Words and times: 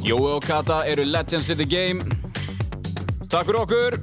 Jói 0.00 0.32
og 0.32 0.42
Kata 0.42 0.84
eru 0.88 1.04
legends 1.04 1.50
in 1.50 1.58
the 1.58 1.66
game. 1.66 2.04
Takk 3.28 3.46
fyrir 3.46 3.60
okkur. 3.60 4.00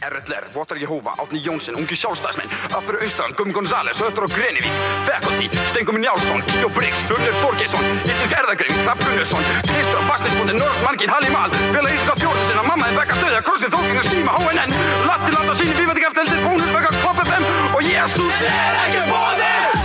RLR, 0.00 0.46
Votar 0.52 0.76
Jehova, 0.80 1.14
Átni 1.22 1.40
Jónsson, 1.44 1.76
Ungi 1.76 1.96
Sjálfstæðsmenn, 1.96 2.48
Öppur 2.76 2.96
Austan, 3.04 3.34
Gummi 3.36 3.52
González, 3.52 4.00
Höttur 4.00 4.24
og 4.24 4.32
Grenivík, 4.32 4.76
Faculty, 5.06 5.48
Stenguminn 5.70 6.04
Njálsson, 6.04 6.42
Kíó 6.48 6.68
Briggs, 6.76 7.02
Hullir 7.08 7.36
Borgesson, 7.42 7.84
Íslensk 8.04 8.32
Erðagrein, 8.38 8.80
Hrafn 8.84 9.04
Gunnarsson, 9.04 9.44
Kristur, 9.68 10.00
Bastisbúndi, 10.08 10.56
Norð, 10.56 10.80
Mankin, 10.84 11.12
Halli 11.12 11.30
Mal, 11.32 11.52
Fjöla 11.72 11.92
Íska 11.96 12.16
Þjórnusina, 12.22 12.64
Mamma 12.68 12.88
Bekka 12.96 13.20
Stöðja, 13.20 13.42
Krossin, 13.44 13.72
Þókina, 13.76 14.06
Skíma, 14.08 14.38
HNN, 14.40 14.76
Latti 15.08 15.36
Landa 15.36 15.58
síni, 15.60 15.76
Vífandi 15.76 16.06
Gefteldir, 16.06 16.42
Bónus, 16.48 16.72
Bekka, 16.74 16.96
Klopp 17.02 17.22
FM 17.28 17.44
og 17.76 17.84
Jésús 17.84 18.44
er 18.48 18.82
ekki 18.86 19.06
bóðið! 19.12 19.79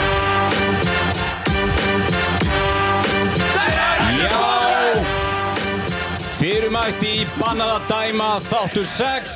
Fyrirmætti 6.55 7.09
í 7.19 7.23
Bannað 7.35 7.71
að 7.73 7.87
dæma 7.89 8.25
þáttur 8.45 8.85
6. 8.87 9.33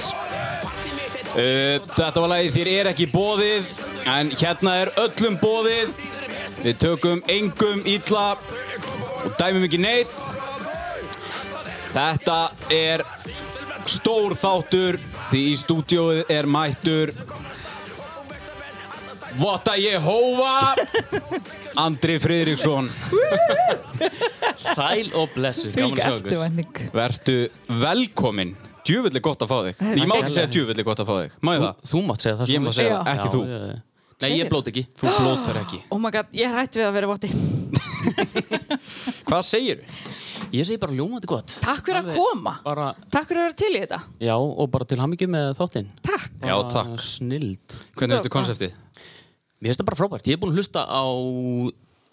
Uh, 1.33 1.81
þetta 1.83 2.21
var 2.23 2.29
lagið 2.31 2.53
þér 2.53 2.69
er 2.71 2.89
ekki 2.93 3.07
bóðið, 3.11 3.81
en 4.07 4.29
hérna 4.39 4.75
er 4.85 4.91
öllum 5.03 5.35
bóðið. 5.41 5.91
Við 6.63 6.77
tökum 6.79 7.19
engum 7.27 7.83
illa 7.91 8.23
og 9.25 9.35
dæmum 9.35 9.67
ekki 9.67 9.81
neitt. 9.83 10.15
Þetta 11.91 12.39
er 12.71 13.03
stór 13.83 14.37
þáttur 14.39 15.01
því 15.33 15.43
í 15.49 15.59
stúdióið 15.59 16.35
er 16.39 16.47
mættur 16.47 17.11
Votta 19.37 19.75
Jehova. 19.77 20.73
Andri 21.85 22.17
Friðriksson. 22.19 22.89
Sæl 24.59 25.11
og 25.15 25.29
blessu, 25.35 25.69
gaman 25.75 25.93
Fylg 25.93 25.99
að 25.99 26.01
sjá 26.01 26.09
ykkur. 26.09 26.23
eftirvænning 26.23 26.81
Vertu 26.95 27.35
velkomin. 27.83 28.55
Djúvillig 28.89 29.21
gott 29.21 29.43
að 29.45 29.51
fá 29.51 29.57
þig. 29.67 29.83
Ég 29.99 30.09
má 30.09 30.15
ekki 30.17 30.33
segja 30.33 30.49
djúvillig 30.55 30.87
gott 30.87 31.03
að 31.03 31.11
fá 31.11 31.15
þig. 31.19 31.37
Má 31.45 31.51
ég 31.55 31.63
það? 31.65 31.83
Þú 31.91 32.01
mátt 32.09 32.25
segja 32.25 32.37
það 32.39 32.53
Ég 32.55 32.63
má 32.65 32.69
segja 32.73 32.89
Já. 32.89 32.97
það, 32.97 33.11
ekki 33.13 33.27
Já, 33.29 33.33
þú. 33.35 33.41
já, 33.45 33.59
já. 33.69 33.77
Nei, 34.19 34.29
ég 34.35 34.49
blót 34.51 34.69
ekki. 34.71 34.83
Þú 34.99 35.11
blótar 35.19 35.59
ekki. 35.61 35.81
Oh 35.93 35.99
my 36.01 36.11
god, 36.15 36.31
ég 36.35 36.49
er 36.49 36.57
hætt 36.57 36.79
við 36.79 36.87
að 36.89 36.95
vera 36.97 37.11
votti. 37.11 37.29
Hvað 39.29 39.43
segir 39.45 39.83
Ég 40.49 40.65
segi 40.65 40.79
bara 40.81 40.95
ljómandi 40.97 41.27
gott. 41.29 41.59
Takk 41.61 41.83
fyrir 41.85 41.99
að 42.01 42.15
koma. 42.17 42.55
bara, 42.65 42.87
Takk 43.13 43.27
fyrir 43.29 43.43
að 43.43 43.49
vera 43.51 43.57
til 43.59 43.69
í 43.69 43.81
þetta. 43.83 43.99
Já, 44.25 44.33
og 44.39 44.69
bara 44.73 44.87
til 44.89 44.97
hamingjum 44.97 45.29
með 45.35 45.49
þáttinn. 45.59 45.89
Takk. 46.01 46.31
Já, 46.41 46.55
Bara 46.55 46.71
takk. 46.73 46.95
Snild. 47.05 47.75
Hvernig 47.99 48.15
Já, 48.15 48.17
veistu 48.17 48.31
konseptið? 48.33 48.73
Mér 49.59 49.71
finnst 49.73 49.81
það 49.83 49.89
bara 49.91 49.99
frábært. 49.99 50.27
Ég 50.29 50.37
er 50.37 50.41
búinn 50.41 50.53
að 50.55 50.59
hlusta 50.61 50.85
á 50.87 51.03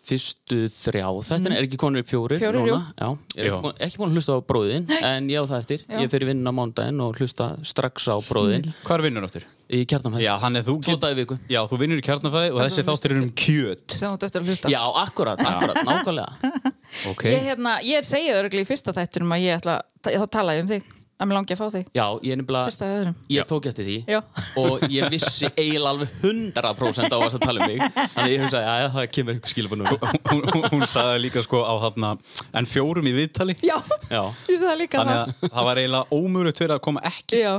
fyrstu 0.07 0.59
þrjá. 0.71 1.07
Þetta 1.27 1.51
er 1.51 1.65
ekki 1.67 1.79
konur 1.83 2.05
fjórir, 2.07 2.39
Mhm. 2.39 2.43
Fjórir, 2.45 2.61
núna? 2.63 2.95
Já, 2.95 3.09
ég 3.35 3.43
er 3.43 3.47
Já. 3.51 3.57
ekki 3.59 3.81
ekki 3.87 3.99
búinn 3.99 4.13
að 4.13 4.17
hlusta 4.17 4.35
á 4.35 4.41
bróðin 4.47 4.91
En 5.03 5.29
ég 5.29 5.39
á 5.43 5.45
það 5.51 5.59
eftir. 5.63 5.79
Já. 5.89 5.99
Ég 5.99 6.11
fer 6.11 6.21
í 6.23 6.27
vinna 6.27 6.51
á 6.51 6.55
mándaginn 6.55 7.01
og 7.03 7.17
hlusta 7.19 7.59
strax 7.67 8.07
á 8.07 8.15
bróðin 8.23 8.73
Hvar 8.87 9.03
vinnur 9.03 9.27
áttur? 9.27 9.43
Í 9.69 9.83
Já, 10.23 10.39
er 10.57 10.63
þú 10.63 10.81
Tvo 10.81 10.97
daga 11.01 11.15
í 11.15 11.19
viku. 11.25 11.39
Já, 11.51 11.67
þú 11.67 11.79
vinnur 11.79 11.99
í 11.99 12.05
kjarnafæði 12.07 12.53
og 12.55 12.61
þessi 12.63 12.85
þáttur 12.87 13.11
er 13.11 13.23
um 13.23 13.31
kjöt. 13.31 13.91
Sem 13.91 14.11
þú 14.11 14.15
ert 14.15 14.23
eftir 14.23 14.41
að 14.43 14.47
hlusta 14.47 14.71
Já, 14.71 14.83
akkurat, 14.95 15.39
akkurat, 15.43 15.83
nákvæmlega. 15.85 16.73
Ok. 17.11 17.25
Ég, 17.27 17.43
hérna, 17.43 17.81
ég 17.83 17.99
segið 18.07 18.45
örgli 18.45 18.63
í 18.63 18.67
fyrsta 18.69 18.95
þættinum 18.95 19.33
að 19.35 19.43
ég 19.43 19.59
ætla 19.59 19.83
þá 20.07 20.27
talaði 20.31 20.57
ég 20.57 20.63
um 20.63 20.69
þig 20.71 20.83
að 21.17 21.29
mér 21.31 21.37
langi 21.39 21.55
að 21.55 21.61
fá 21.61 21.67
þig. 21.73 21.87
Já, 21.97 22.05
ég 22.27 22.37
nefnilega 22.37 23.15
Ég 23.33 23.47
tók 23.49 23.67
eftir 23.71 23.87
því 23.87 23.97
Já. 24.11 24.19
og 24.61 24.83
ég 24.93 25.09
vissi 25.13 25.49
eiginlega 25.57 25.93
alveg 25.95 26.09
100% 26.21 27.09
á 27.09 27.19
þess 27.23 27.39
að 27.39 27.45
tala 27.47 27.61
um 27.61 27.71
mig. 27.73 27.81
Þannig 28.17 28.33
ég 28.35 28.43
hugsaði 28.45 28.67
að 28.73 28.91
það 28.97 29.07
kemur 29.17 29.37
einhver 29.37 29.53
skilabun 29.53 29.81
nú 29.81 29.85
hún, 29.97 30.45
hún, 30.53 30.67
hún 30.75 30.85
sagði 30.91 31.23
líka 31.25 31.43
sko 31.47 31.63
á 31.65 31.75
þarna 31.87 32.11
En 32.57 32.69
fjórum 32.69 33.09
í 33.09 33.15
viðtali? 33.17 33.57
Já, 33.65 33.77
Já, 34.11 34.23
ég 34.51 34.61
það 34.61 34.77
líka 34.83 35.01
Þannig 35.01 35.17
það. 35.17 35.33
að 35.41 35.55
það 35.57 35.69
var 35.71 35.81
eiginlega 35.83 36.19
ómögulegt 36.19 36.59
fyrir 36.63 36.75
að 36.77 36.83
koma 36.85 37.01
ekki. 37.09 37.41
Já, 37.41 37.53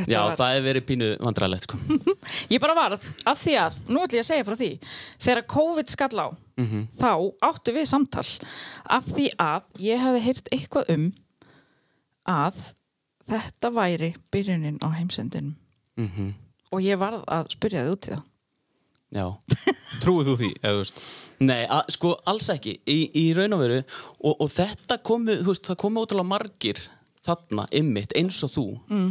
þetta 0.00 0.10
Já 0.10 0.18
var 0.24 0.36
það 0.40 0.54
hefur 0.56 0.66
verið 0.66 0.86
pínu 0.90 1.10
vandræðilegt 1.22 1.66
sko. 1.68 1.76
Ég 2.54 2.62
bara 2.62 2.74
varð 2.78 3.06
af 3.26 3.38
því 3.42 3.54
að, 3.62 3.78
nú 3.86 4.02
ætlum 4.02 4.18
ég 4.18 4.24
að 4.24 4.30
segja 4.32 4.46
frá 4.46 4.56
því 4.58 4.70
þegar 5.22 5.46
COVID 5.54 5.94
skall 5.94 6.18
á 6.18 6.28
þá 6.96 7.10
áttu 7.44 7.74
við 7.76 7.86
samtal 7.90 8.26
af 8.88 9.04
því 9.12 9.26
að 9.38 9.62
ég 9.84 10.00
hefði 10.00 10.22
þetta 13.30 13.70
væri 13.74 14.14
byrjunin 14.32 14.78
á 14.82 14.88
heimsendinum. 14.96 15.54
Mhm. 15.96 16.32
og 16.74 16.80
ég 16.82 16.98
varð 16.98 17.22
að 17.30 17.46
spyrja 17.54 17.84
þið 17.86 17.92
út 17.94 18.06
í 18.06 18.10
það. 18.12 18.24
Já. 19.16 19.26
Trúið 20.02 20.26
þú 20.26 20.34
því, 20.40 20.48
Nei, 21.46 21.62
að, 21.68 21.82
sko 21.94 22.10
alls 22.26 22.48
ekki. 22.50 22.72
Í, 22.90 22.96
í 23.14 23.24
raun 23.36 23.52
og 23.54 23.60
veru 23.62 23.78
og, 24.24 24.34
og 24.40 24.48
þetta 24.50 24.98
komu, 25.04 25.36
þú 25.44 25.52
veist, 25.52 25.66
það 25.68 25.78
komu 25.84 26.02
ótrúlega 26.02 26.26
margir 26.32 26.80
þarna 27.26 27.64
ymmit 27.74 28.12
eins 28.18 28.38
og 28.46 28.52
þú 28.54 28.64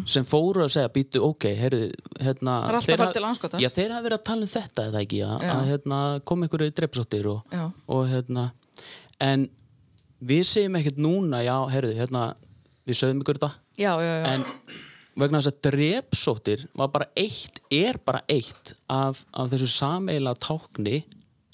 sem 0.07 0.23
fóru 0.27 0.63
að 0.63 0.71
segja 0.75 0.91
býtu 0.95 1.19
ok, 1.25 1.47
heyrðu, 1.59 1.89
hérna 2.23 2.53
þeir 2.79 3.01
hafa- 3.03 3.13
til 3.17 3.25
andskotans. 3.27 3.63
Já, 3.63 3.69
þeir 3.75 3.91
hafa 3.95 4.05
verið 4.07 4.19
að 4.19 4.23
tala 4.29 4.45
um 4.47 4.51
þetta 4.53 4.85
eða 4.89 5.01
ekki 5.03 5.19
að, 5.27 5.43
að 5.55 5.65
hérna, 5.71 5.99
kom 6.31 6.45
einhverju 6.45 6.75
dreipsóttir 6.79 7.27
og, 7.33 7.41
Já. 7.51 7.65
og 7.91 8.05
hérna. 8.13 8.45
En 9.19 9.49
við 10.23 10.43
segjum 10.47 10.79
ekkert 10.79 10.97
núna 11.03 11.41
já, 11.43 11.55
heyrðu, 11.73 11.95
hérna 11.99 12.29
við 12.87 12.99
sögum 13.01 13.21
ykkur 13.23 13.39
þetta 13.41 13.51
Já, 13.75 13.91
já, 13.99 14.13
já, 14.21 14.33
en 14.33 14.45
vegna 15.19 15.41
þess 15.41 15.51
að 15.51 15.59
drepsóttir 15.69 16.63
var 16.75 16.91
bara 16.93 17.09
eitt, 17.19 17.59
er 17.73 17.99
bara 18.03 18.21
eitt 18.31 18.73
af, 18.91 19.23
af 19.35 19.51
þessu 19.51 19.67
sameila 19.71 20.35
tákni 20.39 21.03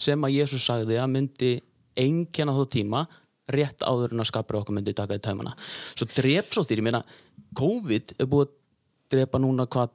sem 0.02 0.22
að 0.26 0.38
Jésús 0.40 0.66
sagði 0.66 0.98
að 1.02 1.12
myndi 1.14 1.52
engjarna 2.00 2.56
þá 2.58 2.64
tíma 2.74 3.04
rétt 3.52 3.84
áður 3.86 4.16
en 4.16 4.24
að 4.24 4.30
skapra 4.32 4.62
okkur 4.62 4.78
myndi 4.78 4.94
taka 4.98 5.18
í 5.18 5.24
tæmana 5.24 5.54
svo 5.94 6.08
drepsóttir, 6.10 6.82
ég 6.82 6.88
meina 6.88 7.02
COVID 7.58 8.16
er 8.22 8.30
búið 8.30 8.48
að 8.48 8.58
drepa 9.12 9.42
núna 9.42 9.68
hvað 9.70 9.94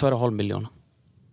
2,5 0.00 0.36
miljóna 0.38 0.70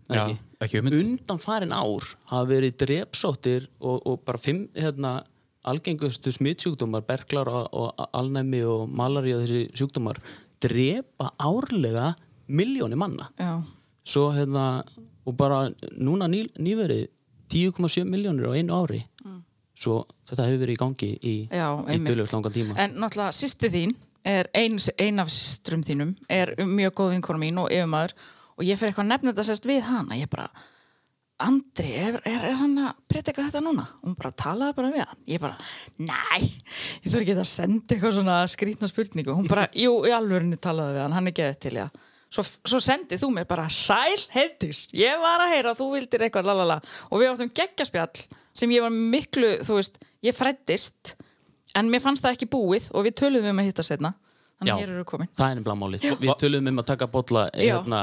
undan 0.09 1.41
farin 1.43 1.75
ár 1.75 2.07
hafa 2.31 2.45
verið 2.49 2.79
drepsóttir 2.83 3.67
og, 3.79 3.99
og 4.07 4.23
bara 4.25 4.41
fimm 4.41 4.65
hérna, 4.75 5.19
algengustu 5.69 6.33
smittsjúkdómar 6.33 7.05
berklar 7.07 7.49
og, 7.51 7.67
og 7.73 8.07
alnæmi 8.13 8.63
og 8.67 8.89
malari 8.89 9.35
og 9.35 9.45
þessi 9.45 9.67
sjúkdómar 9.77 10.19
drepa 10.61 11.31
árlega 11.39 12.13
miljóni 12.49 12.97
manna. 12.99 13.29
Já. 13.39 13.61
svo 14.09 14.31
hérna 14.33 14.83
og 15.25 15.35
bara 15.37 15.69
núna 15.97 16.27
ný, 16.27 16.47
nýverið 16.57 17.07
10,7 17.49 18.05
miljónir 18.05 18.49
á 18.49 18.53
einu 18.57 18.73
ári. 18.81 19.03
Svo 19.79 20.03
þetta 20.27 20.47
hefur 20.47 20.63
verið 20.63 20.75
í 20.75 20.79
gangi 20.79 21.09
í, 21.09 21.35
í 21.47 21.59
einmitt. 21.59 22.09
döljöfs 22.09 22.33
langan 22.35 22.53
tíma. 22.53 22.75
En 22.77 22.97
náttúrulega 22.99 23.35
sýsti 23.35 23.69
þín 23.71 23.93
er 24.27 24.49
ein, 24.53 24.77
ein 24.99 25.21
af 25.23 25.31
systrum 25.31 25.83
þínum 25.85 26.15
er 26.29 26.55
mjög 26.59 26.97
góð 26.99 27.13
vinkona 27.15 27.39
mín 27.39 27.61
og 27.61 27.71
yfirmaður. 27.71 28.15
Og 28.59 28.67
ég 28.67 28.79
fyrir 28.79 28.91
eitthvað 28.91 29.05
að 29.05 29.11
nefna 29.13 29.31
þetta 29.31 29.47
sérst 29.47 29.69
við 29.69 29.85
hana. 29.87 30.17
Ég 30.19 30.29
bara, 30.29 30.49
Andri, 31.39 31.93
er, 31.95 32.17
er, 32.27 32.41
er 32.49 32.57
hann 32.59 32.75
að 32.83 32.97
predika 33.11 33.45
þetta 33.45 33.61
núna? 33.63 33.85
Og 34.01 34.09
hún 34.09 34.17
bara 34.19 34.31
talaði 34.43 34.75
bara 34.75 34.91
við 34.91 35.05
hann. 35.05 35.21
Ég 35.31 35.41
bara, 35.43 35.55
næ 36.03 36.17
ég 36.41 37.07
þarf 37.07 37.21
ekki 37.21 37.35
að 37.37 37.47
senda 37.47 37.95
eitthvað 37.95 38.15
svona 38.17 38.35
skrítna 38.51 38.89
spurningu. 38.91 39.35
Hún 39.37 39.47
bara, 39.47 39.69
jú, 39.71 39.93
í 40.03 40.13
alvörinu 40.15 40.59
talaði 40.59 40.97
við 40.97 41.03
hann. 41.05 41.15
Hann 41.15 41.31
er 41.31 41.37
geðið 41.39 41.61
til, 41.63 41.73
já. 41.79 41.87
Svo, 42.29 42.43
svo 42.45 42.77
sendið 42.83 43.23
þú 43.23 43.31
mér 43.33 43.47
bara 43.49 43.65
sæl 43.73 44.19
heitis, 44.35 44.83
ég 44.93 45.17
var 45.17 45.41
að 45.41 45.55
heyra 45.55 45.71
þú 45.73 45.87
vildir 45.95 46.27
eitthvað 46.27 46.51
lalala 46.51 46.75
og 47.09 47.23
við 47.23 47.31
áttum 47.31 47.49
geggjaspjall 47.57 48.27
sem 48.53 48.69
ég 48.75 48.83
var 48.85 48.93
miklu, 48.93 49.55
þú 49.65 49.79
veist, 49.79 49.97
ég 50.21 50.37
frættist 50.37 51.15
en 51.79 51.89
mér 51.89 52.03
fannst 52.03 52.21
það 52.21 52.35
ekki 52.37 52.49
búið 52.53 52.91
og 52.93 53.07
við 53.07 53.17
töluðum 53.23 53.55
um 53.55 53.63
að 53.63 53.71
hitta 53.71 53.85
setna 53.87 54.13
þannig 54.59 54.69
Já. 54.69 54.75
það 54.75 54.83
er 55.47 55.57
nefnilega 55.57 55.79
málið. 55.79 56.05
Við 56.19 56.33
töluðum 56.43 56.71
um 56.73 56.81
að 56.83 56.87
taka 56.91 57.07
bolla 57.09 57.45
Já. 57.53 57.79
hérna, 57.79 58.01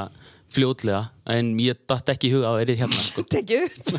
fljótlega 0.57 1.03
en 1.37 1.55
ég 1.63 1.79
datt 1.91 2.13
ekki 2.15 2.31
í 2.31 2.35
huga 2.37 2.53
að 2.53 2.61
verið 2.63 2.81
hérna 2.85 3.01
sko. 3.07 3.25
tekið 3.37 3.67
upp 3.67 3.91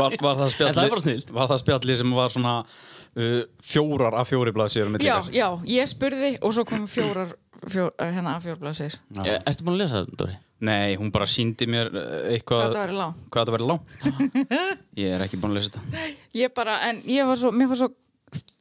var, 0.00 0.16
var, 0.24 0.38
það 0.42 0.46
En 0.46 0.54
það 0.54 0.68
er 0.68 0.76
bara 0.76 0.86
spjalli, 0.86 1.02
snillt. 1.06 1.34
var 1.38 1.50
það 1.52 1.62
spjalli 1.64 1.98
sem 2.02 2.14
var 2.18 2.34
svona 2.34 2.54
uh, 2.64 3.42
fjórar 3.72 4.18
af 4.20 4.32
fjóri 4.32 4.54
blaðsíður 4.56 5.04
já, 5.04 5.16
já, 5.34 5.48
ég 5.78 5.90
spurði 5.90 6.32
og 6.42 6.56
svo 6.56 6.66
kom 6.68 6.88
fjórar 6.90 7.36
fjó, 7.66 7.88
hérna 7.98 8.36
að 8.36 8.48
fjórblasir 8.48 8.98
Eh, 9.24 9.38
Ertu 9.48 9.66
búin 9.66 9.78
að 9.78 9.82
lesa 9.82 9.98
það, 9.98 10.12
Dóri? 10.20 10.36
Nei, 10.68 10.96
hún 10.98 11.10
bara 11.14 11.26
síndi 11.30 11.66
mér 11.70 11.90
eh, 11.94 12.34
eitthvað 12.34 12.64
Hvað 12.64 12.72
þetta 12.72 12.82
væri 12.84 12.96
langt. 12.98 13.20
Hvað 13.30 13.44
þetta 13.44 13.54
væri 13.56 13.68
langt 13.70 14.48
Ég 15.02 15.14
er 15.16 15.24
ekki 15.26 15.40
búin 15.42 15.54
að 15.54 15.60
lesa 15.60 15.72
þetta 15.74 16.06
Ég 16.38 16.54
bara, 16.54 16.76
en 16.88 17.00
ég 17.10 17.28
var 17.28 17.40
svo, 17.40 17.52
mér 17.54 17.70
var 17.72 17.80
svo 17.82 17.90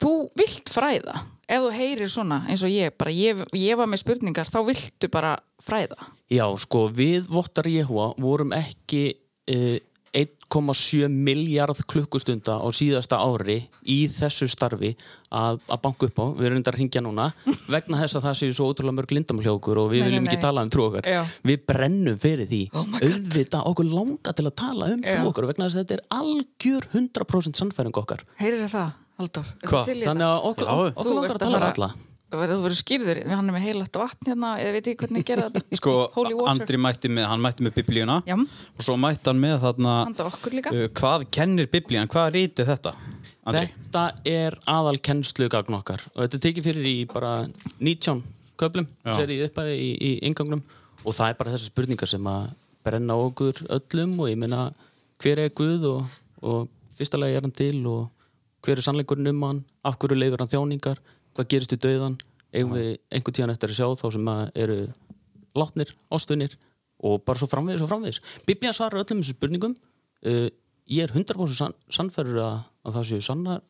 þú 0.01 0.13
vilt 0.39 0.71
fræða 0.73 1.17
ef 1.47 1.63
þú 1.63 1.73
heyrir 1.75 2.11
svona 2.11 2.41
eins 2.51 2.63
og 2.67 2.71
ég 2.73 2.95
bara, 2.99 3.13
ég, 3.15 3.43
ég 3.55 3.79
var 3.79 3.89
með 3.89 4.03
spurningar, 4.03 4.49
þá 4.51 4.59
viltu 4.67 5.11
bara 5.13 5.37
fræða? 5.63 5.97
Já, 6.31 6.45
sko, 6.59 6.87
við 6.93 7.29
Vottar 7.31 7.69
Jehua 7.71 8.11
vorum 8.19 8.51
ekki 8.55 9.05
uh, 9.51 9.77
1,7 10.17 11.07
miljard 11.11 11.79
klukkustunda 11.89 12.57
á 12.63 12.67
síðasta 12.73 13.19
ári 13.19 13.57
í 13.83 13.97
þessu 14.09 14.47
starfi 14.49 14.93
að, 15.29 15.59
að 15.67 15.81
banka 15.83 16.07
upp 16.07 16.21
á, 16.23 16.25
við 16.37 16.47
erum 16.47 16.61
þetta 16.61 16.73
að 16.73 16.77
ringja 16.79 17.03
núna 17.03 17.27
vegna 17.73 17.99
þess 18.01 18.17
að 18.19 18.27
það 18.27 18.37
séu 18.41 18.55
svo 18.55 18.69
ótrúlega 18.71 18.97
mörg 18.97 19.51
okkur 19.51 19.81
og 19.83 19.91
við 19.91 19.99
Nei, 19.99 20.05
nei, 20.05 20.09
viljum 20.09 20.29
ekki 20.29 20.39
nei. 20.39 20.45
tala 20.45 20.63
um 20.63 21.01
Já. 21.03 21.19
við 21.43 21.65
brennum 21.67 22.17
fyrir 22.21 22.47
því. 22.47 22.61
Oh 22.73 22.85
auðvitað 22.97 23.67
okkur 23.71 23.91
langa 23.91 24.33
til 24.37 24.47
að 24.47 24.55
tala 24.63 24.91
um 24.95 25.03
okkar 25.27 25.49
vegna 25.51 25.67
þess 25.67 25.75
að 25.77 25.83
þetta 25.83 25.97
er 25.99 26.05
algjör 26.21 26.89
100% 26.93 27.61
sannfæring 27.61 27.99
okkar. 27.99 28.23
Heyrir 28.39 28.63
það, 28.63 28.95
Í 29.17 30.03
þannig 30.03 30.27
að 30.27 30.49
okkur, 30.51 30.67
okkur 30.73 31.07
Þú 31.07 31.15
langar 31.15 31.37
að 31.37 31.43
tala 31.45 31.57
um 31.57 31.65
alla 31.71 31.89
Þú 32.27 32.39
verður 32.41 32.73
skýrður, 32.75 33.19
við 33.23 33.37
hann 33.39 33.47
er 33.47 33.55
með 33.55 33.63
heilagt 33.63 33.97
vatn 34.01 34.27
hérna, 34.27 34.47
eða 34.59 34.71
veit 34.75 34.87
ég 34.91 34.97
hvernig 34.99 35.21
ég 35.21 35.27
gera 35.29 35.45
þetta? 35.47 35.77
Sko, 35.79 35.91
Andri 36.51 36.79
mætti 36.83 37.07
með, 37.07 37.23
hann 37.31 37.39
mætti 37.45 37.63
með 37.63 37.77
biblíuna 37.77 38.17
Já. 38.27 38.35
og 38.35 38.83
svo 38.83 38.97
mætti 38.99 39.31
hann 39.31 39.39
með 39.39 39.61
þarna 39.63 39.93
handa 40.09 40.25
okkur 40.27 40.57
líka. 40.57 40.73
uh, 40.75 40.89
Hvað 40.99 41.23
kennir 41.37 41.69
biblían? 41.71 42.09
Hvað 42.11 42.27
rítið 42.35 42.67
þetta? 42.73 42.93
Andri? 43.47 43.69
Þetta 43.71 44.03
er 44.27 44.57
aðal 44.73 44.99
kennslugagn 45.07 45.77
okkar 45.79 46.03
og 46.11 46.19
þetta 46.25 46.41
tekið 46.49 46.67
fyrir 46.67 46.89
í 46.91 46.95
bara 47.13 47.31
19 47.79 48.19
köflum, 48.59 48.89
sér 49.15 49.31
í 49.31 49.39
upphæði 49.47 49.79
í, 49.79 49.89
í 49.95 50.11
ingangnum 50.27 50.65
og 51.07 51.15
það 51.15 51.31
er 51.31 51.39
bara 51.39 51.55
þessar 51.55 51.71
spurningar 51.71 52.11
sem 52.11 52.27
að 52.27 52.49
brenna 52.83 53.15
okkur 53.23 53.63
öllum 53.71 54.19
og 54.19 54.33
ég 54.33 54.43
meina 54.43 54.67
hver 55.23 55.45
er 55.45 55.55
Guð 55.55 55.87
og, 55.93 56.19
og 56.43 56.67
fyrsta 56.99 57.23
lagi 57.23 57.39
er 57.39 57.47
hann 57.47 57.55
til 57.55 57.79
og 57.87 58.11
hver 58.67 58.81
er 58.81 58.83
sannleikurinn 58.83 59.31
um 59.31 59.43
hann, 59.47 59.63
af 59.87 59.95
hverju 59.95 60.17
leifur 60.17 60.43
hann 60.43 60.51
þjáningar, 60.51 60.99
hvað 61.37 61.49
gerist 61.53 61.75
í 61.75 61.79
dauðan 61.79 62.17
eigum 62.51 62.73
við 62.75 62.89
einhvern 63.11 63.37
tíðan 63.37 63.53
eftir 63.53 63.71
að 63.71 63.79
sjá 63.79 63.87
þá 64.01 64.07
sem 64.15 64.31
að 64.31 64.43
eru 64.63 64.77
látnir, 65.57 65.93
ástunir 66.13 66.57
og 67.07 67.23
bara 67.27 67.39
svo 67.39 67.47
framvegis 67.51 67.83
og 67.85 67.91
framvegis? 67.91 68.21
Biblían 68.47 68.75
svarar 68.75 69.03
öllum 69.03 69.21
þessum 69.21 69.37
spurningum. 69.37 69.75
Uh, 70.25 70.47
ég 70.89 71.07
er 71.07 71.13
100% 71.13 71.57
sann, 71.57 71.75
sannferður 71.93 72.43
að, 72.43 72.59
að 72.87 72.97
það 72.97 73.09
séu 73.11 73.25
sannar 73.25 73.63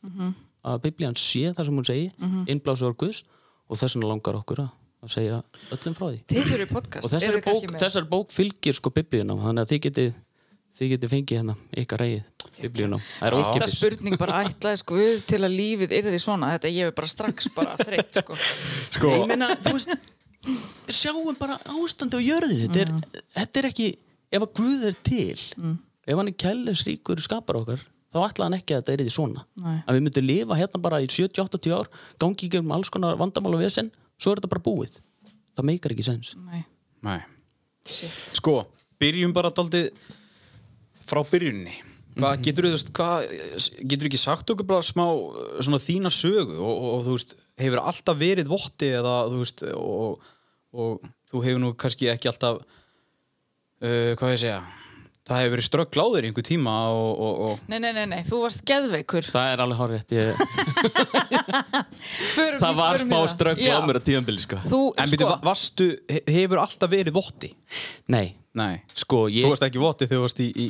að 0.68 0.82
Biblían 0.86 1.18
sé 1.20 1.52
það 1.54 1.70
sem 1.70 1.80
hún 1.80 1.88
segi 1.88 2.10
mm 2.10 2.28
-hmm. 2.28 2.50
innblásu 2.54 2.94
Guðs 2.94 3.24
og 3.68 3.78
þess 3.78 3.96
vegna 3.96 4.12
langar 4.12 4.40
okkur 4.40 4.64
að, 4.66 4.70
að 5.04 5.14
segja 5.14 5.42
öllum 5.76 5.98
frá 5.98 6.06
því. 6.08 6.20
Þið 6.32 6.50
fyrir 6.52 6.70
podcast 6.72 7.06
og 7.06 7.12
þessari 7.12 7.42
bók, 7.46 7.78
þessari 7.80 8.10
bók 8.10 8.32
fylgir 8.32 8.78
sko 8.78 8.90
biblíunum 8.90 9.44
þannig 9.44 9.62
að 9.62 9.72
þið 9.72 9.82
getið 9.88 10.14
þið 10.78 10.92
getið 10.94 11.14
fengið 11.14 11.40
hérna 11.42 11.56
ykkar 11.82 12.04
reyð 12.04 12.52
biblíunum 12.58 13.02
það 13.02 13.28
er 13.28 13.38
Fyrsta 13.38 13.56
ókipis 13.58 13.78
spurning 13.78 14.20
bara 14.22 14.44
ætlaði 14.46 14.82
sko 14.82 15.00
við 15.00 15.24
til 15.30 15.42
að 15.42 15.56
lífið 15.58 15.96
yrði 16.02 16.22
svona, 16.22 16.52
þetta 16.56 16.74
ég 16.74 16.92
er 16.92 16.96
bara 16.98 17.10
strax 17.12 17.50
bara 17.56 17.76
þreytt 17.82 18.22
sko. 18.22 18.38
sko, 18.98 19.12
ég 19.14 19.28
meina, 19.32 19.50
þú 19.66 19.74
veist 19.78 20.14
sjáum 20.94 21.36
bara 21.40 21.58
ástandi 21.74 22.20
á 22.20 22.22
jörðinni. 22.24 22.68
Þetta, 22.70 22.86
er, 22.86 23.22
þetta 23.36 23.62
er 23.62 23.70
ekki, 23.72 23.88
ef 24.32 24.46
að 24.46 24.52
Guð 24.60 24.88
er 24.88 24.98
til 25.06 25.76
ef 26.08 26.16
hann 26.16 26.32
er 26.32 26.38
kælisríkur 26.40 27.22
skapar 27.24 27.60
okkar, 27.60 27.82
þá 28.14 28.20
ætla 28.24 28.48
hann 28.48 28.56
ekki 28.56 28.78
að 28.78 28.84
þetta 28.84 28.94
er 28.94 29.04
því 29.04 29.14
svona. 29.18 29.44
Nei. 29.60 29.80
að 29.84 29.98
við 29.98 30.06
myndum 30.06 30.28
lifa 30.30 30.60
hérna 30.60 30.84
bara 30.86 31.02
í 31.04 31.10
70-80 31.12 31.76
ár 31.76 31.90
gangi 32.22 32.48
ekki 32.48 32.62
um 32.62 32.72
alls 32.78 32.92
konar 32.94 33.20
vandamál 33.20 33.58
og 33.58 33.66
vesen 33.66 33.92
svo 34.16 34.32
er 34.32 34.40
þetta 34.40 34.54
bara 34.54 34.66
búið. 34.70 35.02
Það 35.58 35.68
meikar 35.72 35.96
ekki 35.96 36.06
sens. 36.06 36.32
Nei, 36.40 36.64
Nei. 37.04 37.20
shit. 37.84 38.14
Sko, 38.38 38.62
byrjum 39.02 39.36
bara 39.36 39.52
daldið 39.52 39.90
frá 41.08 41.24
byrjunni 41.32 41.78
Hvað 42.18 42.40
getur 42.48 42.66
þú 42.66 42.70
veist, 42.74 42.88
hvað, 42.98 43.26
getur 43.92 44.08
ekki 44.10 44.18
sagt 44.18 44.50
okkur 44.50 44.66
bara 44.66 44.82
smá 44.86 45.04
svona 45.62 45.78
þína 45.84 46.10
sögu 46.10 46.56
og, 46.58 46.72
og, 46.72 46.88
og 46.96 47.04
þú 47.06 47.12
veist, 47.14 47.36
hefur 47.62 47.82
alltaf 47.84 48.18
verið 48.18 48.50
votti 48.50 48.90
eða 48.98 49.12
þú 49.30 49.42
veist 49.44 49.62
og, 49.70 50.32
og 50.74 51.06
þú 51.30 51.44
hefur 51.46 51.62
nú 51.62 51.70
kannski 51.78 52.10
ekki 52.10 52.32
alltaf 52.32 52.64
uh, 52.64 54.16
hvað 54.18 54.34
ég 54.34 54.42
segja 54.48 54.58
það 55.28 55.42
hefur 55.44 55.54
verið 55.58 55.68
ströggl 55.68 56.02
á 56.02 56.08
þér 56.16 56.26
í 56.26 56.32
einhver 56.32 56.48
tíma 56.48 56.74
og, 56.96 57.22
og, 57.28 57.40
og 57.52 57.70
Nei, 57.70 57.78
nei, 57.84 57.92
nei, 58.00 58.06
nei, 58.16 58.20
þú 58.26 58.42
varst 58.48 58.66
geðveikur 58.70 59.30
það 59.30 59.54
er 59.54 59.64
alveg 59.68 59.82
horrið 59.84 60.18
ég... 60.18 60.28
það 62.64 62.78
var 62.82 63.02
smá 63.02 63.18
það. 63.20 63.30
ströggl 63.34 63.70
á 63.70 64.02
tíðanbili 64.08 64.42
sko. 64.44 64.60
Þú, 64.66 64.82
En 64.98 65.12
byrju, 65.12 65.28
sko, 65.28 65.40
varstu, 65.46 65.88
he- 66.10 66.24
hefur 66.40 66.62
alltaf 66.64 66.92
verið 66.98 67.14
votti? 67.18 67.54
nei, 68.10 68.34
Nei, 68.58 68.80
sko 68.98 69.28
ég 69.30 69.46
þú 69.46 69.52
varst 69.54 69.66
ekki 69.68 69.82
votti 69.84 70.08
þegar 70.08 70.18
þú 70.18 70.24
varst 70.24 70.40
í, 70.42 70.48
í, 70.58 70.68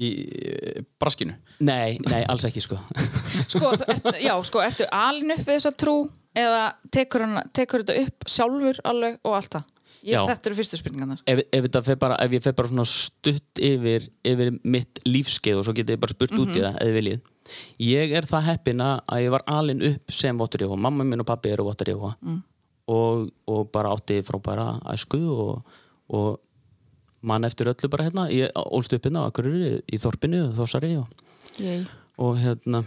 í, 0.00 0.10
í 0.10 0.84
braskinu? 1.00 1.36
Nei, 1.60 1.98
nei, 2.08 2.22
alls 2.30 2.46
ekki 2.48 2.62
sko. 2.64 2.78
Sko, 3.52 3.74
ert, 3.86 4.08
já, 4.22 4.32
sko, 4.46 4.62
ertu 4.64 4.86
alin 4.94 5.34
upp 5.34 5.44
við 5.44 5.56
þessa 5.56 5.74
trú 5.78 5.94
eða 6.36 6.64
tekur, 6.92 7.26
hana, 7.26 7.44
tekur 7.56 7.84
þetta 7.84 8.06
upp 8.06 8.30
sjálfur 8.30 8.80
alveg 8.86 9.20
og 9.26 9.36
allt 9.38 9.58
það. 9.58 9.68
Þetta 10.00 10.48
eru 10.48 10.56
fyrstu 10.56 10.78
spurningarnar. 10.80 11.20
Ef, 11.28 11.42
ef, 11.44 11.64
þetta 11.66 11.82
fer 11.84 11.98
bara, 12.00 12.16
ef 12.24 12.32
ég 12.32 12.44
fer 12.44 12.54
bara 12.56 12.70
svona 12.70 12.86
stutt 12.88 13.60
yfir, 13.60 14.06
yfir 14.26 14.52
mitt 14.64 15.00
lífskeið 15.04 15.60
og 15.60 15.66
svo 15.66 15.74
getið 15.76 15.96
ég 15.96 16.02
bara 16.04 16.14
spurt 16.16 16.36
út 16.38 16.52
í 16.54 16.62
það 16.62 16.78
eða 16.84 16.94
viljið. 16.96 17.32
Ég 17.84 18.14
er 18.16 18.28
það 18.30 18.46
heppina 18.48 18.90
að 19.04 19.24
ég 19.26 19.34
var 19.34 19.44
alin 19.50 19.84
upp 19.90 20.14
sem 20.14 20.40
Votur 20.40 20.64
Jóa, 20.64 20.78
mamma 20.80 21.04
minn 21.04 21.20
og 21.20 21.28
pappi 21.28 21.52
eru 21.52 21.66
Votur 21.68 21.92
Jóa 21.92 22.14
mm. 22.16 22.38
og, 22.94 23.26
og 23.50 23.68
bara 23.74 23.92
átti 23.96 24.20
frábæra 24.24 24.70
æsku 24.94 25.20
og, 25.34 25.74
og 26.16 26.30
mann 27.22 27.44
eftir 27.48 27.70
öllu 27.70 27.90
bara 27.92 28.08
hérna. 28.08 28.26
Ég 28.32 28.52
ólst 28.56 28.94
upp 28.96 29.06
hérna 29.06 29.24
á 29.24 29.28
Akureyri 29.28 29.80
í 29.86 30.00
Þorpinu 30.00 30.46
Þossari 30.56 30.96
og, 31.00 31.08
og 32.20 32.38
hérna 32.40 32.84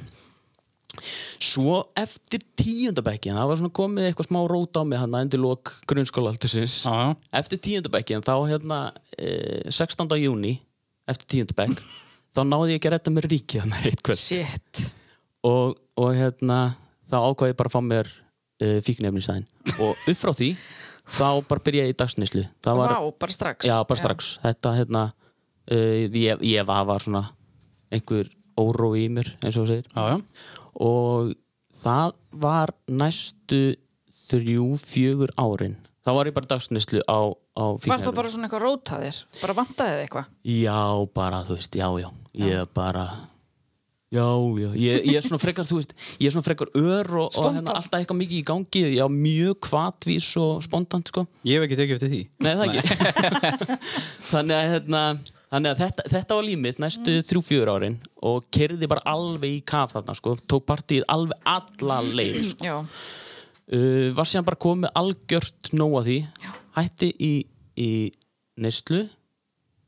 svo 1.41 1.79
eftir 1.97 2.43
tíundabækkin 2.59 3.35
það 3.37 3.49
var 3.49 3.59
svona 3.59 3.73
komið 3.73 4.07
eitthvað 4.09 4.29
smá 4.29 4.39
rót 4.49 4.77
á 4.77 4.81
mig 4.85 5.01
hann 5.01 5.17
endur 5.17 5.41
lók 5.41 5.71
grunnskólaldursins. 5.89 6.83
Já, 6.85 6.93
já. 6.93 7.15
eftir 7.41 7.61
tíundabækkin 7.65 8.25
þá 8.25 8.35
hérna 8.51 8.79
e, 9.17 9.63
16. 9.69 10.05
júni 10.21 10.59
eftir 11.09 11.29
tíundabæk 11.37 11.73
þá 12.33 12.41
náði 12.45 12.75
ég 12.75 12.81
ekki 12.81 12.91
að 12.91 12.95
redda 12.97 13.15
mér 13.15 13.29
ríkið 13.33 13.65
hann 13.65 13.75
eitt 13.81 14.03
kvöld. 14.05 14.21
Shit. 14.21 14.85
Og, 15.43 15.73
og 15.97 16.13
hérna 16.15 16.59
þá 17.09 17.17
ákvað 17.23 17.51
ég 17.53 17.59
bara 17.59 17.73
að 17.73 17.75
fá 17.75 17.81
mér 17.89 18.13
e, 18.61 18.77
fíknefni 18.85 19.23
í 19.23 19.25
stæðin 19.25 19.49
og 19.79 19.97
upp 19.97 20.21
frá 20.21 20.33
því 20.37 20.53
þá 21.11 21.27
bara 21.49 21.63
byrja 21.65 21.85
ég 21.87 21.93
í 21.93 21.97
dagsnislu 21.99 22.43
það 22.63 22.79
var, 22.79 22.95
Vá, 22.95 23.11
bara 23.25 23.35
strax. 23.35 23.67
Já 23.67 23.77
bara 23.87 23.99
strax. 23.99 24.33
Þetta 24.43 24.73
hérna 24.79 25.03
e, 25.67 25.77
ég, 26.07 26.43
ég 26.47 26.67
var, 26.67 26.85
var 26.89 27.03
svona 27.03 27.25
einhver 27.93 28.29
óró 28.59 28.93
í 28.97 29.07
mér 29.11 29.33
eins 29.41 29.57
og 29.57 29.65
þú 29.65 29.71
segir. 29.71 29.87
Já, 29.93 30.03
já. 30.13 30.59
Og 30.83 31.33
það 31.83 32.15
var 32.43 32.73
næstu 32.87 33.63
þrjú, 34.29 34.69
fjögur 34.81 35.33
árin. 35.37 35.77
Þá 36.03 36.11
var 36.17 36.27
ég 36.27 36.35
bara 36.35 36.49
dagsnislu 36.51 37.03
á, 37.07 37.19
á 37.31 37.65
Var 37.79 38.01
það 38.03 38.15
bara 38.17 38.31
svona 38.31 38.47
eitthvað 38.49 38.65
rótaðir? 38.65 39.19
Bara 39.39 39.55
vantaði 39.55 39.93
þið 39.93 40.01
eitthvað? 40.03 40.31
Já, 40.51 40.79
bara, 41.15 41.43
þú 41.47 41.59
veist, 41.59 41.77
já, 41.79 41.87
já. 42.01 42.09
Ég 42.33 42.73
bara 42.75 43.05
Já, 44.13 44.25
já, 44.61 44.67
ég, 44.77 45.05
ég 45.09 45.15
er 45.17 45.25
svona 45.25 45.41
frekar, 45.41 45.65
þú 45.65 45.79
veist 45.79 45.93
Ég 46.21 46.27
er 46.27 46.33
svona 46.35 46.45
frekar 46.45 46.69
ör 46.77 47.07
og, 47.23 47.31
og 47.33 47.47
hérna, 47.55 47.73
alltaf 47.79 47.97
eitthvað 47.97 48.19
mikið 48.19 48.37
í 48.37 48.43
gangi. 48.45 48.83
Já, 48.99 49.05
mjög 49.09 49.57
kvatvís 49.65 50.27
og 50.37 50.59
spontant, 50.65 51.09
sko. 51.09 51.23
Ég 51.47 51.57
hef 51.57 51.65
ekki 51.65 51.79
tekið 51.79 51.95
eftir 51.97 52.11
því. 52.11 52.19
Nei, 52.45 52.51
það 52.59 52.65
ekki. 52.69 53.77
Þannig 54.33 54.59
að, 54.59 54.67
hérna 54.75 55.01
Þannig 55.53 55.69
að 55.69 55.81
þetta, 55.83 56.03
þetta 56.09 56.37
var 56.37 56.45
límit 56.47 56.79
næstu 56.81 57.15
þrjú, 57.27 57.41
fjör 57.45 57.69
árin 57.75 57.97
og 58.25 58.45
kerði 58.53 58.87
bara 58.89 59.03
alveg 59.11 59.51
í 59.53 59.59
kaf 59.69 59.91
þarna, 59.93 60.15
sko. 60.17 60.33
Tók 60.49 60.63
partíð 60.65 61.03
alveg 61.13 61.49
alla 61.49 61.97
leið, 62.01 62.39
sko. 62.47 62.65
Já, 62.65 62.77
uh, 63.77 64.07
var 64.17 64.29
síðan 64.29 64.47
bara 64.47 64.61
komið 64.65 64.93
algjört 64.97 65.69
nóg 65.77 65.99
að 65.99 66.09
því. 66.09 66.17
Hætti 66.77 67.11
í, 67.13 67.31
í 67.77 67.91
neyslu. 68.65 69.03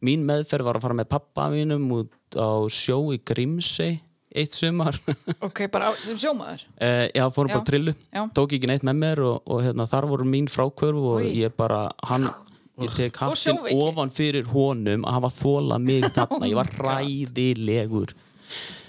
Mín 0.05 0.25
meðferð 0.27 0.69
var 0.69 0.77
að 0.77 0.85
fara 0.85 0.99
með 1.01 1.09
pappa 1.15 1.47
mínum 1.49 1.89
út 1.97 2.37
á 2.37 2.61
sjó 2.69 2.99
í 3.15 3.17
Grímsey 3.25 3.97
eitt 4.35 4.55
sumar 4.57 4.97
ok, 5.47 5.61
bara 5.73 5.89
á, 5.89 5.91
sem 6.01 6.17
sjómaður 6.19 6.63
uh, 6.77 7.05
já, 7.15 7.23
fórum 7.35 7.51
Já. 7.51 7.55
bara 7.57 7.67
trillu 7.69 7.93
Já. 8.13 8.23
tók 8.37 8.55
ekki 8.57 8.69
neitt 8.71 8.83
með 8.87 8.99
mér 9.03 9.21
og, 9.29 9.37
og 9.47 9.63
hérna, 9.65 9.87
þar 9.89 10.07
voru 10.11 10.27
mín 10.27 10.49
frákvörf 10.51 10.99
og 11.13 11.21
Oj. 11.21 11.29
ég 11.39 11.55
bara 11.57 11.85
hann, 12.09 12.27
ég 12.83 12.91
tek 12.97 13.15
Og 13.21 13.31
hattin 13.31 13.55
sjóveiki. 13.55 13.79
ofan 13.87 14.11
fyrir 14.15 14.49
honum 14.51 15.07
að 15.07 15.17
hafa 15.19 15.31
þóla 15.39 15.79
mig 15.81 16.05
þarna, 16.17 16.49
ég 16.51 16.59
var 16.59 16.71
Oh 16.75 16.83
ræðilegur 16.89 18.13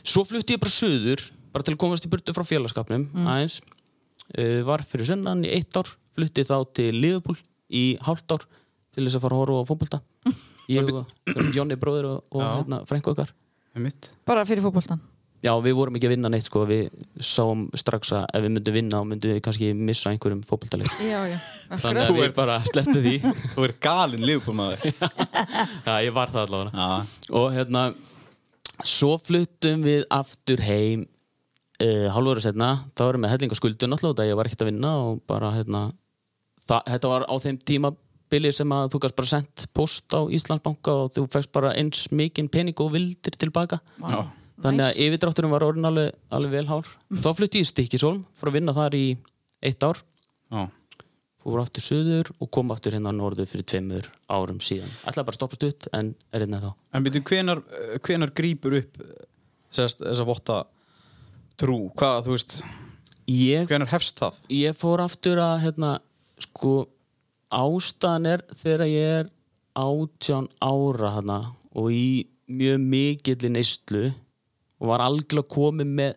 svo 0.06 0.26
flutti 0.28 0.56
ég 0.58 0.62
bara 0.62 0.74
söður 0.76 1.24
bara 1.54 1.64
til 1.64 1.74
að 1.76 1.80
komast 1.86 2.04
í 2.06 2.10
burtu 2.12 2.34
frá 2.36 2.44
félagskapnum 2.46 3.06
Mm. 3.14 3.30
aðeins 3.32 3.60
uh, 3.62 4.60
var 4.68 4.82
fyrir 4.86 5.08
sunnan 5.14 5.44
í 5.46 5.54
eitt 5.56 5.76
ár 5.78 5.88
flutti 6.16 6.44
þá 6.48 6.58
til 6.76 6.92
Liverpool 7.00 7.38
í 7.70 7.86
hálft 8.06 8.30
ár 8.34 8.44
til 8.96 9.04
þess 9.06 9.18
að 9.18 9.24
fara 9.26 9.36
að 9.36 9.40
horfa 9.44 9.62
á 9.62 9.68
fótbolta 9.68 9.98
ég 10.72 10.88
og 10.90 11.10
Jónni 11.54 11.76
bróður 11.78 12.06
og, 12.10 12.22
og 12.34 12.42
hérna, 12.42 12.78
frænku 12.88 13.12
okkar 13.12 13.30
Einmitt. 13.76 14.08
Bara 14.26 14.42
fyrir 14.48 14.64
fótboltan 14.64 14.98
Já, 15.46 15.52
við 15.62 15.76
vorum 15.78 15.96
ekki 15.98 16.08
að 16.08 16.14
vinna 16.16 16.30
neitt 16.32 16.46
sko, 16.48 16.64
við 16.66 16.88
sáum 17.22 17.66
strax 17.78 18.10
að 18.16 18.24
ef 18.34 18.42
við 18.42 18.52
myndum 18.56 18.74
vinna 18.74 18.98
þá 18.98 19.10
myndum 19.12 19.34
við 19.36 19.42
kannski 19.46 19.68
missa 19.78 20.10
einhverjum 20.10 20.42
já. 21.30 21.36
Þannig 21.70 22.02
að 22.02 22.18
við 22.18 22.32
bara 22.34 22.56
sleftu 22.66 22.98
því. 23.04 23.14
Þú 23.54 23.66
er 23.68 23.74
galinn 23.86 24.26
lífbúrmaður 24.26 24.86
Já, 24.90 25.92
ég 26.02 26.14
var 26.16 26.32
það 26.34 26.42
allavega. 26.42 26.70
Já, 26.82 27.36
og 27.40 27.46
hérna 27.54 27.84
svo 28.84 29.12
fluttum 29.22 29.84
við 29.86 30.02
aftur 30.12 30.62
heim 30.66 31.04
uh, 31.06 32.08
hálfur 32.14 32.40
að 32.40 32.48
setna 32.48 32.70
þá 32.96 33.04
erum 33.08 33.26
við 33.26 33.34
hellingaskuldu 33.34 33.90
náttúrulega 33.90 34.20
það 34.20 34.30
ég 34.30 34.40
var 34.40 34.50
ekkert 34.50 34.64
að 34.66 34.70
vinna 34.72 34.90
og 35.04 35.22
bara 35.30 35.52
hérna 35.54 35.84
það, 36.66 36.82
þetta 36.90 37.12
var 37.12 37.26
á 37.30 37.34
þeim 37.46 37.60
tímabili 37.70 38.52
sem 38.56 38.74
að 38.76 38.90
þú 38.94 39.02
gæst 39.04 39.18
bara 39.20 39.32
sendt 39.32 39.68
post 39.76 40.16
á 40.18 40.20
Íslandsbanka 40.26 40.96
og 41.04 41.14
þú 41.16 41.26
fæst 41.32 41.52
bara 41.54 41.74
eins 41.78 42.08
mikinn 42.10 42.50
pening 42.52 42.76
og 42.82 42.92
vildir 42.96 43.38
tilbaka. 43.38 43.80
Já, 44.02 44.26
þannig 44.64 44.86
að 44.86 44.98
yfirdrátturinn 45.04 45.52
var 45.52 45.66
orðin 45.66 45.90
alveg, 45.90 46.16
alveg 46.32 46.56
vel 46.56 46.66
hár 46.70 46.90
þá 47.12 47.30
flutti 47.36 47.60
ég 47.60 47.66
í 47.66 47.70
Stikkisólm 47.70 48.24
fyrir 48.36 48.52
að 48.52 48.58
vinna 48.60 48.76
þar 48.76 48.96
í 48.98 49.06
eitt 49.66 49.86
ár 49.86 50.00
já. 50.50 50.62
fór 51.44 51.62
aftur 51.62 51.84
söður 51.84 52.32
og 52.38 52.50
kom 52.54 52.72
aftur 52.74 52.96
hérna 52.96 53.12
á 53.12 53.18
norðu 53.18 53.46
fyrir 53.48 53.68
tveimur 53.68 54.08
árum 54.32 54.62
síðan 54.64 54.92
ætlaði 55.04 55.26
bara 55.28 55.34
að 55.34 55.38
stoppa 55.40 55.60
stutt 55.60 55.88
en 55.96 56.14
er 56.32 56.46
hérna 56.46 56.62
þá 56.64 56.70
En 56.96 57.06
byrju, 57.06 57.24
hvenar, 57.30 57.62
hvenar 58.06 58.34
grípur 58.36 58.78
upp 58.80 59.00
sérst, 59.74 60.02
þessa 60.02 60.26
votta 60.26 60.58
trú? 61.60 61.86
Hvað, 61.98 62.26
þú 62.26 62.36
veist, 62.36 62.58
ég 63.30 63.70
hvenar 63.70 63.90
hefst 63.92 64.20
það? 64.22 64.42
ég 64.52 64.76
fór 64.78 65.02
aftur 65.04 65.40
að 65.42 65.56
hérna, 65.66 65.92
sko 66.42 66.74
ástæðan 67.54 68.30
er 68.34 68.44
þegar 68.56 68.86
ég 68.90 69.16
er 69.20 69.32
átján 69.76 70.48
ára 70.64 71.12
hana, 71.18 71.40
og 71.76 71.92
í 71.92 72.26
mjög 72.48 72.80
mikilli 72.80 73.50
neyslu 73.52 74.06
og 74.80 74.90
var 74.90 75.04
algjörlega 75.04 75.52
komið 75.52 75.92
með 76.00 76.16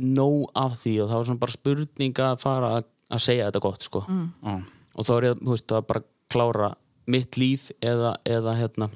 nóg 0.00 0.50
af 0.56 0.76
því 0.80 0.94
og 1.02 1.10
það 1.10 1.18
var 1.18 1.28
svona 1.28 1.42
bara 1.42 1.56
spurning 1.56 2.22
að 2.24 2.36
fara 2.40 2.70
að, 2.78 2.90
segja 3.20 3.48
þetta 3.48 3.62
gott 3.64 3.86
sko. 3.86 4.04
Já, 4.08 4.54
og 4.94 5.06
þá 5.06 5.12
er 5.16 5.26
ég 5.28 5.42
veist, 5.48 5.72
að 5.74 5.86
bara 5.90 6.04
klára 6.30 6.70
mitt 7.10 7.38
líf 7.40 7.70
eða, 7.82 8.14
eða 8.24 8.54
hérna 8.58 8.90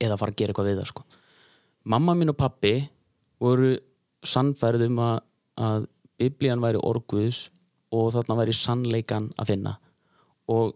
eða 0.00 0.18
fara 0.20 0.34
að 0.34 0.40
gera 0.40 0.52
eitthvað 0.52 0.70
við 0.70 0.80
það 0.80 0.90
sko. 0.90 1.06
mamma 1.84 2.14
mín 2.16 2.32
og 2.32 2.38
pappi 2.40 2.74
voru 3.40 3.72
sannfærið 4.26 4.86
um 4.90 5.00
að, 5.04 5.22
að 5.56 5.86
biblían 6.20 6.60
væri 6.60 6.80
orguðs 6.84 7.48
og 7.96 8.12
þarna 8.14 8.36
væri 8.42 8.54
sannleikan 8.54 9.30
að 9.40 9.54
finna. 9.54 9.72
Og 10.52 10.74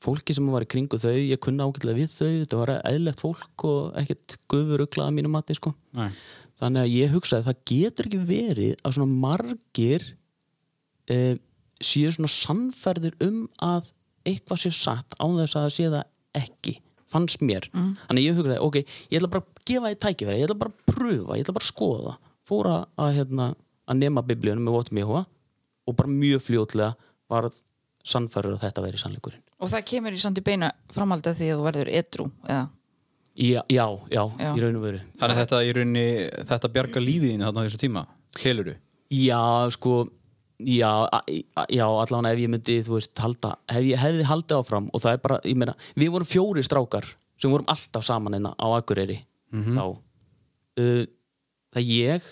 fólki 0.00 0.34
sem 0.36 0.48
var 0.48 0.64
í 0.64 0.68
kringu 0.70 0.98
þau, 1.00 1.12
ég 1.12 1.40
kunna 1.42 1.66
ágætlega 1.68 1.98
við 1.98 2.12
þau 2.14 2.28
þetta 2.28 2.60
var 2.60 2.72
eðlegt 2.88 3.20
fólk 3.20 3.64
og 3.68 3.98
ekkert 4.00 4.36
gufuruglaða 4.50 5.14
mínu 5.16 5.32
mati 5.32 5.56
sko. 5.58 5.74
Nei, 5.96 6.08
þannig 6.60 6.86
að 6.86 6.94
ég 6.96 7.14
hugsaði 7.14 7.48
það 7.48 7.62
getur 7.72 8.08
ekki 8.08 8.20
verið 8.30 8.74
að 8.80 8.96
svona 8.96 9.20
margir 9.26 10.06
eh, 11.12 11.34
séu 11.80 12.12
svona 12.14 12.32
sannferðir 12.32 13.16
um 13.26 13.42
að 13.64 13.90
eitthvað 14.28 14.62
sé 14.64 14.72
satt 14.76 15.16
án 15.20 15.36
þess 15.40 15.56
að 15.56 15.66
það 15.66 15.76
sé 15.76 15.90
það 15.96 16.40
ekki 16.40 16.76
fannst 17.10 17.42
mér, 17.42 17.66
þannig 17.74 18.20
að 18.20 18.26
ég 18.26 18.36
hugsaði 18.38 18.60
ok, 18.62 18.76
ég 19.10 19.18
ætla 19.18 19.32
bara 19.32 19.42
að 19.42 19.64
gefa 19.66 19.90
því 19.90 20.00
tækifæri 20.04 20.40
ég 20.40 20.46
ætla 20.46 20.60
bara 20.60 20.70
að 20.70 20.94
pröfa, 20.94 21.36
ég 21.36 21.44
ætla 21.44 21.56
bara 21.56 21.66
að 21.66 21.72
skoða. 21.72 22.12
Fóra 22.46 22.76
að, 22.98 23.10
hérna, 23.16 23.46
að 23.90 23.98
nema 24.00 24.22
biblíunum 24.26 24.64
með 24.66 24.76
votum 24.76 25.00
Jehova 25.00 25.24
og 25.90 25.96
bara 25.98 26.12
mjög 26.12 26.44
fljótlega 26.46 26.94
varð 27.30 27.58
sannferður 28.06 28.56
að 28.56 28.66
þetta 28.66 28.84
veri 28.84 29.00
sannleikurinn. 29.00 29.42
Og 29.60 29.70
það 29.72 29.86
kemur 29.92 30.16
í 30.16 30.20
í 30.20 30.44
beina 30.44 30.70
framhaldi 30.94 31.30
að 31.30 31.40
því 31.40 31.50
að 31.50 31.58
þú 31.58 31.66
verður 31.68 31.90
edru, 32.00 32.30
eða? 32.48 32.68
já, 33.40 33.62
já, 33.70 33.86
já, 34.10 34.22
Já. 34.40 34.50
í 34.56 34.60
raun 34.62 34.78
og 34.78 34.82
veru. 34.84 35.00
Þannig 35.20 35.36
að 35.36 35.40
þetta 35.42 35.60
í 35.64 35.74
rauninni, 35.76 36.06
þetta 36.50 36.72
bjarga 36.74 37.02
lífið 37.04 37.30
þínu 37.34 37.46
þarna 37.46 37.60
á 37.60 37.66
þessu 37.66 37.80
tíma, 37.80 38.06
heluru 38.42 38.74
Já, 39.10 39.42
sko 39.74 39.94
já, 40.60 40.90
já, 41.72 41.86
allavega 41.86 42.34
ef 42.34 42.42
ég 42.42 42.50
myndi 42.52 42.76
þú 42.84 42.96
veist, 42.98 43.14
halda, 43.22 43.54
hef 43.72 43.86
ég 43.88 44.00
hefði 44.00 44.26
haldið 44.28 44.60
áfram 44.60 44.90
og 44.92 45.02
það 45.02 45.16
er 45.16 45.22
bara, 45.24 45.38
ég 45.48 45.58
meina, 45.58 45.74
við 45.98 46.12
vorum 46.14 46.28
fjóri 46.30 46.64
strákar 46.66 47.08
sem 47.40 47.50
vorum 47.52 47.68
alltaf 47.72 48.04
saman 48.04 48.36
hérna 48.36 48.52
á 48.60 48.66
Akureyri 48.76 49.22
þá. 49.50 49.84
Uh, 50.78 51.04
það 51.74 51.80
er 51.80 51.88
ég 51.88 52.28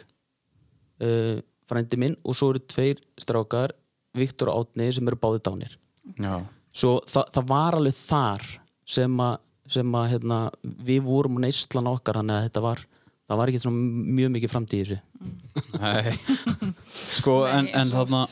uh, 1.03 1.41
frændi 1.69 1.99
minn 2.01 2.17
og 2.23 2.37
svo 2.39 2.53
eru 2.53 2.63
tveir 2.71 3.01
strákar 3.21 3.75
Viktor 4.17 4.53
og 4.53 4.65
Átni 4.65 4.89
sem 4.95 5.09
eru 5.11 5.19
báði 5.21 5.43
dánir. 5.45 5.75
Já, 6.17 6.41
svo 6.73 6.99
það, 7.09 7.33
það 7.35 7.51
var 7.51 7.79
alveg 7.79 7.97
þar 7.99 8.47
sem 8.89 9.21
að, 9.21 9.35
sem 9.69 9.99
að 10.01 10.07
hérna, 10.15 10.39
við 10.63 11.03
vorum 11.09 11.41
neyslan 11.43 11.91
okkar 11.91 12.21
þannig 12.21 12.39
að 12.39 12.47
þetta 12.49 12.65
var 12.65 12.85
það 13.29 13.41
var 13.41 13.53
ekki 13.53 13.73
mjög 13.73 14.33
mikið 14.37 14.53
framtíð 14.53 14.81
í 14.81 14.87
þessu. 14.87 15.01
Nei. 15.83 16.13
Sko, 17.19 17.43
en, 17.51 17.69
Nei, 17.69 17.75
en 17.77 17.91
þarna 17.93 18.23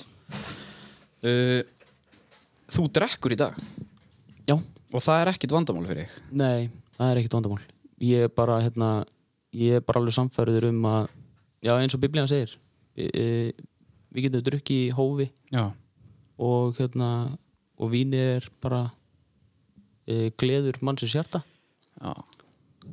uh, 1.27 1.61
Þú 2.73 2.87
drekkur 2.97 3.35
í 3.35 3.39
dag? 3.39 3.59
Já, 4.47 4.57
og 4.57 5.03
það 5.03 5.21
er 5.21 5.31
ekkit 5.33 5.55
vandamál 5.55 5.85
fyrir 5.87 6.07
þig? 6.07 6.25
Nei, 6.41 6.71
það 6.97 7.11
er 7.11 7.21
ekkert 7.21 7.37
vandamál. 7.39 7.61
Ég 8.03 8.27
er 8.27 8.33
bara, 8.33 8.59
hérna, 8.65 8.91
ég 9.57 9.79
er 9.79 9.85
bara 9.85 10.03
alveg 10.03 10.17
samfæriður 10.17 10.71
um 10.73 10.89
að 10.91 11.13
Já, 11.65 11.73
eins 11.81 11.97
og 11.97 12.03
biblíðan 12.03 12.29
segir 12.31 12.53
e, 12.95 13.07
e, 13.07 13.25
Við 14.17 14.29
getum 14.29 14.47
drukkið 14.47 14.85
í 14.87 14.95
hófi. 14.97 15.27
Já, 15.53 15.67
og 16.41 16.79
hérna 16.81 17.11
og 17.77 17.93
víni 17.93 18.17
er 18.39 18.47
bara 18.65 18.87
e, 20.09 20.33
gleður 20.41 20.81
mannsins 20.81 21.13
hjarta. 21.19 21.43
Já 22.01 22.17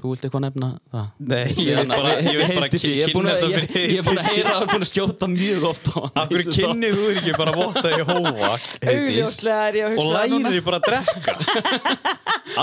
Þú 0.02 0.10
vilt 0.14 0.24
eitthvað 0.28 0.42
nefna 0.44 0.68
það? 0.94 1.06
Nei, 1.32 1.44
ég 1.64 1.78
veit 1.80 1.92
bara, 1.94 2.14
ég 2.24 2.38
veit 2.40 2.54
bara 2.58 2.68
ég 2.74 3.04
er 3.04 3.12
búin 3.16 3.28
að- 3.32 3.44
ég- 3.54 3.70
ég 3.78 3.98
er 4.00 4.06
búin 4.08 4.20
að 4.20 4.28
heyra 4.34 4.50
að 4.50 4.58
það 4.58 4.64
er 4.64 4.72
búin 4.74 4.84
að 4.84 4.92
skjóta 4.92 5.26
mjög 5.34 5.62
oft 5.70 5.86
á 5.88 5.96
hann 6.02 6.12
Akkur 6.24 6.42
kynnið 6.58 6.94
þú 6.98 7.04
er 7.04 7.16
ekki 7.22 7.34
bara 7.38 7.54
votta 7.56 7.88
í 7.88 8.02
Heiðdís, 8.04 8.90
Augljóslega 8.94 9.62
er 9.70 9.74
ég 9.74 9.84
að 9.84 9.88
og 9.88 9.98
hugsa 10.04 10.14
það 10.14 10.28
núna. 10.34 10.48
lærir 10.50 10.64
bara 10.68 10.78
að 10.80 10.86
drekka 10.90 11.32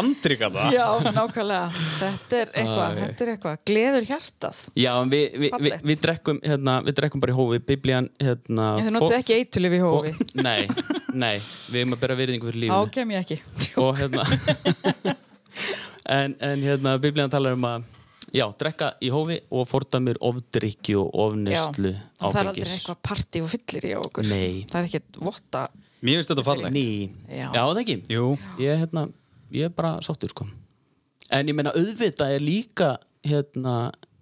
Andrika 0.00 0.46
það 0.54 0.68
Já, 0.76 0.86
nákvæmlega. 1.10 1.68
Þetta 2.00 2.34
er 2.40 2.48
eitthvað, 2.60 2.90
þetta 3.00 3.20
er 3.24 3.30
eitthvað. 3.32 3.56
Gleður 3.70 4.04
hjartað. 4.10 4.56
Já, 4.78 4.92
við, 5.02 5.10
við, 5.10 5.40
við, 5.40 5.50
Fallegt. 5.54 5.84
við, 5.90 5.96
drekkum, 6.04 6.38
hérna, 6.44 6.74
við 6.86 6.94
drekkum 7.00 7.20
bara 7.24 7.32
í 7.32 7.38
hófi 7.40 7.58
Biblían 7.70 8.06
hérna, 8.20 8.68
þið 8.78 8.86
fó- 8.86 8.94
notið 8.98 9.16
ekki 9.18 9.34
eitulif 9.40 9.72
í 9.72 9.80
hófi. 9.82 10.12
Nei, 10.46 10.62
nei, 11.24 11.36
við 11.72 11.80
erum 11.82 11.96
að 11.96 12.02
bera 12.04 12.14
virðingu 12.20 12.46
fyrir 12.52 12.70
Á 12.70 12.78
en, 16.10 16.36
en 16.44 16.64
hérna 16.66 16.96
biblíðan 17.02 17.32
talar 17.32 17.56
um 17.58 17.66
að 17.70 17.88
já, 18.36 18.44
drekka 18.62 18.92
í 19.02 19.10
hófi 19.14 19.40
og 19.50 19.66
fordamir 19.70 20.18
ofdrykki 20.22 20.96
og 21.00 21.10
ofneslu 21.26 21.94
það 21.94 22.00
er 22.00 22.28
aldrei 22.28 22.50
áfengis 22.50 22.74
eitthvað 22.76 23.00
partí 23.10 23.42
og 23.44 23.50
fyllir 23.52 23.88
í 23.90 23.94
okkur. 23.98 24.28
Nei. 24.30 24.64
Það 24.70 24.80
er 24.80 24.88
ekkert 24.90 25.20
votta. 25.30 25.64
Mér 26.00 26.20
finnst 26.20 26.30
þetta 26.32 26.46
fallegt 26.46 26.72
Ný, 26.72 26.86
Já. 27.28 27.46
já 27.52 27.60
það 27.60 27.80
ekki 27.82 27.96
Jú, 28.14 28.28
ég, 28.62 28.78
hérna, 28.80 29.02
ég 29.52 29.68
er 29.68 29.74
bara 29.76 29.98
sáttur 30.04 30.32
sko 30.32 30.46
en 31.30 31.50
ég 31.50 31.56
meina 31.56 31.72
auðvitað 31.76 32.34
er 32.36 32.42
líka 32.44 32.90
hérna, 33.26 33.74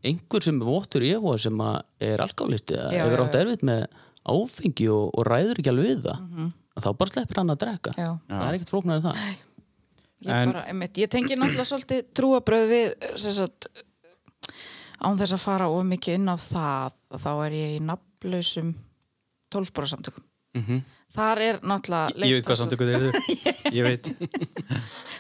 einhver 0.05 0.45
sem 0.45 0.59
er 0.61 0.69
vottur 0.69 1.05
í 1.07 1.13
EHO 1.15 1.35
sem 1.41 1.61
að 1.63 1.79
er 2.09 2.23
alkálisti 2.25 2.77
eða 2.77 3.05
hefur 3.05 3.23
átt 3.25 3.39
erfitt 3.41 3.65
með 3.67 3.85
áfengi 4.29 4.89
og, 4.93 5.13
og 5.15 5.29
ræður 5.29 5.61
ekki 5.63 5.73
alveg 5.73 5.93
við 5.93 6.03
það 6.09 6.49
að 6.79 6.85
þá 6.85 6.91
bara 7.01 7.13
sleppir 7.15 7.41
hann 7.41 7.55
að 7.55 7.61
drekka. 7.63 7.93
Já. 7.99 8.11
það 8.29 8.43
er 8.49 8.59
ekkert 8.59 8.73
flóknar 8.75 8.99
en 9.01 9.07
það 9.07 9.23
Ég, 10.19 10.31
bara, 10.51 10.65
einmitt, 10.67 10.99
ég 10.99 11.11
tengi 11.13 11.37
náttúrulega 11.39 11.69
svolítið 11.69 12.07
trúabröð 12.19 12.65
við 12.73 13.19
sagt, 13.23 13.69
án 14.99 15.19
þess 15.21 15.37
að 15.37 15.43
fara 15.45 15.69
of 15.71 15.85
mikið 15.87 16.17
inn 16.19 16.31
á 16.33 16.37
það 16.43 16.97
þá 17.23 17.29
er 17.47 17.53
ég 17.55 17.75
í 17.77 17.83
nafnlausum 17.87 18.73
tólspóra 19.55 19.87
samtökum 19.93 20.25
Mhm. 20.59 20.81
þar 21.15 21.39
er 21.45 21.59
náttúrulega 21.61 22.19
ég 22.19 22.35
veit 22.35 22.45
hvað 22.45 22.57
leitast- 22.57 22.63
samtöku 22.65 22.89
þeir 22.89 22.97
eru. 22.99 23.13
Ég 23.79 23.85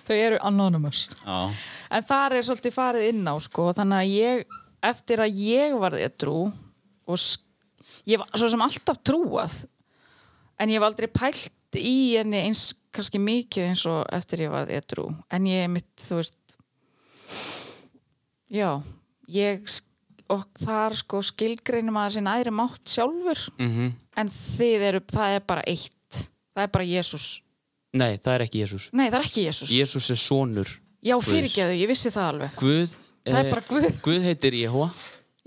þau 0.08 0.16
eru 0.16 0.38
anonymous. 0.42 1.08
Já, 1.24 1.54
en 1.90 2.02
þar 2.08 2.32
er 2.38 2.42
svolítið 2.48 2.74
farið 2.74 3.08
inn 3.12 3.24
á 3.28 3.34
sko, 3.44 3.68
þannig 3.76 3.98
að 4.02 4.12
ég, 4.16 4.44
eftir 4.82 5.18
að 5.22 5.36
ég 5.36 5.78
varð 5.78 6.00
edru 6.02 6.34
og 7.06 7.16
sk- 7.20 7.44
ég 8.08 8.18
var 8.18 8.28
svo 8.34 8.48
sem 8.50 8.60
alltaf 8.66 8.98
trúað 9.04 9.66
en 10.58 10.68
ég 10.72 10.80
hef 10.80 10.88
aldrei 10.88 11.06
pælt 11.12 11.76
í 11.78 12.16
eins 12.18 12.72
kannski 12.98 13.20
mikið 13.22 13.70
eins 13.70 13.84
og 13.90 14.02
eftir 14.14 14.44
ég 14.46 14.52
varð 14.52 14.74
edru 14.76 15.08
en 15.32 15.48
ég 15.48 15.64
er 15.66 15.72
mitt, 15.72 15.90
þú 16.02 16.20
veist 16.20 16.56
já 18.52 18.70
ég 19.28 19.70
og 20.28 20.44
þar 20.60 20.96
sko 20.98 21.22
skilgreinum 21.24 21.96
að 21.96 22.18
sin 22.18 22.28
æðri 22.28 22.52
mátt 22.52 22.84
sjálfur. 22.84 23.46
Mm 23.56 23.94
en 24.18 24.28
þið 24.28 24.82
eru, 24.88 25.00
það 25.06 25.34
er 25.36 25.44
bara 25.46 25.62
eitt. 25.70 26.22
Það 26.56 26.64
er 26.64 26.70
bara 26.74 26.86
Jésús 26.88 27.26
nei, 27.94 28.18
það 28.18 28.32
er 28.34 28.44
ekki 28.44 28.62
Jésús 28.64 28.88
nei, 28.92 29.06
það 29.08 29.18
er 29.20 29.26
ekki 29.28 29.44
Jésús 29.46 29.70
Jésús 29.72 30.08
er 30.10 30.18
sonur 30.20 30.72
já, 31.00 31.14
fyrirgeðu, 31.22 31.76
ég 31.78 31.88
vissi 31.88 32.10
það 32.10 32.32
alveg. 32.32 32.56
Guð, 32.58 32.96
Það 33.28 33.38
er 33.38 33.46
eh, 33.46 33.52
bara 33.52 33.64
Guð. 33.68 33.86
Guð 34.06 34.26
heitir 34.26 34.56
Jehova 34.58 34.88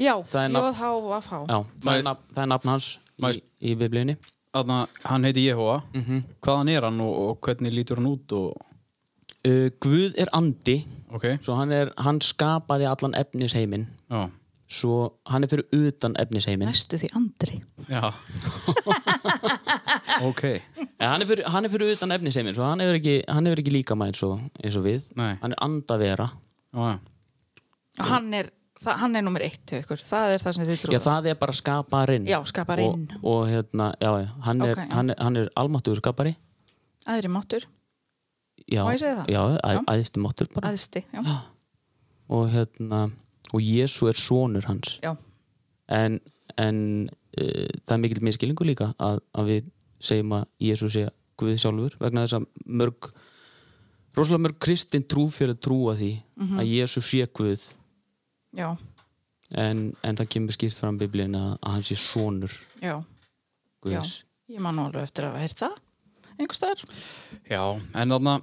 Já, 0.01 0.15
er 0.17 0.53
nafn- 0.53 0.71
J-H-F-H 0.71 1.41
Já, 1.51 1.57
það, 1.83 1.91
er 1.97 2.05
nafn, 2.07 2.23
það 2.35 2.49
nafn 2.53 2.71
hans 2.71 2.87
í, 3.21 3.41
í 3.59 3.75
biblíunni 3.77 4.15
Þarna, 4.51 4.81
hann 5.07 5.23
heiti 5.23 5.45
Jehova 5.47 5.77
Mhm. 5.95 6.23
Hvaðan 6.43 6.69
er 6.73 6.81
hann 6.89 6.99
og, 7.01 7.13
og 7.29 7.39
hvernig 7.45 7.71
lítur 7.73 8.01
hann 8.01 8.09
út 8.11 8.33
og... 8.35 8.57
uh, 9.47 9.69
Guð 9.79 10.17
er 10.19 10.27
andi. 10.35 10.77
Ok, 11.11 11.25
svo 11.41 11.55
hann, 11.59 11.71
er, 11.71 11.91
hann 11.97 12.19
skapaði 12.23 12.85
allan 12.87 13.15
efnisheiminn 13.19 13.87
já, 14.11 14.29
svo 14.71 14.97
hann 15.27 15.43
er 15.43 15.51
fyrir 15.51 15.65
utan 15.75 16.13
efnisheiminn 16.19 16.69
Næstu 16.71 16.99
því 17.01 17.09
Andri. 17.19 17.61
Já. 17.89 18.11
Ok. 20.27 20.43
En 21.01 21.07
hann 21.09 21.21
er 21.23 21.27
fyrir, 21.27 21.47
hann 21.49 21.65
er 21.65 21.71
fyrir 21.73 21.95
utan 21.95 22.11
efnisheiminn 22.15 22.55
svo 22.55 22.63
hann 22.67 22.79
hefur 22.83 22.99
ekki, 22.99 23.15
ekki 23.25 23.73
líkama 23.73 24.07
eins 24.11 24.21
og, 24.27 24.39
eins 24.63 24.77
og 24.77 24.83
við. 24.85 25.07
Nei. 25.17 25.33
hann 25.41 25.55
er 25.55 25.63
andavera. 25.65 26.27
Já, 26.75 26.91
já. 26.93 26.99
og 27.99 28.05
hann 28.11 28.33
er, 28.37 28.51
það, 28.81 28.95
hann 29.01 29.15
er 29.15 29.21
nummer 29.25 29.43
eitt 29.45 29.65
hjá 29.71 29.79
ykkur, 29.83 30.01
það 30.01 30.33
er 30.35 30.43
það 30.43 30.55
sem 30.57 30.65
þið 30.65 30.73
Já, 30.75 30.81
trúið 30.85 31.03
það 31.05 31.27
er 31.31 31.35
bara 31.41 31.53
skaparinn 31.57 32.25
Já, 32.29 32.39
skaparinn. 32.49 33.05
og, 33.21 33.25
og 33.33 33.43
hérna, 33.51 33.91
já, 34.01 34.11
já, 34.23 34.29
hann 34.47 34.61
er, 34.65 34.71
Ok, 34.75 34.81
já. 34.83 34.93
hann 34.95 35.09
er, 35.13 35.19
hann 35.21 35.37
er 35.43 35.49
almáttugur 35.61 36.01
skapari 36.01 36.35
aðri 37.09 37.31
máttur, 37.33 37.65
Já? 38.71 38.83
Já, 38.85 39.41
að, 39.57 39.73
Já. 39.73 39.81
æðsti 39.89 40.21
máttur 40.21 40.47
bara 40.53 40.69
aðsti 40.71 41.01
já, 41.11 41.21
og 42.31 42.45
hérna, 42.53 42.99
og 43.53 43.59
Jésu 43.65 44.07
er 44.07 44.15
sonur 44.15 44.63
hans 44.69 44.99
já. 45.03 45.15
en, 45.89 46.19
en 46.61 47.09
uh, 47.41 47.67
það 47.87 47.95
er 47.95 48.01
mikill 48.05 48.21
miskilningu 48.23 48.67
líka 48.69 48.91
að, 49.01 49.19
að 49.35 49.49
við 49.49 49.71
segjum 50.01 50.37
að 50.37 50.45
Jésu 50.61 50.89
sé 50.93 51.07
Guð 51.41 51.57
sjálfur 51.57 51.95
vegna 51.99 52.23
þess 52.27 52.37
að 52.37 52.45
mörg 52.69 53.09
rosalega 54.15 54.43
mörg 54.45 54.57
kristin 54.61 55.03
trúfélag 55.09 55.57
trúa 55.63 55.95
því 55.97 56.11
Mhm. 56.41 56.59
að 56.61 56.69
Jésu 56.75 57.01
sé 57.01 57.25
Guð 57.33 57.65
já, 57.65 57.75
en, 58.59 59.85
en 60.03 60.19
það 60.19 60.31
kemur 60.35 60.55
skýrt 60.55 60.79
fram 60.79 60.99
í 60.99 61.03
biblíun 61.05 61.37
að, 61.39 61.53
hann 61.67 61.85
sé 61.85 61.97
sonur 61.99 62.53
já, 62.81 62.97
já. 62.97 63.03
Guðs 63.81 64.17
ég 64.51 64.63
man 64.63 64.79
alveg 64.83 65.07
eftir 65.07 65.29
að 65.29 65.37
vera 65.39 65.59
það 65.63 65.79
einhvers 66.41 66.57
staðar. 66.57 66.81
Já, 67.45 67.61
en 67.93 68.13
þarna 68.15 68.39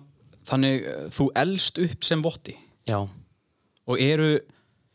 Þannig 0.48 0.86
eh, 0.88 1.02
þú 1.12 1.26
elst 1.42 1.80
upp 1.82 2.06
sem 2.06 2.22
votti? 2.24 2.54
Já, 2.88 3.02
og 3.88 4.00
eru 4.00 4.30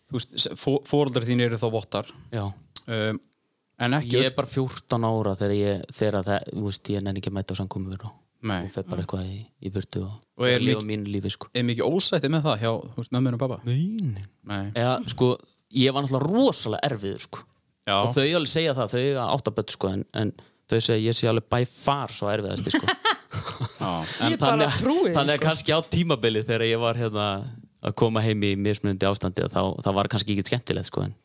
þú 0.10 0.18
veist, 0.18 0.50
fóreldrar 0.90 1.28
þín 1.28 1.44
eru 1.46 1.60
þá 1.62 1.68
vottar? 1.74 2.10
Já. 2.34 2.48
Um, 2.84 3.20
en 3.82 3.98
ekki 4.00 4.18
Ég 4.18 4.30
er 4.30 4.36
bara 4.38 4.50
14 4.50 5.08
ára 5.08 5.36
þegar 5.40 5.56
ég 5.58 5.86
þegar 5.94 6.28
það, 6.28 6.50
þú 6.52 6.66
veist, 6.68 6.92
ég 6.94 7.06
nenni 7.06 7.22
ekki 7.22 7.32
að 7.32 7.38
mæta 7.38 7.58
á 7.58 7.60
samkomur 7.62 8.08
og, 8.10 8.18
Nei. 8.44 8.60
og 8.66 8.72
fer 8.76 8.84
bara 8.90 9.04
eitthvað 9.06 9.26
í, 9.30 9.38
í 9.64 9.72
burtu 9.72 10.02
og, 10.04 10.14
Og 10.40 10.48
er 10.50 10.60
lík- 10.64 10.84
mínu 10.88 11.08
lífi 11.14 11.32
sko 11.32 11.48
er 11.56 11.64
mikið 11.68 11.88
ósætti 11.88 12.30
með 12.34 12.44
það 12.50 12.64
hjá 12.66 12.72
mömmur 13.16 13.38
og 13.38 13.44
pappa 13.46 13.60
Nein. 13.68 14.18
Nei. 14.52 14.66
Eða, 14.76 14.98
sko, 15.14 15.30
ég 15.74 15.94
var 15.96 16.04
náttúrulega 16.04 16.32
rosalega 16.34 16.90
erfiður 16.92 17.24
sko 17.28 17.46
og 17.94 18.14
þau 18.16 18.24
alveg 18.24 18.48
segja 18.52 18.74
það, 18.78 18.92
þau 18.94 19.00
eiga 19.04 19.24
áttabött 19.38 19.74
sko 19.76 19.90
en, 19.96 20.04
en 20.14 20.34
þau 20.72 20.78
segja 20.80 21.02
ég 21.12 21.18
sé 21.18 21.28
alveg 21.32 21.48
by 21.52 21.64
far 21.68 22.12
svo 22.16 22.30
erfiðasti 22.32 22.76
sko 22.78 22.88
Ég 24.24 24.38
bara 24.40 24.68
trúi 24.78 25.12
þannig 25.16 25.36
að 25.36 25.40
sko. 25.40 25.46
kannski 25.48 25.74
á 25.76 25.80
tímabili 25.92 26.44
þegar 26.46 26.64
ég 26.68 26.80
var 26.84 27.00
hérna 27.00 27.26
að 27.84 27.96
koma 28.00 28.22
heim 28.24 28.44
í 28.48 28.54
mismunandi 28.56 29.08
ástandi 29.10 29.44
þá, 29.52 29.62
þá 29.84 29.90
var 29.98 30.08
kannski 30.12 30.36
ekki 30.38 30.46
skemmtilegt 30.52 30.88
sko 30.88 31.04
en, 31.08 31.16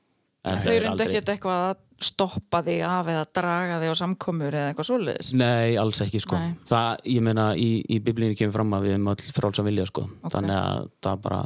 en 0.46 0.62
þau 0.62 0.72
er 0.72 0.84
reyndu 0.84 1.04
ekki 1.04 1.20
eitthvað 1.22 1.62
að 1.68 1.84
stoppa 2.08 2.60
þig 2.62 2.82
af 2.86 3.10
eða 3.10 3.24
draga 3.34 3.78
þig 3.82 3.90
á 3.90 3.96
samkomur 3.98 4.54
eða 4.54 4.70
eitthvað 4.70 4.88
svoleiðis? 4.90 5.30
Nei, 5.34 5.76
alls 5.82 6.02
ekki 6.04 6.20
sko. 6.22 6.38
Nei. 6.38 6.52
það, 6.68 6.90
ég 7.10 7.24
meina, 7.26 7.46
í, 7.58 7.70
í 7.90 7.98
biblíinu 8.06 8.38
kemur 8.38 8.54
fram 8.60 8.76
að 8.78 8.86
við 8.86 8.96
erum 8.96 9.12
öll 9.14 9.32
frálsa 9.34 9.64
vilja 9.66 9.86
sko. 9.90 10.06
Þannig 10.30 10.58
að 10.58 10.90
það 11.04 11.22
bara 11.26 11.40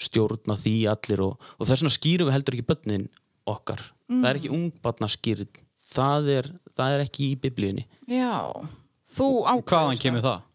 stjórna 0.00 0.56
því 0.56 0.76
allir 0.94 1.24
og, 1.26 1.50
og 1.58 1.68
þess 1.68 1.82
vegna 1.84 1.96
skýrum 1.98 2.30
við 2.30 2.36
heldur 2.38 2.56
ekki 2.56 2.68
börnin 2.70 3.10
okkar. 3.50 3.82
Það 4.08 4.30
er 4.30 4.40
ekki 4.40 4.54
ungbarna 4.56 5.10
skýrð 5.12 5.60
það 5.90 6.30
er, 6.36 6.48
það 6.76 6.94
er 6.94 7.04
ekki 7.04 7.32
í 7.32 7.40
biblíunni. 7.40 7.84
Já, 8.08 8.46
þú 9.16 9.28
ákvæður 9.44 9.68
hvaðan 9.74 10.00
kemur 10.00 10.24
það? 10.24 10.46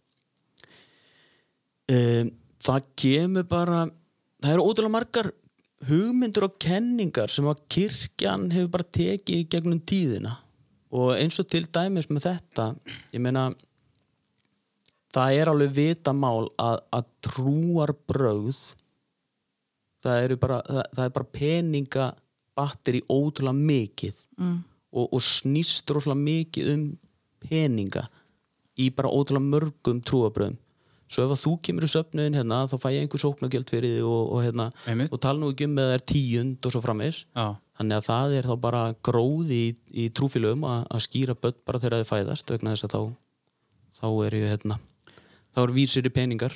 um, 1.92 2.32
það 2.65 2.88
kemur 3.01 3.48
bara 3.50 3.82
það 4.42 4.54
eru 4.56 4.68
ótrúlega 4.70 4.96
margar 4.96 5.32
hugmyndur 5.89 6.48
og 6.48 6.58
kenningar 6.62 7.32
sem 7.32 7.48
að 7.50 7.63
kirkjan 7.72 8.50
hefur 8.54 8.74
bara 8.77 8.88
tekið 8.98 9.46
gegnum 9.51 9.82
tíðina. 9.88 10.36
Og 10.96 11.15
eins 11.18 11.39
og 11.42 11.48
til 11.51 11.65
dæmis 11.65 12.10
með 12.10 12.30
þetta 12.30 12.68
ég 13.13 13.24
meina 13.24 13.50
það 15.15 15.39
er 15.39 15.51
alveg 15.51 15.74
vitamál 15.75 16.50
að, 16.62 16.82
að 16.96 17.10
trúar 17.27 17.96
brögð 18.08 18.62
það 20.06 20.22
eru 20.27 20.38
bara 20.39 20.62
það, 20.68 20.84
það 20.94 21.06
er 21.06 21.15
bara 21.18 21.34
peninga 21.39 22.12
batteri 22.56 23.02
ótrúlega 23.12 23.65
mikið. 23.71 24.21
Mm. 24.39 24.60
og, 24.95 25.08
og 25.12 25.24
snýst 25.24 25.91
rosalega 25.91 26.24
mikið 26.24 26.69
um 26.71 26.86
peninga 27.43 28.06
í 28.80 28.89
bara 28.95 29.12
ótrúlega 29.12 29.52
mörgum 29.52 30.00
trúabröðum 30.06 30.60
svo 31.08 31.26
ef 31.28 31.34
að 31.36 31.41
þú 31.44 31.52
kemur 31.68 31.86
í 31.86 31.91
söfnuðin 31.94 32.38
hérna 32.39 32.62
þá 32.72 32.76
fæ 32.82 32.88
ég 32.96 33.04
einhver 33.06 33.22
sóknargjöld 33.22 33.70
fyrir 33.70 33.96
því 34.00 34.06
og, 34.10 34.24
og, 34.34 34.39
hérna, 34.46 34.65
og 35.12 35.20
tala 35.22 35.39
nú 35.41 35.52
ekki 35.54 35.68
um 35.70 35.76
með 35.78 35.89
það 35.91 35.98
er 36.00 36.06
tíund 36.12 36.65
og 36.70 36.74
svo 36.74 36.82
framvis 36.82 37.20
Já. 37.36 37.46
þannig 37.78 37.98
að 38.00 38.08
það 38.10 38.36
er 38.39 38.50
þá 38.50 38.56
bara 38.65 38.84
gróði 39.06 39.60
í, 39.68 39.72
í 39.94 40.10
trúfélögum 40.18 40.65
að, 40.65 40.86
að 40.98 41.04
skýra 41.06 41.36
börn 41.38 41.60
bara 41.68 41.82
þegar 41.84 42.02
þið 42.02 42.10
fæðast 42.13 42.54
vegna 42.56 42.74
þess 42.74 42.88
að 42.89 42.96
þá 42.96 43.02
þá 44.02 44.08
er 44.28 44.38
ég 44.41 44.48
hérna 44.56 44.80
þá 45.56 45.60
er 45.68 45.76
vísir 45.78 46.10
í 46.10 46.13
peningar 46.15 46.56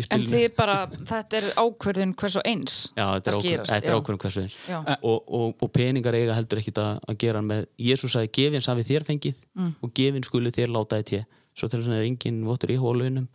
í 0.00 0.04
en 0.14 0.22
þið 0.30 0.44
bara, 0.56 0.76
þetta 1.10 1.38
er 1.40 1.46
ákverðin 1.58 2.12
hvers 2.18 2.36
og 2.40 2.46
eins 2.46 2.74
Já, 2.96 3.04
þetta 3.18 3.30
er 3.34 3.36
skýrast, 3.36 3.72
þetta 3.74 3.90
er 3.90 3.92
já. 3.92 3.98
ákvörðun 4.00 4.20
hversu 4.24 4.42
eins 4.46 4.54
Já. 4.70 4.78
og, 5.02 5.18
og, 5.26 5.48
og 5.66 5.72
peningar 5.74 6.14
eiga 6.16 6.36
heldur 6.38 6.60
ekkit 6.62 6.78
að, 6.80 7.00
að 7.10 7.18
gera 7.24 7.42
með 7.44 7.66
Jésús 7.90 8.14
sagði 8.16 8.30
gefins 8.38 8.70
hafi 8.70 8.86
þér 8.88 9.06
fengið 9.12 9.40
Mm. 9.60 9.72
og 9.84 9.90
gefins 9.98 10.30
skuli 10.30 10.52
þér 10.54 10.70
láta 10.72 11.00
í 11.02 11.04
té 11.10 11.18
svo 11.58 11.66
til 11.68 11.80
þess 11.82 11.90
að 11.90 11.98
er 11.98 12.06
engin 12.06 12.38
votur 12.46 12.70
í 12.72 12.78
hólunum 12.80 13.26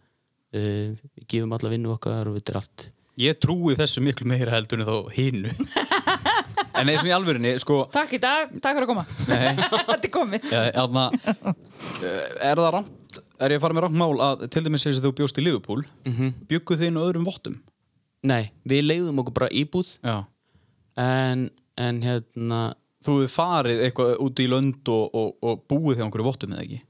við 0.56 1.26
gefum 1.32 1.56
alla 1.58 1.72
vinnu 1.72 1.94
okkar 1.96 2.32
og 2.32 2.40
þetta 2.40 2.54
er 2.54 2.60
allt. 2.62 2.88
Ég 3.22 3.38
trúi 3.40 3.78
þessu 3.80 4.04
miklu 4.04 4.28
meira 4.28 4.56
heldur 4.58 4.82
en 4.82 4.90
þá 4.90 5.14
hinnu 5.16 5.54
en 6.80 6.90
eins 6.92 7.04
og 7.04 7.08
í 7.08 7.14
alvörinni 7.16 7.54
sko, 7.64 7.86
takk 7.94 8.18
í 8.18 8.20
dag, 8.20 8.52
takk 8.60 8.76
fyrir 8.76 8.88
að 8.88 8.92
koma. 8.92 9.06
Þetta 9.94 10.02
er 10.02 10.12
komið. 10.12 10.50
Ja, 10.52 10.66
jafna, 10.76 11.06
er 12.44 12.60
það 12.60 12.72
rámt 12.76 13.06
er 13.40 13.54
ég 13.54 13.60
að 13.60 13.66
fara 13.66 13.76
með 13.76 13.86
rámt 13.86 14.00
mál 14.00 14.24
að 14.24 14.46
til 14.52 14.64
dæmis 14.66 14.86
þess 14.86 15.00
að 15.00 15.08
þú 15.08 15.14
bjóst 15.20 15.40
í 15.40 15.44
Liverpool 15.46 15.84
mm 15.84 16.14
-hmm. 16.14 16.34
bygguð 16.50 16.82
þið 16.82 16.90
inn 16.90 17.00
á 17.00 17.06
öðrum 17.06 17.28
vottum? 17.28 17.60
Nei, 18.26 18.52
við 18.66 18.88
leiðum 18.90 19.22
okkur 19.22 19.34
bara 19.34 19.52
íbúð. 19.52 20.00
Já. 20.04 20.26
en, 20.98 21.50
en 21.78 22.02
hérna 22.02 22.76
þú 23.06 23.22
hefur 23.22 23.32
farið 23.36 23.82
eitthvað 23.86 24.18
út 24.24 24.40
í 24.40 24.48
lönd 24.48 24.90
og, 24.90 25.16
og, 25.16 25.36
og 25.42 25.64
búið 25.70 25.98
þig 25.98 26.04
á 26.04 26.06
einhverju 26.08 26.28
vottum 26.28 26.54
eða 26.56 26.64
ekki 26.64 26.82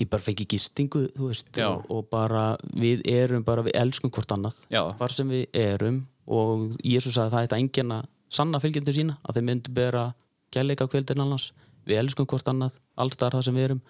ég 0.00 0.08
bara 0.10 0.24
fengi 0.24 0.46
gistingu 0.48 1.06
þú 1.16 1.30
veist, 1.30 1.50
og, 1.64 1.86
og 1.92 2.08
bara 2.12 2.44
við 2.74 3.04
erum 3.10 3.44
bara, 3.46 3.64
við 3.66 3.76
elskum 3.80 4.12
hvort 4.12 4.32
annað. 4.36 4.58
Já. 4.72 4.82
hvar 4.98 5.14
sem 5.14 5.30
við 5.30 5.46
erum 5.52 6.04
og 6.26 6.72
Jésús 6.82 7.14
sagði 7.14 7.26
að 7.26 7.34
það 7.34 7.46
ætti 7.46 7.60
enginn 7.60 7.96
að 7.96 8.08
sanna 8.36 8.60
fylgjendur 8.62 8.96
sína, 8.96 9.18
að 9.22 9.38
þeir 9.38 9.46
myndu 9.50 9.74
bera 9.76 10.06
kærleika 10.54 10.88
kvöldin 10.90 11.22
annars, 11.22 11.52
við 11.86 12.00
elskum 12.02 12.26
hvort 12.26 12.48
annað 12.50 12.80
allstar 12.98 13.36
það 13.36 13.46
sem 13.46 13.58
við 13.58 13.68
erum. 13.68 13.84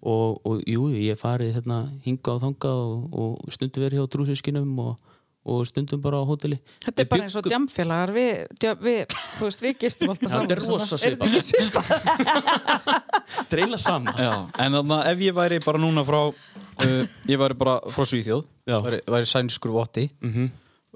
Og, 0.00 0.38
og 0.48 0.62
jú, 0.64 0.86
ég 0.94 1.12
hef 1.12 1.24
farið 1.26 1.58
hérna 1.58 1.82
hinga 2.06 2.32
og 2.32 2.38
þanga 2.40 2.70
og, 2.72 3.00
og 3.12 3.52
stundum 3.52 3.84
verið 3.84 4.00
hjá 4.00 4.12
trúsískinum 4.14 4.78
og, 4.80 5.10
og 5.50 5.66
stundum 5.68 6.00
bara 6.02 6.20
á 6.20 6.24
hóteli. 6.26 6.58
Þetta 6.84 7.02
er 7.02 7.08
bara 7.10 7.26
eins 7.26 7.36
og 7.38 7.48
djamfélagar 7.48 8.12
við, 8.14 8.30
við, 8.84 9.16
þú 9.38 9.48
veist, 9.48 9.64
við 9.64 9.74
gistum 9.82 10.12
alltaf 10.12 10.32
saman 10.32 10.48
þetta 10.48 10.56
er 10.56 10.62
rosa 10.68 10.98
svipað? 11.00 11.90
dreila 13.52 13.80
saman. 13.80 14.14
Já, 14.14 14.32
en 14.64 14.78
þannig 14.78 14.96
að 14.96 15.10
ef 15.12 15.24
ég 15.26 15.36
væri 15.36 15.60
bara 15.64 15.82
núna 15.82 16.06
frá 16.06 16.20
uh, 16.30 17.02
ég 17.30 17.42
væri 17.42 17.58
bara 17.60 17.76
frá 17.90 18.08
Svíþjóð 18.08 18.46
væri, 18.70 19.02
væri 19.10 19.30
sænskur 19.30 19.74
votti 19.74 20.08
-hmm. 20.20 20.48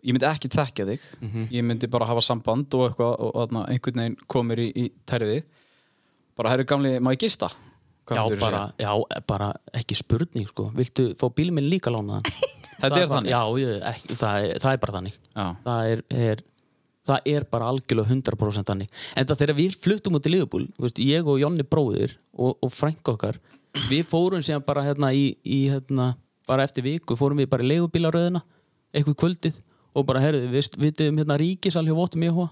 ég 0.02 0.12
myndi 0.12 0.30
ekki 0.30 0.48
tekja 0.48 0.86
þig. 0.86 1.00
Ég 1.50 1.62
myndi 1.64 1.90
bara 1.90 2.06
hafa 2.06 2.20
samband 2.20 2.74
og 2.74 2.88
eitthvað 2.88 3.14
og 3.18 3.34
þarna 3.34 3.66
einhvern 3.68 4.00
veginn 4.00 4.18
komir 4.26 4.58
í, 4.58 4.72
í 4.74 4.90
tæri 5.06 5.26
við. 5.26 5.42
Bara 6.36 6.50
herru 6.50 6.64
gamli, 6.64 6.98
má 6.98 7.12
ég 7.14 7.18
gista? 7.18 7.50
Hvað 8.04 8.18
Já 8.34 8.40
bara, 8.40 8.62
já, 8.76 8.90
bara 9.26 9.46
ekki 9.72 9.96
spurning 9.96 10.48
sko. 10.48 10.66
Viltu 10.76 11.06
fá 11.16 11.28
bílum 11.32 11.56
minn 11.56 11.70
líka 11.72 11.92
lánaðan? 11.92 12.26
Þetta 12.82 12.98
er 13.00 13.08
þannig? 13.08 13.30
Já, 13.32 13.40
ég, 13.62 13.78
ekki, 13.90 14.16
það, 14.20 14.48
er, 14.48 14.58
það 14.60 14.74
er 14.74 14.82
bara 14.82 14.96
þannig 14.98 15.14
Já. 15.16 15.44
það 15.64 15.90
er, 15.92 16.02
er, 16.28 16.42
það 17.08 17.28
er 17.32 17.46
bara 17.54 17.68
algjörlega 17.72 18.12
100% 18.12 18.70
þannig 18.72 18.98
En 19.14 19.28
það 19.30 19.40
þegar 19.40 19.58
við 19.60 19.76
fluttum 19.86 20.18
út 20.18 20.28
í 20.28 20.32
Liverpool 20.34 20.66
veist, 20.84 21.00
Ég 21.00 21.30
og 21.30 21.38
Jonni 21.40 21.64
bróðir 21.64 22.16
og, 22.34 22.58
og 22.58 22.74
Frank 22.74 23.12
okkar 23.14 23.38
Við 23.88 24.02
fórum 24.10 24.42
síðan 24.44 24.66
bara 24.66 24.84
hérna 24.84 25.12
í, 25.16 25.30
í 25.46 25.62
hérna, 25.70 26.12
bara 26.50 26.66
eftir 26.66 26.84
viku 26.84 27.16
fórum 27.18 27.40
við 27.40 27.48
bara 27.54 27.64
í 27.64 27.70
leigubílaröðina 27.72 28.44
eitthvað 28.94 29.16
kvöldið 29.22 29.62
og 29.94 30.06
bara 30.06 30.22
herðu, 30.22 30.50
við 30.52 30.76
vitum 30.82 31.18
hérna 31.22 31.38
ríkisal 31.40 31.86
hjá 31.86 31.94
Votum 31.96 32.26
Jóa 32.26 32.50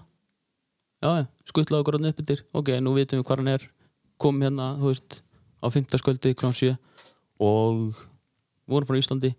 já, 1.03 1.27
skuttlaði 1.47 1.83
okkur 1.83 1.97
hann 1.99 2.09
upp 2.09 2.21
yfir 2.23 2.43
ok, 2.55 2.73
nú 2.83 2.95
vitum 2.97 3.19
við 3.19 3.27
hvað 3.27 3.41
hann 3.43 3.53
er 3.53 3.65
kom 4.21 4.39
hérna, 4.43 4.73
þú 4.79 4.91
veist, 4.91 5.21
á 5.63 5.67
15. 5.71 5.97
skvöldi 6.03 6.35
klán 6.35 6.53
7 6.53 6.75
og 7.39 7.95
vorum 8.67 8.87
frá 8.89 8.99
Íslandi 8.99 9.33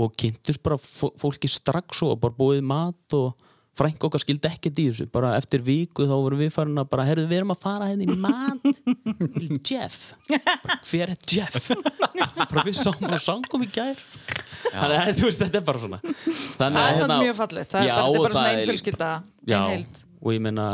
og 0.00 0.14
kynntust 0.16 0.62
bara 0.64 0.78
fó- 0.80 1.12
fólki 1.20 1.48
strax 1.52 2.00
og 2.06 2.16
bara 2.20 2.32
búið 2.32 2.62
mat 2.64 3.16
og 3.18 3.34
frænk 3.76 4.04
okkar 4.04 4.20
skildi 4.20 4.48
ekkert 4.50 4.80
í 4.80 4.84
þessu. 4.90 5.06
Bara 5.12 5.30
eftir 5.38 5.62
viku 5.64 6.04
þá 6.04 6.12
vorum 6.12 6.40
við 6.42 6.50
farin 6.52 6.76
að 6.80 6.88
bara 6.92 7.06
herðu, 7.08 7.24
við 7.30 7.38
erum 7.40 7.54
að 7.54 7.60
fara 7.62 7.86
henni 7.88 8.04
í 8.04 8.16
mat. 8.20 8.60
Til 9.38 9.56
Jeff. 9.64 10.12
Bara, 10.28 10.76
hver 10.90 11.12
er 11.14 11.16
Jeff? 11.32 11.70
bara 12.52 12.64
við 12.68 12.76
sáum 12.76 13.06
og 13.08 13.16
sangum 13.24 13.64
í 13.64 13.70
gær. 13.72 13.96
Þannig 14.72 14.98
að 14.98 15.12
þú 15.22 15.28
veist, 15.28 15.40
þetta 15.46 15.60
er 15.62 15.66
bara 15.70 15.82
svona. 15.86 16.00
Þannig 16.02 16.60
það 16.60 16.88
er 16.88 16.98
samt 17.00 17.00
hérna- 17.00 17.20
mjög 17.24 17.38
fallið 17.40 17.70
það 17.72 17.82
er 17.82 17.92
bara, 17.92 18.34
svona 18.36 18.44
það 18.44 19.72
ein 19.72 19.86
og 20.22 20.34
ég 20.34 20.42
meina 20.44 20.66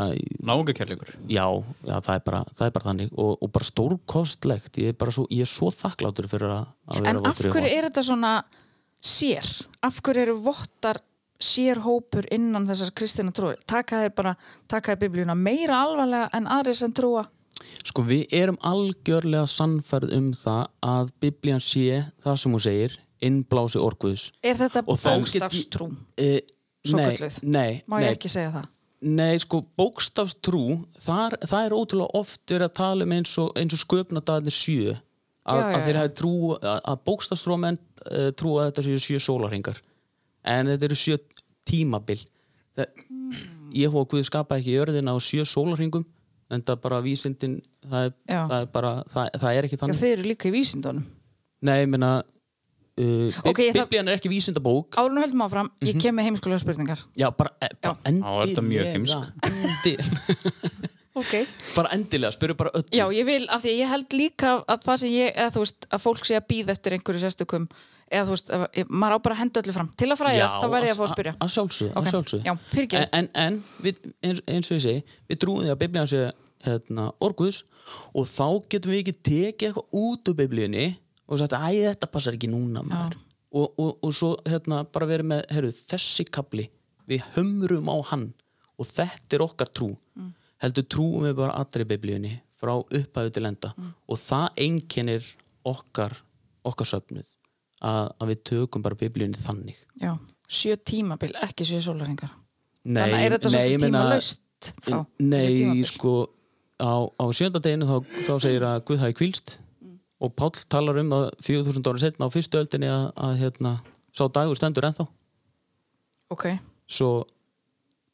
Náungakærleikur 0.45 1.11
já, 1.25 1.45
já 1.83 1.95
það, 2.05 2.13
er 2.15 2.23
bara, 2.27 2.41
það 2.55 2.65
er 2.67 2.73
bara 2.77 2.87
þannig 2.89 3.13
og, 3.15 3.31
og 3.41 3.51
bara 3.55 3.67
stórkostlegt 3.69 4.79
ég 4.81 4.93
er, 4.93 4.97
bara 4.99 5.13
svo, 5.15 5.25
ég 5.33 5.45
er 5.45 5.49
svo 5.49 5.71
þakkláttur 5.73 6.29
fyrir 6.31 6.53
að, 6.53 6.71
að 6.89 7.01
vera 7.01 7.13
En 7.15 7.29
af 7.31 7.41
hverju 7.41 7.71
er 7.73 7.87
þetta 7.89 8.05
svona 8.05 8.33
sér? 9.01 9.49
Af 9.85 9.99
hverju 10.05 10.25
eru 10.27 10.37
vottar 10.45 11.01
sér 11.39 11.79
hópur 11.85 12.27
innan 12.35 12.67
þessar 12.67 12.93
kristina 12.99 13.33
trúi? 13.35 13.55
Taka 13.69 14.03
þeir 14.03 14.15
bara, 14.15 14.35
taka 14.67 14.93
þeir 14.93 15.03
biblíuna 15.07 15.35
meira 15.39 15.81
alvarlega 15.85 16.29
en 16.35 16.49
aðrir 16.51 16.77
sem 16.77 16.93
trúa? 16.95 17.25
Sko 17.83 18.05
við 18.07 18.31
erum 18.35 18.57
algjörlega 18.63 19.47
sannfærð 19.49 20.13
um 20.15 20.31
það 20.37 20.65
að 20.85 21.13
biblían 21.23 21.63
sé 21.63 22.03
það 22.23 22.37
sem 22.43 22.55
hún 22.55 22.63
segir 22.63 22.99
innblási 23.25 23.81
orkuðs 23.83 24.29
Er 24.45 24.59
þetta 24.59 24.83
bókstafstrú? 24.87 25.89
e, 26.15 26.39
nei, 26.95 27.17
nei, 27.43 27.81
Má 27.89 27.99
ég 27.99 28.05
nei, 28.05 28.13
ekki 28.13 28.31
segja 28.31 28.53
það? 28.53 28.69
Nei, 29.01 29.39
sko 29.39 29.61
bókstafstrú 29.79 30.63
þar, 30.99 31.37
það 31.47 31.67
er 31.67 31.75
ótrúlega 31.77 32.19
oft 32.19 32.43
verið 32.49 32.67
að 32.67 32.75
tala 32.81 33.07
um 33.07 33.15
eins 33.15 33.35
og, 33.41 33.53
og 33.55 33.83
sköpnadagarnir 33.83 34.55
sjö 34.55 34.95
að, 34.95 35.59
Já, 35.59 35.63
já, 35.63 35.75
að 35.77 35.85
þeir 35.85 35.95
já. 35.95 36.01
hafi 36.01 36.15
trú 36.19 36.33
að, 36.57 36.81
að 36.91 37.03
bókstafstrúamenn 37.09 37.79
uh, 37.79 38.29
trú 38.37 38.57
að 38.59 38.69
þetta 38.69 38.85
séu 38.87 39.03
sjö 39.05 39.21
sólarhingar 39.23 39.79
en 40.49 40.71
þetta 40.73 40.89
eru 40.89 40.99
sjö 40.99 41.19
tímabil 41.69 42.19
það, 42.75 43.03
ég 43.75 43.93
hóa 43.93 44.07
Guð 44.09 44.25
skapaði 44.27 44.65
ekki 44.65 44.75
jörðina 44.77 45.15
á 45.15 45.17
sjö 45.23 45.45
sólarhingum 45.47 46.05
en 46.49 46.65
það 46.65 46.81
bara 46.83 46.99
vísindin 47.05 47.59
það 47.85 48.09
er, 48.09 48.13
Já. 48.27 48.41
það 48.49 48.59
er 48.59 48.69
bara, 48.73 48.91
það, 49.09 49.31
það 49.41 49.55
er 49.55 49.67
ekki 49.67 49.77
Já, 49.77 49.81
þannig 49.83 50.01
þeir 50.01 50.13
eru 50.17 50.29
líka 50.31 50.49
í 50.49 50.53
vísindunum. 50.53 51.07
Nei, 51.59 51.75
ég 51.83 51.89
meina 51.91 52.11
uh, 52.99 53.31
Ok, 53.49 53.59
ég 53.63 53.73
þarf- 53.73 53.87
Biblían 53.89 54.07
er 54.11 54.17
ekki 54.19 54.29
vísindabók 54.31 54.97
Árunum 54.99 55.23
höldum 55.23 55.41
áfram, 55.47 55.69
ég 55.81 55.93
Mhm. 55.95 56.01
kem 56.03 56.15
með 56.19 56.27
heimskulega 56.29 56.59
spurningar. 56.63 56.99
Já, 57.15 57.29
bara, 57.35 57.51
e, 57.61 57.67
bara 57.81 57.95
Já, 58.03 58.11
er 58.11 58.61
mjög 58.61 58.85
endilega 58.85 58.93
heimsk? 58.93 59.17
endi, 59.49 59.97
Ok. 61.19 61.31
Bara 61.75 61.89
endilega, 61.95 62.31
spyrir 62.31 62.55
bara 62.55 62.69
öllu 62.77 62.93
Já, 62.95 63.05
ég 63.11 63.25
vil, 63.27 63.45
af 63.51 63.63
því 63.63 63.71
að 63.73 63.79
ég 63.81 63.89
held 63.91 64.13
líka 64.15 64.51
að 64.69 64.83
það 64.85 64.99
sem 65.01 65.09
ég, 65.09 65.31
eða 65.35 65.51
þú 65.55 65.63
veist, 65.65 65.87
að 65.91 66.03
fólk 66.05 66.25
sé 66.29 66.35
að 66.37 66.45
býða 66.51 66.69
eftir 66.75 66.95
einhverju 66.95 67.19
sérstökum, 67.23 67.65
eða 68.11 68.25
þú 68.29 68.35
veist, 68.35 68.51
að- 68.55 68.67
ég- 68.79 68.87
maður 68.89 69.15
á 69.17 69.19
bara 69.25 69.35
að 69.35 69.39
henda 69.41 69.61
öllu 69.63 69.73
fram. 69.73 69.89
Til 69.97 70.07
að 70.13 70.19
fræðast, 70.21 70.61
þá 70.61 70.67
verð 70.69 70.87
ég 70.87 70.93
að 70.93 70.99
fá 71.01 71.05
að 71.07 71.13
spyrja. 71.15 71.33
Að 71.39 71.51
sjálfsögðu, 71.55 71.91
Ok, 71.97 72.05
að 72.05 72.45
já, 72.45 72.53
fyrirgefðu. 72.71 73.09
En, 73.11 73.11
en, 73.11 73.29
en 73.33 73.63
við, 73.83 73.99
eins, 74.23 74.39
eins 74.47 74.71
og 74.71 74.77
ég 74.77 74.81
segi 74.85 75.03
Við 75.29 75.39
trúum 75.43 75.63
því 75.65 75.73
að 75.73 75.79
biblían 75.83 76.07
sé 76.07 76.31
hérna, 76.63 77.11
orguðs 77.19 77.63
og 78.13 78.25
þá 78.29 78.47
getum 78.69 78.91
við 78.93 79.03
ekki 79.03 79.15
tekið 79.23 79.67
eitthvað 79.73 79.87
út 79.91 80.29
úr 80.29 80.35
biblíunni 80.39 80.87
og 81.29 81.39
sagt, 81.39 81.53
æ, 81.53 81.69
þetta 81.93 82.09
passar 82.11 82.33
ekki 82.37 82.49
núna. 82.51 82.81
Og, 83.53 83.71
og, 83.81 83.95
og 84.05 84.11
svo 84.13 84.35
hérna, 84.45 84.83
bara 84.93 85.07
verið 85.09 85.25
með, 85.31 85.45
herru, 85.55 85.71
þessi 85.89 86.25
kapli 86.29 86.67
við 87.09 87.23
hömrum 87.35 87.87
á 87.89 87.97
hann 88.11 88.27
og 88.79 88.85
þetta 88.89 89.37
er 89.39 89.45
okkar 89.47 89.71
trú 89.73 89.95
Mm. 90.19 90.33
heldur 90.59 90.83
trúum 90.91 91.23
við 91.23 91.35
bara 91.39 91.53
allri 91.55 91.85
biblíunni 91.87 92.33
frá 92.59 92.73
upphæðu 92.83 93.31
til 93.33 93.45
enda 93.47 93.69
Mm. 93.77 93.93
og 94.09 94.17
það 94.19 94.47
einkennir 94.65 95.23
okkar 95.65 96.17
okkar 96.65 96.85
söfnuð 96.89 97.29
að, 97.81 98.11
að 98.19 98.27
við 98.33 98.43
tökum 98.51 98.83
bara 98.83 98.95
biblíunni 98.99 99.39
þannig 99.39 99.77
Já, 100.01 100.17
sjö 100.49 100.75
tímabil, 100.77 101.31
ekki 101.45 101.63
sjö 101.65 101.79
sólaringar. 101.85 102.29
Nei, 102.83 103.01
Þannig 103.01 103.15
að 103.15 103.23
er 103.25 103.31
þetta 103.37 103.49
nei, 103.49 103.59
svolítið 103.59 103.85
tímalaust 103.85 104.71
þá? 104.83 104.97
Nei, 105.19 105.47
tímabil? 105.55 105.85
sko 105.87 106.13
á, 106.79 106.91
á 107.07 107.25
sjöndadeginu 107.31 107.87
þá, 107.87 107.97
þá 108.27 108.33
segir 108.43 108.65
að 108.67 108.83
Guð 108.89 108.99
hafi 109.05 109.17
kvílst 109.23 109.57
og 110.19 110.33
Páll 110.35 110.59
talar 110.71 110.99
um 111.01 111.13
að 111.15 111.29
4000 111.45 111.87
ára 111.87 112.01
setna 112.01 112.27
á 112.27 112.33
fyrstu 112.33 112.59
öldinni 112.59 112.89
að, 112.91 113.05
að 113.15 113.37
hérna, 113.43 113.73
sá 114.15 114.25
dagur 114.35 114.59
stendur 114.59 114.87
ennþá. 114.89 115.07
Ok, 116.33 116.45
svo 116.89 117.11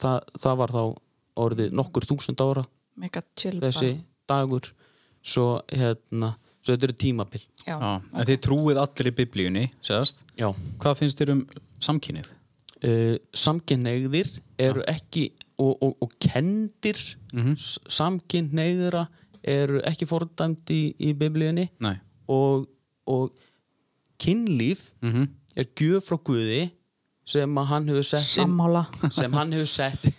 það, 0.02 0.22
það 0.40 0.58
var 0.62 0.76
þá 0.76 0.82
orðið 1.46 1.76
nokkur 1.76 2.08
þúsund 2.08 2.44
ára. 2.46 2.66
Þessi 3.66 3.92
dagur. 4.30 4.72
Svo 5.26 5.48
hérna 5.74 6.36
svo 6.62 6.76
þetta 6.76 6.88
eru 6.88 6.98
tímabil. 7.02 7.42
Já, 7.66 7.76
Já, 7.76 7.92
en 8.14 8.28
þið 8.30 8.42
trúið 8.46 8.80
allir 8.82 9.10
í 9.10 9.14
biblíunni, 9.20 9.64
Já. 10.38 10.48
Hvað 10.82 11.00
finnst 11.02 11.22
þér 11.22 11.34
um 11.34 11.46
samkynið? 11.82 12.30
uh, 12.86 13.16
samkynneigðir 13.36 14.30
eru 14.62 14.84
ekki 14.90 15.30
og, 15.58 15.76
og, 15.82 15.94
og 16.04 16.16
kendir 16.22 17.00
mm 17.34 17.56
samkynneigðra 17.98 19.06
eru 19.46 19.80
ekki 19.86 20.08
fordæmt 20.10 20.70
í, 20.74 20.96
í 21.00 21.14
biblíunni. 21.18 21.68
Nei. 21.86 21.96
Og, 22.28 22.66
og 23.08 23.32
kynlíf 24.20 24.92
Mhm. 25.04 25.28
er 25.56 25.66
gjöf 25.80 26.08
frá 26.10 26.18
Guði 26.24 26.72
sem 27.26 27.56
að 27.58 27.66
hann 27.72 27.88
hefur 27.90 28.04
sett 28.06 28.22
inn 28.38 28.48
sammála. 28.48 28.86
sem 29.12 29.34
hann 29.34 29.52
hefur 29.52 29.68
sett 29.68 30.10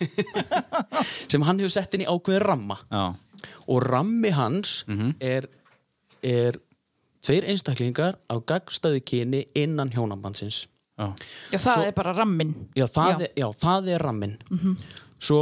sem 1.31 1.41
hann 1.47 1.59
hefur 1.59 1.71
sett 1.71 1.93
inn 1.95 2.03
í 2.05 2.09
ákveðin 2.09 2.45
ramma. 2.45 2.77
Já, 2.91 3.13
og 3.67 3.83
rammi 3.83 4.31
hans 4.35 4.83
er, 5.21 5.47
er 6.23 6.57
tveir 7.23 7.45
einstaklingar 7.51 8.15
á 8.31 8.35
gagstæðu 8.39 9.01
kyni 9.07 9.45
innan 9.55 9.89
hjónabandsins. 9.93 10.65
Já, 10.97 11.11
Já, 11.51 11.57
það 11.61 11.75
Svo- 11.77 11.85
er 11.85 11.91
bara 11.93 12.13
rammin. 12.17 12.53
já, 12.75 12.87
það, 12.87 13.11
Já. 13.11 13.25
Er, 13.27 13.33
já, 13.37 13.47
það 13.61 13.89
er 13.93 13.99
rammin 14.07 14.37
svo, 15.19 15.41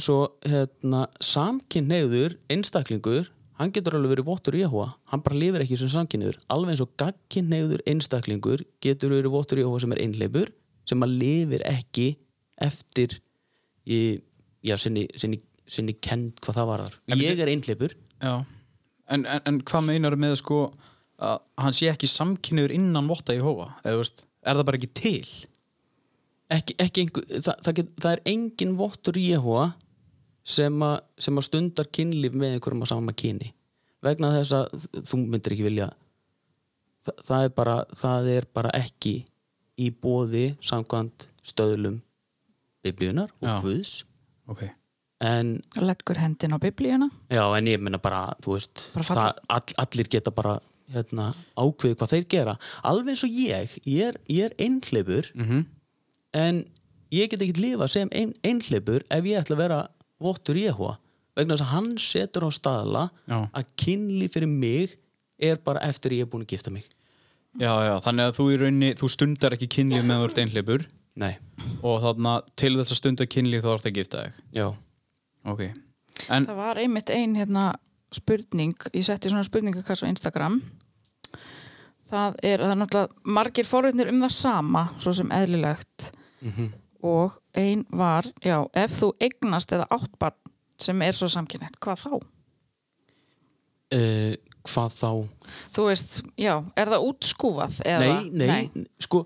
svo 0.00 0.34
hérna, 0.46 1.04
samkynneigður 1.22 2.36
einstaklingur 2.52 3.28
hann 3.60 3.70
getur 3.74 3.98
alveg 3.98 4.16
verið 4.16 4.28
vottur 4.28 4.56
Jehova 4.58 4.88
hann 5.12 5.22
bara 5.22 5.38
lifir 5.38 5.62
ekki 5.64 5.78
sem 5.78 5.92
samkynneigður 5.92 6.40
alveg 6.54 6.74
eins 6.74 6.82
og 6.82 6.94
gagkynneigður 7.00 7.84
einstaklingur 7.90 8.64
getur 8.84 9.14
verið 9.14 9.34
vottur 9.34 9.62
Jehova 9.62 9.82
sem 9.84 9.94
er 9.94 10.02
einleipur 10.02 10.50
sem 10.88 11.06
að 11.06 11.16
lifir 11.20 11.64
ekki 11.70 12.08
eftir 12.64 13.18
í, 13.86 14.18
já, 14.64 14.76
sinni, 14.80 15.06
sinni, 15.18 15.40
sinni 15.66 15.94
kend 16.02 16.42
hvað 16.42 16.60
það 16.60 16.70
var 16.72 16.84
þar 16.86 17.22
ég 17.22 17.44
er 17.44 17.54
einleipur 17.54 17.94
já. 17.94 18.34
En, 19.12 19.26
en, 19.28 19.40
en 19.44 19.62
hvað 19.68 19.88
meinar 19.90 20.14
með 20.18 20.38
sko 20.40 20.60
að 21.22 21.42
hann 21.60 21.74
sé 21.76 21.90
ekki 21.92 22.08
samkynniður 22.10 22.72
innan 22.74 23.06
votta 23.06 23.36
í 23.36 23.42
hófa? 23.44 23.74
Eða, 23.84 23.98
veist, 24.00 24.24
er 24.42 24.56
það 24.58 24.66
bara 24.70 24.80
ekki 24.80 24.94
til? 24.96 25.26
ekki, 26.52 26.76
ekki 26.82 27.04
einhver, 27.04 27.26
það, 27.30 27.56
það, 27.66 27.76
get, 27.78 27.90
það 28.02 28.10
er 28.12 28.22
engin 28.32 28.76
vottur 28.78 29.18
Jehova 29.20 29.66
sem, 30.44 30.76
a, 30.84 30.92
sem 31.18 31.40
að 31.40 31.46
stundar 31.48 31.88
kynlíf 31.94 32.34
með 32.36 32.56
einhverjum 32.58 32.84
á 32.84 32.88
sama 32.92 33.14
kyni. 33.16 33.50
Vegna 34.04 34.32
þess 34.36 34.52
að 34.58 34.88
þú 35.08 35.20
myndir 35.24 35.54
ekki 35.56 35.66
vilja 35.66 35.88
það, 37.06 37.20
það, 37.28 37.44
er 37.48 37.52
bara, 37.56 37.76
það 37.96 38.28
er 38.34 38.48
bara 38.56 38.72
ekki 38.76 39.14
í 39.80 39.90
bóði 39.90 40.46
samkvæmt 40.64 41.28
stöðlum 41.44 41.98
biblíunar 42.84 43.32
og 43.40 43.48
Já. 43.48 43.54
Guðs. 43.64 43.92
Ok. 44.52 44.66
En, 45.24 45.54
Leggur 45.80 46.18
hendin 46.20 46.52
á 46.52 46.58
biblíuna. 46.60 47.08
já, 47.32 47.44
en 47.56 47.66
ég 47.70 47.80
meina 47.80 47.98
bara 48.02 48.34
þú 48.44 48.58
veist, 48.58 48.90
Bara 48.94 49.06
það, 49.08 49.38
all, 49.48 49.76
allir 49.86 50.10
geta 50.12 50.30
bara 50.34 50.58
hérna, 50.92 51.30
ákveði 51.56 51.96
hvað 51.96 52.12
þeir 52.12 52.26
gera. 52.28 52.54
Alveg 52.84 53.14
eins 53.14 53.24
og 53.24 53.32
ég, 53.32 53.72
ég 53.88 54.10
er, 54.10 54.18
ég 54.28 54.50
er 54.50 54.56
einhleipur 54.60 55.30
mm 55.34 55.64
en 56.34 56.64
ég 57.14 57.28
get 57.30 57.38
ekki 57.44 57.62
lifa 57.62 57.86
sem 57.86 58.08
ein, 58.10 58.32
einhleipur 58.42 59.04
ef 59.14 59.26
ég 59.30 59.38
ætla 59.38 59.54
að 59.54 59.60
vera 59.60 59.76
vottur 60.22 60.58
Jehova 60.60 60.98
vegna 61.34 61.56
þess 61.56 61.64
að 61.66 61.72
hann 61.74 61.88
setur 61.98 62.46
á 62.46 62.50
staðla 62.54 63.04
Já. 63.26 63.38
að 63.50 63.70
kynli 63.80 64.28
fyrir 64.30 64.50
mig 64.50 64.94
er 65.42 65.58
bara 65.64 65.82
eftir 65.82 66.14
ég 66.14 66.26
er 66.26 66.30
búin 66.30 66.44
að 66.46 66.54
gifta 66.54 66.70
mig. 66.70 66.86
Já, 67.58 67.70
já, 67.86 67.94
þannig 68.02 68.28
að 68.28 68.36
þú 68.38 68.44
í 68.50 68.58
rauninni, 68.58 68.92
þú 68.98 69.08
stundar 69.10 69.54
ekki 69.54 69.68
kynlíf 69.70 70.06
með 70.06 70.24
ert 70.28 70.38
einhleipur 70.42 70.84
Nei, 71.22 71.36
og 71.86 72.00
þarna 72.02 72.40
til 72.58 72.72
þess 72.80 72.90
að 72.94 72.98
stunda 72.98 73.26
kynlíf 73.30 73.62
þá 73.62 73.70
ert 73.76 73.86
að 73.86 73.98
gifta 74.00 74.22
þig. 74.24 74.38
Já, 74.56 74.66
Ok. 75.44 75.60
En, 76.30 76.46
Það 76.46 76.56
var 76.56 76.78
einmitt 76.80 77.10
ein 77.10 77.34
hérna 77.36 77.64
spurning, 78.14 78.74
ég 78.94 79.04
setti 79.06 79.30
svona 79.30 79.44
spurningakass 79.46 80.04
á 80.06 80.10
Instagram. 80.10 80.60
Það 82.10 82.36
er, 82.46 82.62
það 82.62 82.70
er 82.72 82.78
náttúrulega 82.80 83.34
margir 83.36 83.66
forveitnir 83.68 84.10
um 84.12 84.20
það 84.22 84.34
sama, 84.36 84.84
svo 85.02 85.14
sem 85.16 85.32
eðlilegt. 85.34 86.10
Og 87.04 87.34
ein 87.60 87.84
var 87.90 88.26
já, 88.44 88.58
ef 88.74 88.96
þú 89.00 89.12
eignast 89.22 89.72
eða 89.76 89.86
áttbarn 89.94 90.38
sem 90.80 91.02
er 91.06 91.14
svo 91.14 91.28
samkynnett, 91.30 91.76
hvað 91.82 92.00
þá? 92.04 92.14
uh, 93.94 94.34
hvað 94.64 94.94
þá 94.96 95.10
Þú 95.76 95.84
veist, 95.90 96.16
já, 96.40 96.54
er 96.78 96.90
það 96.94 97.08
útskúfað? 97.10 97.80
Eða, 97.86 98.14
nei, 98.32 98.48
nei, 98.72 98.86
sko 99.02 99.24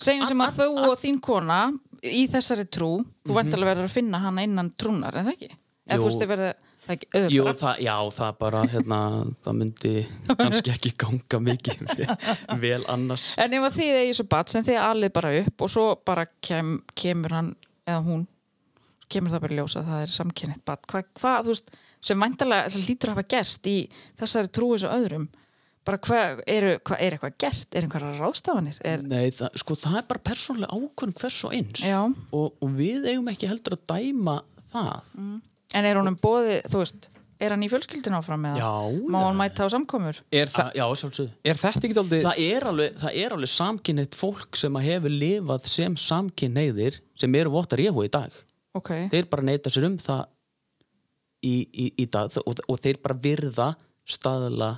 Segjum 0.00 0.24
sem 0.30 0.40
að 0.40 0.58
þú 0.62 0.68
og 0.88 0.94
þín 1.00 1.18
kona 1.20 1.60
í 2.00 2.22
þessari 2.32 2.64
trú, 2.72 2.94
þú 3.28 3.34
væntalega 3.36 3.74
verður 3.74 3.88
að 3.90 3.96
finna 3.98 4.20
hana 4.22 4.44
innan 4.46 4.70
trúnar, 4.80 5.18
en 5.20 5.26
það 5.28 5.34
ekki? 5.36 5.50
Eða 5.90 5.96
Jú. 5.98 6.00
þú 6.00 6.06
veist, 6.08 6.22
þið 6.22 6.30
verður 6.30 6.54
það 6.86 6.94
ekki 6.94 7.08
Jú, 7.10 7.20
auðvitað? 7.44 7.58
það, 7.60 7.82
já, 7.84 7.94
það 8.16 8.30
bara 8.40 8.62
hérna, 8.72 9.00
það 9.44 9.58
myndi 9.60 9.92
kannski 10.40 10.72
ekki 10.72 10.92
ganga 11.04 11.40
mikið 11.50 11.92
vel, 12.64 12.80
annars 12.94 13.26
En 13.44 13.56
ef 13.58 13.66
að 13.68 13.76
þið 13.76 13.98
eigi 14.00 14.16
svo 14.20 14.26
bat 14.32 14.54
sem 14.54 14.64
þið 14.70 14.80
alið 14.86 15.12
bara 15.20 15.34
upp 15.42 15.66
og 15.66 15.72
svo 15.76 15.86
bara 16.08 16.24
kem, 16.48 16.78
kemur 16.96 17.36
hann 17.36 17.52
eða 17.90 18.04
hún 18.06 18.24
kemur 19.10 19.34
það 19.34 19.44
bara 19.44 19.58
ljósa 19.58 19.80
að 19.80 19.90
það 19.90 20.04
er 20.04 20.14
samkynnið 20.14 20.64
bat 20.70 20.88
hvað, 20.90 21.12
hva, 21.18 21.34
þú 21.42 21.52
veist, 21.54 21.70
sem 22.10 22.24
væntalega 22.24 22.82
lítur 22.86 23.10
að 23.10 23.16
hafa 23.16 23.30
gerst 23.34 23.68
í 23.70 23.76
þessari 24.20 24.52
trú 24.54 24.72
eins 24.74 24.86
og 24.86 24.96
öðrum 24.96 25.28
bara 25.86 26.00
hvað, 26.04 26.42
eru, 26.50 26.72
hvað 26.86 27.02
er 27.02 27.16
eitthvað 27.16 27.36
gert? 27.40 27.68
Er 27.74 27.86
einhverja 27.86 28.10
ráðstafanir? 28.18 28.80
Er, 28.86 29.04
Nei, 29.06 29.30
það, 29.34 29.54
sko, 29.62 29.76
það 29.80 29.96
er 30.00 30.08
bara 30.10 30.22
persónulega 30.30 30.76
ákvörn 30.76 31.14
hvers 31.20 31.38
og 31.48 31.54
eins. 31.56 31.84
Og, 32.36 32.50
og 32.60 32.74
við 32.76 33.08
eigum 33.10 33.30
ekki 33.32 33.48
heldur 33.50 33.78
að 33.78 33.86
dæma 33.90 34.36
það. 34.70 35.14
En 35.78 35.88
er 35.88 36.00
honum 36.00 36.18
bóði, 36.20 36.60
þú 36.70 36.82
veist 36.82 37.08
er 37.40 37.54
hann 37.54 37.64
í 37.64 37.68
fjölskyldin 37.72 38.16
áfram 38.18 38.44
eða? 38.50 38.60
Já, 38.60 39.06
má 39.12 39.18
hann 39.26 39.38
mæta 39.38 39.64
á 39.64 39.68
samkomur? 39.72 40.20
Er, 40.32 40.50
Þa, 40.52 40.66
þa 40.70 40.80
Já, 40.80 40.84
sjálfsögðu. 41.02 41.32
Er 41.50 41.60
þetta 41.60 41.82
ekki 41.88 41.98
aldrei 42.02 42.20
Það 42.24 42.42
er 42.46 42.66
alveg, 42.70 42.98
það 43.00 43.18
er 43.24 43.36
alveg 43.36 43.52
samkynneitt 43.54 44.18
fólk 44.20 44.60
sem 44.60 44.78
að 44.80 44.86
hefur 44.90 45.14
lifað 45.14 45.70
sem 45.72 45.96
samkynneiðir 46.04 47.00
sem 47.20 47.34
eru 47.40 47.54
vottar 47.54 47.82
Jehu 47.82 48.04
í 48.06 48.12
dag. 48.12 48.36
Ok, 48.78 48.92
þeir 49.10 49.26
bara 49.32 49.46
neyta 49.48 49.72
sér 49.72 49.88
um 49.88 49.96
það 49.98 50.22
í, 51.42 51.54
í, 51.72 51.86
í 52.04 52.06
dag 52.12 52.36
og, 52.44 52.60
og 52.68 52.78
þeir 52.84 53.00
bara 53.02 53.18
virða 53.24 53.72
staðla 54.10 54.74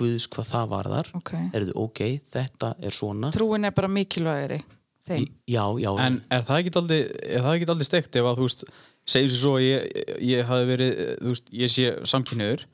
Guðs 0.00 0.24
hvað 0.32 0.46
það 0.48 0.70
varðar. 0.72 1.08
Ok. 1.18 1.30
Erðu, 1.52 1.72
ok, 1.84 1.98
þetta 2.32 2.70
er 2.80 2.94
svona. 2.96 3.28
Trúin 3.34 3.68
er 3.68 3.74
bara 3.76 3.90
mikilvægari 3.92 4.62
þeim, 5.04 5.26
Í- 5.26 5.52
Já, 5.52 5.64
já, 5.82 5.90
En 6.00 6.16
er 6.32 6.46
það 6.48 6.60
ekki 6.62 6.72
aldrei, 6.80 6.98
er 7.28 7.44
það 7.44 7.56
ekki 7.58 7.68
aldrei 7.74 7.88
steikt 7.90 8.16
ef 8.16 8.28
að 8.30 8.38
þú 8.40 8.46
veist 8.48 8.64
segjum 9.08 9.34
svo 9.34 9.52
að 9.58 9.64
ég, 9.64 10.02
ég 10.22 10.46
hafi 10.46 10.66
verið 10.68 10.92
veist, 11.26 11.48
ég 11.50 11.72
sé 11.74 11.88
samkynniður 12.06 12.64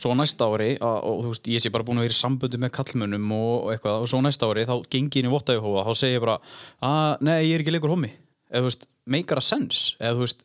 svo 0.00 0.12
á 0.12 0.16
næsta 0.20 0.48
ári 0.50 0.74
að, 0.76 0.98
og 1.08 1.22
veist, 1.30 1.48
ég 1.48 1.62
sé 1.64 1.72
bara 1.72 1.86
búin 1.86 2.00
að 2.00 2.08
vera 2.08 2.16
í 2.16 2.20
samböndu 2.20 2.60
með 2.60 2.74
kallmönnum 2.76 3.32
og, 3.32 3.54
og 3.64 3.72
eitthvað 3.74 4.04
og 4.04 4.10
svo 4.12 4.20
næsta 4.20 4.50
ári 4.50 4.66
þá 4.68 4.74
gengi 4.92 5.22
inn 5.22 5.30
í 5.30 5.32
vottaði 5.32 5.62
hóða 5.64 5.86
þá 5.88 5.94
segi 6.02 6.18
ég 6.18 6.24
bara, 6.26 6.36
að 6.84 7.24
nei, 7.24 7.38
ég 7.48 7.54
er 7.56 7.64
ekki 7.64 7.74
leikur 7.76 7.94
homi 7.94 8.12
eða 8.50 8.64
þú 8.64 8.68
veist, 8.68 8.86
make 9.06 9.36
a 9.36 9.40
sense 9.40 9.96
eða 10.00 10.18
þú 10.18 10.26
veist, 10.26 10.44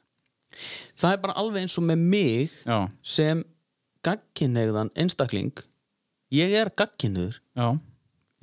það 0.96 1.18
er 1.18 1.22
bara 1.26 1.38
alveg 1.42 1.66
eins 1.66 1.78
og 1.82 1.88
með 1.90 2.08
mig 2.16 2.56
já, 2.64 2.78
sem 3.04 3.44
gagkinnegðan 4.06 4.92
einstakling. 5.02 5.56
Ég 6.30 6.54
er 6.54 6.70
gagkinnuður 6.78 7.40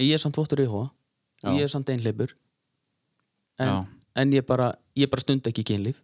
ég 0.02 0.16
er 0.16 0.20
samt 0.22 0.38
vottur 0.38 0.62
í 0.64 0.66
Já. 1.42 1.50
ég 1.58 1.66
er 1.66 1.70
samt 1.72 1.90
einleipur 1.90 2.30
en, 3.58 3.86
en 4.14 4.32
ég 4.34 4.46
bara 4.46 4.72
ég 4.98 5.10
bara 5.10 5.24
stund 5.24 5.46
ekki 5.50 5.64
kynlíf 5.66 5.98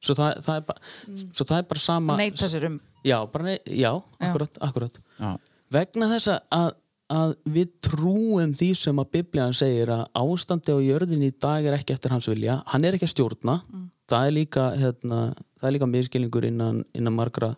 svo 0.00 0.16
það, 0.18 0.42
það, 0.46 0.58
er 0.60 0.66
bara, 0.68 0.92
svo 1.32 1.46
það 1.48 1.60
er 1.60 1.70
bara 1.72 1.84
sama 1.84 2.18
neyta 2.20 2.50
sér 2.50 2.68
um. 2.70 2.80
Já, 3.06 3.18
bara, 3.30 3.52
nei, 3.52 3.58
já, 3.78 3.92
akkurat, 4.18 4.60
akkurat. 4.68 5.00
Já, 5.18 5.30
vegna 5.74 6.08
þess 6.14 6.32
að, 6.34 6.72
að 7.14 7.36
við 7.58 7.70
trúum 7.88 8.56
því 8.58 8.72
sem 8.80 8.98
að 9.00 9.12
biblían 9.18 9.54
segir 9.56 9.92
að 9.94 10.04
ástandi 10.18 10.74
á 10.74 10.78
jörðin 10.82 11.28
í 11.28 11.30
dag 11.40 11.68
er 11.68 11.78
ekki 11.78 11.94
eftir 11.94 12.12
hans 12.14 12.28
vilja, 12.30 12.60
hann 12.72 12.84
er 12.84 12.98
ekki 12.98 13.08
að 13.08 13.14
stjórna. 13.14 13.60
Það 14.08 14.26
er 14.26 14.36
líka 14.38 14.66
hérna, 14.80 15.22
það 15.60 15.70
er 15.70 15.74
líka 15.76 15.90
miskilningur 15.94 16.48
innan, 16.48 16.84
innan 16.96 17.16
margra 17.16 17.54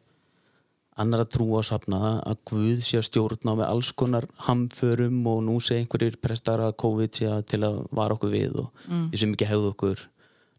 annar 1.00 1.24
að 1.24 1.32
trúa 1.36 1.62
safnaða 1.64 2.12
að 2.28 2.40
Guð 2.50 2.80
sé 2.84 2.98
að 3.00 3.06
stjórna 3.08 3.56
með 3.58 3.68
alls 3.70 3.90
konar 3.96 4.26
hamförum 4.46 5.20
og 5.30 5.42
nú 5.46 5.58
sé 5.64 5.78
einhverjir 5.80 6.18
prestar 6.20 6.62
að 6.64 6.76
COVID 6.82 7.20
sé 7.20 7.28
að 7.30 7.44
til 7.52 7.62
að 7.64 7.78
vara 7.96 8.16
okkur 8.16 8.32
við 8.34 8.58
og 8.60 8.88
við 9.12 9.22
sem 9.22 9.32
ekki 9.34 9.48
hefðu 9.48 9.70
okkur 9.72 10.02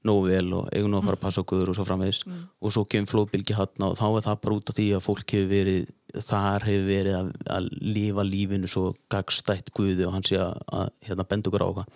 nógu 0.08 0.28
vel 0.28 0.54
og 0.58 0.70
eigum 0.74 0.92
nú 0.92 1.00
að 1.00 1.08
fara 1.08 1.20
að 1.20 1.24
passa 1.26 1.42
okkur 1.44 1.72
og 1.72 1.78
svo 1.78 1.86
framvegis. 1.88 2.22
Og 2.62 2.74
svo 2.74 2.86
kemur 2.90 3.12
flóðbylgi 3.12 3.58
hann 3.58 3.88
og 3.88 3.98
þá 4.00 4.06
er 4.10 4.28
það 4.28 4.40
bara 4.46 4.60
út 4.60 4.72
af 4.72 4.78
því 4.78 4.88
að 4.98 5.04
fólk 5.08 5.36
hefur 5.36 5.52
verið 5.52 5.92
þar 6.28 6.68
hefur 6.68 6.88
verið 6.90 7.18
að, 7.18 7.34
að 7.58 7.68
lifa 7.98 8.26
lífinu 8.28 8.70
svo 8.72 8.86
gagstætt 9.14 9.72
Guði 9.78 10.08
og 10.08 10.16
hann 10.18 10.26
sé 10.28 10.40
að, 10.42 10.58
að 10.68 10.90
hérna, 11.08 11.28
benda 11.30 11.52
okkur 11.52 11.64
á 11.64 11.72
okkar 11.72 11.92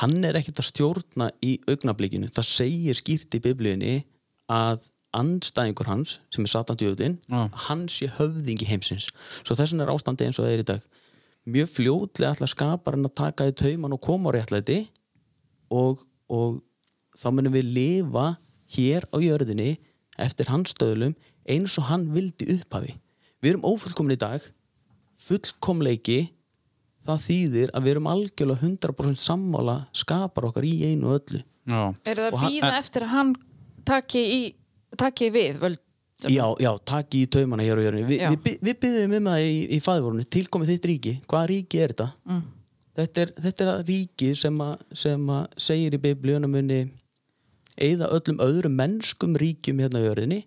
hann 0.00 0.18
er 0.28 0.36
ekkert 0.38 0.60
að 0.60 0.68
stjórna 0.70 1.30
í 1.44 1.56
augnablikinu. 1.70 2.28
Það 2.32 2.48
segir 2.50 2.98
skýrt 2.98 3.36
í 3.38 3.42
biblíunni 3.44 3.94
að 4.52 4.84
andstæðingur 5.16 5.88
hans 5.88 6.18
sem 6.34 6.44
er 6.44 6.52
Satan 6.52 6.78
djöfðin 6.80 7.16
Já. 7.30 7.46
hann 7.68 7.86
sé 7.92 8.10
höfðingi 8.18 8.68
heimsins. 8.68 9.08
Svo 9.40 9.56
þess 9.56 9.72
vegna 9.72 9.86
er 9.86 9.94
ástandi 9.94 10.26
eins 10.26 10.40
og 10.40 10.46
það 10.46 10.56
er 10.56 10.64
í 10.64 10.68
dag. 10.72 10.86
Mjög 11.46 11.72
fljótlega 11.72 12.34
alltaf 12.34 12.52
skapar 12.52 12.96
hann 12.96 13.08
að 13.08 13.16
taka 13.22 13.48
í 13.48 13.54
tauman 13.56 13.96
og 13.96 14.02
koma 14.04 14.34
á 14.34 14.36
réttlæti 14.36 14.80
og, 15.72 16.02
og 16.28 16.60
þá 17.16 17.28
munum 17.32 17.54
við 17.56 17.72
lifa 17.76 18.26
hér 18.76 19.06
á 19.10 19.16
jörðinni 19.22 19.76
eftir 20.20 20.50
hans 20.52 20.74
stöðlum 20.74 21.14
eins 21.48 21.76
og 21.80 21.88
hann 21.90 22.06
vildi 22.14 22.48
upphafi. 22.56 22.96
Við 23.42 23.54
erum 23.54 23.66
ófullkomin 23.68 24.16
í 24.16 24.20
dag 24.20 24.44
fullkomleiki. 25.26 26.26
Það 27.06 27.22
þýðir 27.22 27.72
að 27.76 27.84
við 27.84 27.92
erum 27.94 28.08
algjörlega 28.10 28.66
100% 28.66 29.20
sammála 29.22 29.76
skapar 29.94 30.48
okkar 30.48 30.66
í 30.66 30.74
einu 30.88 31.12
og 31.12 31.20
öllu. 31.20 31.42
Já, 31.66 31.82
er 32.02 32.18
það 32.18 32.26
að 32.26 32.46
býða 32.46 32.70
eftir 32.80 33.06
að 33.06 33.12
hann 33.12 33.34
taki, 33.86 34.22
í, 34.22 34.40
taki 34.98 35.30
við 35.34 35.60
völd, 35.62 35.82
Já, 36.24 36.46
já, 36.56 36.70
taki 36.88 37.26
í 37.26 37.28
taumana 37.28 37.64
hér 37.66 37.76
og 37.76 37.84
hér 37.84 37.96
Vi, 38.08 38.16
við, 38.16 38.54
við 38.64 38.76
byggðum 38.80 39.14
um 39.18 39.26
það 39.28 39.42
í, 39.44 39.56
í 39.76 39.78
fæðvorunni 39.84 40.24
tilkomið 40.32 40.70
þitt 40.72 40.86
ríki, 40.88 41.12
hvaða 41.28 41.48
ríki 41.50 41.80
er 41.84 41.92
þetta? 41.92 42.06
Mm. 42.24 42.38
Þetta 42.96 43.20
er, 43.20 43.32
þetta 43.44 43.64
er 43.64 43.70
að 43.74 43.82
ríki 43.90 44.30
sem 44.40 44.62
að, 44.64 44.84
sem 44.96 45.26
að 45.36 45.58
segir 45.66 45.96
í 45.98 46.00
biblíunum 46.06 46.56
muni 46.56 46.78
eða 47.76 48.10
öllum 48.16 48.40
öðrum 48.44 48.76
mennskum 48.78 49.36
ríkjum 49.40 49.80
hérna 49.84 50.02
á 50.02 50.06
jörðinni 50.08 50.42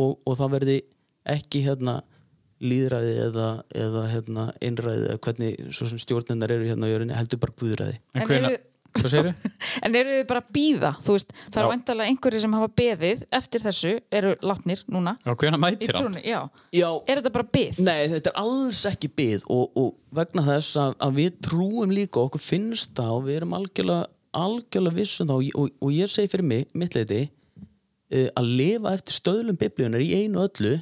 og, 0.00 0.18
og 0.24 0.36
það 0.40 0.54
verði 0.58 0.76
ekki 1.34 1.64
hérna 1.64 1.98
líðræði 2.64 3.16
eða, 3.28 3.48
eða 3.76 4.04
hérna 4.12 4.44
einræði 4.64 5.08
eða 5.10 5.22
hvernig 5.26 5.74
svo 5.74 5.88
sem 5.90 6.00
stjórnendar 6.00 6.54
eru 6.54 6.68
hérna 6.70 6.88
á 6.88 6.92
jörðinni 6.92 7.18
heldur 7.18 7.42
bara 7.42 7.58
guðræði. 7.60 7.98
En 8.14 8.30
eru- 8.38 8.62
en 9.84 9.96
eru 9.98 10.12
þið 10.14 10.26
bara 10.30 10.40
að 10.40 10.50
býða 10.54 10.90
þú 11.02 11.16
veist, 11.16 11.32
það 11.48 11.58
er 11.58 11.64
Já. 11.66 11.70
vantarlega 11.72 12.12
einhverju 12.12 12.40
sem 12.44 12.52
hafa 12.54 12.68
beðið 12.78 13.24
eftir 13.40 13.64
þessu, 13.64 13.92
eru 14.14 14.34
látnir 14.46 14.84
núna. 14.94 15.16
Já, 15.26 15.32
hvena 15.40 15.58
í 15.58 15.62
mætir 15.64 15.94
trúni, 15.98 16.22
já, 16.22 16.38
Já, 16.70 16.86
er 17.10 17.18
þetta 17.20 17.32
bara 17.34 17.48
byð 17.58 17.80
Nei, 17.88 17.96
þetta 18.14 18.30
er 18.30 18.38
alls 18.44 18.84
ekki 18.92 19.10
byð 19.18 19.46
og, 19.50 19.64
og 19.82 19.88
vegna 20.14 20.46
þess 20.46 20.78
að, 20.84 20.94
að 21.08 21.18
við 21.18 21.40
trúum 21.48 21.94
líka 21.94 22.22
og 22.22 22.30
okkur 22.30 22.44
finnst 22.46 22.94
það 22.94 23.16
og 23.18 23.26
við 23.26 23.40
erum 23.40 23.56
algjörlega, 23.58 24.06
algjörlega 24.38 24.98
vissum 24.98 25.30
það 25.30 25.48
og, 25.54 25.70
og, 25.80 25.92
ég 25.94 26.10
segi 26.10 26.30
fyrir 26.32 26.48
mig, 26.48 26.66
mitt 26.74 26.96
leiti 26.96 27.22
uh, 27.24 28.28
að 28.40 28.50
lifa 28.60 28.96
eftir 28.96 29.18
stöðlum 29.18 29.60
biblíunar 29.60 30.04
í 30.04 30.10
einu 30.22 30.44
öllu 30.44 30.76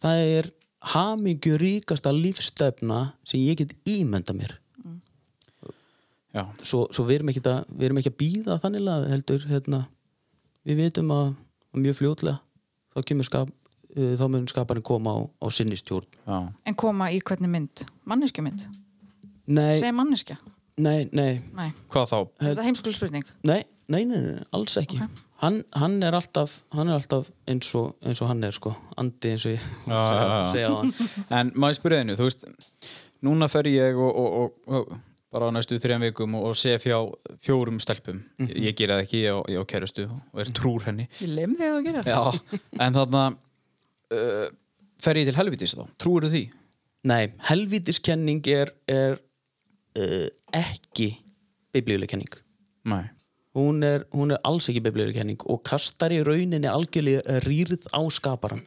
það 0.00 0.24
er 0.38 0.50
hamingju 0.94 1.58
ríkasta 1.60 2.12
lífstefna 2.14 3.10
sem 3.28 3.42
ég 3.42 3.60
get 3.60 3.76
ímynda 3.88 4.34
mér. 4.36 4.56
Já, 6.30 6.44
svo, 6.62 6.84
svo 6.94 7.04
við 7.08 7.20
erum 7.20 7.32
ekki 7.32 7.42
að, 7.50 7.64
við 7.74 7.88
erum 7.88 7.98
ekki 8.00 8.12
að 8.12 8.20
býða 8.20 8.56
þannig 8.62 8.90
að 8.92 9.06
heldur 9.10 9.46
hérna, 9.50 9.80
við 10.68 10.84
vitum 10.84 11.10
að, 11.10 11.32
að 11.74 11.82
mjög 11.86 11.96
fljótlega 11.98 12.36
þá 12.94 13.08
kemur 13.10 13.26
skap 13.26 13.50
uh, 13.50 14.12
þá 14.20 14.24
mun 14.30 14.46
skaparinn 14.50 14.86
koma 14.86 15.16
á, 15.16 15.18
á 15.26 15.46
sinni 15.50 15.78
stjórn. 15.78 16.06
Já, 16.22 16.38
en 16.70 16.78
koma 16.78 17.10
í 17.10 17.18
hvernig 17.18 17.50
mynd, 17.50 17.84
manneskju 18.06 18.46
mynd 18.46 18.62
Nei, 19.50 19.74
segja 19.74 19.90
manneskja, 19.96 20.38
nei, 20.80 21.08
nei, 21.16 21.40
nei, 21.56 21.68
hvað 21.92 22.08
þá? 22.12 22.16
er 22.20 22.46
þetta 22.50 22.64
heimskul 22.68 22.94
spurning 22.96 23.26
nei, 23.46 23.60
nei, 23.92 24.04
nei, 24.08 24.16
nei 24.20 24.46
alls 24.56 24.78
ekki. 24.80 25.00
Hann, 25.40 25.60
hann 25.72 25.94
er 26.04 26.12
alltaf 26.18 26.58
hann 26.76 26.90
er 26.92 26.98
alltaf 26.98 27.30
eins 27.48 27.68
og, 27.78 27.94
eins 28.04 28.20
og 28.20 28.28
hann 28.28 28.42
er 28.44 28.52
sko. 28.56 28.74
Andi 29.00 29.30
eins 29.34 29.46
og 29.48 29.54
ég 29.54 29.68
já. 29.88 30.00
segja 30.52 30.72
á 30.72 30.76
hann. 30.82 30.90
En 31.40 31.52
maður 31.56 31.78
spyrði 31.80 32.02
hennu, 32.02 32.16
þú 32.18 32.26
veist 32.28 32.44
núna 33.24 33.48
fer 33.52 33.68
ég 33.72 33.96
og, 34.00 34.10
og, 34.20 34.36
og, 34.40 34.76
og 34.76 34.98
bara 35.30 35.48
á 35.48 35.54
næstu 35.54 35.78
þrejum 35.80 36.04
vikum 36.08 36.36
og, 36.40 36.48
og 36.50 36.58
sé 36.58 36.74
fjá 36.82 36.98
fjórum 37.44 37.78
stelpum, 37.82 38.20
ég, 38.42 38.54
ég 38.68 38.78
gera 38.80 38.98
það 38.98 39.04
ekki 39.06 39.22
ég 39.22 39.36
á, 39.36 39.38
ég 39.54 39.62
á 39.62 39.70
kærustu 39.72 40.06
og 40.10 40.40
er 40.42 40.50
trúr 40.56 40.84
henni. 40.88 41.06
Ég 41.22 41.32
lem 41.38 41.56
þig 41.58 41.70
að 41.70 41.84
gera 41.86 42.02
Já, 42.08 42.56
en 42.82 42.96
þarna 42.98 43.22
uh, 43.30 44.48
fer 45.00 45.20
ég 45.22 45.30
til 45.30 45.36
helvitis 45.38 45.76
þá, 45.78 45.84
trúir 46.02 46.28
því? 46.32 46.44
nei, 47.08 47.30
helvítiskenning 47.48 48.44
er, 48.52 48.74
er 48.90 49.14
uh, 49.98 50.28
ekki 50.56 51.10
biblíuleg 51.74 52.10
kenning. 52.10 52.40
Hún 53.56 53.82
er, 53.82 54.06
hún 54.14 54.30
er 54.30 54.40
alls 54.46 54.68
ekki 54.70 54.82
biblíuleg 54.84 55.16
kenning 55.18 55.42
og 55.50 55.62
kastar 55.66 56.14
í 56.14 56.20
rauninni 56.26 56.70
algjörlega 56.70 57.40
rýrð 57.42 57.88
á 57.90 58.00
skaparan 58.14 58.62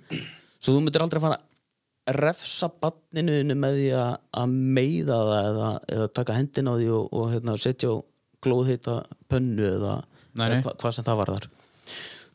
svo 0.64 0.76
þú 0.76 0.82
myndir 0.84 1.04
aldrei 1.04 1.22
fara 1.24 1.38
að 1.40 2.18
refsa 2.20 2.68
banninu 2.84 3.56
með 3.56 3.78
því 3.80 3.90
að, 4.00 4.16
að 4.42 4.56
meiða 4.78 5.20
það 5.30 5.48
eða, 5.52 5.70
eða 5.96 6.08
taka 6.20 6.36
hendin 6.36 6.72
á 6.72 6.74
því 6.76 6.90
og, 6.98 7.06
og 7.16 7.30
hérna, 7.32 7.56
setja 7.60 7.94
á 7.96 7.96
glóðheita 8.44 8.98
pönnu 9.32 9.68
eða, 9.70 9.94
eða 10.36 10.60
hva, 10.66 10.76
hvað 10.82 10.98
sem 10.98 11.08
það 11.08 11.20
var 11.22 11.32
þar 11.34 11.48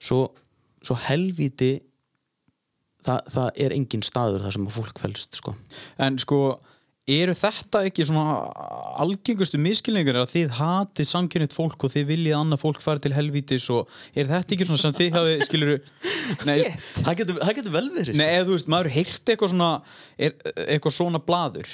svo, 0.00 0.20
svo 0.80 0.96
helvíti 1.04 1.70
það, 3.04 3.28
það 3.34 3.62
er 3.66 3.76
engin 3.76 4.06
staður 4.06 4.46
þar 4.46 4.56
sem 4.56 4.68
að 4.70 4.78
fólk 4.78 5.02
fælst 5.04 5.40
sko. 5.40 5.54
en 6.00 6.18
sko 6.22 6.40
eru 7.08 7.34
þetta 7.36 7.82
ekki 7.88 8.04
svona 8.08 8.36
algengustu 9.00 9.60
miskilningur 9.62 10.18
að 10.20 10.32
þið 10.34 10.56
hatið 10.58 11.08
samkynnið 11.10 11.54
fólk 11.56 11.86
og 11.86 11.92
þið 11.94 12.06
viljið 12.10 12.36
annað 12.38 12.62
fólk 12.64 12.82
fara 12.84 13.02
til 13.02 13.14
helvítis 13.16 13.68
og 13.72 13.88
er 14.12 14.28
þetta 14.30 14.56
ekki 14.56 14.68
svona 14.68 14.82
sem 14.82 14.96
þið 14.98 15.16
hafið 15.16 15.44
skiluru 15.48 15.76
nei, 16.48 16.56
það, 16.98 17.12
getur, 17.22 17.40
það 17.40 17.54
getur 17.60 17.76
vel 17.78 17.86
verið 17.96 18.20
nei, 18.20 18.26
eða 18.26 18.48
þú 18.48 18.56
veist, 18.56 18.70
maður 18.74 18.92
heyrt 18.98 19.32
eitthvað 19.32 19.52
svona 19.54 19.70
er, 20.18 20.36
eitthvað 20.66 20.96
svona 20.98 21.22
blaður. 21.24 21.72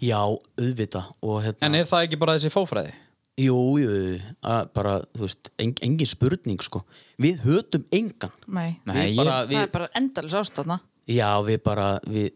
Já, 0.00 0.20
auðvita 0.26 1.02
og, 1.20 1.40
hérna, 1.44 1.68
en 1.68 1.80
er 1.80 1.88
það 1.88 2.06
ekki 2.08 2.20
bara 2.20 2.36
þessi 2.38 2.52
fáfræði? 2.54 2.94
Jú, 3.36 3.56
jú, 3.76 3.96
að 4.48 4.68
bara, 4.76 4.94
þú 5.12 5.26
veist, 5.26 5.50
en, 5.60 5.74
engin 5.84 6.08
spurning, 6.08 6.62
sko. 6.64 6.80
Við 7.20 7.42
hötum 7.44 7.84
engan. 7.92 8.32
nei, 8.48 8.78
Nei, 8.88 9.10
við 9.10 9.18
bara, 9.20 9.34
það 9.42 9.50
við, 9.50 9.58
er 9.60 9.72
bara 9.74 9.88
endalis 10.00 10.36
ástæðna 10.40 10.78
já, 11.06 11.28
við 11.46 11.60
bara, 11.66 11.90
við, 12.08 12.30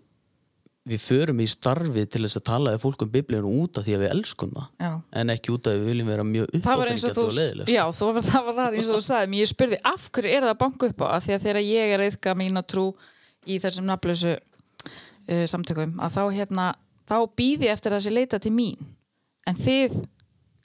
við 0.88 1.02
förum 1.04 1.40
í 1.44 1.46
starfi 1.50 2.06
til 2.08 2.22
þess 2.24 2.38
að 2.40 2.44
tala 2.48 2.72
við 2.74 2.84
fólk 2.86 3.02
um 3.04 3.10
biblíunum 3.12 3.56
út 3.60 3.78
af 3.78 3.84
því 3.84 3.96
að 3.96 4.04
við 4.04 4.12
elskum 4.14 4.52
það 4.56 4.68
Já. 4.80 4.92
en 5.20 5.32
ekki 5.34 5.52
út 5.52 5.66
af 5.66 5.74
því 5.74 5.76
að 5.76 5.82
við 5.82 5.90
viljum 5.90 6.12
vera 6.12 6.24
mjög 6.24 6.54
það 6.64 6.80
var 6.80 6.92
eins 6.92 7.04
og 7.04 7.16
þú 7.18 7.24
já, 7.68 7.82
þú, 7.98 8.08
það 8.30 8.46
var 8.46 8.56
það 8.60 8.78
eins 8.78 8.88
og 8.88 8.96
þú 8.96 9.02
sagði 9.10 9.32
mér 9.34 9.50
spurði 9.50 9.80
af 9.92 10.06
hverju 10.08 10.32
er 10.32 10.46
það 10.46 10.54
að 10.54 10.60
banka 10.62 10.90
upp 10.90 11.04
á? 11.04 11.08
Því 11.20 11.34
að 11.36 11.44
þegar 11.44 11.60
ég 11.66 11.94
er 11.96 12.04
eitthvað 12.06 12.40
mín 12.40 12.60
að 12.60 12.70
trú 12.72 12.86
í 13.44 13.58
þessum 13.60 13.90
nafnlösu 13.90 14.36
uh, 14.36 15.44
samtökum 15.52 16.00
að 16.00 16.16
þá 16.16 16.22
hérna 16.38 16.70
þá 17.10 17.18
býði 17.36 17.70
eftir 17.72 17.92
að 17.92 18.00
þessi 18.00 18.14
leita 18.14 18.40
til 18.40 18.54
mín. 18.54 18.88
En 19.48 19.58
þið 19.58 20.00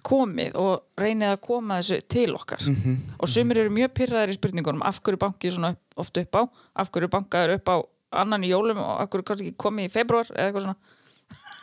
komið 0.06 0.58
og 0.62 1.01
reynið 1.01 1.32
að 1.34 1.41
koma 1.47 1.80
þessu 1.82 1.97
til 2.13 2.30
okkar. 2.38 2.62
Mhm. 2.62 2.97
og 3.17 3.30
sumir 3.32 3.58
eru 3.58 3.73
mjög 3.73 3.95
pyrraðir 3.97 4.36
í 4.36 4.38
spurningunum 4.38 4.86
af 4.86 5.01
hverju 5.01 5.17
bankið 5.17 5.56
svona 5.56 5.73
upp, 5.73 5.82
oft 5.97 6.17
upp 6.21 6.36
á? 6.38 6.41
Af 6.75 6.91
hverju 6.91 7.10
bankaður 7.10 7.56
upp 7.58 7.71
á 7.73 7.78
annan 8.21 8.45
í 8.45 8.51
jólum 8.51 8.82
og 8.84 9.10
hverju 9.10 9.28
kannski 9.30 9.56
komið 9.60 9.89
í 9.89 9.93
februar 9.93 10.30
eða 10.34 10.47
eitthvað 10.49 10.67
svona. 10.67 10.93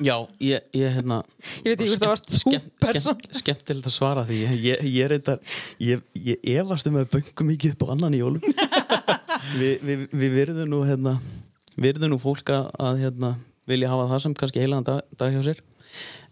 Já, 0.02 0.16
ég, 0.40 0.64
ég 0.74 0.94
hérna 0.96 1.18
ég 1.62 1.72
veit 1.72 1.82
ekki 1.82 1.90
hvort 1.92 2.02
það 2.02 2.10
varst 2.10 2.30
þú 2.32 2.52
person 2.80 3.18
skemm, 3.18 3.36
skemmtilegt 3.38 3.88
að 3.88 3.94
svara 3.94 4.24
því. 4.26 4.38
Ég, 4.62 4.82
ég, 4.88 5.06
reyndar, 5.12 5.38
ég, 5.82 6.02
ég 6.16 6.48
efast 6.56 6.88
um 6.88 6.98
að 6.98 7.10
böngum 7.12 7.50
mikið 7.52 7.76
upp 7.76 7.84
á 7.86 7.92
annan 7.94 8.16
í 8.16 8.22
jólum. 8.22 8.42
Vi, 9.58 9.72
við, 9.82 10.02
við 10.14 10.34
virðum 10.36 10.68
nú 10.70 10.78
hérna, 10.86 11.16
virðum 11.80 12.12
nú 12.12 12.18
fólk 12.22 12.52
að 12.54 12.68
að, 12.78 13.00
hérna, 13.02 13.30
vilja 13.68 13.90
hafa 13.90 14.04
það 14.12 14.20
sem 14.24 14.34
kannski 14.38 14.62
heilaðan 14.62 14.86
dag, 14.86 15.00
dag 15.18 15.34
hjá 15.34 15.40
sér. 15.48 15.62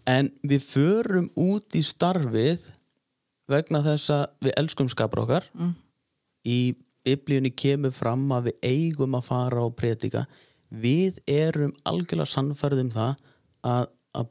En 0.09 0.29
við 0.47 0.63
förum 0.63 1.27
út 1.39 1.75
í 1.77 1.83
starfið 1.85 2.69
vegna 3.51 3.81
þess 3.85 4.13
að 4.15 4.23
við 4.47 4.55
elskum 4.63 4.89
skapar 4.91 5.23
okkar 5.25 5.49
mm. 5.51 5.73
í 6.47 6.59
biblíunni 7.07 7.51
kemur 7.57 7.93
fram 7.95 8.23
að 8.35 8.49
við 8.49 8.69
eigum 8.71 9.17
að 9.17 9.27
fara 9.27 9.65
og 9.65 9.75
predika. 9.79 10.25
Við 10.71 11.19
erum 11.29 11.73
algjörlega 11.89 12.31
sannfærið 12.31 12.83
um 12.85 12.91
það 12.93 13.23
að, 13.67 13.85
að, 14.21 14.27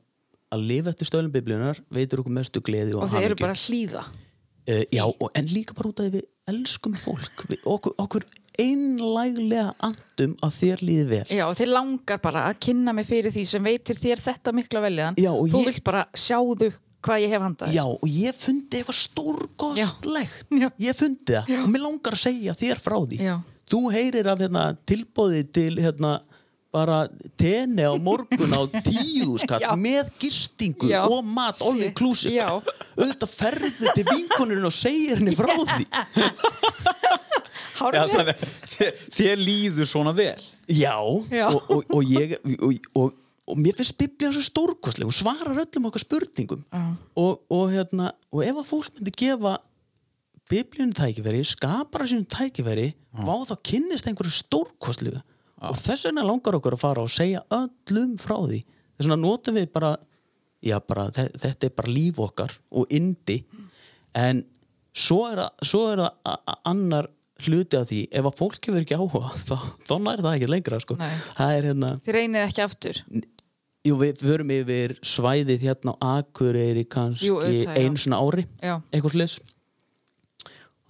að 0.56 0.66
lifa 0.72 0.92
eftir 0.94 1.10
stöðlum 1.10 1.34
biblíunar 1.34 1.80
veitur 1.92 2.22
okkur 2.22 2.36
mestu 2.38 2.62
gleði 2.64 2.96
og, 2.96 3.04
og 3.04 3.14
þeir 3.14 3.28
eru 3.30 3.40
bara 3.42 3.58
hlýða. 3.66 4.04
Uh, 4.70 4.84
já, 4.92 5.02
og, 5.08 5.26
en 5.34 5.50
líka 5.50 5.74
bara 5.76 5.90
út 5.90 6.00
af 6.02 6.06
því 6.08 6.20
við 6.20 6.28
elskum 6.52 6.94
fólk. 6.98 7.44
Við, 7.50 7.64
okkur, 7.68 7.96
okkur 8.00 8.26
einlæglega 8.60 9.70
andum 9.86 10.36
að 10.44 10.56
þér 10.58 10.84
líði 10.84 11.06
vel. 11.10 11.24
Já, 11.32 11.44
og 11.48 11.56
þeir 11.58 11.72
langar 11.72 12.20
bara 12.22 12.44
að 12.50 12.60
kynna 12.66 12.94
mig 12.96 13.08
fyrir 13.08 13.34
því 13.34 13.44
sem 13.48 13.66
veitir 13.66 14.00
þér 14.00 14.22
þetta 14.24 14.54
mikla 14.56 14.82
og 15.32 15.50
Þú 15.50 15.60
ég- 15.62 15.68
vilt 15.70 15.84
bara 15.86 16.06
sjáðu 16.14 16.70
hvað 17.06 17.22
ég 17.24 17.32
hef 17.34 17.44
handað 17.46 17.74
Já, 17.76 17.84
og 17.88 18.08
ég 18.08 18.36
fundi 18.40 18.80
eitthvað 18.80 18.98
stórkostlegt 19.00 20.56
Já. 20.60 20.68
Ég 20.88 20.98
fundi 20.98 21.36
það 21.36 21.54
og 21.64 21.70
mér 21.74 21.84
langar 21.86 22.16
að 22.18 22.24
segja 22.26 22.56
þér 22.60 22.82
frá 22.86 22.98
því 23.06 23.20
Já. 23.24 23.36
Þú 23.70 23.80
heyrir 23.94 24.26
af 24.32 24.40
hérna, 24.42 24.64
tilbóði 24.90 25.44
til 25.54 25.76
hérna, 25.78 26.16
bara 26.74 27.00
tenni 27.38 27.82
á 27.86 27.94
morgun 27.98 28.52
á 28.54 28.62
tíu 28.86 29.36
Já. 29.42 29.70
með 29.78 30.10
gistingu 30.22 30.90
Já. 30.90 31.04
og 31.06 31.24
mat 31.26 31.58
all 31.66 31.80
inclusive 31.86 32.34
Já. 32.34 32.48
auðvitað 32.98 33.32
ferðu 33.34 33.94
til 33.96 34.04
vinkonurinn 34.10 34.68
og 34.68 34.74
segir 34.74 35.18
henni 35.22 35.34
frá 35.38 35.50
því 35.72 35.86
Já, 35.90 36.04
Hárrétt. 37.80 38.10
þannig 38.12 38.34
að 38.34 38.42
þér, 38.74 38.96
þér 39.16 39.40
líður 39.46 39.88
svona 39.88 40.12
vel 40.16 40.36
Já, 40.70 40.94
Já. 41.32 41.46
Og, 41.48 41.70
og, 41.72 41.84
og 41.96 42.10
ég 42.12 42.36
og, 42.60 42.90
og, 43.00 43.14
og 43.50 43.58
mér 43.60 43.76
finnst 43.78 43.96
biblíðan 44.00 44.34
svo 44.36 44.44
stórkostleg 44.46 45.08
hún 45.08 45.16
svarar 45.16 45.58
öllum 45.64 45.88
okkar 45.90 46.04
spurningum. 46.04 46.62
Og, 47.18 47.40
og, 47.50 47.64
hérna, 47.74 48.12
og 48.32 48.44
ef 48.46 48.60
að 48.62 48.68
fólk 48.70 48.92
myndi 48.98 49.14
gefa 49.24 49.56
biblíun 50.50 50.92
tækifæri 50.96 51.44
skapara 51.46 52.06
sínum 52.10 52.26
tækifæri 52.30 52.88
vá 53.26 53.34
þá 53.46 53.54
kynnist 53.66 54.08
einhverju 54.10 54.32
stórkostlega 54.34 55.20
og 55.60 55.76
þess 55.76 56.06
vegna 56.08 56.24
langar 56.24 56.56
okkur 56.56 56.74
að 56.78 56.80
fara 56.82 57.02
og 57.04 57.10
segja 57.12 57.42
öllum 57.52 58.14
frá 58.18 58.36
því. 58.48 58.62
Þess 58.96 59.06
vegna 59.06 59.18
notum 59.20 59.58
við 59.58 59.66
bara, 59.74 59.90
já, 60.64 60.78
bara 60.80 61.08
þe- 61.14 61.30
þetta 61.42 61.68
er 61.68 61.74
bara 61.76 61.92
líf 61.94 62.18
okkar 62.24 62.54
og 62.72 62.86
indi 62.96 63.42
en 64.16 64.40
svo 64.96 65.20
er 65.30 65.44
það, 65.44 65.66
er 65.92 66.56
annar 66.66 67.10
hluti 67.44 67.76
af 67.78 67.86
því 67.88 67.98
ef 68.20 68.26
að 68.28 68.34
fólk 68.40 68.66
hefur 68.68 68.82
ekki 68.82 68.96
áhuga 68.98 69.30
þá, 69.48 69.54
þá 69.86 69.92
nær 70.04 70.24
það 70.24 70.34
ekki 70.38 70.48
lengra 70.50 70.80
sko. 70.82 70.96
Það 71.36 71.52
er 71.60 71.68
hérna 71.70 71.92
Þið 72.04 72.16
reynið 72.18 72.42
ekki 72.48 72.64
aftur 72.66 73.02
jú, 73.86 73.96
við 74.00 74.20
förum 74.20 74.52
yfir 74.54 74.96
svæðið 75.06 75.64
hérna 75.68 75.94
á 75.96 76.20
Akureyri 76.20 76.84
kannski 76.88 77.64
einu 77.72 78.00
svona 78.00 78.20
ári 78.20 78.44
Já. 78.60 78.78
eitthvað 78.92 79.16
slis 79.16 79.38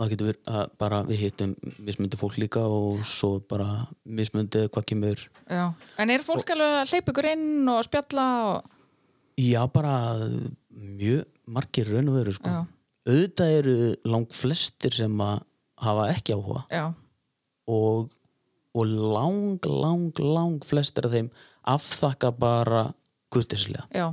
og 0.01 0.03
það 0.03 0.13
getur 0.15 0.31
verið 0.31 0.51
að 0.57 0.73
bara 0.81 0.99
við 1.07 1.23
hittum 1.27 1.55
mismundi 1.85 2.19
fólk 2.21 2.39
líka 2.41 2.65
og 2.65 3.03
svo 3.07 3.35
bara 3.51 3.85
mismundi 4.05 4.65
hvað 4.73 4.89
kemur 4.91 5.25
Já. 5.45 5.67
En 6.01 6.11
er 6.11 6.25
fólk 6.25 6.55
alveg 6.55 6.79
að 6.81 6.95
hleypa 6.95 7.15
ykkur 7.15 7.31
inn 7.35 7.71
og 7.71 7.83
spjalla 7.87 8.27
og... 8.49 8.71
já 9.37 9.61
bara 9.73 9.95
mjög 10.71 11.29
margir 11.51 11.91
raun 11.91 12.09
og 12.11 12.17
veru 12.21 12.35
sko. 12.35 12.51
Já. 12.51 12.65
auðvitað 13.11 13.55
eru 13.59 13.77
lang 14.09 14.35
flestir 14.35 14.97
sem 14.97 15.23
að 15.25 15.45
hafa 15.81 16.09
ekki 16.15 16.35
áhuga 16.37 16.65
Já, 16.73 16.91
og, 17.71 18.11
og 18.75 18.91
lang, 18.91 19.61
lang, 19.69 20.11
lang 20.19 20.59
flestir 20.67 21.07
af 21.09 21.15
þeim 21.15 21.31
afþakka 21.77 22.31
bara 22.39 22.85
kurtislega. 23.33 23.87
já 23.95 24.09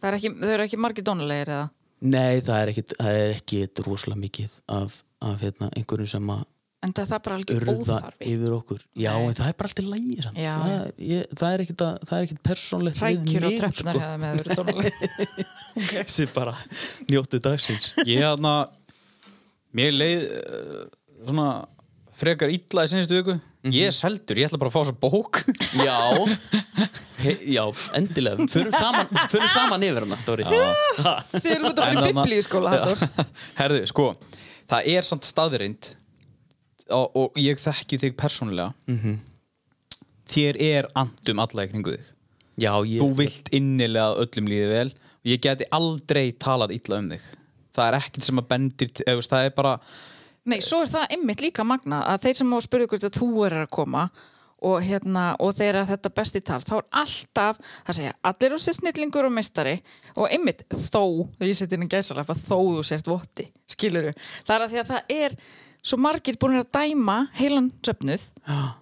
Það 0.00 0.08
er 0.08 0.16
ekki, 0.16 0.30
þau 0.40 0.50
eru 0.54 0.64
ekki 0.64 0.78
margir 0.80 1.04
dónulegir 1.04 1.50
eða 1.52 1.68
Nei, 2.00 2.40
það 2.40 2.62
er 2.62 2.70
ekki, 2.72 2.82
það 2.96 3.16
er 3.20 3.34
ekki 3.34 3.58
rosalega 3.84 4.20
mikið 4.22 4.52
af, 4.72 4.94
af 5.20 5.42
hérna, 5.44 5.68
einhverjum 5.76 6.08
sem 6.14 6.30
að 6.32 6.46
En 6.80 6.94
það 6.96 7.10
er 7.12 7.20
bara 7.26 7.36
alveg 7.36 7.66
óþarfi 7.68 8.24
yfir 8.32 8.52
okkur. 8.56 8.78
Já, 8.96 9.10
Nei. 9.12 9.26
en 9.28 9.34
það 9.36 9.48
er 9.50 9.56
bara 9.60 9.68
alltaf 9.68 9.88
lægi 9.90 10.14
samt. 10.24 10.38
Já. 10.40 10.52
Það, 10.62 10.70
er- 10.78 11.02
ég, 11.10 11.34
það 11.36 11.50
er 11.56 11.62
ekkit, 11.66 11.82
að, 11.84 11.98
það 12.08 12.14
er 12.16 12.24
ekkit 12.24 12.40
persónlegt 12.48 13.02
Rækjur 13.04 13.44
og 13.44 13.50
mig, 13.50 13.58
tröppunar 13.60 13.98
sko. 13.98 14.00
hefða 14.00 14.20
með 14.22 14.30
að 14.30 14.38
vera 14.40 14.56
dónulegir 14.56 15.90
Þessi 15.90 16.26
bara 16.38 16.54
njóttu 17.12 17.40
dagsins. 17.44 17.90
Ég 18.08 18.24
hérna 18.24 18.54
Mér 19.76 19.92
leið 19.94 20.24
uh, 20.40 20.80
svona 21.28 21.46
frekar 22.20 22.52
illa 22.52 22.84
í 22.86 22.90
senstu 22.92 23.16
viku. 23.18 23.34
Ég 23.72 23.88
er 23.90 23.94
seldur, 23.96 24.38
ég 24.40 24.48
ætla 24.48 24.58
bara 24.60 24.70
að 24.70 24.76
fá 24.76 24.82
þessa 24.84 24.96
bók. 25.02 25.40
Já, 25.80 25.96
He, 27.20 27.34
já, 27.52 27.64
endilega. 27.98 28.46
Förum 28.48 28.72
saman, 28.72 29.08
förum 29.28 29.50
saman 29.52 29.82
yfir 29.84 30.06
hana, 30.06 30.16
Dóri. 30.24 30.46
Þið 30.48 31.50
eru 31.52 31.68
út 31.68 31.80
að 31.82 31.90
En 31.90 31.90
fara 31.90 31.90
í 31.90 31.96
þarna- 31.98 32.12
biblíuskóla 32.22 32.70
Halldór. 32.72 33.26
Herðu, 33.58 33.80
sko 33.90 34.06
Það 34.70 34.86
er 34.94 35.04
samt 35.04 35.26
staðrind 35.28 35.88
og, 36.94 37.10
og 37.20 37.36
ég 37.42 37.58
þekki 37.60 37.98
þig 38.04 38.14
persónulega. 38.20 38.70
Þér 40.30 40.58
er 40.62 40.88
andum 40.98 41.42
alla 41.42 41.66
í 41.66 41.70
kringu 41.72 41.96
þig. 41.96 42.08
Já, 42.60 42.72
ég... 42.86 43.00
Þú 43.02 43.08
vilt 43.18 43.50
innilega 43.56 44.12
að 44.12 44.20
öllum 44.24 44.48
líði 44.52 44.68
vel. 44.70 44.86
Og 45.20 45.30
ég 45.34 45.42
geti 45.44 45.66
aldrei 45.76 46.24
talað 46.40 46.72
illa 46.78 47.00
um 47.02 47.10
þig. 47.12 47.24
Það 47.76 47.88
er 47.90 47.96
ekkert 48.00 48.26
sem 48.30 48.40
að 48.40 48.48
bendir 48.54 48.92
eða, 49.04 49.26
Það 49.34 49.48
er 49.48 49.52
bara 49.58 49.74
Nei, 50.48 50.60
svo 50.64 50.82
er 50.84 50.88
það 50.92 51.14
einmitt 51.16 51.42
líka 51.44 51.64
magna 51.68 52.02
að 52.08 52.26
þeir 52.26 52.38
sem 52.40 52.52
á 52.56 52.58
spyrja 52.64 52.88
ykkur 52.88 53.08
að 53.10 53.18
þú 53.18 53.30
er 53.46 53.56
að 53.60 53.72
koma 53.76 54.06
og, 54.60 54.76
hérna, 54.84 55.24
og 55.40 55.54
þeir 55.56 55.80
að 55.82 55.94
þetta 55.94 56.12
besti 56.16 56.42
tal 56.44 56.60
þá 56.64 56.74
er 56.78 56.86
alltaf, 57.02 57.62
það 57.86 57.98
segja, 58.00 58.12
allir 58.30 58.56
á 58.56 58.58
sér 58.60 58.76
snillingur 58.76 59.28
og 59.28 59.34
meistari 59.36 59.78
og 60.16 60.28
einmitt 60.28 60.66
þó, 60.68 61.26
þegar 61.38 61.50
ég 61.52 61.58
seti 61.60 61.78
inn 61.78 61.88
í 61.88 61.90
gæsalaf 61.92 62.32
að 62.32 62.44
þó 62.44 62.56
þú 62.58 62.84
sért 62.88 63.10
votti, 63.10 63.48
skiluru 63.72 64.12
það 64.44 64.54
er 64.56 64.64
að 64.66 64.72
því 64.74 64.82
að 64.82 64.94
það 64.94 65.16
er 65.16 65.36
svo 65.80 65.96
margir 65.96 66.36
búin 66.36 66.58
að 66.60 66.68
dæma 66.76 67.14
heilan 67.38 67.70
söfnuð 67.84 68.26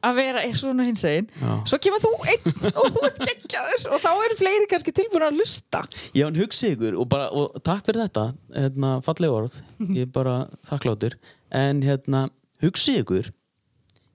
að 0.02 0.16
vera 0.18 0.42
er 0.42 0.56
svona 0.58 0.86
hins 0.88 1.04
einn 1.06 1.28
svo 1.68 1.78
kemur 1.82 2.02
þú 2.02 2.10
einn 2.32 2.72
og 2.72 2.88
þú 2.96 3.04
ert 3.06 3.20
geggjaður 3.22 3.86
og 3.94 4.02
þá 4.02 4.08
eru 4.12 4.38
fleiri 4.40 4.66
kannski 4.72 4.94
tilbúin 4.96 5.28
að 5.28 5.38
lusta. 5.38 5.84
Já, 6.10 6.26
en 6.26 6.38
hugsi 6.40 6.72
ykkur 6.74 6.98
og, 6.98 7.06
bara, 7.12 7.28
og 7.30 7.54
takk 7.62 7.86
fyrir 7.86 8.02
þetta, 8.08 8.24
hérna, 8.56 8.96
fallega 9.06 9.38
orð, 9.44 9.60
ég 9.86 10.08
er 10.08 10.12
bara 10.14 10.40
þakkláttur, 10.66 11.14
en 11.54 11.80
hérna, 11.84 12.26
hugsi 12.62 12.98
ykkur, 13.02 13.30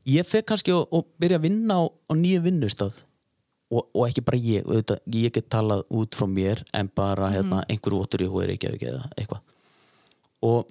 ég 0.10 0.28
fekk 0.28 0.52
kannski 0.52 0.76
að, 0.76 0.86
að 0.94 1.10
byrja 1.24 1.40
að 1.40 1.48
vinna 1.48 1.80
á, 1.80 1.84
á 1.90 2.14
nýju 2.20 2.44
vinnustað. 2.46 3.02
Og, 3.74 3.88
og 3.96 4.06
ekki 4.06 4.22
bara 4.22 4.38
ég, 4.38 4.68
auðvitað, 4.68 5.00
ég 5.18 5.34
get 5.34 5.50
talað 5.50 5.82
út 5.98 6.14
frá 6.14 6.28
mér 6.30 6.62
en 6.78 6.92
bara 6.94 7.32
hérna, 7.34 7.64
einhverju 7.66 8.04
votur 8.04 8.22
í 8.22 8.30
hóður 8.30 8.54
ekki 8.54 8.70
eða 8.70 9.08
eitthvað. 9.16 9.42
Og 10.46 10.70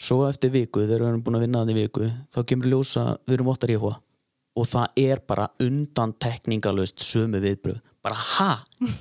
svo 0.00 0.22
eftir 0.30 0.54
viku, 0.54 0.86
þegar 0.86 1.02
við 1.04 1.10
erum 1.10 1.24
búin 1.26 1.36
að 1.36 1.44
vinna 1.44 1.60
þannig 1.64 1.80
viku, 1.82 2.08
þá 2.32 2.40
kemur 2.48 2.70
ljósa, 2.72 3.04
við 3.26 3.36
erum 3.36 3.50
vottar 3.50 3.74
í 3.74 3.78
hóða 3.82 3.98
og 4.56 4.68
það 4.70 5.00
er 5.00 5.20
bara 5.28 5.50
undan 5.62 6.14
tekningalöst 6.22 7.02
sömu 7.04 7.40
viðbröð 7.44 7.80
bara 8.06 8.16
ha, 8.22 8.50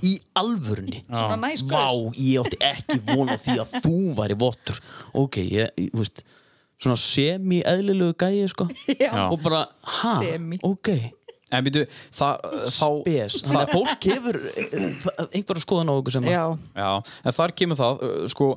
í 0.06 0.16
alvörni 0.42 1.04
Svona 1.08 1.38
næs 1.46 1.62
vá, 1.70 1.86
ég 2.18 2.42
átti 2.42 2.60
ekki 2.66 3.00
vona 3.12 3.38
því 3.42 3.60
að 3.64 3.76
þú 3.86 3.94
væri 4.18 4.38
vottur. 4.42 4.80
Ok, 5.22 5.38
ég, 5.46 5.72
þú 5.94 6.02
veist 6.02 6.24
svona 6.82 6.98
semi-eðlilegu 7.00 8.16
gæi 8.20 8.48
sko. 8.52 8.66
Já. 9.00 9.12
og 9.30 9.38
bara, 9.46 9.62
ha, 10.00 10.16
Semi. 10.20 10.58
ok. 10.66 10.90
En 11.54 11.62
býtu, 11.64 11.84
það, 12.18 12.42
þá 12.74 12.88
spes, 13.06 13.36
þannig 13.46 13.62
að 13.62 13.74
fólk 13.78 14.06
hefur 14.10 14.38
eh, 14.42 14.86
einhverja 15.38 15.62
skoðan 15.62 15.92
á 15.94 15.96
okkur 16.02 16.16
sem 16.18 16.26
Já, 16.28 16.42
Já, 16.76 16.88
en 17.22 17.36
þar 17.38 17.54
kemur 17.62 17.78
það 17.80 18.02
uh, 18.08 18.16
sko, 18.34 18.48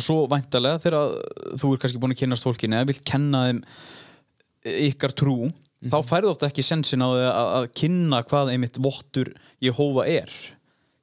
svo 0.00 0.16
væntalega 0.32 0.80
þegar 0.82 1.18
þú 1.60 1.74
er 1.76 1.82
kannski 1.84 2.00
búin 2.02 2.14
að 2.16 2.22
kynast 2.24 2.48
fólkinu 2.48 2.78
eða 2.80 2.88
vilt 2.90 3.04
kenna 3.06 3.42
þeim 3.50 3.60
uh, 3.68 4.78
ykkar 4.88 5.14
trú 5.20 5.36
Mhm. 5.80 5.88
þá 5.94 5.98
færðu 6.10 6.28
ofta 6.34 6.48
ekki 6.50 6.60
sensin 6.60 7.00
á 7.00 7.08
því 7.08 7.20
að, 7.24 7.46
að 7.56 7.66
kynna 7.80 8.18
hvað 8.28 8.50
einmitt 8.52 8.74
vottur 8.84 9.30
Jehóva 9.60 10.06
er 10.08 10.32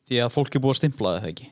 því 0.07 0.19
að 0.23 0.33
fólk 0.33 0.55
er 0.55 0.63
búið 0.63 0.75
að 0.75 0.81
stimpla 0.81 1.15
það 1.17 1.31
ekki? 1.31 1.49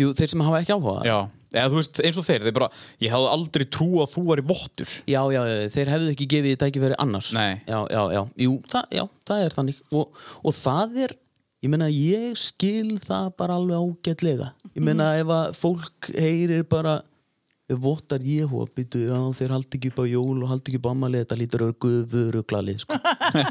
Jú, 0.00 0.10
þeir 0.16 0.32
sem 0.32 0.42
hafa 0.46 0.60
ekki 0.62 0.74
áhuga 0.76 1.00
Já, 1.08 1.16
eða 1.54 1.70
þú 1.72 1.80
veist 1.80 2.02
eins 2.06 2.20
og 2.20 2.26
þeir, 2.28 2.44
þeir 2.46 2.56
bara 2.60 2.68
ég 3.02 3.14
hafði 3.14 3.32
aldrei 3.34 3.64
trú 3.76 3.88
að 4.04 4.12
þú 4.12 4.22
væri 4.28 4.44
vottur. 4.50 4.92
Já, 5.10 5.20
já, 5.34 5.40
þeir 5.74 5.90
hefðu 5.94 6.12
ekki 6.14 6.28
gefið 6.34 6.52
því 6.52 6.60
tækifæri 6.62 7.00
annars. 7.02 7.32
Nei. 7.36 7.58
já, 7.66 7.78
já, 7.90 8.02
já, 8.14 8.22
jú, 8.44 8.54
það, 8.70 8.94
já, 9.00 9.04
það 9.30 9.44
er 9.46 9.58
þannig. 9.58 9.82
Og, 9.90 10.22
og 10.46 10.56
það 10.60 11.02
er 11.06 11.16
ég 11.60 11.72
meina, 11.72 11.90
ég 11.92 12.38
skil 12.40 12.96
það 13.02 13.32
bara 13.40 13.58
alveg 13.60 13.82
ágætlega. 13.82 14.50
Ég 14.72 14.84
meina, 14.86 15.12
ef 15.20 15.32
að 15.34 15.58
fólk 15.58 16.12
heyrir 16.16 16.64
bara 16.70 17.00
ef 17.70 17.78
votar 17.80 18.22
Jehova 18.26 18.66
býtu, 18.74 19.02
já, 19.06 19.18
þeir 19.38 19.54
haldi 19.54 19.78
ekki 19.78 19.90
upp 19.92 20.00
á 20.02 20.06
jól 20.10 20.42
og 20.42 20.50
haldi 20.50 20.72
ekki 20.72 20.80
upp 20.80 20.88
á 20.90 20.92
ammali, 20.92 21.20
þetta 21.22 21.38
lítur 21.38 21.64
að 21.66 21.74
guður 21.84 22.38
og 22.40 22.46
glalið, 22.50 22.80
sko. 22.82 22.98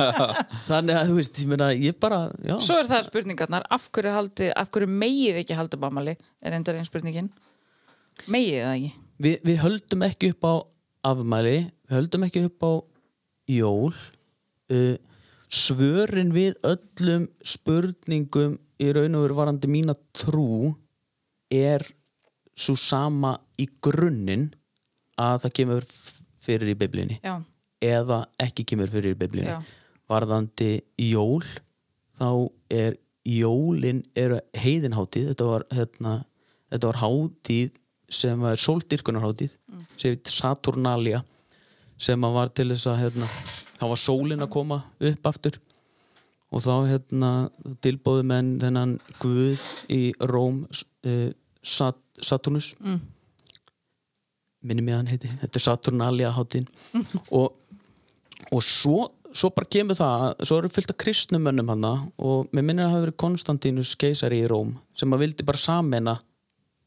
Þannig 0.69 0.97
að, 0.99 1.03
þú 1.07 1.17
veist, 1.19 1.39
ég 1.39 1.51
meina, 1.51 1.69
ég 1.77 1.99
bara 2.03 2.19
já, 2.43 2.55
Svo 2.65 2.79
er 2.81 2.89
það 2.89 3.07
spurningarnar, 3.07 3.67
af 3.71 3.87
hverju, 3.95 4.15
haldi, 4.15 4.49
af 4.51 4.71
hverju 4.73 4.91
megið 4.91 5.41
ekki 5.43 5.59
halda 5.59 5.79
bamali 5.79 6.17
er 6.17 6.57
endar 6.57 6.79
einn 6.79 6.87
spurningin. 6.87 7.29
Megið 8.27 8.65
það 8.65 8.73
ekki? 8.75 8.93
Vi, 9.19 9.35
við 9.47 9.61
höldum 9.63 10.07
ekki 10.09 10.33
upp 10.35 10.47
á 10.47 10.53
afmæli, 11.13 11.57
við 11.87 11.99
höldum 11.99 12.25
ekki 12.27 12.45
upp 12.49 12.67
á 12.67 12.71
jól. 13.55 13.93
Uh, 14.69 14.97
svörin 15.49 16.33
við 16.35 16.59
öllum 16.67 17.25
spurningum 17.41 18.59
í 18.79 18.91
raun 18.95 19.17
og 19.17 19.25
veru 19.25 19.39
varandi 19.39 19.69
mína 19.71 19.95
trú 20.15 20.75
er 21.49 21.83
svo 22.59 22.75
sama 22.79 23.35
í 23.59 23.67
grunninn 23.83 24.49
að 25.19 25.45
það 25.45 25.55
kemur 25.59 25.87
fyrir 26.43 26.73
í 26.73 26.77
biblíunni 26.79 27.19
Já, 27.23 27.35
eða 27.83 28.23
ekki 28.41 28.65
kemur 28.71 28.91
fyrir 28.91 29.15
í 29.15 29.19
biblíunni 29.19 29.55
Já. 29.55 29.59
varðandi 30.11 30.71
jól 31.09 31.43
þá 32.19 32.31
er 32.73 32.97
jólin 33.29 34.03
er 34.17 34.39
heiðinhátíð 34.57 35.31
þetta 35.33 35.47
var, 35.49 35.65
hérna, 35.75 36.15
þetta 36.73 36.91
var 36.91 37.01
hátíð 37.03 37.79
sem 38.09 38.41
var 38.41 38.59
sóldyrkunarhátíð 38.59 39.53
mm. 39.53 39.87
sem 39.95 40.15
heit 40.15 40.31
Saturnalia 40.33 41.23
sem 41.99 42.21
var 42.21 42.51
til 42.55 42.69
þess 42.71 42.87
að 42.89 43.01
hérna, 43.03 43.27
þá 43.77 43.83
var 43.91 44.01
sólin 44.01 44.45
að 44.45 44.53
koma 44.55 44.81
upp 45.11 45.29
aftur 45.29 45.59
og 46.49 46.63
þá 46.65 46.73
hérna, 46.89 47.31
tilbóðu 47.83 48.25
menn 48.31 48.55
þennan 48.61 48.95
Guð 49.21 49.61
í 49.93 50.01
Róm 50.31 50.63
uh, 50.65 51.29
Sat 51.59 51.99
Saturnus 52.25 52.73
mm. 52.79 52.99
minni 54.65 54.83
mig 54.83 54.93
að 54.95 55.01
hann 55.01 55.11
heiti 55.13 55.31
þetta 55.41 55.59
er 55.59 55.65
Saturnalia 55.65 56.33
hátíðin 56.35 56.67
og, 57.39 57.53
og 58.51 58.63
svo, 58.65 59.09
svo 59.31 59.51
bara 59.55 59.69
kemur 59.71 59.99
það 59.99 60.25
að- 60.27 60.47
svo 60.49 60.61
eru 60.61 60.71
fyllt 60.73 60.93
af 60.95 60.99
kristnumönnum 61.05 61.73
hana 61.73 61.93
og 62.17 62.49
mér 62.51 62.65
minnir 62.65 62.85
að 62.85 62.89
það 62.89 62.95
hafi 62.97 63.05
verið 63.07 63.19
Konstantínus 63.25 63.93
keisari 63.99 64.41
í 64.43 64.49
Róm 64.51 64.75
sem 64.99 65.15
að 65.15 65.25
vildi 65.25 65.47
bara 65.47 65.61
samena 65.65 66.17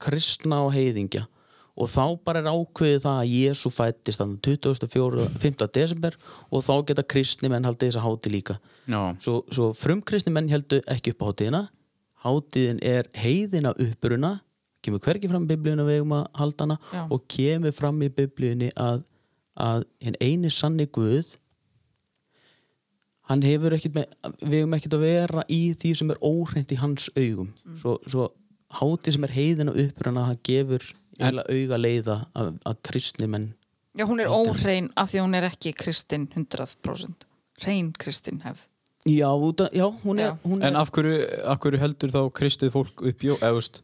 kristna 0.03 0.65
og 0.67 0.75
heiðingja 0.75 1.27
og 1.73 1.89
þá 1.89 2.03
bara 2.21 2.43
er 2.43 2.51
ákveðið 2.53 3.05
það 3.07 3.19
að 3.23 3.31
Jésu 3.33 3.71
fættist 3.73 4.21
þannig 4.21 4.43
24. 4.45 5.29
5. 5.41 5.63
desember 5.73 6.17
og 6.53 6.65
þá 6.67 6.73
geta 6.91 7.05
kristni 7.15 7.49
menn 7.49 7.65
haldið 7.65 7.89
þess 7.95 8.01
að 8.03 8.05
háti 8.09 8.33
líka 8.35 8.57
Já, 8.85 9.01
svo, 9.25 9.39
svo 9.49 9.71
frumkristni 9.73 10.35
menn 10.35 10.51
heldur 10.53 10.83
ekki 10.93 11.15
upp 11.15 11.25
á 11.25 11.29
hátíðina 11.31 11.63
hátíðin 12.27 12.83
er 12.85 13.09
heiðina 13.17 13.73
uppruna 13.81 14.35
kemur 14.83 15.03
hvergi 15.05 15.31
fram 15.31 15.47
í 15.47 15.53
biblíuna 15.53 15.87
við 15.87 16.01
eigum 16.01 16.17
að 16.19 16.27
halda 16.41 16.67
hana 16.67 16.79
Já. 16.93 17.05
og 17.07 17.25
kemur 17.31 17.77
fram 17.77 18.03
í 18.03 18.11
biblíunni 18.13 18.71
að, 18.81 19.05
að 19.57 19.87
hinn 20.03 20.19
eini 20.21 20.53
sanni 20.53 20.89
Guð 20.93 21.37
hann 23.31 23.45
hefur 23.47 23.77
ekkit 23.77 23.97
með 23.97 24.33
við 24.43 24.59
eigum 24.61 24.77
ekkit 24.77 24.97
að 24.99 25.07
vera 25.07 25.47
í 25.49 25.63
því 25.79 25.95
sem 26.01 26.13
er 26.13 26.23
óhreint 26.27 26.73
í 26.75 26.81
hans 26.81 27.09
augum. 27.17 27.53
Svo, 27.81 27.97
svo 28.11 28.29
hátíð 28.81 29.17
sem 29.17 29.27
er 29.29 29.37
heiðina 29.37 29.75
uppruna 29.85 30.29
það 30.31 30.43
gefur 30.49 30.87
eiginlega 31.21 31.59
auga 31.59 31.79
leiða 31.81 32.17
að, 32.39 32.55
að 32.69 32.81
kristni 32.89 33.29
menn 33.31 33.53
Já 33.93 34.07
hún 34.09 34.23
er 34.25 34.31
óhrein 34.33 34.89
af 34.97 35.11
því 35.13 35.21
hún 35.21 35.37
er 35.37 35.47
ekki 35.51 35.75
kristin 35.77 36.25
100% 36.33 37.27
Hrein 37.63 37.93
kristin 37.93 38.41
hefð. 38.43 38.67
Já, 39.05 39.29
já, 39.75 39.87
hún 40.05 40.19
er, 40.19 40.31
Já. 40.31 40.39
hún 40.45 40.63
er 40.63 40.71
en 40.71 40.77
af 40.77 40.91
hverju, 40.95 41.27
af 41.45 41.59
hverju 41.59 41.79
heldur 41.83 42.13
þá 42.15 42.21
kristið 42.33 42.71
fólk 42.73 43.03
upp 43.03 43.25
eða 43.27 43.51
veist 43.57 43.83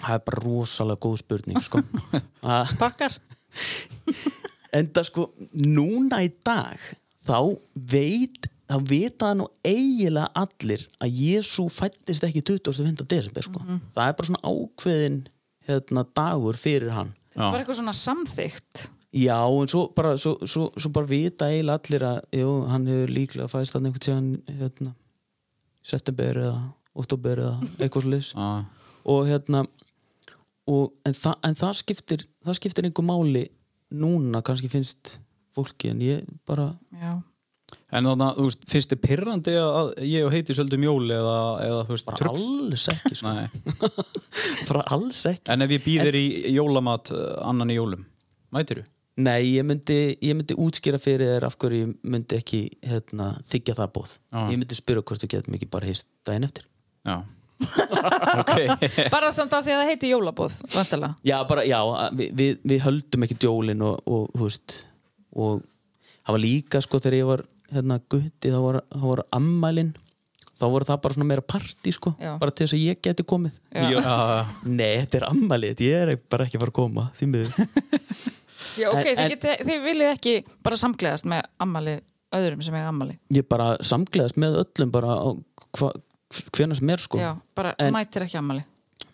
það 0.00 0.16
er 0.16 0.24
bara 0.28 0.44
rosalega 0.44 1.04
góð 1.04 1.18
spurning 1.22 1.64
sko. 1.64 1.82
Bakkar? 2.82 3.18
enda 4.80 5.04
sko 5.06 5.28
núna 5.52 6.22
í 6.24 6.30
dag 6.46 6.78
þá 7.26 7.38
veit 7.74 8.48
þá 8.70 8.76
vita 8.86 9.26
það 9.26 9.36
nú 9.40 9.48
eiginlega 9.66 10.44
allir 10.44 10.86
að 11.02 11.18
Jésu 11.24 11.66
fættist 11.74 12.26
ekki 12.26 12.44
25. 12.52 13.02
desember 13.10 13.46
sko. 13.46 13.62
það 13.94 14.06
er 14.06 14.16
bara 14.18 14.30
svona 14.30 14.42
ákveðin 14.46 15.20
hérna, 15.66 16.06
dagur 16.16 16.58
fyrir 16.60 16.94
hann 16.94 17.14
Þetta 17.30 17.50
var 17.50 17.62
eitthvað 17.62 17.78
svona 17.80 17.96
samþygt 17.98 18.86
já 19.10 19.38
en 19.42 19.70
svo 19.70 19.84
bara, 19.94 20.14
svo, 20.18 20.36
svo, 20.46 20.68
svo 20.78 20.92
bara 20.94 21.10
vita 21.10 21.50
eiginlega 21.50 21.82
allir 21.82 22.06
að 22.06 22.40
jú, 22.40 22.50
hann 22.70 22.88
hefur 22.90 23.14
líklega 23.16 23.50
fæðist 23.50 23.76
hann 23.76 23.90
einhvern 23.90 24.06
tíðan 24.06 24.60
hérna, 24.60 24.94
september 25.82 26.42
eða 26.44 26.60
oktober 27.00 27.42
eða 27.42 27.70
eitthvað 27.82 28.30
ah. 28.38 28.62
og 29.10 29.26
hérna 29.26 29.64
og, 30.70 30.92
en, 31.08 31.16
þa 31.16 31.34
en 31.48 31.58
það 31.58 31.74
skiptir 31.80 32.26
það 32.46 32.60
skiptir 32.60 32.88
einhver 32.88 33.06
máli 33.08 33.44
núna 33.90 34.42
kannski 34.46 34.70
finnst 34.72 35.18
fólki 35.56 35.90
en 35.94 36.04
ég 36.04 36.30
bara 36.48 36.72
Já 37.00 37.18
En 37.94 38.06
þannig 38.06 38.24
að, 38.24 38.36
þú 38.36 38.44
veist, 38.48 38.62
finnst 38.70 38.92
þið 38.92 39.00
pirrandi 39.04 39.52
að 39.62 39.88
ég 40.02 40.24
og 40.26 40.32
heiti 40.34 40.54
söldum 40.58 40.84
jól 40.88 41.12
eða, 41.14 41.34
eða 41.62 41.82
þú 41.86 41.94
veist, 41.94 42.06
bara 42.08 42.18
trugl? 42.18 42.46
alls 42.66 42.86
ekki 42.90 43.18
sko. 43.18 43.34
Nei. 43.36 43.44
bara 44.70 44.82
alls 44.96 45.20
ekki 45.30 45.52
En 45.54 45.62
ef 45.62 45.74
ég 45.76 45.84
býðir 45.84 46.18
í 46.18 46.24
jólamat 46.56 47.12
uh, 47.14 47.20
annan 47.46 47.70
í 47.70 47.76
jólum, 47.78 48.02
mætir 48.54 48.82
þú? 48.82 48.88
nei 49.20 49.56
ég 49.56 49.66
myndi, 49.66 49.98
ég 50.22 50.36
myndi 50.38 50.56
útskýra 50.60 51.00
fyrir 51.02 51.34
þér 51.34 51.46
af 51.48 51.56
hverju 51.60 51.82
ég 51.82 51.90
myndi 52.14 52.38
ekki 52.38 52.60
hérna, 52.86 53.32
þykja 53.48 53.76
það 53.80 53.92
bóð 53.96 54.14
Já. 54.16 54.40
ég 54.52 54.56
myndi 54.60 54.78
spyrja 54.78 55.04
hvort 55.06 55.24
þú 55.24 55.30
getum 55.34 55.56
ekki 55.58 55.68
bara 55.74 55.90
hist 55.90 56.08
daginn 56.26 56.46
eftir 56.46 56.66
Já. 57.06 57.16
Bara 59.14 59.30
samt 59.34 59.52
af 59.56 59.64
því 59.66 59.74
að 59.74 59.80
það 59.82 59.90
heiti 59.92 60.10
jólabóð 60.12 60.54
Vantilega 60.74 61.14
já 61.28 61.36
bara 61.48 61.64
já 61.68 61.78
við, 62.16 62.30
við, 62.38 62.60
við 62.72 62.84
höldum 62.86 63.26
ekki 63.26 63.38
djólin 63.42 63.82
og, 63.86 63.98
og 64.08 64.28
þú 64.36 64.46
veist 64.48 64.76
og 65.36 65.64
það 66.24 66.36
var 66.36 66.42
líka 66.44 66.80
sko 66.84 67.00
þegar 67.02 67.18
ég 67.20 67.28
var 67.30 67.42
hérna 67.70 68.00
gutti 68.10 68.50
þá 68.52 68.60
var, 68.64 68.80
þá 68.90 69.04
var 69.12 69.22
ammælin 69.36 69.92
þá 70.60 70.64
voru 70.74 70.88
það 70.88 70.98
bara 71.04 71.16
svona 71.16 71.28
meira 71.30 71.44
partí 71.54 71.92
sko 71.96 72.12
Já. 72.20 72.34
bara 72.40 72.52
til 72.52 72.66
þess 72.66 72.76
að 72.76 72.82
ég 72.84 73.00
geti 73.06 73.24
komið 73.30 73.56
Já. 73.72 73.86
Já. 73.94 74.16
nei 74.80 75.00
þetta 75.04 75.20
er 75.20 75.28
ammælið, 75.30 75.84
ég 75.86 76.04
er 76.04 76.14
bara 76.32 76.48
ekki 76.48 76.60
fara 76.60 76.74
að 76.74 76.78
koma 76.80 77.06
því 77.16 77.30
miður 77.34 77.58
Já 78.80 78.90
ok, 78.92 79.06
En- 79.08 79.16
þið, 79.16 79.30
geti, 79.34 79.54
þið 79.66 79.84
viljið 79.86 80.10
ekki 80.14 80.34
bara 80.66 80.76
samgleðast 80.80 81.26
með 81.30 81.46
ammali 81.64 81.94
öðrum 82.36 82.60
sem 82.62 82.76
er 82.78 82.90
ammali 82.90 83.16
ég 83.34 83.46
bara 83.50 83.72
samgleðast 83.84 84.36
með 84.40 84.60
öllum 84.64 84.92
bara 84.94 85.16
á 85.16 85.28
hva, 85.78 85.88
hvena 86.56 86.76
sem 86.78 86.90
er 86.94 87.02
sko 87.02 87.18
Já, 87.20 87.32
bara 87.58 87.74
En- 87.78 87.92
mætir 87.94 88.24
ekki 88.26 88.38
ammali 88.40 88.64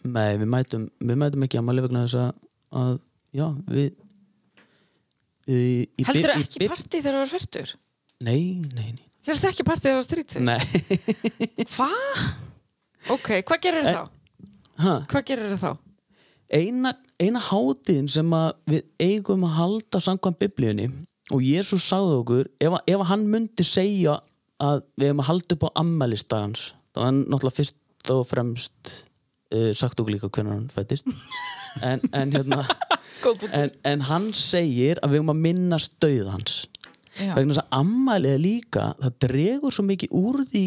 nei 0.07 0.37
við 0.39 0.49
mætum, 0.53 0.89
við 1.03 1.17
mætum 1.23 1.47
ekki 1.47 1.59
ammæli 1.61 1.83
vegna 1.87 2.05
þess 2.07 2.19
að, 2.77 2.99
já 3.35 3.47
við 3.71 3.89
í, 5.47 5.59
í, 5.99 6.05
Heldur 6.07 6.33
í- 6.35 6.43
ekki 6.45 6.69
partí 6.71 7.01
þegar 7.03 7.19
þú 7.19 7.25
er 7.25 7.33
fyrtur? 7.33 7.73
nei, 8.27 8.41
nei, 8.77 8.91
nei, 8.99 9.07
Heldur 9.27 9.51
ekki 9.53 9.67
partí 9.67 9.89
þegar 9.89 9.99
þú 9.99 10.05
er 10.05 10.09
strítið? 10.11 10.45
nei. 10.47 11.67
Hvað? 11.73 12.23
Ok, 13.17 13.29
hvað 13.47 13.61
gerir 13.67 13.87
En- 13.87 13.97
þá? 13.97 14.05
Ha? 14.85 14.95
Hvað 15.11 15.27
gerir 15.33 15.57
þá? 15.62 15.71
eina, 16.53 16.93
eina 17.19 17.41
hátíðin 17.43 18.07
sem 18.12 18.31
við 18.71 18.83
eigum 19.03 19.47
að 19.49 19.55
halda 19.59 19.99
samkvæm 20.05 20.37
biblíunni 20.39 20.85
og 21.35 21.43
Jésús 21.43 21.83
sagði 21.91 22.21
okkur 22.21 22.51
ef, 22.62 22.77
ef 22.87 23.01
hann 23.09 23.25
myndi 23.33 23.64
segja 23.67 24.19
að 24.62 24.85
við 24.95 25.09
eigum 25.09 25.23
að 25.25 25.31
halda 25.33 25.57
upp 25.57 25.64
á 25.67 25.71
ammælistagans 25.83 26.67
þá 26.97 27.03
er 27.03 27.09
hann 27.11 27.20
náttúrulega 27.28 27.59
fyrst 27.61 28.11
og 28.14 28.22
fremst 28.30 28.92
uh, 29.53 29.70
sagt 29.76 30.01
okkur 30.01 30.14
líka 30.16 30.30
hvernig 30.32 30.55
hann 30.57 30.70
fættist 30.72 31.11
en, 31.90 32.01
en 32.16 32.32
hérna 32.32 32.62
en, 33.53 33.70
en 33.84 34.05
hann 34.09 34.30
segir 34.36 35.01
að 35.03 35.12
við 35.12 35.20
eigum 35.20 35.32
að 35.34 35.44
minnast 35.49 35.97
dauð 36.03 36.32
hans. 36.32 36.57
Já. 37.16 37.32
vegna 37.32 37.55
þess 37.55 37.62
að 37.62 37.78
ammælið 37.78 38.34
er 38.36 38.42
líka 38.42 38.82
það 39.01 39.14
dregur 39.24 39.72
svo 39.72 39.84
mikið 39.88 40.16
úr 40.20 40.42
því 40.51 40.64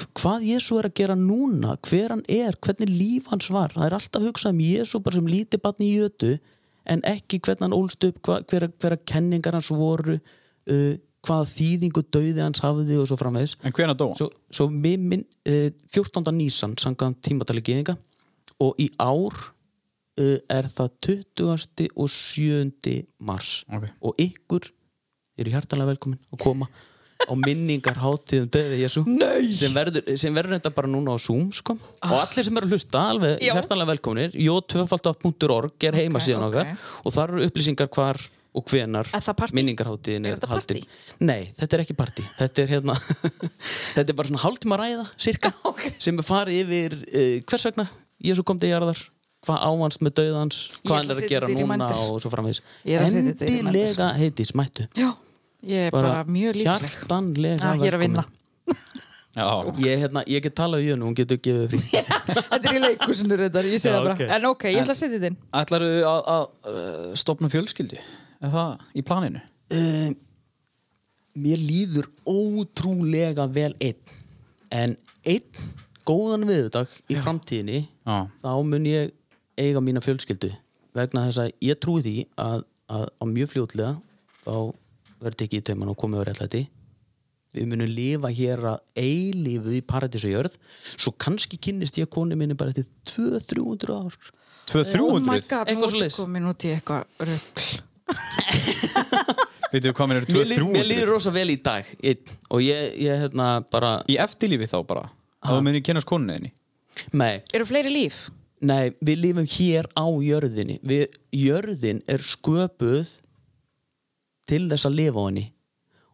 hv- 0.00 0.06
hvað 0.16 0.46
Jésu 0.48 0.78
er 0.80 0.88
að 0.88 0.94
gera 1.02 1.16
núna 1.20 1.74
hver 1.84 2.14
hann 2.14 2.22
er, 2.32 2.56
hvernig 2.64 2.88
líf 2.88 3.28
hans 3.32 3.50
var. 3.52 3.74
Það 3.76 3.84
er 3.90 3.96
alltaf 3.98 4.24
hugsað 4.24 4.54
um 4.54 4.62
Jésu 4.64 5.02
bara 5.04 5.18
sem 5.18 5.28
lítið 5.28 5.62
batn 5.66 5.84
í 5.84 5.90
jötu 5.98 6.32
en 6.88 7.04
ekki 7.04 7.40
hvernig 7.44 7.66
hann 7.66 7.76
ólst 7.76 8.06
upp, 8.08 8.22
hver, 8.48 8.70
hver 8.80 8.96
kenningar 9.04 9.58
hans 9.58 9.68
voru 9.74 10.16
uh, 10.16 10.94
hvaða 11.26 11.46
þýðingu 11.50 12.02
dauði 12.14 12.40
hans 12.44 12.60
hafði 12.62 12.98
og 13.02 13.08
svo 13.10 13.18
framvegis 13.20 13.56
En 13.66 13.74
hvena 13.74 13.94
dó? 13.98 14.10
svo, 14.18 14.28
svo 14.54 14.68
minn, 14.70 15.24
uh, 15.48 15.70
14. 15.90 16.30
nýsan 16.38 16.76
sangan 16.80 17.16
tímatali 17.24 17.62
geðinga 17.66 17.96
og 18.62 18.78
í 18.82 18.88
ár 19.02 19.34
uh, 19.34 20.36
er 20.50 20.68
það 20.70 20.92
20. 21.38 21.88
og 21.96 22.12
7. 22.12 23.00
mars 23.18 23.64
Ok. 23.70 23.88
og 24.02 24.14
ykkur 24.22 24.70
ég 25.38 25.46
er 25.46 25.52
hjartanlega 25.56 25.92
velkomin 25.94 26.18
að 26.34 26.42
koma 26.42 26.70
á 27.18 27.34
minningar 27.34 27.98
hátíðum 27.98 28.46
döði 28.54 28.76
Jésu 28.84 29.02
sem 29.58 29.74
verður, 29.74 30.04
sem 30.22 30.34
verður 30.34 30.54
þetta 30.54 30.70
bara 30.74 30.90
núna 30.90 31.14
á 31.14 31.18
Zoom 31.18 31.48
sko. 31.54 31.74
og 31.74 32.14
allir 32.14 32.46
sem 32.46 32.56
eru 32.60 32.68
að 32.68 32.74
hlusta 32.76 33.02
alveg 33.10 33.42
Já. 33.42 33.52
hjartanlega 33.58 33.90
velkominir 33.90 34.36
j2.org 34.38 35.86
er 35.90 35.98
heima 35.98 36.22
síðan 36.22 36.46
ok. 36.46 36.54
okkar 36.54 36.76
og 37.02 37.14
þar 37.16 37.34
eru 37.34 37.48
upplýsingar 37.48 37.90
hvar 37.90 38.20
og 38.58 38.64
hvenar 38.72 39.10
minningarháttíðin 39.56 40.26
Er 40.26 40.34
er, 40.34 40.38
þetta 40.40 40.50
haldin. 40.52 40.80
partí? 40.82 41.22
Nei, 41.28 41.52
þetta 41.58 41.78
er 41.78 41.84
ekki 41.84 41.96
partí. 41.98 42.24
Þetta 42.38 42.64
er 42.64 42.72
hérna 42.74 42.96
þetta 43.96 44.08
er 44.08 44.18
bara 44.18 44.32
svona 44.32 44.42
hálftíma 44.44 44.80
ræða 44.80 45.06
cirka, 45.16 45.52
Ok. 45.70 45.86
sem 46.02 46.18
er 46.18 46.26
farið 46.26 46.60
yfir 46.64 46.98
uh, 47.06 47.38
hvers 47.48 47.68
vegna 47.70 47.88
Jésu 48.28 48.42
kom 48.42 48.58
til 48.58 48.72
jarðar 48.72 48.98
hvað 49.46 49.60
ávans 49.62 50.00
með 50.02 50.14
dauðans 50.18 50.56
hvað 50.82 50.96
hann 50.96 51.12
er 51.12 51.14
að 51.14 51.22
að 51.22 51.30
gera 51.30 51.48
þetta 51.48 51.62
í 51.62 51.66
núna 51.68 51.90
og 52.02 52.16
svo 52.22 52.32
framvegis. 52.32 52.62
Að 52.82 53.18
þetta 53.28 53.46
í 53.46 53.58
endilega 53.62 54.08
heiti 54.18 54.46
smættu 54.48 54.88
Já, 54.98 55.10
ég 55.62 55.86
er 55.88 55.94
bara, 55.94 56.24
mjög 56.26 56.58
líkleg. 56.58 56.88
hjartanlega 56.88 57.60
Já, 57.62 57.78
ég 57.78 57.92
er 57.92 57.98
að 57.98 58.02
vinna. 58.02 58.26
ég, 59.86 60.00
hérna, 60.02 60.22
ég 60.26 60.42
get 60.42 60.56
talað 60.58 60.82
við 60.82 60.94
hennu, 60.96 61.08
hún 61.08 61.16
getur 61.18 61.38
gefið 61.42 61.74
frí. 61.74 61.80
Þetta 61.92 62.58
er 62.62 62.78
í 62.78 62.80
leikúsinu 62.82 63.38
reyndar, 63.38 63.68
ég 63.70 63.82
það 63.84 63.98
bara. 64.08 64.16
ok. 64.16 64.22
En 64.36 64.48
ok, 64.50 64.64
ég 64.72 64.80
ætla 64.82 64.96
að 64.96 65.00
setja 65.00 65.14
þetta 65.14 65.30
inn. 65.30 65.38
ætlaru 65.60 65.90
að, 66.08 66.30
að 66.34 66.72
uh, 66.72 67.12
stopna 67.22 67.50
fjölskyldu? 67.52 68.00
Er 68.42 68.52
það 68.54 68.86
í 68.94 69.02
planinu? 69.06 69.40
um, 69.74 70.14
mér 71.38 71.60
líður 71.62 72.06
ótrúlega 72.26 73.44
vel 73.52 73.74
einn 73.84 74.14
en 74.74 74.94
einn 75.28 75.66
góðan 76.08 76.46
viðudag 76.48 76.88
í 77.12 77.18
framtíðinni 77.20 77.82
Já. 77.84 78.16
þá 78.42 78.48
mun 78.64 78.86
ég 78.88 79.12
eiga 79.60 79.82
mína 79.84 80.00
fjölskyldu 80.04 80.50
vegna 80.96 81.26
þess 81.28 81.42
að 81.44 81.52
ég 81.68 81.78
trúi 81.82 82.02
því 82.06 82.14
að, 82.40 82.64
að 82.90 83.04
á 83.20 83.24
mjög 83.28 83.52
fljótlega 83.52 83.92
þá 84.46 84.54
verður 85.20 85.38
tekið 85.42 85.60
í 85.62 85.66
tauman 85.68 85.92
og 85.92 85.98
komið 86.00 86.24
á 86.24 86.26
réttlæti 86.30 86.62
við 87.58 87.68
munum 87.70 87.92
lifa 87.92 88.30
hér 88.34 88.64
að 88.72 88.80
eilífu 89.04 89.76
í 89.78 89.82
paradís 89.88 90.24
og 90.28 90.32
jörð 90.34 90.56
svo 90.94 91.12
kannski 91.20 91.58
kynnist 91.68 92.00
ég 92.00 92.10
konu 92.12 92.36
minni 92.40 92.56
bara 92.58 92.72
eftir 92.74 92.88
200-300 93.12 93.94
ár 93.94 94.18
200-300? 94.68 95.04
Oh 95.04 95.20
my 95.24 95.38
god, 95.48 95.68
Eitthvað 95.70 95.84
nú 95.86 95.92
svoleiðis. 95.94 96.18
komin 96.20 96.48
út 96.50 96.66
í 96.68 96.72
eitthvað 96.74 97.28
rugl 97.28 97.68
Veitu 99.72 99.92
hvað 99.92 100.08
mér 100.08 100.22
eru 100.22 100.32
mér, 100.32 100.46
líð, 100.48 100.60
200-300? 100.62 100.72
mér 100.74 100.86
líður 100.88 101.10
rosa 101.12 101.32
vel 101.34 101.50
í 101.52 101.58
dag 101.60 101.88
einn, 102.00 102.32
og 102.48 102.62
ég, 102.64 102.94
ég 103.04 103.22
hérna 103.26 103.48
bara 103.72 103.90
Í 104.08 104.16
eftirlífi 104.24 104.68
þá 104.70 104.78
bara? 104.88 105.04
Þá 105.44 105.58
munið 105.64 105.84
kynast 105.90 106.08
konuninni? 106.08 106.52
nei, 107.14 107.42
Eru 107.54 107.66
fleiri 107.68 107.92
líf? 107.92 108.24
Nei, 108.64 108.90
við 109.04 109.20
lifum 109.22 109.46
hér 109.46 109.86
á 109.94 110.06
jörðinni 110.08 110.80
við, 110.82 111.04
Jörðin 111.36 112.00
er 112.10 112.24
sköpuð 112.26 113.12
til 114.48 114.64
þess 114.72 114.88
að 114.88 114.96
lifa 114.98 115.20
á 115.22 115.26
henni 115.28 115.46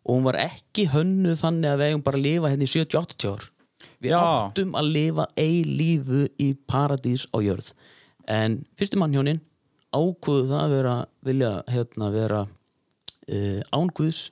og 0.05 0.18
hún 0.18 0.26
var 0.26 0.36
ekki 0.42 0.88
hönnuð 0.92 1.38
þannig 1.40 1.70
að 1.70 1.80
við 1.80 1.92
eigum 1.92 2.03
bara 2.05 2.20
að 2.20 2.26
lifa 2.26 2.51
henni 2.53 2.68
í 2.68 2.72
70-80 2.74 3.30
ár 3.32 3.47
Við 4.05 4.12
Já. 4.12 4.20
áttum 4.20 4.74
að 4.76 4.90
lifa 4.92 5.24
eilífu 5.40 6.26
í 6.42 6.51
paradís 6.68 7.24
á 7.32 7.38
jörð 7.40 7.70
en 8.28 8.59
fyrstu 8.76 9.01
mannhjónin 9.01 9.40
ákvöðu 9.95 10.47
það 10.51 10.62
að 10.64 10.74
vera 10.76 10.95
vilja 11.28 11.51
hérna 11.70 12.11
vera 12.14 12.40
uh, 12.45 13.61
ánguðs 13.74 14.22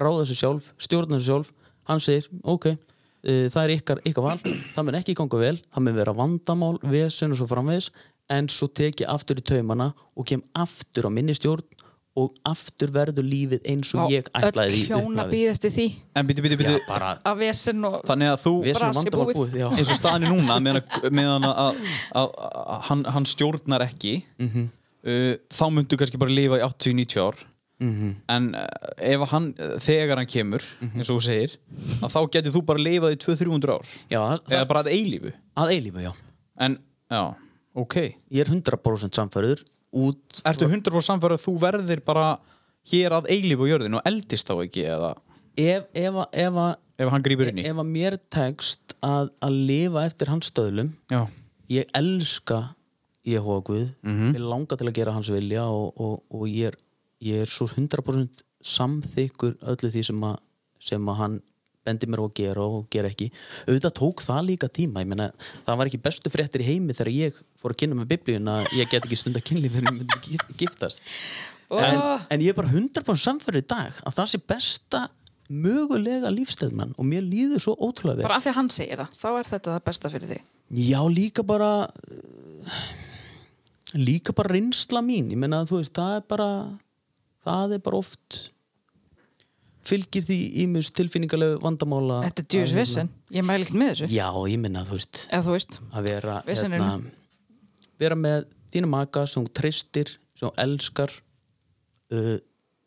ráða 0.00 0.26
sig 0.30 0.40
sjálf, 0.40 0.70
stjórna 0.80 1.20
sig 1.20 1.28
sjálf. 1.30 1.50
Hann 1.90 2.00
segir, 2.02 2.28
ok, 2.48 2.70
uh, 2.72 3.44
það 3.52 3.62
er 3.66 3.74
ykkar, 3.76 4.00
ykkar 4.08 4.26
val, 4.30 4.38
það 4.74 4.86
mun 4.88 5.00
ekki 5.00 5.16
ganga 5.18 5.42
vel. 5.42 5.56
Það 5.68 5.86
mun 5.86 6.00
vera 6.00 6.16
vandamál, 6.16 6.78
vesen 6.92 7.34
og 7.34 7.40
svo 7.42 7.50
framvegis. 7.50 7.90
En 8.30 8.46
svo 8.52 8.68
tek 8.70 9.02
ég 9.02 9.10
aftur 9.10 9.40
í 9.40 9.44
taumana 9.44 9.90
og 10.14 10.26
kem 10.30 10.42
aftur 10.54 11.08
á 11.08 11.10
minni 11.10 11.34
stjórn 11.34 11.66
og 12.18 12.34
aftur 12.46 12.90
verður 12.94 13.22
lífið 13.26 13.66
eins 13.70 13.90
og 13.94 14.10
ég 14.10 14.26
ætlaði 14.34 14.72
því 14.74 14.80
Öll 14.82 14.88
hjóna 14.90 15.24
býð 15.30 15.50
eftir 15.52 15.72
því. 15.74 15.86
En 16.18 16.26
býtu, 16.26 16.42
býtu, 16.44 16.58
býtu 16.58 16.72
Já, 16.74 16.80
bara 16.88 17.10
Að 17.26 17.38
vesen 17.44 17.86
og 17.86 18.00
Þannig 18.08 18.32
að 18.32 18.40
þú 18.42 18.52
vesen 18.64 18.74
og 18.74 18.80
Brasi 18.82 18.98
vandamál 18.98 19.26
búið. 19.28 19.38
búið 19.38 19.54
já. 19.60 19.66
eins 19.78 19.92
og 19.94 19.98
staðan 20.00 20.26
er 20.26 20.34
núna 20.34 20.56
meðan, 20.64 20.82
meðan 21.20 21.46
að, 21.48 21.60
að, 21.62 21.80
að, 22.22 22.34
að 22.74 22.84
hann, 22.88 23.04
hann 23.14 23.28
stjórnar 23.30 23.86
ekki. 23.86 24.14
Mhm. 24.42 24.66
Uh, 25.04 25.32
þá 25.52 25.64
myndu 25.76 25.98
kannski 26.00 26.20
bara 26.20 26.34
lifa 26.34 26.60
í 26.60 26.66
80-90 26.66 27.24
ár. 27.28 27.46
Mhm. 27.80 28.08
en 28.28 28.46
uh, 28.60 28.64
ef 29.08 29.22
hann, 29.30 29.46
þegar 29.80 30.18
hann 30.20 30.28
kemur 30.28 30.60
eins 30.84 31.08
og 31.08 31.14
þú 31.16 31.22
segir, 31.24 31.54
þá 32.02 32.18
getur 32.34 32.52
þú 32.52 32.60
bara 32.68 32.82
lifað 32.84 33.14
í 33.14 33.20
200-300 33.22 33.72
ár. 33.72 33.94
Já, 34.12 34.20
eða 34.52 34.66
bara 34.68 34.82
að 34.84 34.90
eilífu. 34.92 35.32
Að 35.56 35.72
eilífu, 35.78 36.02
já. 36.04 36.10
En, 36.60 36.76
já, 37.08 37.22
ok. 37.80 37.96
Ég 38.36 38.44
er 38.44 38.52
100% 38.52 39.16
samfæður 39.16 39.62
út 39.96 40.42
Ertu 40.46 40.68
100% 40.68 41.08
samfæður 41.08 41.38
að 41.38 41.44
þú 41.46 41.54
verðir 41.64 42.02
bara 42.04 42.26
hér 42.92 43.16
að 43.16 43.30
eilífu 43.32 43.64
á 43.64 43.70
jörðinu 43.72 43.98
og 44.02 44.10
eldist 44.12 44.50
þá 44.52 44.54
ekki 44.66 44.84
eða? 44.86 45.14
Ef, 45.60 45.88
ef, 45.96 46.20
ef, 46.44 46.60
ef 47.00 47.10
hann 47.14 47.24
grýpur 47.24 47.50
inn 47.50 47.62
í. 47.62 47.64
ef 47.66 47.80
að 47.80 47.88
mér 47.96 48.18
tekst 48.32 48.94
að, 49.00 49.32
að 49.40 49.56
lifa 49.72 50.04
eftir 50.06 50.30
hans 50.32 50.52
stöðlum 50.52 50.92
Já, 51.10 51.24
ég 51.72 51.90
elska 51.96 52.60
Jehova 53.26 53.60
Guð. 53.66 53.88
Mhm. 54.02 54.34
ég 54.36 54.40
langa 54.40 54.76
til 54.76 54.88
að 54.88 54.94
gera 54.96 55.12
hans 55.12 55.28
vilja 55.30 55.64
og, 55.68 55.92
og, 56.00 56.22
og 56.30 56.46
ég, 56.48 56.70
er, 56.72 56.76
ég 57.20 57.42
er 57.44 57.46
svo 57.52 57.66
100% 57.68 58.42
samþykkur 58.64 59.58
öllu 59.72 59.90
því 59.92 60.04
sem 60.04 60.20
að, 60.24 60.38
sem 60.80 61.08
að 61.08 61.18
hann 61.20 61.38
bendi 61.84 62.06
mér 62.12 62.20
á 62.20 62.24
að 62.28 62.34
gera 62.36 62.64
og 62.68 62.88
gera 62.92 63.08
ekki. 63.08 63.30
Auðvitað 63.66 63.94
tók 63.96 64.20
það 64.24 64.40
líka 64.50 64.68
tíma. 64.68 65.00
Ég 65.00 65.08
meina, 65.08 65.30
það 65.64 65.78
var 65.80 65.88
ekki 65.88 66.00
bestu 66.04 66.30
fréttir 66.32 66.60
í 66.60 66.66
heimi 66.68 66.92
þegar 66.92 67.12
ég 67.14 67.38
fór 67.60 67.72
að 67.72 67.78
kynna 67.80 67.96
með 68.02 68.10
biblíun 68.12 68.50
að 68.52 68.66
ég 68.76 68.90
get 68.92 69.06
ekki 69.08 69.16
stunda 69.16 69.40
kynlíf 69.40 69.72
fyrir 69.78 69.88
að 69.88 69.96
myndi 69.96 70.18
gif- 70.26 70.52
giftast. 70.60 71.00
En, 71.70 71.96
Oh. 71.96 72.20
en 72.28 72.40
ég 72.42 72.50
er 72.50 72.54
bara 72.58 72.68
100% 72.68 73.22
samfæður 73.24 73.60
í 73.62 73.66
dag 73.70 73.92
að 74.04 74.14
það 74.18 74.28
sé 74.32 74.38
besta 74.52 75.02
mögulega 75.50 76.28
lífstæðmann 76.34 76.92
og 76.98 77.04
mér 77.06 77.22
líður 77.22 77.62
svo 77.62 77.76
ótrúlega 77.78 78.18
vel. 78.20 78.26
Bara 78.28 78.36
af 78.36 78.44
því 78.44 78.50
að 78.52 78.58
hann 78.58 78.70
segir 78.74 78.98
það 79.00 79.14
Þá 79.22 79.28
er 79.40 79.48
þetta 79.54 79.70
það 79.76 79.84
besta 79.88 80.10
fyrir 80.10 80.28
þig. 80.34 80.42
Já, 80.90 81.00
líka 81.10 81.42
bara 81.46 81.70
líka 83.96 84.34
bara 84.36 84.52
reynsla 84.54 85.02
mín. 85.04 85.30
Ég 85.32 85.38
menna 85.40 85.62
að 85.64 85.72
þú 85.72 85.80
veist, 85.80 85.94
það 85.96 86.16
er 86.20 86.24
bara 86.30 86.48
það 87.44 87.76
er 87.76 87.82
bara 87.86 88.00
oft 88.02 88.40
fylgir 89.90 90.22
því 90.26 90.36
ímjöms 90.64 90.90
tilfinningalegu 90.94 91.56
vandamála 91.64 92.20
Þetta 92.28 92.42
er 92.44 92.46
að, 92.46 92.58
hérna- 92.60 92.80
vesen. 92.82 93.10
Ég 93.32 93.46
mæli 93.48 93.64
ekkert 93.64 93.78
með 93.80 93.92
þessu. 93.94 94.08
Já, 94.12 94.26
ég 94.52 94.60
menna 94.60 94.82
að 94.84 94.90
þú 94.90 94.98
veist 94.98 95.22
Eða 95.30 95.46
þú 95.46 95.54
veist 95.56 95.78
að 95.90 96.08
vera 96.10 96.34
Veseninu. 96.46 96.90
vera 98.00 98.18
með 98.20 98.44
þínu 98.74 98.90
maka 98.92 99.24
sem 99.26 99.42
hún 99.42 99.50
treystir, 99.56 100.12
sem 100.38 100.46
hún 100.50 100.60
elskar 100.62 101.10
uh, 102.12 102.36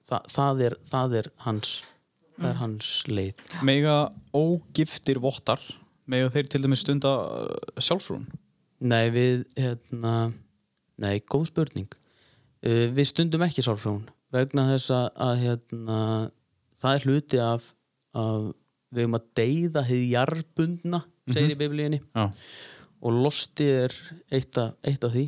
það, 0.07 0.29
það, 0.37 0.61
er, 0.69 0.77
það 0.93 1.17
er 1.19 1.31
hans 1.47 1.73
það 2.37 2.49
er 2.49 2.55
hans 2.61 2.87
leið. 3.09 3.43
Mega 3.65 3.97
ógiftir 4.33 5.19
vottar 5.21 5.61
mega 6.09 6.29
þeir 6.33 6.47
til 6.51 6.61
dæmis 6.63 6.81
stunda 6.85 7.11
uh, 7.43 7.81
sjálfsfrún 7.81 8.25
Nei, 8.83 9.07
við, 9.15 9.45
hérna, 9.55 10.31
nei, 11.01 11.17
góð 11.29 11.49
spurning. 11.51 11.89
Uh, 12.63 12.89
við 12.95 13.09
stundum 13.09 13.45
ekki 13.45 13.65
sálfrón 13.65 14.03
vegna 14.33 14.65
þess 14.71 14.93
að, 14.93 15.07
að 15.25 15.33
hérna, 15.43 15.97
það 16.81 16.97
er 16.97 17.07
hluti 17.07 17.41
af, 17.43 17.67
af 18.17 18.47
við 18.93 19.09
um 19.09 19.17
að 19.17 19.27
deyða 19.37 19.83
hið 19.87 20.03
jarðbundna, 20.11 21.01
segir 21.29 21.53
í 21.53 21.59
biblíunni, 21.59 21.99
Já, 22.13 22.25
og 23.03 23.19
losti 23.25 23.67
er 23.83 23.93
eitt 24.33 24.57
af, 24.61 24.73
eitt 24.85 25.05
af 25.05 25.13
því. 25.13 25.27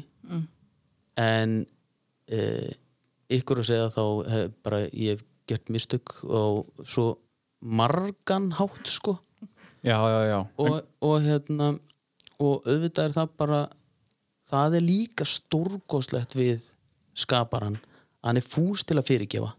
En 1.21 1.59
uh, 2.33 2.73
ykkur 3.35 3.61
að 3.61 3.69
segja 3.69 3.91
þá 3.93 4.03
hef, 4.31 4.57
bara 4.65 4.81
ég 4.89 5.15
hef 5.15 5.25
gert 5.49 5.69
mistök 5.73 6.15
og 6.25 6.85
svo 6.87 7.11
margan 7.61 8.49
hátt, 8.57 8.89
sko 8.89 9.19
já, 9.85 9.97
já, 9.97 10.21
já. 10.25 10.39
og, 10.57 10.81
og 11.05 11.21
hérna 11.21 11.75
og 12.41 12.65
auðvitað 12.65 13.05
er 13.05 13.13
það 13.15 13.35
bara 13.39 13.59
það 14.49 14.77
er 14.79 14.85
líka 14.85 15.27
stórgóðslegt 15.27 16.35
við 16.37 16.69
skaparan 17.17 17.79
að 17.79 18.29
hann 18.29 18.41
er 18.41 18.45
fús 18.45 18.85
til 18.87 18.97
að 18.99 19.09
fyrirgefa. 19.09 19.51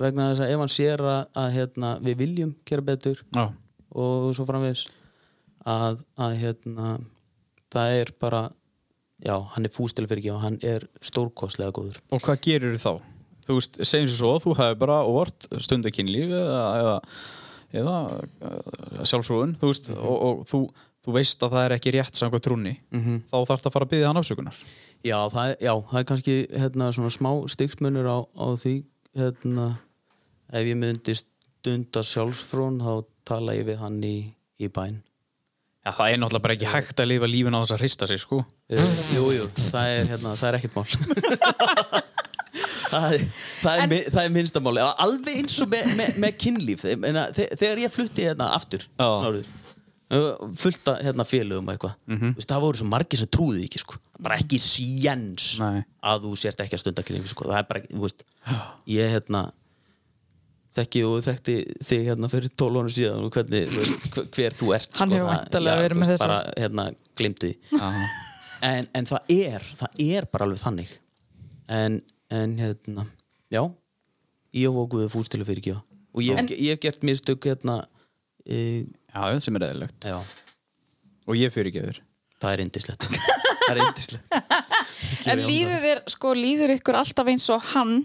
Vegna 0.00 0.30
þess 0.30 0.44
að 0.44 0.54
ef 0.54 0.62
hann 0.62 0.72
sér 0.72 1.02
að, 1.04 1.20
að 1.42 1.50
hérna, 1.58 1.90
við 2.04 2.16
viljum 2.22 2.54
gera 2.68 2.84
betur 2.84 3.20
já. 3.36 3.44
og 3.92 4.30
svo 4.36 4.46
framvegis 4.48 4.86
að, 5.68 6.00
að 6.16 6.36
hérna, 6.40 6.94
það 7.72 7.96
er 8.00 8.12
bara 8.22 8.42
já, 9.20 9.36
hann 9.54 9.68
er 9.68 9.74
fús 9.74 9.94
til 9.94 10.06
að 10.06 10.14
fyrirgefa. 10.14 10.42
Hann 10.46 10.58
er 10.66 10.86
stórgóðslega 11.04 11.74
góður. 11.76 12.00
Og 12.10 12.24
hvað 12.24 12.40
gerir 12.46 12.80
þá? 12.80 12.94
Þú 13.46 13.58
veist, 13.58 13.80
segjum 13.82 14.08
sér 14.08 14.18
svo, 14.18 14.32
þú 14.42 14.56
hefur 14.60 14.80
bara 14.80 15.00
óvart 15.06 15.48
stundakynlíf 15.64 16.32
eða, 16.38 16.64
eða, 16.80 16.96
eða 17.80 19.06
sjálfsfrúin, 19.10 19.56
þú 19.60 19.72
veist, 19.72 19.90
og, 19.96 20.16
og 20.16 20.42
þú, 20.50 20.60
þú 21.06 21.14
veist 21.16 21.42
að 21.46 21.54
það 21.56 21.64
er 21.68 21.74
ekki 21.78 21.94
rétt 21.96 22.18
samkvæmt 22.20 22.44
trúnni, 22.46 22.74
þá 22.92 23.36
þarf 23.48 23.66
að 23.66 23.72
fara 23.76 23.86
að 23.88 23.92
byggja 23.94 24.08
hann 24.10 24.20
afsökunar. 24.20 24.56
já, 25.04 25.16
það, 25.32 25.44
er- 25.54 25.60
já, 25.64 25.72
það 25.90 25.98
er 26.02 26.08
kannski 26.10 26.34
hérna, 26.52 26.90
svona 26.92 27.12
smá 27.14 27.30
stigsmunur 27.54 28.06
á, 28.10 28.18
á 28.36 28.46
því 28.60 28.74
hérna, 29.16 29.68
ef 30.52 30.66
ég 30.68 30.76
myndi 30.76 31.14
stunda 31.16 32.02
sjálfsfrón 32.04 32.82
þá 32.84 32.92
tala 33.24 33.54
ég 33.56 33.64
við 33.70 33.78
hann 33.80 34.02
í, 34.04 34.16
í 34.60 34.68
bæn 34.68 35.00
Já, 35.80 35.94
það 35.96 36.10
er 36.12 36.18
náttúrulega 36.20 36.44
bara 36.44 36.54
ekki 36.58 36.68
hægt 36.68 36.98
að 37.00 37.08
lifa 37.08 37.28
lífin 37.32 37.56
á 37.56 37.60
þess 37.64 37.72
að 37.72 37.80
hrista 37.80 38.04
sig, 38.10 38.20
sko. 38.20 38.42
Uh, 38.68 38.90
jú, 39.16 39.22
jú, 39.32 39.46
það 39.70 39.86
er, 39.94 40.02
hérna, 40.10 40.34
það 40.36 40.48
er 40.50 40.56
ekkert 40.58 40.76
mál 40.76 40.84
það, 42.90 43.06
er- 43.14 43.24
það, 43.62 43.70
er, 43.70 43.80
En- 43.84 43.88
mi- 43.92 44.02
það 44.10 44.20
er 44.26 44.32
minnstamáli 44.34 44.82
alveg 44.84 45.38
eins 45.40 45.56
og 45.64 45.70
með, 45.72 45.88
með, 45.96 46.10
með 46.24 46.32
kynlíf 46.44 46.84
þegar 46.84 47.80
ég 47.86 47.94
flutti 47.96 48.26
hérna 48.28 48.46
aftur 48.56 48.82
Já. 49.00 49.08
Fullt 50.10 50.88
af 50.90 50.98
hérna 51.06 51.24
félögum 51.28 51.68
og 51.68 51.74
eitthvað. 51.76 51.94
Mhm. 52.10 52.32
Vist, 52.36 52.48
það 52.50 52.60
voru 52.64 52.80
svo 52.80 52.86
margir 52.90 53.18
sem 53.20 53.28
trúði 53.30 53.64
ekki 53.68 53.78
sko. 53.84 53.98
bara 54.20 54.36
ekki 54.36 54.58
séns 54.60 55.44
að 56.02 56.24
þú 56.26 56.30
sért 56.36 56.60
ekki 56.60 56.74
að 56.76 56.82
stunda 56.82 57.02
kynlíf 57.06 57.28
sko. 57.30 57.44
það 57.48 57.58
er 57.58 57.68
bara, 57.70 57.80
ekki- 57.80 57.94
þú 57.96 58.00
veist 58.04 58.24
ég 58.90 59.10
hérna 59.14 59.42
þekki 60.76 61.00
og 61.08 61.22
þekkti 61.24 61.54
þig 61.82 62.04
hérna 62.10 62.28
fyrir 62.30 62.50
12 62.62 62.80
ára 62.82 62.92
síðan 62.94 63.24
og 63.26 63.32
hvernig, 63.34 63.70
veist, 63.74 64.08
hver, 64.36 64.54
þú 64.54 64.74
ert 64.76 64.98
Hann 65.00 65.10
sko, 65.10 65.18
hefur 65.18 65.64
já, 65.66 65.76
verið 65.80 65.98
með 66.02 66.12
þessu. 66.12 66.26
bara, 66.26 66.52
hérna, 66.56 66.84
glimtu 67.18 67.50
því. 67.50 67.80
En, 68.62 68.88
en 68.94 69.06
það 69.08 69.32
er 69.34 69.60
það 69.80 70.02
er 70.04 70.26
bara 70.30 70.44
alveg 70.46 70.60
þannig. 70.60 70.90
En, 71.70 72.00
en 72.30 72.56
hérna 72.60 73.06
já, 73.50 73.62
ég 74.54 74.68
og 74.76 74.90
Guði 74.92 75.08
fúst 75.10 75.30
til 75.32 75.40
að 75.42 75.48
fyrirgefa 75.54 75.82
og 76.12 76.22
ég, 76.26 76.50
hef 76.68 76.80
gert 76.82 77.02
mistök 77.06 77.46
hérna 77.46 77.84
e, 78.44 78.84
Já, 79.10 79.40
sem 79.42 79.56
er 79.58 79.66
eðlilegt. 79.70 80.06
Já, 80.06 80.20
Og 81.28 81.36
ég 81.38 81.52
fyrir 81.54 81.70
ekki 81.70 81.84
þér 81.88 82.00
það 82.40 82.54
er 82.54 82.62
indislegt 82.64 83.04
það 83.66 83.74
er 83.74 83.82
indislegt 83.84 85.28
En 85.30 85.42
líður 85.44 85.82
þér, 85.84 86.00
sko, 86.14 86.32
líður 86.36 86.72
ykkur 86.78 86.96
alltaf 87.00 87.28
eins 87.28 87.46
og 87.52 87.66
hann 87.74 87.98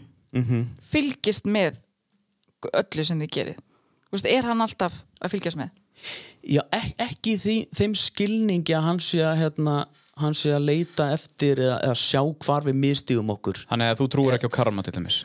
fylgist 0.91 1.45
með 1.47 1.78
öllu 2.76 3.06
sem 3.08 3.20
þið 3.24 3.32
gerið? 3.38 3.60
Þú 4.10 4.18
veist, 4.18 4.28
er 4.30 4.47
hann 4.49 4.64
alltaf 4.66 4.97
að 5.24 5.32
fylgjast 5.36 5.60
með? 5.60 5.72
Já, 6.45 6.62
ek 6.76 6.99
ekki 7.06 7.36
í 7.36 7.39
því, 7.41 7.56
þeim 7.78 7.93
skilningi 7.97 8.76
að 8.76 8.86
hann 8.89 8.99
sé 9.01 9.22
að, 9.26 9.39
hérna, 9.41 9.76
hann 10.22 10.36
sé 10.38 10.51
að 10.53 10.68
leita 10.68 11.08
eftir 11.16 11.62
eða, 11.64 11.78
eða 11.88 11.95
sjá 12.03 12.22
hvar 12.45 12.68
við 12.68 12.78
mistíðum 12.84 13.32
okkur. 13.34 13.64
Þannig 13.72 13.93
að 13.93 14.01
þú 14.01 14.08
trúir 14.14 14.38
ekki 14.38 14.49
á 14.51 14.58
karma 14.60 14.84
til 14.86 14.93
dæmis? 14.97 15.22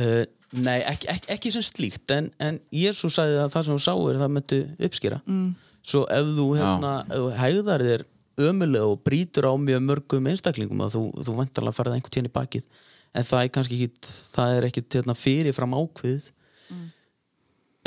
uh, 0.00 0.24
Nei, 0.50 0.80
ekki, 0.82 1.06
ekki, 1.12 1.28
ekki 1.30 1.50
sem 1.54 1.62
slíkt 1.62 2.10
en, 2.10 2.30
en 2.42 2.56
Jésu 2.74 3.10
sagði 3.12 3.36
að 3.38 3.52
það 3.54 3.66
sem 3.66 3.76
þú 3.76 3.82
sáir 3.84 4.16
það 4.18 4.32
myndi 4.36 4.62
uppskýra 4.88 5.20
mm. 5.22 5.50
Svo 5.90 6.02
ef 6.12 6.32
þú, 6.36 6.46
hérna, 6.58 6.90
ef 7.06 7.20
þú 7.22 7.28
hegðar 7.38 7.84
þér 7.86 8.02
ömulega 8.50 8.88
og 8.90 8.98
brýtur 9.06 9.46
á 9.48 9.54
mjög 9.60 9.84
mörgum 9.86 10.26
einstaklingum 10.28 10.82
að 10.84 10.96
þú, 10.96 11.02
þú 11.24 11.36
vantarlega 11.38 11.76
farið 11.76 11.96
einhvern 11.96 12.14
tíðan 12.16 12.28
í 12.28 12.34
bakið 12.34 12.66
en 13.10 13.26
það 13.26 13.44
er 13.44 13.52
kannski 13.54 13.78
ekki 13.78 14.10
það 14.34 14.56
er 14.56 14.66
ekki 14.68 14.84
hérna, 14.96 15.16
fyrirfram 15.18 15.76
ákveð 15.78 16.28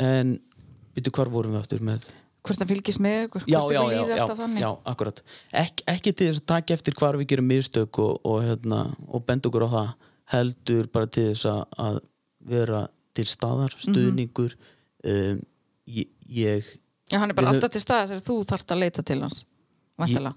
en 0.04 0.34
byrju 0.94 1.14
hvar 1.18 1.32
vorum 1.32 1.56
við 1.56 1.64
aftur 1.64 1.84
með 1.84 2.08
Hvort 2.44 2.60
hann 2.60 2.68
fylgist 2.68 3.00
með 3.00 3.22
ykkur? 3.28 3.44
já, 3.48 3.56
Hvort 3.56 3.72
já, 3.72 3.80
líður 3.88 4.10
já, 4.10 4.16
alltaf 4.20 4.40
þannig? 4.42 4.64
já, 4.64 4.70
akkurat 4.92 5.22
Ek, 5.62 5.84
ekki 5.94 6.12
til 6.12 6.26
þess 6.28 6.42
að 6.42 6.50
taka 6.50 6.74
eftir 6.76 6.96
hvar 6.98 7.16
við 7.20 7.30
gerum 7.32 7.48
mistök 7.48 8.00
og, 8.04 8.18
og, 8.20 8.42
hérna, 8.44 8.82
og 9.08 9.24
benda 9.24 9.48
okkur 9.48 9.64
á 9.64 9.70
það 9.76 10.10
heldur 10.34 10.90
bara 10.92 11.08
til 11.08 11.30
þess 11.30 11.48
að, 11.48 11.62
að 11.86 12.02
vera 12.48 12.84
til 13.14 13.26
staðar, 13.30 13.74
stuðningur 13.78 14.54
um, 15.06 15.42
ég, 15.86 16.64
Já, 17.10 17.18
hann 17.20 17.30
er 17.30 17.36
bara 17.36 17.52
alltaf 17.52 17.70
til 17.74 17.82
staða 17.84 18.08
þegar 18.12 18.24
þú 18.26 18.36
þarft 18.48 18.72
að 18.74 18.80
leita 18.84 19.02
til 19.06 19.20
hans 19.22 19.42
Væntalega 20.00 20.34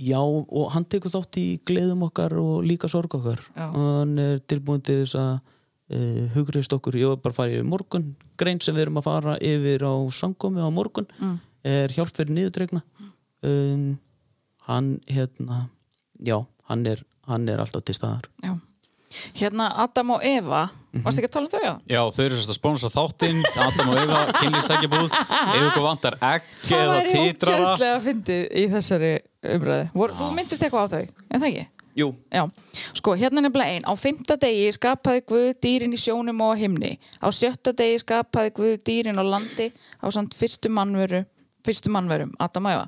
já, 0.00 0.18
og 0.18 0.70
hann 0.74 0.86
tekur 0.90 1.12
þátt 1.12 1.36
í 1.38 1.46
gleðum 1.66 2.06
okkar 2.08 2.32
og 2.40 2.64
líka 2.66 2.88
sorg 2.90 3.12
okkar 3.14 3.42
Já. 3.54 3.66
og 3.68 3.90
hann 4.00 4.14
er 4.18 4.38
tilbúin 4.50 4.82
til 4.82 5.00
þess 5.04 5.14
að 5.20 5.34
uh, 5.94 6.22
hugreist 6.34 6.72
okkur, 6.74 6.96
ég 6.98 7.12
var 7.12 7.20
bara 7.22 7.34
að 7.34 7.38
fara 7.42 7.54
yfir 7.58 7.68
morgun 7.68 8.08
grein 8.40 8.58
sem 8.64 8.74
við 8.74 8.86
erum 8.88 8.98
að 9.02 9.06
fara 9.10 9.36
yfir 9.38 9.84
á 9.86 9.94
samkomi 10.16 10.62
á 10.64 10.70
morgun 10.74 11.06
Mm. 11.20 11.36
er 11.64 11.92
hjálp 11.94 12.10
fyrir 12.16 12.34
niðurdregna 12.36 12.82
um, 13.46 13.84
hann 14.66 14.88
hérna 15.10 15.60
já, 16.20 16.40
hann 16.68 16.86
er, 16.90 17.04
hann 17.28 17.46
er 17.48 17.62
alltaf 17.62 17.84
til 17.86 17.94
staðar 17.98 18.26
Já. 18.42 18.54
Hérna 19.38 19.70
Adam 19.84 20.16
og 20.16 20.24
Eva 20.24 20.70
Mhm. 20.94 21.02
Varstu 21.02 21.18
ekki 21.24 21.26
að 21.26 21.32
tala 21.34 21.46
um 21.46 21.50
þau? 21.50 21.62
Já? 21.64 21.72
Já, 21.90 22.00
þau 22.14 22.22
eru 22.24 22.36
sérst 22.38 22.50
að 22.52 22.54
sponsa 22.60 22.88
þáttinn 22.94 23.40
Adam 23.58 23.88
og 23.90 23.96
Eva, 23.98 24.18
kynlýstækjabúð 24.38 25.08
Ef 25.10 25.62
ykkur 25.64 25.82
vantar 25.82 26.16
Það 26.22 26.74
eða 26.78 26.92
væri 26.92 27.14
titrara 27.14 27.56
ógæðslega 27.64 27.94
að 27.96 28.04
fyndið 28.04 28.44
í 28.54 28.62
þessari 28.70 29.10
umræði 29.56 29.88
Vor, 29.94 30.12
Þú 30.14 30.28
myndist 30.36 30.62
eitthvað 30.62 30.84
á 30.86 30.88
þau, 30.94 31.08
en 31.34 31.40
það 31.42 31.48
ekki? 31.48 31.64
Jú, 31.98 32.06
Já, 32.30 32.44
sko, 32.98 33.14
hérna 33.18 33.38
er 33.38 33.44
nefnilega 33.48 33.74
ein. 33.74 33.84
Á 33.86 33.92
fymta 33.98 34.36
degi 34.38 34.70
skapaði 34.74 35.20
Guð 35.30 35.48
dýrin 35.62 35.92
í 35.94 35.98
sjónum 35.98 36.40
og 36.42 36.54
á 36.54 36.58
himni. 36.58 36.92
Á 37.22 37.26
sjötta 37.30 37.70
degi 37.74 38.00
skapaði 38.02 38.50
Guð 38.54 38.72
dýrin 38.86 39.18
á 39.18 39.22
landi 39.22 39.68
á 40.02 40.06
samt 40.14 40.34
fyrstu 40.34 40.70
mannveru, 40.74 41.24
fyrstu 41.66 41.90
mannverum, 41.94 42.32
Adam 42.42 42.66
og 42.66 42.72
Eva. 42.74 42.86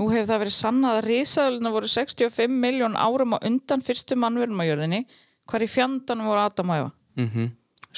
Nú 0.00 0.08
hefur 0.12 0.28
það 0.32 0.42
verið 0.44 0.56
sannað 0.56 0.96
að 1.00 1.08
risaðalina 1.10 1.72
voru 1.76 1.88
65 1.92 2.56
miljón 2.64 2.96
árum 2.96 3.36
á 3.36 3.38
undan 3.44 3.84
fyrstu 3.84 4.16
mannverum 4.16 4.60
á 4.60 4.68
jörðinni. 4.68 5.02
Hvar 5.48 5.64
í 5.64 5.68
fjandanum 5.70 6.28
voru 6.30 6.44
Adam 6.44 6.74
og 6.74 6.82
Eva? 6.82 6.92
mm 7.18 7.48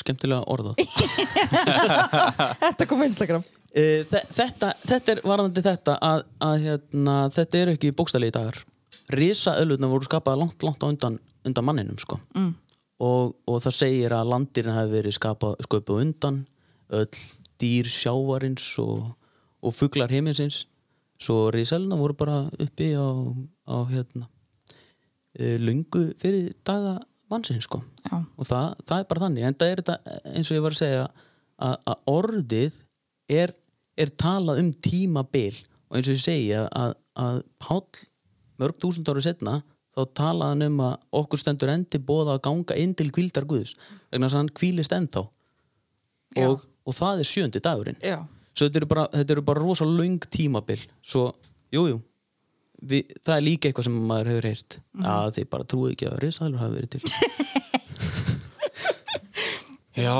skemmtilega 0.00 0.44
orðað 0.46 0.78
Þetta 2.62 2.86
kom 2.88 3.02
Instagram. 3.04 3.42
Eh, 3.74 4.04
þe- 4.10 4.26
þetta, 4.34 4.68
þetta 4.86 5.12
er 5.14 5.20
varðandi 5.26 5.62
þetta 5.64 5.96
að, 6.02 6.22
að 6.46 6.54
hérna, 6.64 7.16
þetta 7.34 7.58
eru 7.60 7.74
ekki 7.76 7.90
bókstæli 7.98 8.30
í 8.30 8.34
dagar 8.34 8.56
risa 9.14 9.56
öllutna 9.58 9.90
voru 9.90 10.06
skapaða 10.06 10.40
langt, 10.44 10.62
langt 10.66 10.82
á 10.82 10.86
undan, 10.90 11.18
undan 11.46 11.66
manninum 11.66 11.98
sko. 11.98 12.18
mm. 12.38 12.50
og, 13.02 13.34
og 13.50 13.60
það 13.66 13.76
segir 13.80 14.14
að 14.14 14.30
landirinn 14.32 14.74
hafi 14.78 14.92
verið 14.94 15.16
skapað, 15.18 15.58
sköpuð 15.66 16.02
undan 16.06 16.40
öll 16.94 17.22
dýr 17.62 17.90
sjávarins 17.90 18.66
og, 18.82 19.10
og 19.62 19.74
fuglar 19.76 20.10
heiminsins 20.10 20.64
svo 21.20 21.50
risalina 21.54 21.98
voru 22.00 22.16
bara 22.18 22.40
uppi 22.62 22.92
á, 22.96 23.06
á 23.70 23.76
hérna 23.90 24.26
e, 25.36 25.58
lungu 25.60 26.08
fyrir 26.22 26.50
daga 26.66 26.96
mannsins 27.30 27.66
sko. 27.66 27.80
Já. 28.04 28.20
og 28.20 28.46
það, 28.48 28.68
það 28.88 29.02
er 29.02 29.08
bara 29.10 29.24
þannig. 29.24 29.46
En 29.46 29.58
það 29.60 29.72
er 29.72 29.82
þetta 29.82 30.20
eins 30.34 30.50
og 30.50 30.56
ég 30.56 30.64
var 30.64 30.76
að 30.76 30.80
segja 30.80 31.02
að, 31.60 31.74
að 31.92 32.06
orðið 32.14 32.78
er, 33.40 33.52
er 34.00 34.14
talað 34.20 34.62
um 34.64 34.70
tímabil. 34.86 35.52
Og 35.90 35.98
eins 35.98 36.08
og 36.10 36.16
ég 36.16 36.24
segi 36.24 36.48
að, 36.56 36.96
að, 37.18 37.42
Páll 37.60 38.06
mörg 38.60 38.80
túsund 38.80 39.08
ára 39.08 39.22
setna 39.24 39.60
þá 39.96 40.02
talaði 40.16 40.54
hann 40.54 40.66
um 40.68 40.82
að 40.86 40.92
okkur 41.20 41.40
stendur 41.40 41.72
endi 41.72 41.98
bóða 41.98 42.36
að 42.36 42.44
ganga 42.46 42.76
inn 42.78 42.92
til 42.96 43.08
kvíldar 43.14 43.46
Guðs. 43.48 43.74
Vegna 44.10 44.28
þess 44.28 44.36
að 44.36 44.42
hann 44.42 44.52
kvílist 44.60 44.94
ennþá. 44.96 45.24
Og, 46.44 46.66
og 46.86 46.94
það 46.94 47.22
er 47.22 47.30
sjöndi 47.30 47.62
dagurinn. 47.64 47.98
Já. 48.04 48.20
svo 48.54 48.68
þetta 48.68 48.80
eru 48.80 48.88
bara, 48.90 49.42
bara 49.48 49.62
rosa 49.62 49.86
löng 49.88 50.22
tímabil. 50.30 50.78
Svo, 51.02 51.30
jújú 51.74 51.96
jú, 51.96 51.98
við, 52.82 53.14
það 53.24 53.36
er 53.36 53.44
líka 53.46 53.68
eitthvað 53.70 53.86
sem 53.88 53.96
maður 54.10 54.30
hefur 54.32 54.48
heyrt 54.50 54.78
að 55.14 55.30
þið 55.38 55.48
bara 55.54 55.68
trúið 55.72 55.94
ekki 55.94 56.08
að 56.10 56.18
risaðalur 56.24 56.62
hafi 56.64 56.74
verið 56.78 56.90
til 56.94 57.02
Já, 60.00 60.14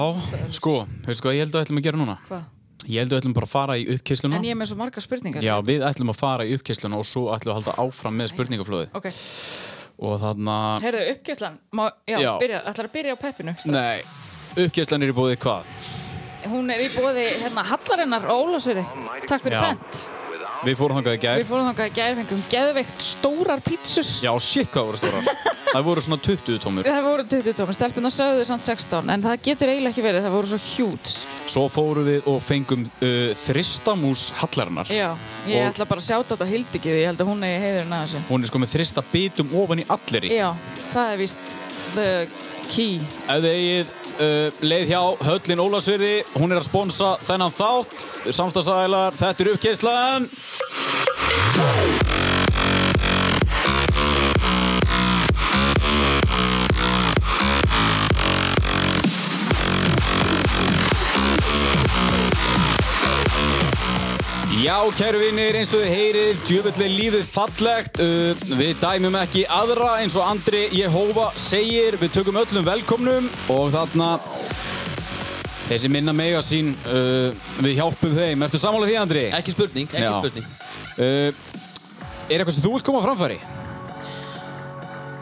sko, 0.53 0.73
veistu 1.07 1.25
hvað 1.25 1.37
ég 1.39 1.45
held 1.47 1.55
að 1.55 1.61
við 1.61 1.65
ætlum 1.67 1.81
að 1.81 1.87
gera 1.87 2.01
núna? 2.01 2.17
Hvað? 2.29 2.43
Ég 2.91 2.99
held 3.05 3.11
að 3.11 3.15
við 3.15 3.21
ætlum 3.23 3.35
bara 3.37 3.47
að 3.47 3.53
fara 3.55 3.77
í 3.79 3.85
uppkeysluna 3.95 4.39
En 4.41 4.47
ég 4.49 4.55
er 4.55 4.59
með 4.61 4.71
svo 4.73 4.77
marga 4.81 5.03
spurningar. 5.05 5.45
Já, 5.45 5.53
við 5.65 5.85
ætlum 5.87 6.11
að 6.13 6.19
fara 6.21 6.47
í 6.49 6.55
uppkeysluna 6.57 6.99
og 7.01 7.07
svo 7.09 7.27
ætlum 7.33 7.51
við 7.51 7.55
að 7.55 7.59
halda 7.61 7.75
áfram 7.85 8.17
með 8.19 8.33
spurningaflóði 8.33 8.89
Ok, 8.99 9.09
og 10.01 10.15
þarna 10.23 10.57
heyrðu, 10.85 11.03
uppgjörslan. 11.15 11.59
Má, 11.77 11.85
já, 12.09 12.17
Já. 12.25 12.31
byrja, 12.41 12.63
ætlar 12.71 12.89
að 12.89 12.95
byrja 12.97 13.17
á 13.17 13.19
peppinu. 13.21 13.57
Nei, 13.69 13.99
uppkeyslan 14.65 15.05
er 15.05 15.13
í 15.13 15.17
búið 15.17 15.37
hvað? 15.45 15.75
Hún 16.51 16.73
er 16.73 16.81
í 16.81 16.89
bóði 16.95 17.27
hérna 17.43 17.67
Hallarinnar 17.69 18.25
og 18.33 18.47
Ólafsverði. 18.49 18.87
Takk 19.29 19.45
fyrir 19.45 19.59
Já. 19.61 19.67
bent. 19.69 20.07
Við 20.61 20.77
fórum 20.77 20.99
þangað 20.99 21.15
í 21.17 21.21
gær 21.23 21.39
Við 21.41 21.47
fórum 21.49 21.69
þangað 21.71 21.87
í 21.89 21.93
gær, 21.97 22.17
fengum 22.19 22.41
geðveikt 22.53 23.05
stórar 23.05 23.63
pítsus. 23.65 24.11
Já, 24.21 24.31
shit 24.45 24.69
hvað 24.75 24.91
voru 24.91 24.99
stórar 25.01 25.29
Það 25.71 25.87
voru 25.87 26.03
svona 26.05 26.19
20 26.27 26.59
tómur 26.61 26.89
Það 26.91 27.07
voru 27.07 27.25
20 27.33 27.57
tómur, 27.61 27.77
stelpuna 27.79 28.11
sögðu 28.13 28.45
samt 28.49 28.67
16, 28.67 29.13
en 29.15 29.25
það 29.25 29.45
getur 29.47 29.73
eiginlega 29.73 29.95
ekki 29.95 30.05
verið, 30.05 30.27
það 30.27 30.35
voru 30.37 30.51
svo 30.51 30.59
hjúts. 30.67 31.15
Svo 31.55 31.65
fórum 31.73 32.09
við 32.11 32.29
og 32.33 32.41
fengum 32.45 32.85
uh, 32.91 33.31
þristamús 33.47 34.27
hallarinnar 34.43 34.91
Já, 34.93 35.09
ég 35.49 35.71
ætla 35.71 35.87
bara 35.89 36.03
að 36.03 36.09
sjá 36.11 36.19
þetta 36.19 36.45
á 36.45 36.53
Hildikið, 36.53 36.99
ég 37.01 37.11
held 37.13 37.25
að 37.25 37.31
hún 37.33 37.47
eigi 37.47 37.63
heiðurinn 37.65 37.97
að 37.97 38.05
þessu. 38.05 38.23
Hún 38.29 38.45
er 38.45 38.53
sko 38.53 38.63
með 38.65 38.75
þrista 38.75 39.07
bitum 39.15 39.57
ofan 39.63 39.85
í 39.85 39.89
allir 39.97 40.29
Já, 40.35 40.49
það 40.93 41.15
er 41.15 41.23
víst 41.23 41.57
the 41.95 42.11
key. 42.71 43.01
Ef 43.31 43.41
þið 43.41 43.53
eigið 43.55 43.97
uh, 44.21 44.61
leið 44.65 44.93
hjá 44.93 45.01
Höllin 45.27 45.63
Ólasvirði 45.65 46.13
Hún 46.37 46.53
er 46.53 46.61
að 46.61 46.69
sponsa 46.69 47.15
þennan 47.27 47.57
þátt. 47.57 48.05
Samstagsælar, 48.31 49.17
þetta 49.21 49.47
er 49.47 49.53
uppkeyslan 49.57 50.31
Já, 64.61 64.77
kæru 64.93 65.17
vinnir, 65.23 65.57
eins 65.57 65.71
og 65.73 65.81
þið 65.81 65.93
heyrið, 65.95 66.41
djöfulli 66.45 66.87
lífið 66.93 67.29
fallegt. 67.33 68.01
Uh, 68.03 68.43
við 68.59 68.75
dæmum 68.83 69.15
ekki 69.17 69.47
aðra 69.49 69.95
eins 70.03 70.19
og 70.21 70.27
Andri 70.27 70.67
Jehova 70.77 71.31
segir. 71.41 71.97
Við 72.01 72.13
tökum 72.19 72.37
öllum 72.37 72.67
velkomnum 72.67 73.31
og 73.55 73.71
þarna 73.73 74.11
þessi 75.71 75.89
minna 75.93 76.13
mega 76.13 76.43
sín, 76.45 76.75
uh, 76.93 77.31
við 77.65 77.79
hjálpum 77.79 78.13
þeim. 78.19 78.45
Ertu 78.45 78.61
sammála 78.61 78.91
því, 78.91 78.99
Andri? 79.01 79.25
ekki 79.39 79.57
spurning, 79.57 79.89
ekki 79.89 80.05
Já. 80.05 80.19
spurning 80.19 80.51
Uh, 81.01 81.31
er 82.29 82.43
eitthvað 82.43 82.57
sem 82.59 82.65
þú 82.67 82.75
vilt 82.75 82.85
koma 82.85 83.01
framfæri 83.01 83.39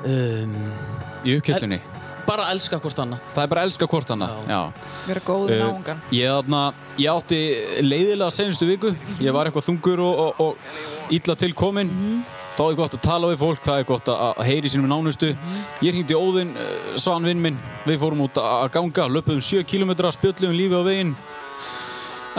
um, 0.09 0.57
í 1.23 1.37
uppkesslunni? 1.37 1.79
Bara 2.29 2.47
elska 2.53 2.79
hvort 2.85 2.99
annað. 3.03 3.27
Það 3.35 3.43
er 3.47 3.51
bara 3.53 3.65
að 3.65 3.71
elska 3.71 3.89
hvort 3.91 4.11
annað. 4.15 4.39
Já. 4.53 4.61
Vera 5.09 5.23
góð 5.27 5.53
í 5.53 5.59
Uh, 5.59 5.63
náungan. 5.67 6.03
ég, 6.15 6.33
þarna, 6.37 6.63
ég 7.01 7.13
átti 7.17 7.39
leiðilega 7.89 8.31
senustu 8.37 8.69
viku. 8.69 8.93
Ég 9.25 9.33
var 9.35 9.49
eitthvað 9.51 9.67
þungur 9.71 10.03
og, 10.05 10.19
og, 10.27 10.43
og 10.45 11.15
illa 11.19 11.35
til 11.41 11.55
kominn. 11.57 11.91
Þá 12.59 12.63
er 12.73 12.77
gott 12.81 12.95
að 12.97 13.03
tala 13.07 13.29
við 13.31 13.39
fólk, 13.39 13.61
það 13.63 13.81
er 13.81 13.85
gott 13.87 14.09
að 14.11 14.23
að 14.35 14.47
heyri 14.49 14.71
sínum 14.73 14.89
nánustu. 14.91 15.29
Ég 15.85 15.93
hringdi 15.95 16.15
í 16.17 16.19
Óðinn, 16.19 16.57
uh, 16.59 16.97
svan 16.99 17.23
vinn 17.29 17.39
minn. 17.43 17.59
Við 17.87 18.01
fórum 18.03 18.25
út 18.27 18.41
að 18.43 18.49
að 18.65 18.73
ganga, 18.79 19.05
löpum 19.15 19.39
7 19.41 19.63
km 19.65 19.93
spjöllum 20.11 20.57
lífi 20.59 20.75
á 20.75 20.83
veginn 20.83 21.13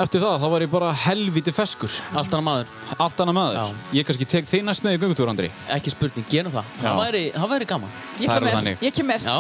eftir 0.04 0.24
það, 0.24 0.38
þá 0.44 0.48
var 0.54 0.66
ég 0.66 0.72
bara 0.72 0.92
helviti 1.06 1.54
feskur. 1.56 1.92
Allt 2.14 2.32
annað 2.34 2.46
maður, 2.48 2.72
allt 3.06 3.22
annað 3.26 3.38
maður, 3.40 3.60
Já. 3.60 3.92
ég 4.00 4.08
kannski 4.08 4.28
tek 4.30 4.50
þig 4.50 4.66
næst 4.68 4.86
með 4.86 4.98
í 4.98 5.02
göngutúr 5.04 5.32
Andri. 5.32 5.52
Ekki 5.76 5.94
spurning, 5.94 6.26
gerum 6.32 6.56
það. 6.56 6.74
Já. 6.80 6.88
Það 6.88 7.00
væri, 7.04 7.24
það 7.36 7.54
væri 7.54 7.70
gaman. 7.74 7.94
Ég 8.20 8.34
er 8.34 8.40
kem 8.46 8.58
þannig. 8.58 8.84
ég 8.88 8.98
kem. 9.00 9.14
Já, 9.20 9.38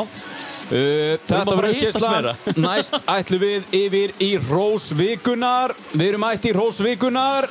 Uh, 0.70 1.16
þetta 1.26 1.55
var 1.57 1.66
uppkesslan 1.66 2.28
Næst 2.62 2.93
ætlum 3.10 3.41
við 3.41 3.72
yfir 3.74 4.12
í 4.22 4.28
Rósvikunar 4.38 5.74
Við 5.95 6.03
erum 6.12 6.28
ætti 6.30 6.51
í 6.51 6.53
Rósvikunar 6.53 7.47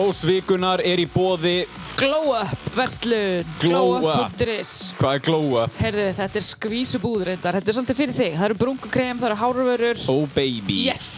Rósvikunar 0.00 0.80
er 0.80 1.00
í 1.02 1.04
bóði 1.12 1.66
Glow 2.00 2.30
Up, 2.32 2.60
vestlun. 2.72 3.44
Glow 3.60 3.98
Up. 3.98 4.32
Glowup.is. 4.40 4.70
Hvað 4.96 5.18
er 5.18 5.24
glóa? 5.26 5.64
Heyrðu, 5.76 6.06
þetta 6.16 6.38
er 6.40 6.44
skvísubúð 6.46 7.24
reyndar. 7.28 7.58
Þetta 7.58 7.68
er 7.68 7.76
svolítið 7.76 7.98
fyrir 7.98 8.16
þig. 8.16 8.38
Það 8.38 8.46
eru 8.46 8.56
brungukrem, 8.62 9.20
það 9.20 9.28
eru 9.28 9.38
háruvörur. 9.42 10.00
Oh 10.08 10.22
baby 10.32 10.78
Yes! 10.86 11.10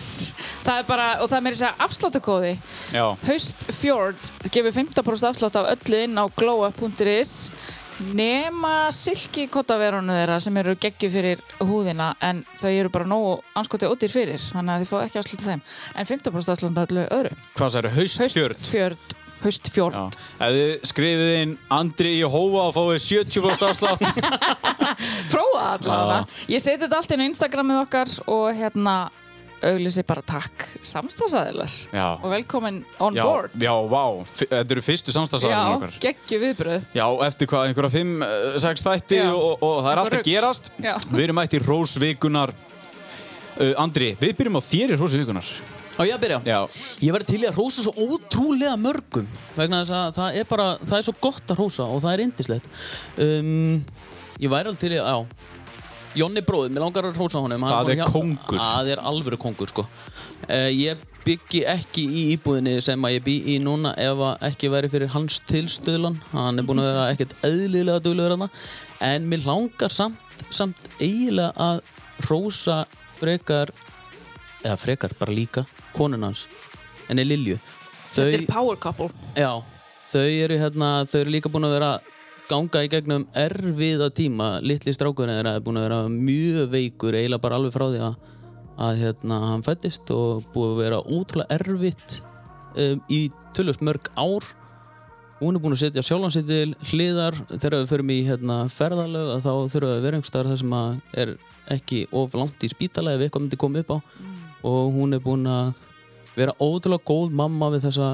Það 0.64 0.80
er 0.80 0.88
bara, 0.88 1.06
og 1.22 1.30
það 1.30 1.36
er 1.38 1.44
meira 1.46 1.58
þess 1.60 1.68
að 1.68 1.84
afsláttakóði. 1.86 2.50
Já. 2.96 3.04
Haust 3.28 3.62
Fjord 3.78 4.32
gefur 4.48 4.74
15% 4.80 5.30
afslátt 5.30 5.60
af 5.62 5.70
öllu 5.76 6.02
inn 6.08 6.18
á 6.18 6.24
glowup.is 6.34 7.36
nema 8.16 8.74
silki 8.94 9.46
kottaverunu 9.52 10.14
þeirra 10.16 10.38
sem 10.42 10.60
eru 10.62 10.74
geggju 10.80 11.10
fyrir 11.12 11.42
húðina 11.60 12.12
en 12.24 12.44
þau 12.60 12.70
eru 12.70 12.92
bara 12.92 13.08
nógu 13.08 13.38
anskoti 13.58 13.88
ódýr 13.88 14.12
fyrir 14.12 14.42
þannig 14.52 14.74
að 14.74 14.84
þið 14.84 14.92
fá 14.92 14.98
ekki 15.06 15.22
afslátt 15.22 15.42
af 15.42 15.50
þeim. 15.50 15.64
En 15.94 16.08
15% 16.10 16.54
afslátt 16.56 16.78
af 16.78 16.86
öllu 16.86 17.08
öðru. 17.08 17.34
Hvað 17.56 17.74
það 17.74 17.82
eru? 17.82 17.92
Haustfjörð. 17.98 18.56
Haustfjörd 18.60 19.18
Haustfjord 19.42 19.96
Já. 19.96 20.04
Ef 20.38 20.54
þið 20.54 20.86
skrifið 20.90 21.32
inn 21.40 21.54
Andri 21.74 22.12
í 22.20 22.22
hófa 22.22 22.68
og 22.68 22.76
fáið 22.76 23.00
70% 23.08 23.66
afslátt. 23.70 24.04
Prófa 25.32 25.64
allavega. 25.76 26.20
Ég 26.52 26.62
seti 26.62 26.84
þetta 26.84 27.00
allt 27.00 27.16
inn 27.16 27.24
á 27.24 27.28
Instagramið 27.30 27.82
okkar 27.82 28.14
og 28.30 28.46
hérna 28.58 28.96
auglýsi 29.68 30.02
bara 30.06 30.22
takk 30.26 30.64
samstagsæðilar 30.86 31.72
Já. 31.94 32.06
og 32.18 32.26
velkomin 32.32 32.80
on 33.02 33.14
Já, 33.16 33.22
board. 33.26 33.54
já, 33.62 33.72
vá, 33.92 34.02
þetta 34.40 34.74
eru 34.76 34.82
fyrstu 34.86 35.14
samstagsaðarinn 35.14 35.76
okkar. 35.78 35.96
geggju 36.02 36.40
viðbröð 36.42 36.86
Já, 36.98 37.04
eftir 37.28 37.50
hvað, 37.52 37.68
einhverja 37.70 37.92
5-6 37.98 38.86
þætti 38.88 39.20
Já. 39.22 39.28
og, 39.34 39.62
og 39.62 39.76
það 39.84 39.90
er 39.92 40.02
allt 40.02 40.16
að 40.18 40.26
gerast. 40.30 40.72
Já. 40.82 40.94
Við 41.12 41.24
erum 41.28 41.38
mætt 41.40 41.54
í 41.58 41.62
Rósvikunar 41.62 42.54
uh, 42.56 43.72
Andri, 43.84 44.12
við 44.20 44.34
byrjum 44.40 44.58
á 44.58 44.62
þér 44.72 44.96
í 44.96 45.00
Rósvikunar 45.00 45.52
á 45.92 46.02
ég 46.08 46.16
byrja? 46.22 46.38
Já, 46.48 46.60
Ég 47.04 47.12
verði 47.12 47.28
til 47.34 47.42
í 47.44 47.48
að 47.50 47.58
hrósa 47.58 47.82
svo 47.84 47.92
ótrúlega 48.00 48.76
mörgum 48.80 49.26
vegna 49.58 49.82
þess 49.82 49.92
að 49.98 50.14
það 50.16 50.38
er 50.40 50.46
bara, 50.48 50.68
það 50.80 50.98
er 50.98 51.04
svo 51.04 51.14
gott 51.20 51.52
að 51.52 51.58
hrósa 51.60 51.84
og 51.84 52.00
það 52.00 52.14
er 52.16 52.22
indislegt 52.24 52.70
um, 53.20 53.82
Ég 54.42 54.50
væri 54.50 54.72
alveg 54.72 54.80
til 54.80 54.94
í 54.96 55.02
að, 55.02 55.12
já 55.12 55.60
Jonni 56.18 56.42
bróðið, 56.44 56.74
mér 56.76 56.84
langar 56.84 57.06
að 57.08 57.16
hrósa 57.16 57.40
honum 57.40 57.62
hann 57.64 57.72
Það 57.72 57.88
er 57.88 57.92
að 57.94 58.00
hjálpa- 58.02 58.12
kóngur. 58.12 58.58
Það 58.60 58.90
er 58.92 59.00
alvöru 59.10 59.38
kóngur, 59.40 59.68
sko. 59.72 59.84
Uh, 60.48 60.68
Ég 60.74 60.96
byggi 61.24 61.62
ekki 61.70 62.02
í 62.04 62.22
íbúðinni 62.36 62.74
sem 62.82 63.00
að 63.06 63.14
ég 63.16 63.24
bý 63.24 63.34
í 63.54 63.58
núna 63.62 63.92
ef 63.96 64.18
að 64.26 64.42
ekki 64.50 64.70
væri 64.72 64.88
fyrir 64.90 65.12
hans 65.14 65.36
tilstöðlan 65.46 66.16
hann 66.32 66.58
er 66.58 66.66
búinn 66.66 66.82
að 66.82 66.88
vera 66.90 67.04
ekkert 67.14 67.34
eðlilega 67.46 68.02
duglegur 68.02 68.34
hana 68.34 68.48
en 69.00 69.28
mér 69.30 69.44
langar 69.46 69.88
samt, 69.94 70.18
samt 70.50 70.76
eiginlega 70.98 71.52
að 71.56 71.80
hrósa 72.26 72.80
frekar 73.20 73.70
eða 74.64 74.76
frekar 74.82 75.14
bara 75.20 75.32
líka 75.32 75.62
konun 75.94 76.26
hans 76.26 76.48
henni 77.08 77.24
Lilju. 77.24 77.60
Þetta 78.12 78.40
er 78.42 78.46
power 78.50 78.76
couple. 78.76 79.08
Já, 79.38 79.62
þau 80.12 80.26
eru 80.26 80.58
hérna 80.58 80.90
þau 81.06 81.20
eru 81.22 81.30
líka 81.38 81.48
búin 81.54 81.68
að 81.70 81.76
vera 81.78 81.92
ganga 82.52 82.82
í 82.84 82.90
gegnum 82.92 83.24
erfiða 83.38 84.10
tíma. 84.14 84.54
Litli 84.64 84.92
strákurinn 84.94 85.38
þeirra 85.38 85.56
er 85.56 85.64
búin 85.64 85.80
að 85.80 85.86
vera 85.88 86.00
mjög 86.12 86.72
veikur 86.72 87.16
eiginlega 87.16 87.44
bara 87.44 87.58
alveg 87.60 87.74
frá 87.74 87.86
því 87.88 88.02
að, 88.08 88.16
að 88.86 89.02
hérna, 89.02 89.38
hann 89.50 89.64
fættist 89.66 90.10
og 90.14 90.42
búið 90.54 90.72
að 90.72 90.82
vera 90.82 90.98
ótrúlega 91.06 91.58
erfitt 91.58 92.18
um, 92.76 93.00
í 93.08 93.22
tölvöld 93.56 93.84
mörg 93.88 94.10
ár. 94.16 94.48
Hún 95.42 95.56
er 95.58 95.64
búin 95.64 95.74
að 95.74 95.86
setja 95.86 96.04
sjálfan 96.06 96.34
sér 96.34 96.44
til 96.50 96.74
hliðar. 96.92 97.38
Þegar 97.54 97.78
við 97.80 97.88
förum 97.94 98.12
í 98.14 98.18
hérna, 98.28 98.58
ferðalög 98.70 99.32
að 99.36 99.46
þá 99.46 99.52
þurfum 99.74 99.88
við 99.88 99.94
að 99.96 100.04
vera 100.06 100.20
einhver 100.20 100.30
staðar 100.30 100.52
þar 100.52 100.60
sem 100.60 100.76
er 101.24 101.34
ekki 101.72 102.02
of 102.12 102.36
langt 102.38 102.66
í 102.66 102.70
spítala 102.70 103.16
ef 103.16 103.24
eitthvað 103.24 103.46
myndi 103.46 103.60
koma 103.60 103.82
upp 103.82 103.96
á. 103.96 103.98
Og 104.68 104.92
hún 104.94 105.16
er 105.16 105.24
búin 105.24 105.48
að 105.50 105.80
vera 106.36 106.54
ótrúlega 106.60 107.08
góð 107.08 107.34
mamma 107.40 107.72
við 107.72 107.88
þessa 107.88 108.12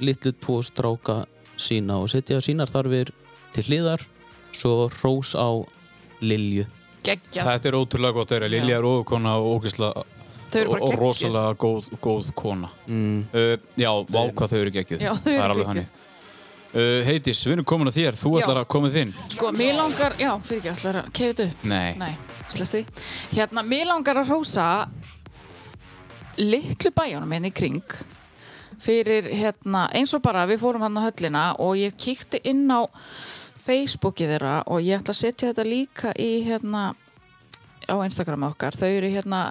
litlu 0.00 0.32
tvo 0.40 0.60
stráka 0.64 1.24
sína 1.60 1.98
og 2.00 2.08
setja 2.12 2.40
sínar 2.44 2.70
þarfir 2.70 3.12
til 3.54 3.66
hliðar 3.68 4.04
svo 4.52 4.88
hrós 5.00 5.34
á 5.38 5.48
Lilju. 6.20 6.66
Geggja 7.04 7.44
þetta 7.46 7.70
er 7.70 7.78
ótrúlega 7.78 8.16
gott 8.18 8.32
að 8.32 8.40
vera. 8.40 8.50
Lilja 8.52 8.80
er 8.80 8.88
ókona 8.88 9.36
og 9.40 9.64
og, 10.50 10.94
rosalega 10.98 11.54
góð, 11.54 11.88
góð 12.02 12.32
kona. 12.34 12.68
Mm. 12.86 13.24
uh, 13.32 13.56
Já, 13.78 13.90
vá 14.10 14.20
hvað 14.34 14.52
þau 14.52 14.60
eru 14.60 14.72
geggjuð. 14.74 15.04
Já, 15.06 15.12
þau 15.14 15.24
Það 15.24 15.32
eru 15.32 15.44
er 15.44 15.54
alveg 15.54 15.68
geggjuð. 15.70 15.98
uh, 16.74 17.04
Heitis, 17.06 17.42
við 17.46 17.56
erum 17.56 17.68
komin 17.70 17.90
að 17.90 17.98
þér, 18.00 18.18
þú 18.20 18.32
Já. 18.34 18.40
ætlar 18.42 18.60
að 18.62 18.68
koma 18.74 18.90
þinn. 18.94 19.14
Sko, 19.36 19.52
mér 19.56 19.76
langar, 19.78 20.16
já, 20.18 20.30
fyrir 20.42 20.60
ekki, 20.64 20.74
ætlar 20.74 21.00
að 21.00 21.12
kefa 21.20 21.32
þetta 21.32 21.48
upp. 21.48 21.64
Nei, 21.70 21.94
Nei, 22.02 22.12
slepp 22.50 22.72
því. 22.74 22.84
Hérna, 23.38 23.66
mér 23.70 23.90
langar 23.92 24.20
að 24.20 24.32
hrósa 24.32 24.68
litlu 26.40 26.92
bæjónum 26.96 27.36
hérna 27.36 27.50
í 27.50 27.54
kring 27.54 27.96
fyrir 28.80 29.26
hérna, 29.28 29.88
eins 29.96 30.14
og 30.16 30.22
bara 30.24 30.46
við 30.48 30.62
fórum 30.62 30.86
hann 30.86 30.96
á 30.96 31.04
höllina 31.04 31.42
og 31.60 31.76
ég 31.76 31.96
kíkti 32.00 32.40
inn 32.48 32.64
á 32.72 32.88
Facebookið 33.70 34.34
þeirra 34.34 34.56
og 34.66 34.82
ég 34.82 34.98
ætla 34.98 35.14
að 35.14 35.22
setja 35.22 35.52
þetta 35.52 35.66
líka 35.68 36.14
í 36.18 36.30
hérna 36.46 36.90
á 37.86 37.94
Instagram 38.02 38.48
okkar, 38.50 38.74
þau 38.74 38.88
eru 38.88 39.10
hérna 39.10 39.44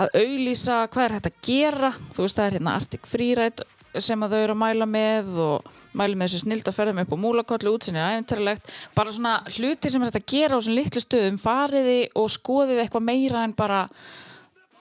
að 0.00 0.14
auglýsa 0.22 0.86
hvað 0.92 1.04
er 1.04 1.14
hægt 1.16 1.28
að 1.28 1.44
gera. 1.44 1.90
Þú 2.14 2.24
veist 2.24 2.38
það 2.38 2.46
er 2.46 2.56
hérna 2.58 2.74
Arctic 2.78 3.08
Freeride 3.08 3.66
sem 3.98 4.22
að 4.22 4.34
þau 4.34 4.40
eru 4.44 4.54
að 4.54 4.60
mæla 4.60 4.86
með 4.86 5.30
og 5.42 5.70
mæla 5.98 6.16
með 6.16 6.28
þessu 6.28 6.42
snild 6.44 6.68
að 6.70 6.76
ferðum 6.76 7.00
upp 7.02 7.14
á 7.18 7.22
múlakollu 7.24 7.72
útsinnið 7.74 8.06
æfintarlegt, 8.06 8.70
bara 8.94 9.14
svona 9.14 9.32
hluti 9.50 9.90
sem 9.90 10.02
er 10.02 10.10
hægt 10.10 10.20
að 10.20 10.28
gera 10.30 10.54
á 10.54 10.58
þessum 10.60 10.76
litlu 10.78 11.02
stöðum 11.02 11.40
fariði 11.42 11.98
og 12.20 12.28
skoðið 12.30 12.84
eitthvað 12.84 13.06
meira 13.08 13.42
en 13.42 13.56
bara 13.58 13.80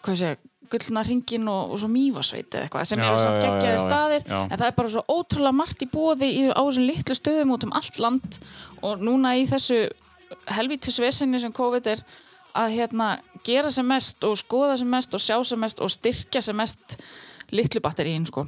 hvað 0.05 0.19
sé, 0.21 0.35
gullna 0.71 1.03
ringin 1.05 1.49
og, 1.51 1.73
og 1.73 1.81
svo 1.81 1.89
mývasveit 1.91 2.53
eða 2.53 2.67
eitthvað 2.67 2.87
sem 2.89 3.01
Já, 3.01 3.07
eru 3.07 3.21
svona 3.23 3.43
geggjaði 3.43 3.81
staðir 3.83 4.25
Já. 4.25 4.39
en 4.45 4.55
það 4.55 4.67
er 4.67 4.77
bara 4.77 4.93
svo 4.93 5.03
ótrúlega 5.09 5.57
margt 5.59 5.83
í 5.85 5.89
bóði 5.89 6.29
í, 6.29 6.43
á 6.53 6.61
þessum 6.61 6.87
litlu 6.89 7.17
stöðum 7.17 7.53
út 7.55 7.67
um 7.67 7.75
allt 7.79 7.99
land. 8.03 8.39
Og 8.85 9.03
núna 9.03 9.35
í 9.39 9.45
þessu 9.49 9.83
helvítis 10.53 10.99
vesenni 11.01 11.41
sem 11.41 11.53
COVID 11.55 11.91
er 11.93 12.03
að 12.59 12.75
hérna 12.77 13.11
gera 13.45 13.71
sem 13.73 13.85
mest 13.87 14.23
og 14.25 14.37
skoða 14.39 14.79
sem 14.79 14.89
mest 14.89 15.13
og 15.15 15.23
sjá 15.23 15.37
sem 15.45 15.61
mest 15.61 15.81
og 15.83 15.91
styrkja 15.93 16.41
sem 16.43 16.57
mest 16.57 16.99
litlu 17.55 17.81
batteríin 17.83 18.27
sko. 18.29 18.45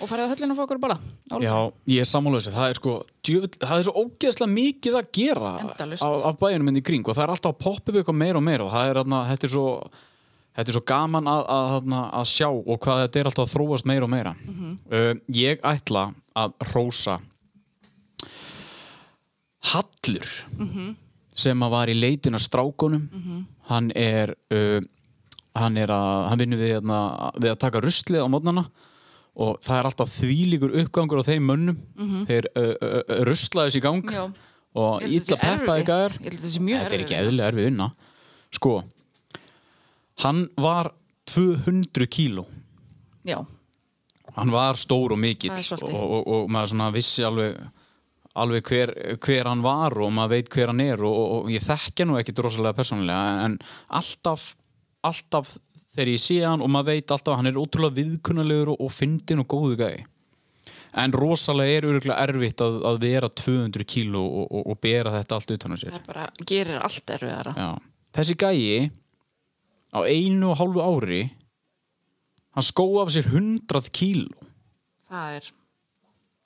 Og 0.00 0.08
farið 0.08 0.28
á 0.28 0.30
höllinu 0.32 0.54
og 0.54 0.58
fá 0.58 0.64
okkur 0.64 0.80
bara 0.82 0.96
Já, 1.40 1.54
ég 1.88 2.02
er 2.02 2.08
sammála 2.08 2.40
þessu, 2.40 2.52
það 2.56 2.70
er 2.72 2.78
sko 2.78 2.94
djöfull, 3.26 3.50
það 3.62 3.74
er 3.76 3.86
svo 3.86 4.02
ógeðslega 4.04 4.52
mikið 4.52 4.96
að 4.98 5.10
gera 5.16 5.52
af, 5.60 6.16
af 6.30 6.38
bæjunum 6.40 6.70
inn 6.72 6.80
í 6.80 6.84
kring 6.84 7.06
og 7.06 7.16
það 7.16 7.24
er 7.24 7.32
alltaf 7.34 7.54
að 7.54 7.60
poppa 7.64 7.92
upp 7.92 8.00
eitthvað 8.00 8.18
meira 8.20 8.40
og 8.40 8.44
meira 8.44 8.66
og 8.66 8.72
það 8.74 8.90
er, 8.90 9.00
þetta 9.30 9.48
er 9.48 9.54
svo 9.54 9.66
þetta 10.56 10.68
er 10.68 10.76
svo 10.76 10.84
gaman 10.86 11.30
að, 11.30 11.42
að, 11.54 11.74
að, 11.78 12.06
að 12.20 12.28
sjá 12.30 12.48
og 12.50 12.78
hvað 12.84 13.02
þetta 13.04 13.20
er 13.20 13.30
alltaf 13.30 13.46
að 13.46 13.54
þróast 13.54 13.88
meira 13.88 14.06
og 14.06 14.12
meira. 14.12 14.34
Uh, 14.90 15.12
ég 15.36 15.62
ætla 15.66 16.10
að 16.38 16.54
rósa 16.72 17.20
Hallur 19.70 20.28
sem 21.36 21.62
að 21.62 21.72
var 21.74 21.90
í 21.92 21.94
leitin 21.94 22.36
að 22.36 22.46
strákunum. 22.46 23.02
Hann 23.68 23.90
er 23.94 24.32
uh, 24.54 24.80
hann 25.58 25.76
er 25.80 25.90
að, 25.92 26.28
hann 26.30 26.40
vinnur 26.44 26.60
við, 26.60 26.76
hérna, 26.76 27.00
við 27.40 27.52
að 27.52 27.58
taka 27.64 27.82
ruslið 27.84 28.24
á 28.24 28.28
mótnana 28.30 28.64
og 29.40 29.58
það 29.64 29.76
er 29.78 29.88
alltaf 29.88 30.14
þvílíkur 30.18 30.76
uppgangur 30.82 31.22
á 31.22 31.28
þeim 31.28 31.46
mönnum. 31.48 31.82
Þeir 32.28 32.48
uh, 32.56 33.26
þessi 33.26 33.80
í 33.80 33.84
gang 33.84 34.04
Já. 34.10 34.24
og 34.74 35.04
sé 35.04 35.38
peppa 35.40 35.78
ykkar 35.82 36.16
þetta 36.16 36.96
er 36.96 37.04
ekki 37.04 37.18
eðlilega 37.18 37.52
erfið 37.52 37.68
vinna. 37.70 37.90
Sko 38.50 38.80
hann 40.24 40.46
var 40.60 40.92
200 41.30 42.06
kíló. 42.10 42.46
Já, 43.26 43.44
hann 44.36 44.52
var 44.54 44.78
stór 44.78 45.14
og 45.14 45.20
mikill 45.20 45.52
og, 45.54 45.90
og, 45.90 46.26
og 46.26 46.50
maður 46.52 46.94
vissi 46.94 47.24
alveg 47.26 47.58
alveg 48.38 48.68
hver, 48.70 48.92
hver 49.18 49.48
hann 49.50 49.64
var 49.64 49.96
og 49.98 50.12
maður 50.14 50.36
veit 50.36 50.52
hver 50.54 50.70
hann 50.70 50.82
er 50.84 51.02
og, 51.02 51.18
og, 51.18 51.50
ég 51.50 51.64
þekkja 51.64 52.06
nú 52.06 52.18
ekki 52.20 52.34
rosalega 52.38 52.76
persónulega 52.78 53.44
en, 53.46 53.58
alltaf 53.88 54.52
alltaf 55.06 55.56
þegar 55.90 56.12
ég 56.12 56.22
sé 56.22 56.38
hann 56.44 56.62
og 56.62 56.70
maður 56.70 56.92
veit 56.94 57.10
alltaf 57.10 57.34
að 57.34 57.40
hann 57.40 57.50
er 57.50 57.60
ótrúlega 57.60 57.98
viðkunnalegur 57.98 58.72
og, 58.74 58.84
og 58.86 58.94
fyndin 58.94 59.42
og 59.42 59.50
góðu 59.50 59.80
gæi. 59.80 60.06
En 61.00 61.14
rosalega 61.14 61.78
er 61.78 61.86
örgulega 61.86 62.18
erfitt 62.26 62.62
að, 62.62 62.80
að 62.86 62.96
vera 63.02 63.30
200 63.40 63.86
kíló 63.90 64.22
og, 64.22 64.46
og, 64.46 64.64
og 64.72 64.80
bera 64.82 65.14
þetta 65.14 65.38
allt 65.38 65.52
utan 65.54 65.74
á 65.74 65.76
sér. 65.78 65.94
Það 65.96 66.08
bara 66.08 66.26
gerir 66.52 66.80
allt 66.86 67.14
erfiðara. 67.16 67.54
Já. 67.58 67.70
þessi 68.18 68.36
gæi 68.38 68.90
á 69.90 69.98
einu 70.06 70.52
og 70.52 70.60
hálfu 70.60 70.84
ári 70.84 71.22
hann 72.54 72.66
skó 72.66 72.86
af 73.02 73.12
sér 73.14 73.26
100 73.30 73.90
kíló. 73.94 74.30
Það 75.10 75.38
er 75.38 75.50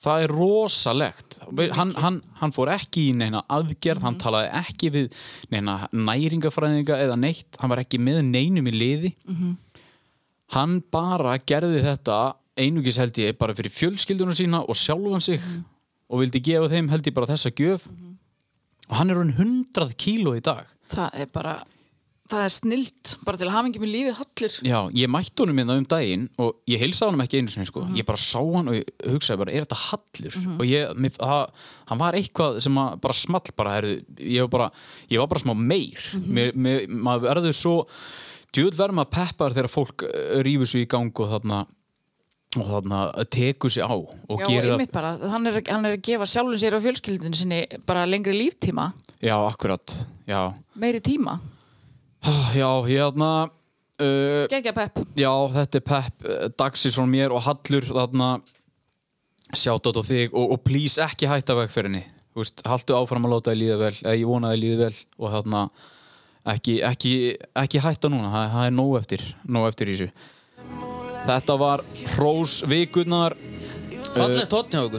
það 0.05 0.23
er 0.23 0.33
rosalegt. 0.37 1.37
Hann, 1.73 1.93
hann, 1.97 2.21
hann 2.39 2.53
fór 2.53 2.69
ekki 2.75 3.09
í 3.09 3.13
neina 3.17 3.41
aðgerð 3.49 4.05
hann 4.05 4.17
talaði 4.21 4.51
ekki 4.61 4.91
við 4.93 5.19
neina 5.53 5.87
næringafræðinga 5.91 6.99
eða 7.07 7.17
neitt 7.19 7.57
hann 7.61 7.71
var 7.73 7.81
ekki 7.81 8.01
með 8.01 8.21
neinum 8.27 8.69
í 8.69 8.75
liði. 8.75 9.13
Hann 10.53 10.79
bara 10.93 11.37
gerði 11.41 11.81
þetta 11.85 12.35
einugis 12.55 12.99
held 13.01 13.17
ég 13.19 13.37
bara 13.39 13.55
fyrir 13.57 13.73
fjölskyldunum 13.73 14.37
sína 14.37 14.61
og 14.63 14.77
sjálfan 14.77 15.23
sig 15.23 15.41
og 16.05 16.21
vildi 16.21 16.43
gefa 16.45 16.69
þeim 16.71 16.91
held 16.93 17.07
ég 17.09 17.15
bara 17.15 17.31
þessa 17.33 17.51
gjöf. 17.57 17.87
Og 18.85 18.99
hann 18.99 19.09
er 19.09 19.17
hann 19.17 19.33
100 19.33 19.95
kíló 19.97 20.35
í 20.37 20.43
dag. 20.45 20.69
Það 20.93 21.17
er 21.23 21.31
bara 21.33 21.55
það 22.31 22.43
er 22.43 22.53
snilt, 22.53 23.11
bara 23.25 23.37
til 23.37 23.45
að 23.45 23.53
hafa 23.53 23.69
ekki 23.69 23.81
með 23.83 23.91
lífið 23.93 24.15
hallur. 24.17 24.55
Já, 24.65 24.77
ég 24.97 25.11
mætti 25.13 25.43
honum 25.43 25.59
hérna 25.61 25.77
um 25.77 25.85
daginn 25.89 26.25
og 26.41 26.71
ég 26.71 26.81
heilsaði 26.81 27.11
honum 27.11 27.23
ekki 27.25 27.41
einu 27.41 27.53
sinni 27.53 27.69
sko. 27.69 27.85
ég 27.93 28.07
bara 28.07 28.21
sá 28.21 28.39
hann 28.39 28.71
og 28.71 28.93
hugsaði 29.05 29.41
bara, 29.43 29.53
er 29.53 29.67
þetta 29.67 29.79
hallur? 29.83 30.39
og 30.55 30.65
ég, 30.65 30.95
mér, 30.97 31.13
það, 31.19 31.69
hann 31.91 32.01
var 32.01 32.17
eitthvað 32.17 32.59
sem 32.65 32.81
að 32.81 32.97
bara 33.05 33.17
small 33.21 33.53
bara, 33.61 33.77
heru, 33.77 33.93
ég, 34.17 34.41
var 34.41 34.51
bara 34.57 34.69
ég 35.13 35.21
var 35.21 35.31
bara 35.35 35.45
smá 35.45 35.53
meir. 35.53 36.09
Mér, 36.25 36.51
mér, 36.57 36.89
maður 36.89 37.29
verður 37.29 37.57
svo 37.61 37.77
maður 38.55 39.09
peppar 39.11 39.53
þegar 39.53 39.71
fólk 39.71 40.05
eh, 40.09 40.37
rífur 40.45 40.69
svo 40.71 40.81
í 40.81 40.89
gang 40.89 41.11
og 41.11 41.33
þarna 41.33 41.65
og 42.55 42.69
þarna 42.69 42.99
tekur 43.27 43.69
sig 43.73 43.83
á 43.83 43.91
og 43.91 44.39
Já, 44.39 44.47
einmitt 44.63 44.93
bara, 44.95 45.17
hann 45.19 45.45
er, 45.49 45.59
hann 45.67 45.85
er 45.89 45.97
að 45.97 46.05
gefa 46.07 46.25
sjálfum 46.29 46.55
sér 46.61 46.77
og 46.77 46.85
fjölskyldinu 46.85 47.35
sinni 47.35 47.65
bara 47.85 48.05
lengri 48.07 48.31
líftíma, 48.33 48.93
já, 49.19 49.35
akkurat. 49.35 49.91
Já, 50.25 50.55
meiri 50.79 51.03
tíma 51.03 51.35
já, 52.55 52.69
hérna 52.87 53.29
uh, 54.01 54.45
Gekja 54.51 54.73
pepp. 54.75 54.99
Já, 55.17 55.31
þetta 55.55 55.79
er 55.79 55.85
Pep 55.85 56.25
uh, 56.27 56.45
Dagsins 56.57 56.97
frá 56.97 57.05
mér 57.09 57.33
og 57.35 57.43
Hallur 57.45 57.87
þarna. 57.89 58.29
Sjátt 59.55 59.85
á 59.87 60.01
þig 60.03 60.33
og, 60.33 60.55
og 60.55 60.63
please 60.65 60.99
ekki 61.05 61.27
hætta 61.29 61.53
vegferðinni 61.55 62.01
Þú 62.35 62.41
veist, 62.41 62.63
haltu 62.67 62.95
áfram 62.97 63.27
að 63.29 63.35
láta 63.35 63.53
þið 63.53 63.59
líða 63.61 63.75
vel 63.79 63.91
eða 64.01 64.15
ég 64.17 64.27
vona 64.27 64.49
að 64.49 64.55
þið 64.55 64.63
líði 64.65 64.79
vel 64.81 64.95
og 65.21 65.29
þarna 65.35 65.59
ekki, 66.51 66.73
ekki, 66.83 67.11
ekki 67.61 67.83
hætta 67.85 68.11
núna. 68.11 68.31
Það, 68.33 68.47
það 68.55 68.65
er 68.65 68.73
nóg 68.75 68.95
eftir, 68.99 69.23
nóg 69.55 69.67
eftir 69.69 69.91
í 69.91 69.95
þessu. 69.95 70.09
Þetta 71.25 71.55
var 71.61 71.83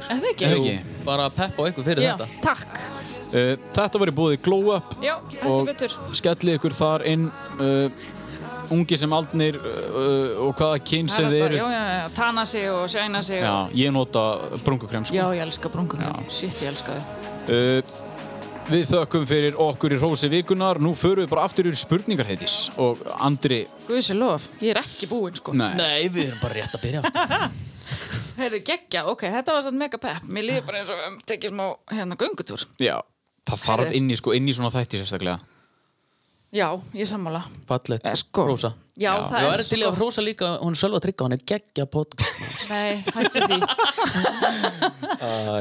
Er 0.09 0.23
það 0.23 0.31
ekki? 0.33 0.49
Er 0.49 0.57
Jú, 0.57 0.65
ekki? 0.65 1.03
Bara 1.05 1.29
pepp 1.37 1.61
á 1.61 1.63
ykkur 1.69 1.87
fyrir 1.91 2.07
Já, 2.09 2.15
þetta. 2.17 2.41
takk 2.47 3.05
Þetta 3.33 4.01
var 4.03 4.13
í 4.13 4.15
búið 4.17 4.37
Glow 4.45 4.71
Up 4.77 4.95
Já, 5.03 5.17
og 5.49 5.67
betur. 5.69 5.95
skellið 6.17 6.59
ykkur 6.61 6.77
þar 6.79 7.05
inn 7.11 7.27
uh, 7.59 8.07
ungi 8.75 8.99
sem 8.99 9.13
aldnir 9.15 9.59
uh, 9.59 10.47
og 10.47 10.55
hvaða 10.59 10.81
kyn 10.87 11.11
sem 11.13 11.29
þið 11.31 11.43
er 11.45 11.57
eru. 11.59 11.69
tana 12.17 12.47
sig 12.47 12.67
og 12.71 12.89
sjæna 12.91 13.23
sig 13.23 13.43
Já, 13.43 13.53
og... 13.67 13.77
ég 13.79 13.93
nota 13.95 14.25
brungukrem 14.65 15.07
sko. 15.07 15.15
já, 15.17 15.27
ég 15.35 15.43
elska 15.47 15.71
brunkum 15.75 16.03
Shit, 16.31 16.59
ég 16.63 16.75
elska 16.75 16.99
Uh, 17.47 17.79
við 18.67 18.89
þökkum 18.91 19.23
fyrir 19.31 19.55
okkur 19.63 19.93
í 19.95 19.99
Rósi 20.03 20.27
vikunar 20.33 20.81
nú 20.83 20.91
förum 20.99 21.23
við 21.23 21.29
bara 21.31 21.45
aftur 21.47 21.69
yfir 21.71 21.79
spurningar 21.79 22.27
heitis 22.27 22.57
og 22.83 23.05
Andri. 23.23 23.61
Guðs 23.87 24.09
er 24.11 24.19
lof, 24.19 24.49
ég 24.59 24.73
er 24.75 24.81
ekki 24.83 25.07
búinn 25.07 25.37
sko. 25.39 25.55
Nei, 25.55 25.69
Nei, 25.79 26.09
við 26.11 26.25
erum 26.33 26.41
bara 26.43 26.57
rétt 26.59 26.75
að 26.75 26.83
byrja 26.83 27.05
aftur. 27.05 27.55
Heyrðu, 28.41 28.59
geggja, 28.67 29.05
ok, 29.13 29.23
þetta 29.37 29.55
var 29.55 29.63
satt 29.69 29.79
mega 29.79 30.01
pepp. 30.03 30.27
Mér 30.35 30.49
líður 30.51 30.67
bara 30.67 30.81
eins 30.83 30.91
og 30.91 31.05
um, 31.07 31.21
tekið 31.31 31.55
smá 31.55 31.65
hérna 31.95 32.19
göngutúr 32.21 32.67
já, 32.83 32.97
það 33.47 33.63
þarf 33.67 33.93
inn 33.99 34.11
í, 34.11 34.17
sko, 34.19 34.35
inn 34.37 34.49
í 34.51 34.55
svona 34.57 34.73
þætti 34.75 35.01
sérstaklega. 35.03 35.39
Já, 36.57 36.69
ég 36.95 37.09
sammála. 37.11 37.41
Fallegt, 37.69 38.05
Eh, 38.07 38.15
sko. 38.17 38.45
Rósa 38.47 38.71
Já, 38.97 39.11
Já. 39.13 39.25
það 39.29 39.47
er 39.59 39.63
til 39.67 39.79
í 39.83 39.85
að 39.85 39.99
Rósa 40.01 40.23
líka, 40.25 40.47
hún 40.63 40.73
er 40.73 40.79
sjálf 40.81 40.95
að 40.97 41.03
tryggja, 41.05 41.25
hún 41.27 41.35
er 41.37 41.43
geggja 41.51 41.85
podcast. 41.91 42.39
Nei, 42.71 43.03
hættu 43.13 43.43
því. 43.45 43.59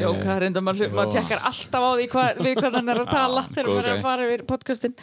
Jók, 0.05 0.21
það 0.21 0.35
er 0.37 0.45
enda 0.47 0.61
maður, 0.63 0.93
maður 0.95 1.11
tekkar 1.17 1.41
alltaf 1.49 1.83
á 1.83 1.91
því 1.99 2.07
hva, 2.13 2.23
við 2.39 2.55
hvað 2.61 2.77
hann 2.79 2.93
er 2.93 3.01
að 3.01 3.11
tala 3.11 3.43
þegar 3.49 3.69
maður 3.73 3.89
er 3.89 3.91
að 3.97 4.05
fara 4.05 4.27
yfir 4.29 4.45
podcastin 4.49 4.95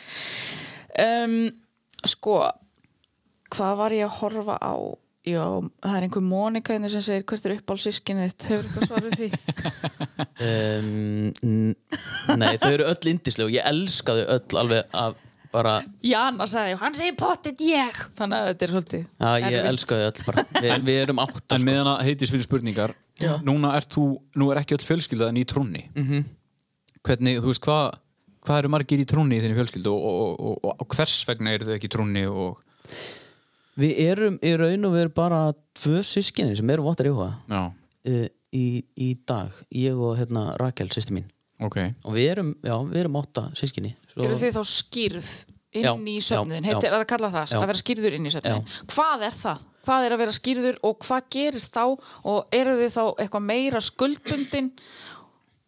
um, 1.05 1.37
Sko 2.09 2.39
hvað 3.53 3.77
var 3.83 3.95
ég 3.99 4.07
að 4.09 4.17
horfa 4.23 4.57
á 4.63 4.75
Já, 5.23 5.45
það 5.79 5.97
er 5.97 6.05
einhver 6.09 6.23
Mónika 6.27 6.75
hérna 6.75 6.89
sem 6.91 7.03
segir 7.07 7.23
hvert 7.31 7.45
er 7.47 7.53
uppáld 7.55 7.79
sískinni 7.79 8.25
þitt 8.27 8.47
hefur 8.51 8.65
eitthvað 8.67 8.89
svarið 8.89 9.13
því 9.21 9.29
um, 10.49 11.69
Nei, 12.41 12.49
þau 12.59 12.73
eru 12.73 12.89
öll 12.91 13.11
indisleg 13.13 13.47
og 13.47 13.55
ég 13.55 13.69
elska 13.71 14.17
þau 14.19 14.25
öll 14.35 14.59
alveg 14.65 14.99
af 14.99 15.21
bara, 15.53 15.77
Jana 16.03 16.49
sagði, 16.51 16.75
hann 16.81 16.99
segir 16.99 17.15
pottit 17.21 17.63
ég 17.63 18.03
þannig 18.19 18.41
að 18.41 18.51
þetta 18.51 18.67
er 18.67 18.75
svolítið 18.75 19.05
já, 19.05 19.31
ég 19.31 19.47
erfitt. 19.47 19.71
elska 19.71 20.01
þau 20.01 20.05
öll 20.09 20.27
bara 20.27 20.47
Vi, 20.57 20.75
Við 20.91 21.01
erum 21.05 21.23
átta 21.23 21.55
en 21.55 21.63
sko. 21.63 21.71
meðan 21.71 21.93
að 21.93 22.05
heitis 22.09 22.35
fyrir 22.35 22.47
spurningar 22.49 22.99
núna 23.47 23.77
er 23.79 23.87
þú, 23.87 24.07
nú 24.43 24.51
er 24.51 24.63
ekki 24.65 24.81
öll 24.81 24.87
fjölskyldaðin 24.89 25.39
í 25.39 25.47
trúnni 25.47 25.87
-hmm. 25.95 26.29
hvernig, 27.07 27.39
þú 27.45 27.53
veist, 27.53 27.63
hvað 27.63 28.01
hvað 28.43 28.59
eru 28.59 28.75
margir 28.75 28.99
í 28.99 29.07
trúnni 29.07 29.39
í 29.39 29.43
þinni 29.45 29.55
fjölskyldu 29.55 29.91
og, 29.93 30.03
og, 30.03 30.41
og, 30.41 30.57
og, 30.67 30.81
og 30.83 30.95
hvers 30.97 31.21
vegna 31.29 31.55
eru 31.55 31.69
þau 31.69 31.77
ekki 31.77 31.87
í 31.87 31.93
trúnni 31.95 32.25
og, 32.27 32.59
Við 33.81 34.01
erum 34.05 34.35
í 34.45 34.53
raun 34.61 34.85
og 34.89 34.93
veru 34.97 35.13
bara 35.17 35.43
tvö 35.79 36.03
sískinni 36.05 36.57
sem 36.59 36.71
eru 36.75 36.85
vottar 36.85 37.09
í 37.09 37.13
huga 37.15 37.31
já, 37.49 37.63
uh, 37.73 38.27
í, 38.53 38.67
í 39.01 39.09
dag, 39.29 39.55
ég 39.73 39.97
og 39.97 40.19
hérna 40.21 40.51
Rakel, 40.61 40.91
sýsti 40.93 41.17
mín 41.17 41.31
ok 41.63 41.79
og 42.05 42.13
við 42.17 42.29
erum, 42.35 42.53
já, 42.61 42.75
við 42.91 43.05
erum 43.05 43.19
átta 43.23 43.47
sískinni 43.57 43.95
Svo, 44.13 44.27
Eru 44.27 44.37
þið 44.37 44.57
þá 44.59 44.63
skýrð 44.69 45.29
inn 45.73 46.09
í 46.11 46.19
já. 46.21 46.41
Heitir 46.43 46.91
það 46.91 46.99
að 46.99 47.07
kalla 47.09 47.31
það, 47.33 47.47
Já. 47.49 47.57
að 47.57 47.71
vera 47.71 47.81
skýrður 47.81 48.17
inn 48.19 48.27
í 48.29 48.33
söfnuðin? 48.35 48.67
Hvað 48.93 49.23
er 49.29 49.39
það? 49.39 49.63
Hvað 49.83 50.05
er 50.07 50.15
að 50.15 50.21
vera 50.23 50.35
skýrður 50.37 50.77
og 50.85 50.99
hvað 51.07 51.31
gerist 51.33 51.73
þá 51.73 51.85
og 52.29 52.59
eru 52.59 52.75
þið 52.83 52.93
þá 52.93 53.03
eitthvað 53.25 53.47
meira 53.49 53.81
skuldbundin 53.83 54.69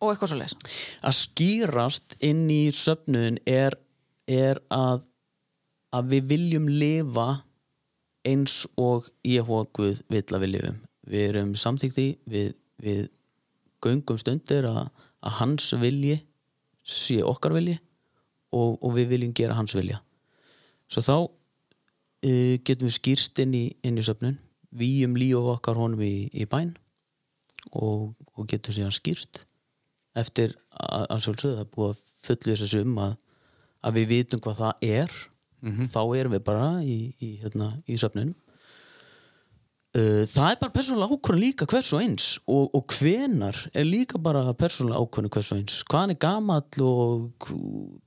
og 0.04 0.12
eitthvað 0.12 0.32
svo 0.34 0.38
leis? 0.42 0.54
að 1.00 1.16
skýrast 1.22 2.18
inn 2.20 2.44
í 2.52 2.60
söfnuðin 2.74 3.40
er, 3.48 3.78
er 4.28 4.60
að 4.68 5.06
að 5.94 6.12
við 6.12 6.30
viljum 6.34 6.68
lifa 6.68 7.28
eins 8.24 8.64
og 8.80 9.08
Jehova 9.26 9.66
Guð 9.76 10.02
vill 10.12 10.24
að 10.32 10.44
við 10.44 10.52
lifum. 10.54 10.78
Við 11.04 11.26
erum 11.28 11.54
samþykti 11.60 12.06
við, 12.30 12.54
við 12.80 13.08
göngum 13.84 14.20
stundir 14.20 14.68
að, 14.68 14.88
að 15.24 15.36
hans 15.40 15.68
vilji 15.80 16.18
sé 16.84 17.20
okkar 17.24 17.56
vilji 17.56 17.76
og, 18.54 18.78
og 18.80 18.94
við 18.96 19.10
viljum 19.14 19.34
gera 19.36 19.56
hans 19.58 19.76
vilja. 19.76 20.00
Svo 20.88 21.04
þá 21.04 21.16
uh, 21.20 22.54
getum 22.64 22.88
við 22.88 22.96
skýrst 22.98 23.44
inn 23.44 23.56
í, 23.56 23.66
inn 23.84 24.00
í 24.00 24.04
söfnun 24.04 24.38
víum 24.74 25.14
líf 25.18 25.50
okkar 25.54 25.78
honum 25.78 26.02
í, 26.02 26.28
í 26.34 26.46
bæn 26.50 26.74
og, 27.72 28.14
og 28.34 28.48
getum 28.50 28.74
síðan 28.74 28.94
skýrst 28.94 29.44
eftir 30.18 30.54
að, 30.70 31.06
að 31.14 31.44
er 31.50 31.70
búið 31.70 31.94
að 31.94 32.02
fullu 32.24 32.80
um 32.80 32.98
að, 33.04 33.14
að 33.84 33.96
við 33.98 34.10
vitum 34.14 34.42
hvað 34.42 34.60
það 34.62 34.88
er 34.88 35.16
þá 35.64 36.00
erum 36.18 36.32
við 36.36 36.42
bara 36.44 36.66
í, 36.84 36.98
í, 37.20 37.34
hérna, 37.42 37.72
í 37.88 37.96
söfnunum 38.00 38.34
Uh, 39.94 40.24
það 40.26 40.48
er 40.50 40.56
bara 40.58 40.72
persónulega 40.74 41.14
ákvörðun 41.14 41.38
líka 41.44 41.66
hvers 41.70 41.88
og 41.94 42.00
eins 42.02 42.24
og, 42.50 42.64
og 42.74 42.94
hvenar 42.96 43.54
er 43.78 43.84
líka 43.86 44.18
bara 44.18 44.40
persónulega 44.58 44.98
ákvörðun 45.04 45.30
hvers 45.36 45.50
og 45.54 45.60
eins 45.60 45.76
hvaðan 45.86 46.10
er 46.10 46.18
gamall 46.24 46.82
og 46.82 47.46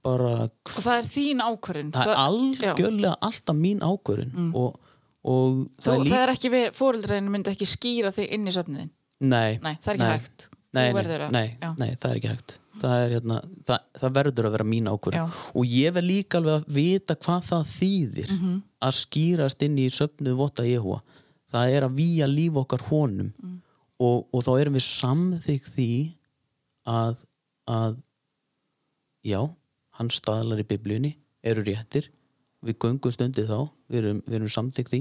bara 0.04 0.34
Og 0.50 0.82
það 0.84 0.98
er 0.98 1.08
þín 1.14 1.44
ákvörðin. 1.46 1.94
það 1.96 2.12
er 2.12 2.12
Já. 2.12 2.26
algjörlega 2.26 3.14
alltaf 3.30 3.56
mín 3.62 3.80
ákvörðun 3.88 4.52
og, 4.60 4.76
og 5.24 5.56
Þú, 5.80 5.86
það 5.88 5.94
er 5.94 6.04
líka 6.04 6.12
það 6.18 6.26
er 6.26 6.34
ekki 6.36 6.52
við, 6.58 6.68
fóreldræðinu 6.82 7.34
myndi 7.38 7.54
ekki 7.56 7.70
skýra 7.78 8.12
þig 8.20 8.36
inn 8.36 8.52
í 8.52 8.56
söfnuðin. 8.58 8.92
nei, 9.24 9.56
Nei, 9.64 9.74
það 9.80 9.94
er 9.94 10.02
ekki 10.02 10.12
hægt. 10.18 10.50
Þú 10.52 10.82
nei, 10.82 10.88
að- 10.92 11.32
nei, 11.40 11.46
já. 11.64 11.70
nei, 11.80 11.90
það 11.96 12.10
er 12.12 12.20
ekki 12.20 12.34
hægt 12.36 12.58
það, 12.82 12.96
er, 13.06 13.14
hérna, 13.18 13.38
það, 13.68 13.86
það 14.02 14.16
verður 14.20 14.48
að 14.50 14.56
vera 14.58 14.68
mín 14.74 14.90
ákvörðun. 14.92 15.38
Og 15.56 15.66
ég 15.78 15.94
verð 15.96 16.08
líka 16.12 16.38
alveg 16.42 16.58
að 16.62 16.74
vita 16.78 17.16
hvað 17.16 17.48
það 17.52 17.72
þýðir 17.78 18.34
Mhm. 18.38 18.58
að 18.88 18.98
skýrast 19.02 19.64
inn 19.66 19.78
í 19.82 19.88
söfnuð 19.90 20.36
votta 20.38 20.64
Jehova 20.68 21.02
það 21.52 21.72
er 21.78 21.86
að 21.88 21.96
víja 21.96 22.28
líf 22.28 22.58
okkar 22.60 22.82
honum. 22.90 23.32
Mm. 23.42 23.62
og, 24.00 24.28
og 24.34 24.44
þá 24.46 24.52
erum 24.62 24.76
við 24.78 24.84
samþykk 24.86 25.70
því 25.74 25.92
að, 26.86 27.22
að 27.68 27.96
já, 29.26 29.40
hans 29.98 30.20
staðlar 30.22 30.60
í 30.62 30.68
biblíunni 30.70 31.16
eru 31.44 31.64
réttir. 31.66 32.10
Við 32.62 32.78
göngum 32.84 33.12
stundið 33.16 33.48
þá 33.50 33.70
við 33.90 33.98
erum, 34.04 34.20
við 34.28 34.36
erum 34.38 34.52
samþykk 34.54 34.92
því. 34.92 35.00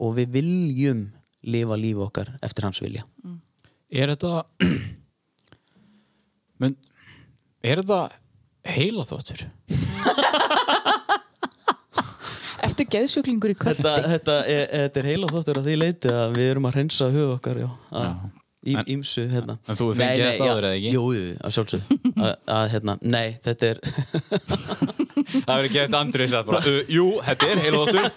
Og 0.00 0.14
við 0.16 0.32
viljum 0.38 1.02
lifa 1.44 1.76
líf 1.76 2.00
okkar 2.06 2.32
eftir 2.40 2.64
hans 2.64 2.80
vilja. 2.80 3.04
Er 3.92 4.08
þetta 4.14 4.44
Men 6.62 6.76
Er 7.64 7.80
þetta 7.80 7.98
heila 8.74 9.04
þóttur? 9.08 9.44
Er 12.60 12.70
Ertu 12.70 12.86
geðsjúklingur 12.90 13.52
í 13.52 13.56
kvöldi? 13.60 13.82
þetta, 13.84 14.08
þetta, 14.14 14.34
er, 14.48 14.64
þetta 14.86 15.00
er 15.02 15.06
heila 15.10 15.28
þóttur 15.32 15.58
að 15.60 15.66
því 15.68 15.74
leiti 15.82 16.10
að 16.12 16.32
við 16.38 16.48
erum 16.54 16.66
að 16.68 16.76
hreinsa 16.78 17.08
hug 17.12 17.32
okkar 17.34 17.58
já, 17.60 17.66
að, 18.00 18.12
í, 18.64 18.74
En- 18.80 18.88
ímsu 18.94 19.24
hérna. 19.28 19.56
en 19.68 19.76
þú 19.78 19.88
fengið 19.98 20.22
þetta 20.24 20.46
já, 20.48 20.52
áður, 20.54 20.66
eða 20.68 20.78
ekki? 20.78 20.92
Jú, 20.94 21.02
jú, 21.14 21.24
að 21.44 21.54
sjálfsög 21.58 21.82
að, 22.24 22.30
að 22.56 22.64
hérna, 22.74 22.94
nei, 23.02 23.28
þetta 23.44 23.70
er 23.70 23.80
Það 25.34 25.50
verður 25.50 25.68
ekki 25.68 25.80
eftir 25.84 25.98
Andri 26.00 26.28
satt 26.32 26.48
bara 26.48 26.62
uh, 26.72 26.80
Jú, 26.94 27.06
þetta 27.28 27.50
er 27.52 27.62
heilóttur 27.64 28.08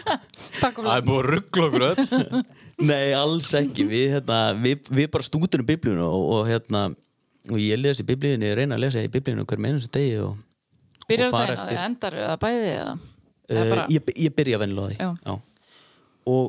Takk 0.62 0.78
Það 0.82 0.92
er 0.96 1.06
búið 1.06 1.18
að 1.18 1.28
ruggla 1.34 1.66
okkur 1.70 1.86
öll 1.90 2.44
Nei, 2.86 3.04
alls 3.16 3.50
ekki 3.58 3.86
við, 3.90 4.06
hérna, 4.18 4.40
við, 4.60 4.86
við 5.00 5.10
bara 5.14 5.26
stúdunum 5.26 5.66
biblíunu 5.68 6.06
og, 6.06 6.30
og 6.38 6.48
hérna 6.50 6.86
og 7.50 7.58
ég 7.62 7.78
les 7.80 8.00
í 8.02 8.06
biblíunni, 8.08 8.48
ég 8.50 8.56
reyna 8.60 8.76
að 8.78 8.84
lesa 8.86 9.02
í 9.04 9.10
biblíunu 9.12 9.44
hver 9.46 9.60
meinustu 9.62 9.92
degi 9.98 10.18
og, 10.24 10.36
Byrjar 11.06 11.28
og 11.30 11.36
fara 11.36 11.54
þetta 11.54 11.62
eina, 11.62 11.70
eftir 11.70 11.84
endar 11.86 12.16
eða 12.22 12.36
bæði 12.42 12.70
eða? 12.74 12.94
Eða 13.46 13.64
uh, 13.64 13.70
bara, 13.70 13.82
ég, 13.94 14.08
ég 14.26 14.32
byrja 14.34 14.58
vennilega 14.58 15.10
á 15.10 15.14
því. 15.14 15.36
Og, 16.26 16.48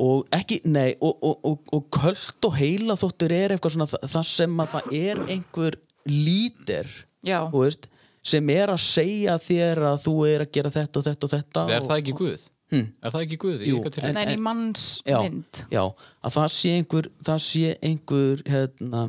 og 0.00 0.28
ekki, 0.36 0.60
nei 0.70 0.92
og, 1.02 1.16
og, 1.26 1.40
og, 1.50 1.72
og 1.74 1.88
köld 1.96 2.46
og 2.46 2.54
heila 2.60 2.94
þóttur 3.00 3.34
er 3.34 3.56
eitthvað 3.56 3.74
svona 3.74 3.88
það, 3.90 4.04
það 4.12 4.28
sem 4.30 4.62
að 4.62 4.76
það 4.76 4.94
er 5.00 5.22
einhver 5.34 5.78
lítir 6.06 6.92
þú 7.26 7.64
veist, 7.64 7.88
sem 8.30 8.52
er 8.54 8.70
að 8.72 8.80
segja 8.84 9.34
þér 9.42 9.82
að 9.90 9.98
þú 10.06 10.14
er 10.30 10.44
að 10.46 10.54
gera 10.54 10.72
þetta 10.78 11.00
og 11.02 11.06
þetta 11.10 11.26
og 11.26 11.34
þetta 11.34 11.64
Er 11.74 11.82
og, 11.82 11.88
það 11.90 11.98
ekki 12.04 12.14
Guð? 12.20 12.46
Er 12.78 13.10
það 13.10 13.24
ekki 13.26 13.38
Guð? 13.42 13.58
í 13.66 13.70
Jú, 13.72 13.80
tilfelli? 13.82 14.08
en- 14.12 14.14
Nei, 14.20 14.34
í 14.36 14.40
manns 14.46 14.84
já, 15.08 15.18
mynd. 15.26 15.64
já, 15.74 15.82
að 16.22 16.36
það 16.38 16.48
sé 16.54 16.72
einhver 16.78 17.10
það 17.26 17.40
sé 17.48 17.72
einhver 17.90 18.44
hérna, 18.46 19.02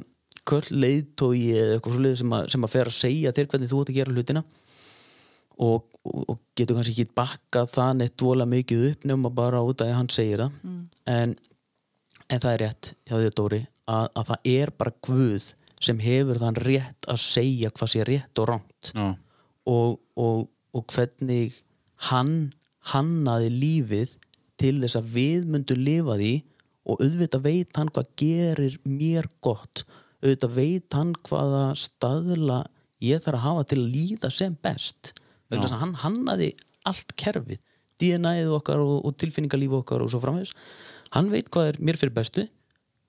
köll 0.50 0.66
leiðtói 0.84 1.42
eða 1.54 1.76
eitthvað 1.78 1.96
svoleið 1.98 2.18
sem, 2.22 2.34
að- 2.38 2.50
sem 2.54 2.66
að 2.68 2.72
fer 2.74 2.90
að 2.92 2.98
segja 2.98 3.32
þér 3.38 3.48
hvernig 3.52 3.70
þú 3.72 3.82
ert 3.84 3.92
að 3.94 3.98
gera 4.00 4.16
hlutina. 4.16 4.44
Og, 5.62 5.84
og, 6.08 6.22
og 6.32 6.38
getur 6.58 6.78
kannski 6.80 6.94
ekki 6.96 7.14
bakkað 7.20 7.68
það 7.76 7.92
neitt 8.00 8.16
dvola 8.18 8.48
mikið 8.50 8.86
upp 8.92 9.04
nema 9.12 9.30
bara 9.38 9.60
út 9.62 9.82
af 9.84 9.92
að 9.92 9.98
hann 10.00 10.10
segir 10.10 10.42
það. 10.42 10.56
En, 11.12 11.36
en 12.32 12.40
það 12.42 12.54
er 12.56 12.62
rétt 12.66 12.94
hjá 13.06 13.18
því 13.20 13.34
Dóri 13.38 13.60
að, 13.92 14.08
að 14.18 14.30
það 14.32 14.50
er 14.56 14.72
bara 14.82 14.96
Guð 15.06 15.50
sem 15.82 16.00
hefur 16.02 16.40
þann 16.42 16.58
rétt 16.62 17.08
að 17.10 17.22
segja 17.22 17.70
hvað 17.74 17.92
sé 17.94 18.04
rétt 18.08 18.42
og 18.42 18.50
ránt 18.52 18.92
Já. 18.96 19.06
og, 19.70 20.00
og, 20.18 20.44
og 20.78 20.84
hvernig 20.94 21.56
hann 22.10 22.52
hannaði 22.94 23.50
lífið 23.54 24.16
til 24.62 24.76
þess 24.82 24.98
að 25.00 25.10
við 25.16 25.48
myndum 25.54 25.82
lifa 25.86 26.18
því 26.22 26.34
og 26.90 27.02
auðvitað 27.06 27.44
veit 27.46 27.78
hann 27.78 27.90
hvað 27.94 28.10
gerir 28.18 28.78
mér 28.90 29.28
gott 29.46 29.84
auðvitað 30.22 30.56
veit 30.56 30.98
hann 30.98 31.12
hvaða 31.28 31.66
staðla 31.80 32.62
ég 33.02 33.22
þarf 33.24 33.40
að 33.40 33.46
hafa 33.48 33.68
til 33.70 33.80
að 33.82 33.92
líða 33.96 34.32
sem 34.34 34.56
best. 34.64 35.14
Þess 35.52 35.74
að 35.74 35.82
hann 35.82 35.94
hannaði 36.04 36.54
allt 36.88 37.14
kerfið 37.20 37.60
DNA-ið 38.02 38.56
okkar 38.56 38.82
og, 38.82 38.98
og 39.06 39.16
tilfinningalíf 39.22 39.78
okkar 39.82 40.04
og 40.04 40.12
svo 40.14 40.22
framvegs 40.24 40.56
hann 41.16 41.30
veit 41.34 41.50
hvað 41.52 41.74
er 41.74 41.80
mér 41.84 42.00
fyrir 42.00 42.16
bestu. 42.16 42.48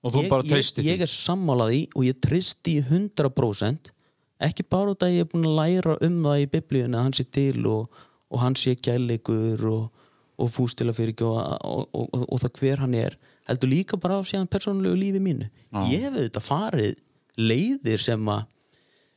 Og 0.03 0.11
þú 0.11 0.23
ég, 0.25 0.31
bara 0.31 0.45
treystir 0.45 0.83
ég, 0.83 0.97
ég 0.97 0.99
því? 0.99 1.05
er 1.07 1.11
sammálaði 1.11 1.83
og 1.95 2.07
ég 2.07 2.17
tristi 2.21 2.77
í 2.81 2.83
100% 2.83 3.93
ekki 4.43 4.65
bara 4.67 4.91
út 4.91 5.05
að 5.05 5.15
ég 5.15 5.25
er 5.25 5.29
búin 5.31 5.47
að 5.47 5.59
læra 5.61 5.97
um 6.03 6.17
það 6.25 6.41
í 6.41 6.49
biblíunni 6.51 6.99
að 6.99 7.05
hann 7.07 7.15
sé 7.15 7.25
til 7.31 7.67
og, 7.69 8.01
og 8.27 8.41
hann 8.43 8.57
sé 8.59 8.73
gæleikur 8.75 9.63
og, 9.69 9.85
og 10.41 10.51
fústila 10.51 10.95
fyrir 10.95 11.23
og, 11.23 11.39
og, 11.63 11.85
og, 11.95 12.25
og 12.27 12.43
það 12.43 12.59
hver 12.59 12.83
hann 12.83 12.97
er 12.99 13.15
heldur 13.49 13.71
líka 13.71 13.99
bara 13.99 14.19
af 14.19 14.27
síðan 14.29 14.49
persónulegu 14.51 14.97
lífi 14.99 15.21
mínu. 15.23 15.49
Ég 15.89 16.07
hef 16.07 16.17
auðvitað 16.17 16.47
farið 16.47 16.99
leiðir 17.39 18.03
sem 18.03 18.29
að 18.31 18.45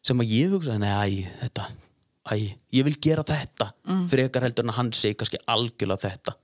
sem 0.06 0.22
að 0.22 0.32
ég 0.36 0.52
hugsa, 0.54 0.76
nei, 0.78 1.26
þetta 1.40 1.66
æ, 2.30 2.34
ég 2.74 2.86
vil 2.86 2.94
gera 3.02 3.24
þetta 3.26 3.72
mm. 3.86 4.04
frekar 4.10 4.46
heldur 4.46 4.66
en 4.66 4.72
að 4.72 4.78
hann 4.80 4.92
segi 4.94 5.18
kannski 5.18 5.40
algjörlega 5.50 6.10
þetta. 6.10 6.36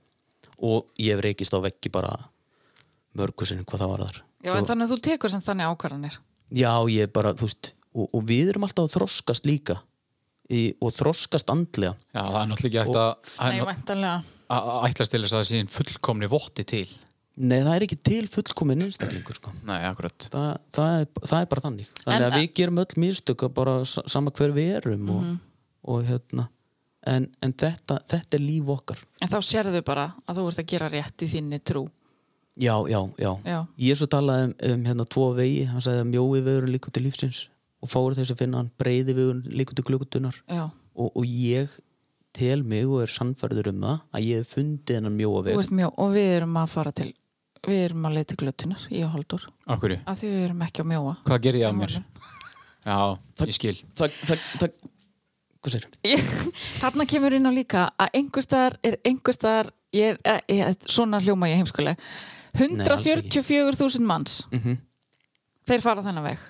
Og 0.63 0.91
ég 1.01 1.15
hef 1.15 1.23
reykist 1.23 1.55
á 1.55 1.59
veggi 1.63 1.91
bara 1.93 2.11
mörgusinu 3.19 3.65
hvað 3.67 3.85
það 3.85 3.93
var 3.93 4.03
þar. 4.07 4.19
Já, 4.43 4.51
en 4.57 4.67
þannig 4.67 4.87
að 4.87 4.93
þú 4.93 4.99
tekur 5.07 5.31
sem 5.31 5.43
þannig 5.43 5.71
ákvarðanir. 5.71 6.19
Já, 6.53 6.71
ég 6.91 7.11
bara, 7.15 7.33
þú 7.39 7.47
veist 7.47 7.71
og, 7.93 8.07
og 8.09 8.21
við 8.27 8.53
erum 8.53 8.67
alltaf 8.67 8.87
að 8.89 8.95
þroskast 8.97 9.47
líka 9.47 9.77
í, 10.51 10.73
og 10.83 10.93
þroskast 10.95 11.51
andlega. 11.53 11.95
Já, 12.11 12.21
það 12.21 12.39
er 12.41 12.51
náttúrulega 12.51 12.83
ekki 12.83 13.67
hægt 13.71 13.93
að 13.93 14.71
ætlast 14.89 15.13
til 15.13 15.23
þess 15.23 15.33
að 15.33 15.39
það 15.39 15.49
sé 15.49 15.61
fullkomni 15.77 16.29
votti 16.31 16.67
til 16.67 16.87
Nei, 17.35 17.59
það 17.65 17.75
er 17.75 17.83
ekki 17.87 17.97
til 18.05 18.27
fullkomin 18.29 18.83
einstaklingur 18.85 19.33
sko. 19.39 19.51
Nei, 19.65 19.79
akkurat 19.89 20.27
Þa, 20.29 20.41
það, 20.75 20.99
er, 21.01 21.07
það 21.25 21.39
er 21.41 21.47
bara 21.49 21.61
þannig 21.63 21.87
Þannig 22.03 22.15
En- 22.19 22.25
að 22.27 22.35
við 22.37 22.51
gerum 22.59 22.81
öll 22.83 22.99
mistök 23.01 23.45
að 23.47 23.53
bara 23.57 23.73
sa- 23.89 24.03
sama 24.05 24.29
hver 24.31 24.51
við 24.53 24.75
erum 24.77 25.09
og, 25.09 25.21
Mhm. 25.23 25.39
og 25.85 26.03
hérna 26.05 26.47
en, 27.07 27.25
en 27.41 27.53
þetta, 27.53 27.97
þetta 28.07 28.37
er 28.37 28.43
líf 28.45 28.69
okkar 28.69 28.97
En 29.21 29.27
þá 29.29 29.37
sérðu 29.41 29.81
bara 29.83 30.13
að 30.27 30.37
þú 30.37 30.47
ert 30.51 30.59
að 30.61 30.67
gera 30.75 30.89
rétt 30.89 31.17
í 31.25 31.27
þinni 31.27 31.59
trú. 31.63 31.87
Já, 32.55 32.75
já, 32.87 33.01
já, 33.17 33.31
Já. 33.43 33.67
Ég 33.79 33.97
svo 33.97 34.05
talaði 34.05 34.53
um, 34.53 34.73
um 34.75 34.83
hérna 34.85 35.05
tvo 35.09 35.33
vegi 35.35 35.65
hann 35.65 35.81
sagði 35.81 36.03
að 36.03 36.11
mjói 36.13 36.43
vegurinn 36.45 36.71
líkur 36.77 36.93
til 36.93 37.03
lífsins 37.07 37.47
og 37.81 37.89
fáur 37.89 38.13
þess 38.13 38.29
að 38.31 38.37
finna 38.43 38.57
hann 38.61 38.69
breiði 38.77 39.15
vegurinn 39.17 39.49
líkur 39.57 39.73
til 39.73 39.83
klukkutunar 39.89 40.35
Já. 40.47 40.69
og, 40.95 41.09
og 41.17 41.25
ég 41.25 41.67
tel 42.31 42.61
mig 42.63 42.85
og 42.85 43.01
er 43.01 43.07
sannfærður 43.09 43.71
um 43.73 43.81
það 43.81 44.01
að 44.13 44.21
ég 44.29 44.37
hef 44.43 44.53
fundið 44.53 44.95
hennan 44.99 45.17
mjóa 45.17 45.41
Þú 45.41 45.43
veg 45.49 45.57
ert 45.63 45.71
mjó 45.81 45.89
og 45.97 46.13
við 46.13 46.29
erum 46.37 46.53
að 46.61 46.69
fara 46.69 46.91
til 46.91 47.11
við 47.67 47.81
erum 47.87 48.07
að 48.09 48.15
leita 48.17 48.35
glötunar, 48.39 48.81
ég 48.91 49.05
og 49.07 49.13
Haldur 49.15 49.45
Akkurri, 49.71 49.99
að 50.09 50.17
því 50.19 50.31
við 50.33 50.41
erum 50.47 50.63
ekki 50.65 50.83
að 50.83 50.89
mjóa. 50.91 51.13
Hvað 51.27 51.43
gerði 51.45 51.61
ég 51.63 51.69
af 51.69 51.77
mér? 51.79 51.95
Já, 52.89 52.97
ég 53.47 53.55
skil. 53.55 53.75
Það, 53.95 54.17
það, 54.27 54.41
það, 54.59 54.73
hvað 55.63 55.75
segir? 55.77 55.93
Ég- 56.11 56.31
Þarna 56.81 57.05
kemur 57.13 57.35
inn 57.37 57.47
á 57.47 57.51
líka 57.55 57.85
að 57.95 58.17
einhverstaðar 58.19 58.75
er 58.83 58.97
einhverstaðar 59.07 59.69
ég, 59.95 60.17
er, 60.27 60.41
ég, 60.51 60.63
ég, 60.65 60.89
svona 60.91 61.21
hljóma 61.23 61.47
ég 61.51 61.61
heimskuleg 61.61 62.01
144.000 62.59 64.03
manns. 64.05 64.41
Mhm. 64.51 64.75
þeir 65.65 65.81
fara 65.81 66.03
þennan 66.03 66.27
veg. 66.27 66.41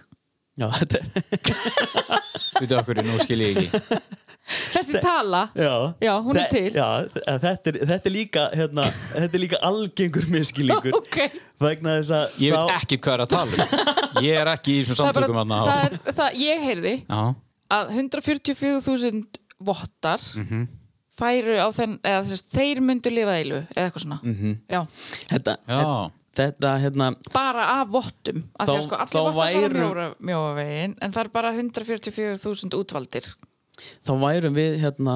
Já, 0.58 0.68
þetta 0.70 1.00
er 1.00 1.06
Veitu 2.60 2.76
akkurri, 2.78 3.04
nú 3.06 3.16
skil 3.24 3.40
ég 3.42 3.58
ekki 3.58 4.02
þessi 4.48 5.00
tala, 5.02 5.50
Já, 5.56 5.94
Já, 6.04 6.14
hún 6.26 6.38
er 6.38 6.48
til. 6.52 6.72
Já, 6.76 6.88
þe- 7.14 7.40
þetta 7.46 7.72
er, 7.72 7.78
þetta 7.94 8.10
er 8.10 8.14
líka 8.16 8.44
hérna, 8.54 8.84
þetta 9.16 9.38
er 9.40 9.44
líka 9.44 9.60
algengur 9.64 10.28
miskilningur 10.34 10.98
ok. 11.00 11.18
Vegna 11.64 11.98
þess 12.02 12.12
að 12.18 12.38
Ég 12.44 12.54
þá- 12.54 12.66
veit 12.68 12.76
ekkit 12.82 13.02
hvað 13.06 13.14
er 13.14 13.24
að 13.24 13.32
tala 13.34 13.52
um. 13.52 14.24
Ég 14.24 14.42
er 14.42 14.52
ekki 14.54 14.76
í 14.76 14.84
þessum 14.84 14.96
það 15.00 15.08
er 15.08 15.14
bara, 15.14 15.28
samtökum 15.28 15.40
þarna. 15.42 15.60
á- 15.60 15.68
það 15.70 15.84
er, 15.86 16.16
það, 16.20 16.40
ég 16.44 16.66
heyrði 16.68 16.96
Já, 17.08 17.22
að 17.78 17.94
144.000 17.98 19.24
vottar 19.64 20.20
Mhm. 20.44 20.66
færu 21.18 21.56
á 21.62 21.68
þenn 21.72 21.96
eða 22.04 22.26
þess, 22.28 22.44
þeir 22.52 22.82
myndu 22.84 23.12
lifa 23.14 23.38
eilu 23.40 23.62
eða 23.76 23.88
eitthvað 23.88 24.04
svona. 24.04 24.20
Mhm. 24.24 24.58
Já, 24.70 24.82
þetta, 25.30 25.56
Já. 25.70 26.12
þetta 26.36 26.72
hérna 26.84 27.08
bara 27.32 27.66
af 27.80 27.88
vottum 27.94 28.44
af 28.60 28.68
því 28.68 28.74
að 28.74 28.80
Þá- 28.80 28.84
sko 28.88 28.96
þá 28.98 29.20
allir 29.22 29.34
vottar 29.38 29.54
fara 29.54 29.70
væru- 29.70 29.80
mjóra, 29.80 30.06
mjóa 30.20 30.54
veginn 30.58 30.96
en 31.02 31.12
það 31.14 31.24
er 31.24 31.30
bara 31.30 31.52
144.000 31.54 32.74
útvaldir 32.82 33.36
þá 34.08 34.12
værum 34.24 34.56
við 34.58 34.78
hérna 34.84 35.16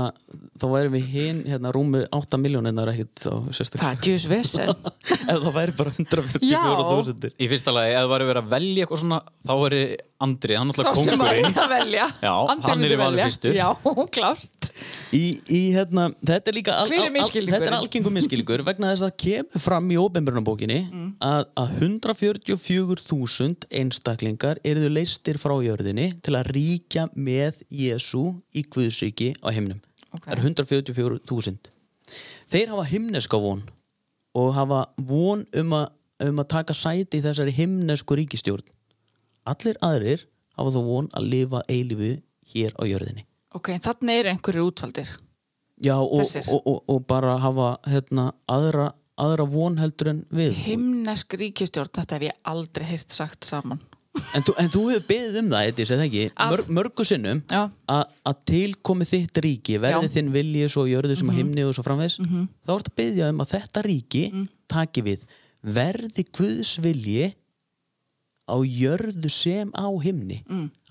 þá 0.58 0.66
værum 0.74 0.96
við 0.98 1.06
hinn 1.14 1.40
hérna 1.48 1.72
rúmu 1.76 2.04
8 2.16 2.40
miljónir 2.42 2.92
ekkert 2.94 3.24
þá 3.24 3.32
sérstaklega. 3.56 3.84
Það 3.84 3.94
er 3.94 4.04
djús 4.08 4.28
vesen. 4.32 4.74
Ef 5.32 5.40
það 5.46 5.54
væri 5.58 5.76
bara 5.78 5.92
144.000 5.98 7.32
Í 7.38 7.50
fyrsta 7.52 7.74
lagi, 7.76 7.94
ef 7.96 8.04
það 8.06 8.12
væri 8.14 8.28
verið 8.32 8.44
að 8.44 8.52
velja 8.56 8.86
eitthvað 8.86 9.02
svona 9.04 9.20
þá 9.48 9.56
er 9.68 9.78
Andri, 10.18 10.56
hann 10.58 10.72
er 10.72 10.78
maður 10.80 10.96
kongurinn 10.98 11.46
er 11.52 11.60
að 11.62 11.68
velja. 11.76 12.06
Já, 12.26 12.32
Andri 12.50 12.72
hann 12.72 12.84
er 12.88 12.94
í 12.96 12.98
velja. 12.98 13.26
fyrstur. 13.28 13.54
Já, 13.54 13.68
klárt. 14.16 14.70
Í, 15.14 15.22
í 15.54 15.60
hérna, 15.76 16.08
þetta 16.26 16.50
er 16.52 16.56
líka 16.58 16.74
al, 16.82 16.88
al, 16.90 17.04
al, 17.22 17.30
þetta 17.30 17.68
er 17.70 17.76
algengum 17.78 18.16
miskilningur 18.18 18.64
vegna 18.66 18.90
þess 18.96 19.06
að 19.06 19.14
kemur 19.22 19.62
fram 19.68 19.92
í 19.94 20.00
óbemburnabókinni 20.02 20.80
Mm. 20.88 21.08
að, 21.24 21.46
að 21.60 21.72
144.000 21.84 23.68
einstaklingar 23.80 24.60
eruðu 24.68 24.90
leistir 24.94 25.38
frá 25.42 25.54
jörðinni 25.64 26.10
til 26.26 26.36
að 26.38 26.50
ríkja 26.56 27.08
með 27.14 27.62
Jésu 27.74 28.24
í 28.58 28.64
Guðsríki 28.74 29.34
á 29.46 29.50
himnum. 29.54 29.82
Ok. 30.16 30.24
það 30.26 30.34
er 30.34 30.44
144.000 30.46 31.74
þeir 32.52 32.72
hafa 32.72 32.86
himneska 32.88 33.40
von 33.44 33.64
og 34.38 34.54
hafa 34.56 34.86
von 35.10 35.44
um 35.60 35.76
að, 35.76 35.88
um 36.30 36.42
að 36.42 36.50
taka 36.54 36.76
sæti 36.78 37.20
í 37.20 37.26
þessari 37.26 37.54
himnesku 37.56 38.18
ríkistjórn 38.18 38.68
allir 39.48 39.80
aðrir 39.84 40.26
hafa 40.58 40.74
þó 40.76 40.82
von 40.88 41.10
að 41.18 41.32
lifa 41.34 41.64
eilifu 41.72 42.14
hér 42.54 42.76
á 42.80 42.84
jörðinni. 42.88 43.26
Ok, 43.56 43.74
þannig 43.84 44.22
er 44.22 44.30
einhverjir 44.32 44.66
útvaldir. 44.68 45.10
Já, 45.84 45.96
og, 46.00 46.24
og, 46.24 46.62
og, 46.64 46.80
og 46.90 47.04
bara 47.10 47.36
hafa 47.42 47.68
hérna, 47.88 48.32
aðra, 48.50 48.90
aðra 49.20 49.46
von 49.52 49.78
heldur 49.82 50.12
en 50.14 50.24
við. 50.34 50.56
Himnesk 50.66 51.36
ríkistjórn, 51.38 51.92
þetta 52.00 52.18
hef 52.18 52.28
ég 52.30 52.40
aldrei 52.50 52.88
heyrt 52.90 53.14
sagt 53.14 53.48
saman 53.48 53.84
en, 54.36 54.44
þú, 54.46 54.54
en 54.62 54.70
þú 54.74 54.82
hefur 54.92 55.06
beðið 55.10 55.40
um 55.42 55.50
það, 55.54 55.68
Edís, 55.72 55.92
eða 55.96 56.06
ekki 56.08 56.24
Mör, 56.52 56.64
mörgu 56.80 57.06
sinnum 57.08 57.42
að 57.88 58.38
tilkomi 58.52 59.08
þitt 59.10 59.42
ríki 59.46 59.78
verði 59.84 60.08
Já. 60.10 60.14
þinn 60.18 60.32
vilji 60.36 60.70
svo 60.74 60.86
jörðu 60.90 61.18
sem 61.20 61.30
að 61.34 61.40
himni 61.42 61.66
og 61.68 61.76
svo 61.78 61.84
framvegs 61.86 62.18
þá 62.66 62.72
ertu 62.78 62.92
að 62.94 62.98
beðja 63.02 63.30
um 63.34 63.44
að 63.46 63.52
þetta 63.56 63.84
ríki 63.88 64.24
taki 64.68 65.04
við. 65.06 65.26
Verði 65.64 66.24
Guðs 66.38 66.78
vilji 66.84 67.34
á 68.48 68.56
jörðu 68.64 69.30
sem 69.30 69.72
á 69.76 69.88
himni. 70.04 70.42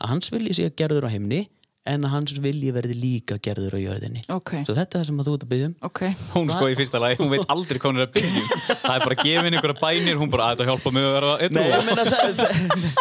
Að 0.00 0.10
hans 0.10 0.30
vilji 0.32 0.54
sé 0.58 0.66
að 0.68 0.76
gerður 0.76 1.06
á 1.08 1.10
himni 1.14 1.46
en 1.90 2.04
að 2.06 2.12
hans 2.12 2.32
vilji 2.42 2.70
verði 2.74 2.96
líka 2.98 3.36
gerður 3.42 3.76
á 3.76 3.80
jörðinni. 3.80 4.22
Ok. 4.34 4.52
svo 4.66 4.74
þetta 4.76 4.98
er 4.98 5.00
það 5.00 5.06
sem 5.08 5.20
að 5.22 5.28
þú 5.28 5.34
ert 5.36 5.44
að 5.46 5.50
byggja 5.52 5.68
um. 5.70 5.74
Ok. 5.88 6.00
Hún 6.34 6.50
sko 6.52 6.68
í 6.72 6.76
fyrsta 6.78 7.00
lagi, 7.02 7.16
hún 7.20 7.30
veit 7.32 7.44
aldrei 7.54 7.78
hvað 7.80 7.92
hún 7.92 8.00
er 8.02 8.06
að 8.06 8.12
byggja 8.16 8.42
Það 8.82 8.94
er 8.96 9.04
bara 9.06 9.16
að 9.16 9.22
gefa 9.22 9.44
henni 9.46 9.58
einhverja 9.60 9.80
bænir 9.82 10.20
Hún 10.20 10.30
bara, 10.32 10.46
að 10.46 10.56
þetta 10.56 10.66
hjálpa 10.70 10.92
mig 10.96 11.06
að 11.06 11.14
vera 11.16 11.32
einn 11.46 11.56
Nei, 11.56 11.66
ég 11.66 11.86
meina 11.86 12.04
það, 12.06 12.30
það, 12.40 12.50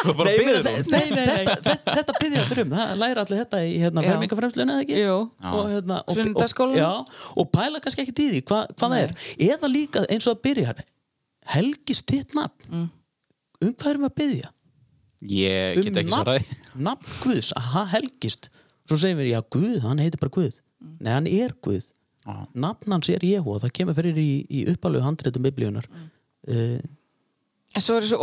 Hvað 0.02 0.16
bara 0.20 0.26
nei, 0.26 0.36
ég 0.36 0.46
meina 0.46 0.56
biður 0.56 0.66
það- 0.66 0.76
hún? 0.76 0.92
Nei, 0.96 1.06
nei, 1.06 1.26
nei. 1.26 1.36
þetta, 1.36 1.56
þetta, 1.70 1.96
þetta 2.00 2.18
byggja 2.22 2.44
allir 2.46 2.62
um. 2.66 2.74
Það 2.76 2.96
læra 3.04 3.26
allir 3.26 3.42
þetta 3.44 3.62
í 3.66 3.72
hérna, 3.84 4.04
Já. 4.06 4.10
fermingafremslunni 4.12 4.76
eða 4.76 4.86
ekki? 4.86 5.00
Og, 5.12 5.62
hérna, 5.74 6.00
og, 6.02 6.10
og, 6.12 6.20
Sunnudagsskólanum. 6.20 6.80
já, 6.80 7.24
og 7.42 7.50
pæla 7.56 7.82
kannski 7.84 8.06
ekki 8.06 8.16
í 8.16 8.28
því 8.36 8.42
hva, 8.50 8.60
hvað 8.76 8.96
það 8.96 9.00
er. 9.06 9.16
Eða 9.50 9.72
líka 9.72 10.06
eins 10.10 10.28
og 10.30 10.36
að 10.38 10.44
byrja 10.50 10.76
helgist 11.56 12.10
þitt 12.10 12.36
nafn. 12.38 12.70
Mm. 12.72 12.86
um 13.66 13.74
hvað 13.74 13.92
erum 13.94 14.06
við 14.06 14.12
að 14.12 14.20
byggja 14.22 14.52
Ég 15.26 15.80
get 15.86 16.00
ekki 16.02 16.12
svaraði 16.14 16.42
nafn, 16.46 16.84
nafn 16.90 17.14
Guðs, 17.24 17.52
að 17.58 17.70
það 17.74 17.92
helgist 17.96 18.50
svo 18.86 18.98
segir 19.02 19.18
við, 19.20 19.32
já 19.34 19.42
Guð, 19.50 19.80
hann 19.86 20.00
heitir 20.04 20.20
bara 20.22 20.34
Guð 20.38 20.54
Mm. 20.86 20.98
nei, 21.00 21.12
hann 21.14 21.28
er 21.28 21.54
Guð 21.64 21.84
Já. 22.28 22.34
nafn 22.54 22.92
hans 22.92 23.08
er 23.10 23.24
Jehu 23.24 23.54
og 23.56 23.62
það 23.64 23.72
kemur 23.78 23.96
fyrir 23.96 24.18
í, 24.20 24.46
í 24.52 24.66
uppalegu 24.74 25.02
handreitum 25.06 25.42
biblíunar 25.46 25.86
Mm. 25.88 26.10
uh, 26.50 26.80
en 27.76 27.82
svo 27.82 27.96
er 27.98 28.04
þessu 28.04 28.20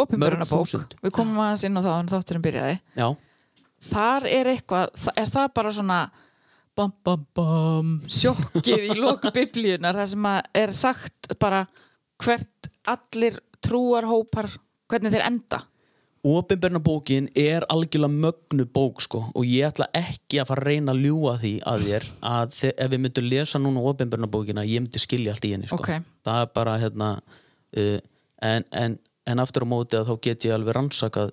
þúsund. 0.46 0.94
við 1.02 1.10
komum 1.16 1.40
aðeins 1.40 1.64
inn 1.64 1.76
á 1.76 1.82
það 1.82 1.98
en 2.02 2.10
þátturinn 2.12 2.44
byrjaði 2.44 2.76
já, 2.96 3.08
þar 3.90 4.26
er 4.30 4.50
eitthvað, 4.52 5.08
er 5.16 5.26
það 5.32 5.48
bara 5.54 5.72
svona 5.72 6.10
bam 6.76 6.92
bam 7.04 7.26
bam 7.34 7.90
sjokkið 8.06 8.84
í 8.92 8.98
loku 9.00 9.32
biblíunar 9.38 9.96
það 9.96 10.06
sem 10.12 10.28
að 10.30 10.40
er 10.62 10.72
sagt 10.72 11.32
bara 11.40 11.66
hvert 12.22 12.70
allir 12.86 13.40
trúarhópar 13.64 14.50
hvernig 14.92 15.12
þeir 15.16 15.26
enda 15.26 15.62
Opinbernabókin 16.22 17.26
er 17.34 17.64
algjörlega 17.72 18.14
mögnu 18.14 18.64
bók 18.70 19.00
sko 19.02 19.24
og 19.34 19.42
ég 19.48 19.64
ætla 19.66 19.88
ekki 19.98 20.38
að 20.38 20.52
fara 20.52 20.62
að 20.62 20.68
reyna 20.68 20.92
að 20.94 21.00
ljúga 21.02 21.32
því 21.42 21.50
að 21.66 21.86
þér 21.88 22.04
að 22.30 22.58
ef 22.70 22.90
við 22.92 23.00
myndum 23.02 23.26
lesa 23.32 23.58
núna 23.58 23.82
opinbernabókina 23.90 24.62
ég 24.68 24.84
myndi 24.84 25.02
skilja 25.02 25.34
allt 25.34 25.48
í 25.48 25.50
henni 25.56 25.66
sko 25.70 25.80
Ok. 25.80 25.90
það 26.22 26.44
er 26.44 26.52
bara 26.54 26.76
hérna 26.78 27.08
uh, 27.18 27.98
en, 28.52 28.66
en, 28.70 28.94
en 29.26 29.42
aftur 29.42 29.66
á 29.66 29.72
móti 29.72 29.98
að 29.98 30.12
þá 30.12 30.14
get 30.28 30.46
ég 30.46 30.54
alveg 30.54 30.76
rannsakað 30.78 31.32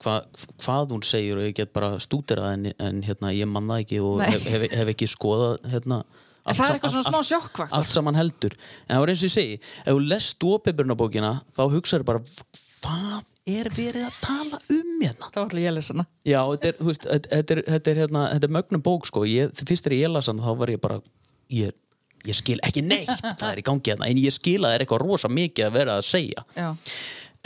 hva, 0.00 0.16
hvað 0.64 0.96
hún 0.96 1.04
segir 1.04 1.36
og 1.36 1.44
ég 1.44 1.58
get 1.60 1.74
bara 1.76 1.92
stúderað 2.00 2.54
en, 2.56 2.66
en 2.80 3.04
hérna 3.04 3.34
ég 3.36 3.44
man 3.52 3.68
það 3.68 3.84
ekki 3.84 4.00
og 4.08 4.24
hef, 4.24 4.48
hef, 4.48 4.66
hef 4.72 4.94
ekki 4.94 5.10
skoðað 5.12 5.68
hérna 5.74 6.00
En 6.48 6.56
það 6.56 6.70
er 6.70 6.78
eitthvað 6.78 6.92
svona 6.96 7.10
smá 7.12 7.20
sjokkvaktor. 7.28 7.76
allt 7.76 7.92
saman 7.92 8.16
heldur 8.16 8.54
en 8.56 8.94
það 8.96 9.02
var 9.04 9.10
eins 9.12 9.20
og 9.20 9.28
ég 9.28 9.34
segi, 9.36 9.58
ef 9.84 9.92
þú 9.92 10.00
lest 10.08 10.48
opinbernabókina 10.48 11.34
þá 11.52 11.62
hugsaður 11.76 12.06
bara 12.08 12.22
hvað 12.80 13.20
er 13.50 13.68
verið 13.74 14.04
að 14.06 14.18
tala 14.22 14.58
um 14.72 14.90
hérna? 15.02 15.28
Þá 15.34 15.38
ætla 15.44 15.62
ég 15.64 15.70
að 15.70 15.76
lesa 15.78 15.94
hana. 15.94 16.04
Já, 16.28 16.40
þetta 16.52 16.68
er, 16.72 16.80
veist, 16.88 17.06
þetta 17.10 17.54
er, 17.56 17.62
þetta 17.74 17.92
er, 17.94 18.00
hérna, 18.04 18.24
þetta 18.34 18.48
er 18.50 18.54
mögnum 18.56 18.84
bók 18.86 19.08
sko. 19.08 19.24
Ég, 19.28 19.52
fyrst 19.60 19.86
þegar 19.86 19.96
ég 19.98 20.12
las 20.14 20.30
hann 20.30 20.42
þá 20.44 20.50
var 20.62 20.72
ég 20.74 20.80
bara 20.82 21.00
ég, 21.52 21.74
ég 22.28 22.38
skil 22.38 22.58
ekki 22.66 22.84
neitt. 22.86 23.10
Það 23.40 23.48
er 23.52 23.60
í 23.62 23.66
gangi 23.66 23.92
hérna, 23.94 24.08
en 24.10 24.20
ég 24.22 24.34
skil 24.36 24.58
að 24.60 24.68
það 24.68 24.76
er 24.78 24.84
eitthvað 24.86 25.04
rosa 25.06 25.30
mikið 25.32 25.66
að 25.68 25.76
vera 25.80 25.96
að 26.00 26.06
segja. 26.10 26.44
Já, 26.56 26.68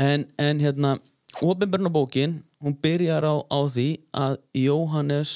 en, 0.04 0.26
en 0.42 0.62
hérna, 0.64 0.94
ofinbernabókin 1.42 2.38
hún 2.64 2.74
byrjar 2.82 3.26
á, 3.26 3.34
á 3.46 3.58
því 3.70 3.88
að 4.16 4.36
Jóhannes 4.58 5.34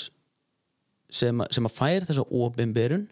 sem, 1.11 1.41
að- 1.43 1.53
sem 1.57 1.67
að 1.69 1.75
fær 1.79 2.07
þessa 2.09 2.25
ofinberun 2.31 3.07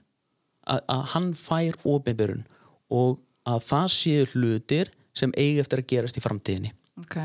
að, 0.66 0.80
að 0.91 1.03
hann 1.14 1.30
fær 1.39 1.78
ofinberun 1.87 2.45
og 2.93 3.18
að 3.47 3.62
það 3.70 3.87
séu 3.95 4.26
hlutir 4.34 4.91
sem 5.17 5.33
eigi 5.37 5.62
eftir 5.62 5.83
að 5.83 5.91
gerast 5.93 6.19
í 6.19 6.25
framtíðinni. 6.25 6.73
Ok. 7.03 7.17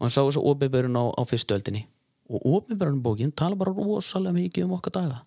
Og 0.00 0.06
hann 0.06 0.14
sá 0.14 0.20
þessu 0.22 0.42
ofinberun 0.50 0.98
á, 0.98 1.04
á 1.14 1.22
fyrstu 1.28 1.56
öldinni. 1.56 1.84
Og 2.30 2.46
ofinberunbókin 2.56 3.34
tala 3.36 3.58
bara 3.58 3.74
rosalega 3.74 4.36
mikið 4.36 4.66
um 4.66 4.74
okkar 4.78 4.96
daga. 5.00 5.20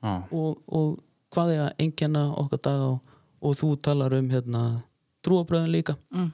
Já. 0.00 0.14
og, 0.32 0.60
og 0.72 1.00
hvað 1.34 1.50
er 1.54 1.62
að 1.66 1.82
engjanna 1.84 2.22
okkar 2.40 2.62
daga 2.64 2.92
og, 2.94 3.16
og 3.44 3.56
þú 3.60 3.74
talar 3.84 4.14
um 4.16 4.30
hérna, 4.32 4.62
trúabröðin 5.24 5.74
líka. 5.74 5.96
Mm. 6.10 6.30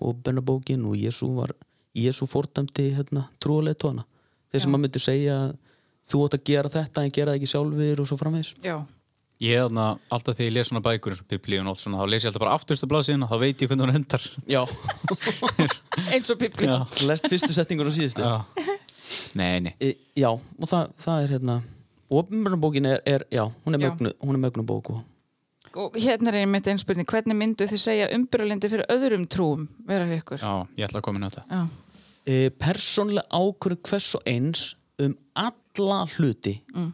og 0.00 0.16
bennabókin 0.22 0.84
og 0.84 0.96
Jésu 0.96 1.28
var 1.34 1.52
Jésu 1.96 2.26
fordæmdi 2.26 2.90
hérna, 2.92 3.24
trúaleitóna 3.40 4.04
þeir 4.50 4.62
sem 4.62 4.74
að 4.76 4.82
myndi 4.82 5.00
segja 5.00 5.36
að 5.46 5.54
þú 6.06 6.24
átt 6.24 6.36
að 6.36 6.44
gera 6.50 6.72
þetta 6.72 7.02
en 7.02 7.14
gera 7.14 7.32
það 7.32 7.38
ekki 7.40 7.50
sjálfur 7.50 8.02
og 8.02 8.08
svo 8.08 8.18
framvegis. 8.20 8.52
Já, 8.62 8.76
Ég 9.42 9.52
er 9.52 9.66
þarna, 9.66 9.86
alltaf 10.08 10.38
þegar 10.38 10.46
ég 10.48 10.54
les 10.56 10.68
svona 10.70 10.80
bækur 10.84 11.12
eins 11.12 11.20
og 11.20 11.28
biblíun 11.28 11.66
og 11.68 11.74
allt 11.74 11.82
svona, 11.82 11.98
þá 12.00 12.12
les 12.12 12.24
ég 12.24 12.30
alltaf 12.30 12.42
bara 12.46 12.54
afturstu 12.56 12.88
blaðsíðina, 12.88 13.26
þá 13.28 13.36
veit 13.42 13.60
ég 13.60 13.68
hvernig 13.68 13.84
hún 13.84 13.98
endar 13.98 14.22
Já, 14.48 14.62
eins 16.14 16.30
og 16.32 16.38
biblíu 16.40 16.70
Já. 16.70 16.78
lest 17.10 17.28
fyrstu 17.28 17.52
setningur 17.52 17.90
og 17.90 17.96
síðustu 17.96 18.24
Já. 18.24 18.38
Nei, 19.38 19.60
nei 19.66 19.74
e, 19.76 19.92
Já, 20.16 20.30
og 20.32 20.70
það, 20.70 20.94
það 21.04 21.26
er 21.26 21.34
hérna 21.36 21.58
Opinbjörnabókin 22.16 22.88
er, 22.88 23.02
er, 23.04 23.26
já, 23.34 23.42
hún 23.66 23.76
er 23.76 23.82
Já. 23.82 23.90
mögnu, 23.90 24.14
hún 24.22 24.38
er 24.38 24.42
mögnu 24.46 24.64
bók 24.64 24.90
og 24.94 25.04
og 25.76 25.96
hérna 26.00 26.32
er 26.32 26.40
einmitt 26.40 26.68
einn 26.70 26.80
spurning 26.80 27.08
hvernig 27.08 27.36
myndu 27.36 27.66
þið 27.68 27.80
segja 27.82 28.08
umbyrjulindi 28.16 28.70
fyrir 28.72 28.88
öðrum 28.92 29.26
trúum 29.28 29.66
vera 29.88 30.06
við 30.08 30.22
ykkur 30.22 30.40
Já, 30.40 30.52
ég 30.78 30.88
ætla 30.88 31.02
að 31.02 31.04
koma 31.04 31.20
inn 31.20 31.26
á 31.26 31.30
þetta 31.34 31.44
já, 31.50 31.62
e, 32.24 32.36
persónlega 32.56 33.26
ákvörðu 33.28 33.82
hvers 33.90 34.08
og 34.16 34.30
eins 34.32 34.62
um 35.02 35.12
alla 35.36 35.98
hluti 36.16 36.56
mm. 36.72 36.88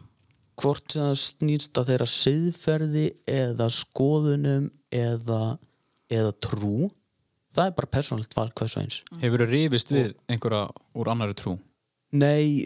Hvort 0.61 0.93
sem 0.93 1.01
það 1.05 1.19
snýst 1.23 1.79
á 1.79 1.81
þeirra 1.87 2.07
siðferði 2.09 3.05
eða 3.29 3.67
skoðunum 3.73 4.69
eða, 4.93 5.41
eða 6.13 6.31
trú. 6.45 6.89
Það 7.53 7.67
er 7.69 7.75
bara 7.77 7.91
persónlegt 7.93 8.33
val 8.37 8.49
hvers 8.57 8.77
og 8.77 8.83
eins. 8.85 9.01
Hefur 9.21 9.43
þú 9.43 9.49
rifist 9.51 9.91
við 9.93 10.15
einhverja 10.31 10.67
úr 10.97 11.11
annari 11.13 11.35
trú? 11.37 11.55
Nei, 12.13 12.61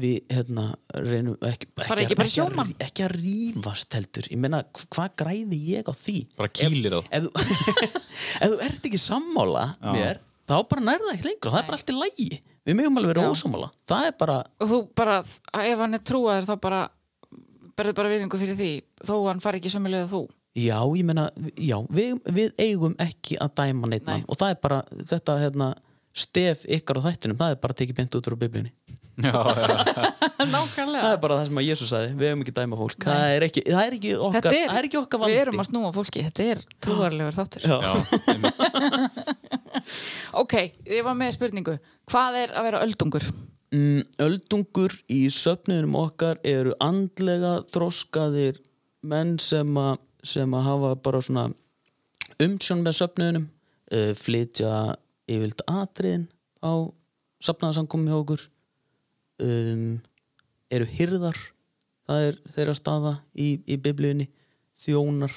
við 0.00 0.22
hérna 0.32 0.70
reynum 0.96 1.34
ekki, 1.44 1.66
ekki 1.84 2.14
að- 2.16 2.30
sjómann? 2.32 2.70
ekki 2.80 3.04
að 3.04 3.14
rífast 3.18 3.92
heldur. 3.92 4.28
Ég 4.32 4.40
meina, 4.40 4.62
hv- 4.64 4.86
hvað 4.96 5.10
græði 5.20 5.58
ég 5.76 5.84
á 5.84 5.92
því? 5.92 6.14
Bara 6.40 6.48
kýlir 6.48 6.96
þá 6.96 7.00
ef 7.18 7.26
þú, 7.26 7.44
ef 8.44 8.54
þú 8.54 8.60
ert 8.68 8.88
ekki 8.88 9.00
sammála 9.04 9.66
Já. 9.76 9.90
mér, 9.92 10.22
þá 10.48 10.54
bara 10.72 10.86
nærða 10.86 11.12
ekki 11.12 11.28
lengur. 11.28 11.50
Og 11.50 11.52
það 11.52 11.60
er 11.60 11.68
bara 11.68 11.76
allt 11.80 11.92
í 11.92 11.98
lægi, 11.98 12.30
við 12.70 12.78
mögum 12.80 12.96
alveg 13.02 13.12
vera 13.12 13.26
Já. 13.26 13.34
ósammála. 13.36 13.68
Það 13.92 14.08
er 14.08 14.16
bara, 14.24 14.38
og 14.64 14.72
þú 14.72 14.80
bara, 15.02 15.18
ef 15.74 15.84
hann 15.84 15.98
er 16.00 16.04
trúaður 16.12 16.48
þá 16.48 16.54
bara 16.64 16.80
berðu 17.80 17.96
bara 17.98 18.12
viðingu 18.12 18.40
fyrir 18.40 18.58
því 18.60 18.70
þó 19.08 19.14
hann 19.26 19.42
fari 19.42 19.60
ekki 19.60 19.72
sömulega 19.72 20.08
þú? 20.10 20.24
Já, 20.58 20.78
ég 20.98 21.06
meina 21.06 21.28
já, 21.54 21.76
við, 21.94 22.16
við 22.34 22.54
eigum 22.58 22.96
ekki 23.00 23.36
að 23.40 23.52
dæma 23.60 23.90
neitt 23.92 24.08
Nei. 24.08 24.24
og 24.26 24.38
það 24.38 24.54
er 24.54 24.62
bara, 24.64 24.80
þetta 25.12 25.36
hérna 25.38 25.68
stef 26.10 26.64
ykkar 26.66 26.98
á 26.98 27.06
þættinum, 27.06 27.38
það 27.38 27.54
er 27.54 27.60
bara 27.62 27.76
tekið 27.78 28.00
beint 28.00 28.16
út 28.18 28.26
frá 28.26 28.36
biblíunni. 28.40 28.72
Já, 29.20 29.30
já, 29.30 29.68
nákvæmlega. 30.54 31.02
Það 31.04 31.12
er 31.12 31.20
bara 31.22 31.36
það 31.36 31.46
sem 31.50 31.60
að 31.60 31.66
Jésús 31.66 31.90
sagði, 31.92 32.10
við 32.16 32.30
eigum 32.30 32.42
ekki 32.44 32.54
að 32.54 32.60
dæma 32.60 32.78
fólk. 32.80 33.04
Það 33.04 33.34
er 33.34 33.46
ekki, 33.46 33.64
það 33.68 33.82
er 33.82 33.96
ekki 33.98 34.12
okkar, 34.16 34.48
er, 34.50 34.66
það 34.70 34.80
er 34.80 34.88
ekki 34.88 35.00
okkar 35.00 35.22
valdi. 35.22 35.34
við 35.34 35.42
erum 35.44 35.62
að 35.62 35.68
snúa 35.68 35.92
fólki, 35.96 36.24
þetta 36.26 36.46
er 36.54 36.62
trúarlegur 36.86 37.36
þáttur. 37.36 37.66
Já. 37.68 37.78
ok, 40.42 40.56
ég 40.96 41.06
var 41.06 41.18
með 41.20 41.36
spurningu. 41.36 41.76
Hvað 42.10 42.40
er 42.44 42.54
að 42.56 42.68
vera 42.70 42.82
öldungur? 42.86 43.28
Mm, 43.70 44.02
öldungur 44.18 44.96
í 45.06 45.28
söfniðunum 45.30 45.94
okkar 46.00 46.40
eru 46.42 46.72
andlega 46.82 47.60
þroskaðir 47.70 48.58
menn 49.06 49.36
sem 49.38 49.76
að 49.78 50.00
sem 50.26 50.52
að 50.52 50.66
hafa 50.66 50.90
bara 51.00 51.20
svona 51.24 51.44
umsjón 52.42 52.82
með 52.84 52.96
söfniðunum 52.98 53.46
uh, 53.94 54.10
flytja 54.18 54.72
yfirlt 55.30 55.62
atriðin 55.70 56.26
á 56.60 56.90
safnaðarsamkomi 57.40 58.10
hjá 58.10 58.18
okkur. 58.18 58.42
Um, 59.40 60.00
eru 60.68 60.88
hyrðar 60.90 61.38
það 62.10 62.26
er 62.26 62.40
þeirra 62.52 62.74
staða 62.76 63.14
í, 63.32 63.48
í 63.64 63.78
biblíunni 63.80 64.26
þjónar 64.82 65.32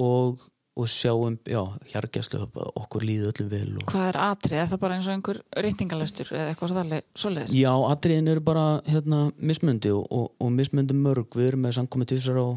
og, 0.00 0.40
og 0.72 0.88
sjáum 0.88 1.34
já, 1.44 1.60
hjargjastlu 1.92 2.46
okkur 2.80 3.04
líði 3.04 3.28
öllum 3.28 3.48
vel 3.52 3.72
og 3.76 3.90
hvað 3.90 4.06
er 4.08 4.18
atrið? 4.24 4.58
Er 4.62 4.70
það 4.70 4.80
bara 4.84 4.96
eins 4.96 5.08
og 5.08 5.16
einhver 5.16 5.40
reytingalestur 5.66 6.30
eða 6.32 6.52
eitthvað 6.54 6.94
svoleiðis? 7.18 7.56
Já, 7.56 7.72
atriðin 7.92 8.30
eru 8.32 8.44
bara 8.44 8.64
hérna, 8.88 9.26
mismundi 9.36 9.92
og, 9.92 10.06
og, 10.08 10.30
og 10.40 10.54
mismundi 10.54 10.96
mörg 10.96 11.36
við 11.36 11.50
erum 11.52 11.66
með 11.66 11.76
samkomið 11.80 12.14
tvisar 12.14 12.40
á, 12.40 12.48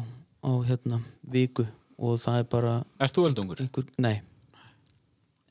á 0.48 0.52
hérna, 0.70 1.02
viku 1.28 1.66
og 1.96 2.16
það 2.22 2.40
er 2.40 2.48
bara 2.56 2.72
Ert 3.04 3.16
þú 3.16 3.28
eldungur? 3.28 3.60
einhver, 3.60 3.86
nei, 4.00 4.16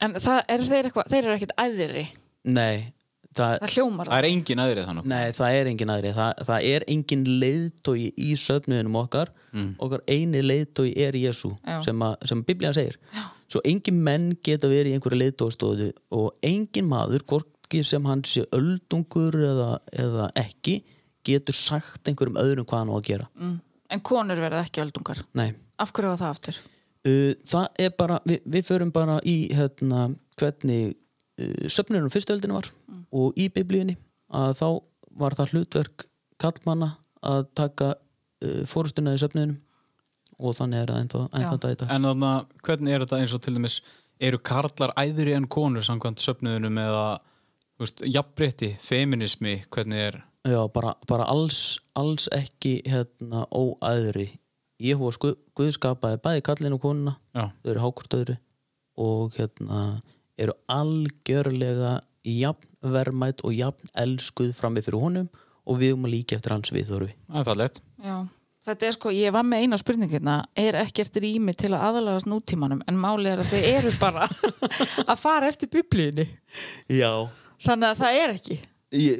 en 0.02 0.18
það 0.22 0.42
er 0.50 0.66
þeir 0.66 0.90
eitthvað, 0.90 1.10
þeir 1.14 1.24
eru 1.24 1.36
ekkit 1.38 1.56
æðri 1.62 2.06
nei 2.46 2.94
það, 3.36 3.56
það 3.62 3.74
hljómar 3.76 4.10
Það 4.12 4.18
er 4.18 4.28
engin 4.30 4.62
aðrið 4.64 4.88
þannig. 4.90 5.08
Nei, 5.12 5.24
það 5.38 5.58
er 5.60 5.70
engin 5.72 5.94
aðri 5.94 6.14
það, 6.16 6.44
það 6.50 6.68
er 6.72 6.86
engin 6.96 7.26
leiðtói 7.44 8.06
í 8.12 8.30
söfnuðinum 8.40 8.98
okkar. 9.02 9.32
Okkar 9.80 10.04
eini 10.12 10.42
leiðtói 10.44 10.90
er 11.06 11.16
Jésu 11.16 11.54
sem, 11.86 12.02
að, 12.04 12.16
sem 12.28 12.42
Biblían 12.48 12.76
segir. 12.76 12.98
Já. 13.16 13.24
svo 13.52 13.62
engin 13.68 14.02
menn 14.04 14.32
geta 14.44 14.68
verið 14.68 14.92
í 14.92 14.98
einhverju 14.98 15.22
leiðtóastóðu 15.22 15.92
og 16.18 16.34
engin 16.44 16.90
maður 16.92 17.24
hvorki 17.30 17.84
sem 17.86 18.04
hann 18.10 18.24
sé 18.28 18.44
öldungur 18.56 19.38
eða, 19.38 19.70
eða 19.94 20.30
ekki 20.42 20.82
getur 21.26 21.56
sagt 21.58 22.10
einhverjum 22.10 22.40
öðrum 22.42 22.68
hvað 22.68 22.84
hann 22.84 22.94
á 22.94 22.96
að 22.98 23.08
gera. 23.10 23.30
Mm. 23.40 23.60
en 23.90 24.02
konur 24.02 24.42
verða 24.42 24.64
ekki 24.66 24.82
öldungar. 24.84 25.22
Nei. 25.38 25.54
Af 25.80 25.94
hverju 25.94 26.12
var 26.14 26.20
það 26.20 26.34
aftur? 26.36 26.60
Uh, 27.06 27.34
það 27.46 27.82
er 27.86 27.92
bara, 27.98 28.20
við, 28.26 28.40
við 28.50 28.66
förum 28.66 28.92
bara 28.94 29.20
í 29.28 29.36
hérna, 29.54 30.08
hvernig 30.40 30.96
uh, 31.42 31.68
söfnunum 31.72 32.12
fyrstu 32.14 32.36
öldinu 32.36 32.58
var 32.58 32.72
og 33.16 33.38
í 33.40 33.50
biblíunni 33.54 33.98
að 34.36 34.58
þá 34.60 34.68
var 35.16 35.38
það 35.38 35.54
hlutverk 35.54 36.08
kallmanna 36.42 36.96
að 37.26 37.46
taka 37.58 37.94
uh, 37.96 38.64
fórustuna 38.70 39.16
í 39.16 39.22
söfniðinum 39.22 39.62
og 40.36 40.58
þannig 40.58 40.82
er 40.82 40.92
það 40.92 41.02
ennþá, 41.04 41.22
ennþá 41.40 41.60
dag. 41.64 41.86
En 41.96 42.10
þannig 42.10 42.32
að 42.32 42.66
hvernig 42.68 42.96
er 42.96 43.06
þetta 43.06 43.20
eins 43.22 43.36
og 43.36 43.44
til 43.46 43.54
dæmis 43.56 43.78
eru 44.26 44.40
karlar 44.44 44.94
æðri 45.00 45.36
en 45.36 45.48
konur 45.52 45.86
samkvæmt 45.86 46.24
söfnuðunum 46.24 46.80
eða 46.82 47.06
þú 47.76 47.86
veist, 47.86 48.04
jafnrétti, 48.08 48.72
feminismi 48.84 49.58
hvernig 49.74 50.08
er, 50.10 50.24
Já, 50.46 50.60
bara, 50.70 50.94
bara 51.10 51.26
alls, 51.26 51.80
alls 51.98 52.28
ekki 52.36 52.78
hérna 52.86 53.48
óæðri. 53.50 54.28
Ég 54.84 55.00
hóa 55.00 55.10
sko, 55.16 55.32
guðskapaði 55.58 56.20
bæði 56.22 56.44
kallin 56.46 56.76
og 56.76 56.84
konuna 56.84 57.16
já, 57.34 57.48
þau 57.64 57.72
eru 57.72 57.82
hákvort 57.82 58.18
öðru 58.20 58.36
og 59.02 59.40
hérna 59.40 59.80
eru 60.42 60.56
algjörlega 60.72 61.98
jafn 62.26 62.72
verðmætt 62.86 63.44
og 63.46 63.54
jafn 63.56 63.92
elskuð 64.02 64.54
frammi 64.58 64.84
fyrir 64.86 65.02
honum 65.02 65.30
og 65.66 65.80
við 65.82 65.96
um 65.96 66.08
að 66.08 66.16
líka 66.18 66.38
eftir 66.38 66.54
hans 66.54 66.74
viðþorfi 66.74 67.14
það 67.16 67.40
er 67.42 67.48
fallegt. 67.50 67.80
Já, 68.06 68.18
þetta 68.68 68.88
er 68.88 68.98
sko, 68.98 69.14
ég 69.16 69.34
var 69.34 69.48
með 69.48 69.66
eina 69.66 69.80
spurningina 69.82 70.38
er 70.62 70.78
ekkert 70.84 71.18
rými 71.24 71.56
til 71.58 71.72
að 71.74 71.88
aðalagast 71.90 72.30
nútímanum? 72.30 72.84
En 72.90 73.00
máli 73.02 73.32
er 73.32 73.42
að 73.42 73.54
þau 73.54 73.72
eru 73.72 73.94
bara 74.02 74.30
að 75.12 75.18
fara 75.22 75.50
eftir 75.50 75.72
biblíunni. 75.74 76.28
Já. 76.92 77.12
Þannig 77.66 77.92
að 77.92 78.02
það 78.04 78.20
er 78.22 78.36
ekki. 78.36 78.60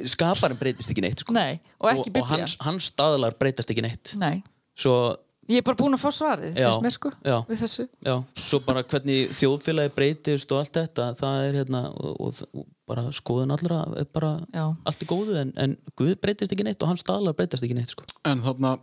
Skaparinn 0.08 0.60
breytist 0.60 0.92
ekki 0.92 1.02
neitt 1.04 1.24
sko. 1.24 1.34
Nei, 1.36 1.58
og 1.82 1.90
ekki 1.90 2.12
og, 2.12 2.20
og 2.22 2.28
hans, 2.30 2.54
hans 2.62 2.92
staðlar 2.92 3.34
breytast 3.40 3.72
ekki 3.72 3.84
neitt. 3.84 4.14
Nei, 4.20 4.38
Svo, 4.76 5.16
ég 5.48 5.60
er 5.60 5.64
bara 5.66 5.78
búin 5.78 5.94
að 5.96 6.02
fá 6.02 6.10
svarið 6.16 6.56
Já, 6.58 6.66
þess 6.70 6.82
mér 6.84 6.94
sko, 6.96 7.10
já. 7.26 7.36
við 7.48 7.60
þessu 7.62 7.84
já, 8.08 8.14
svo 8.42 8.58
bara 8.66 8.82
hvernig 8.82 9.30
þjóðfélagi 9.38 9.92
breytist 9.96 10.52
og 10.54 10.62
allt 10.62 10.78
þetta 10.80 11.06
það 11.20 11.44
er 11.48 11.58
hérna 11.60 11.82
og, 11.92 12.16
og, 12.26 12.40
og 12.56 12.66
bara 12.90 13.04
skoðun 13.14 13.54
allra 13.54 13.78
er 14.00 14.08
bara 14.14 14.32
Já. 14.54 14.64
allt 14.86 15.02
í 15.02 15.08
góðu 15.10 15.38
en, 15.40 15.52
en 15.58 15.76
Guð 15.98 16.12
breytist 16.22 16.52
ekki 16.54 16.66
neitt 16.66 16.82
og 16.86 16.90
hans 16.92 17.02
staðlar 17.06 17.34
breytast 17.38 17.64
ekki 17.66 17.74
neitt 17.78 17.90
sko. 17.94 18.04
En 18.28 18.42
þarna 18.44 18.76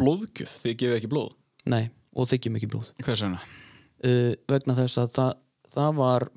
blóðgjöf, 0.00 0.54
þið 0.64 0.76
gefið 0.82 0.96
ekki 1.00 1.10
blóð 1.12 1.32
Nei, 1.72 1.84
og 2.16 2.28
þykjum 2.32 2.56
ekki 2.60 2.70
blóð 2.72 2.88
Hvers 3.04 3.24
vegna? 3.26 3.40
uh, 4.04 4.32
vegna 4.52 4.76
þess 4.80 5.00
að 5.02 5.12
það, 5.18 5.32
það 5.76 5.92
var 6.00 6.28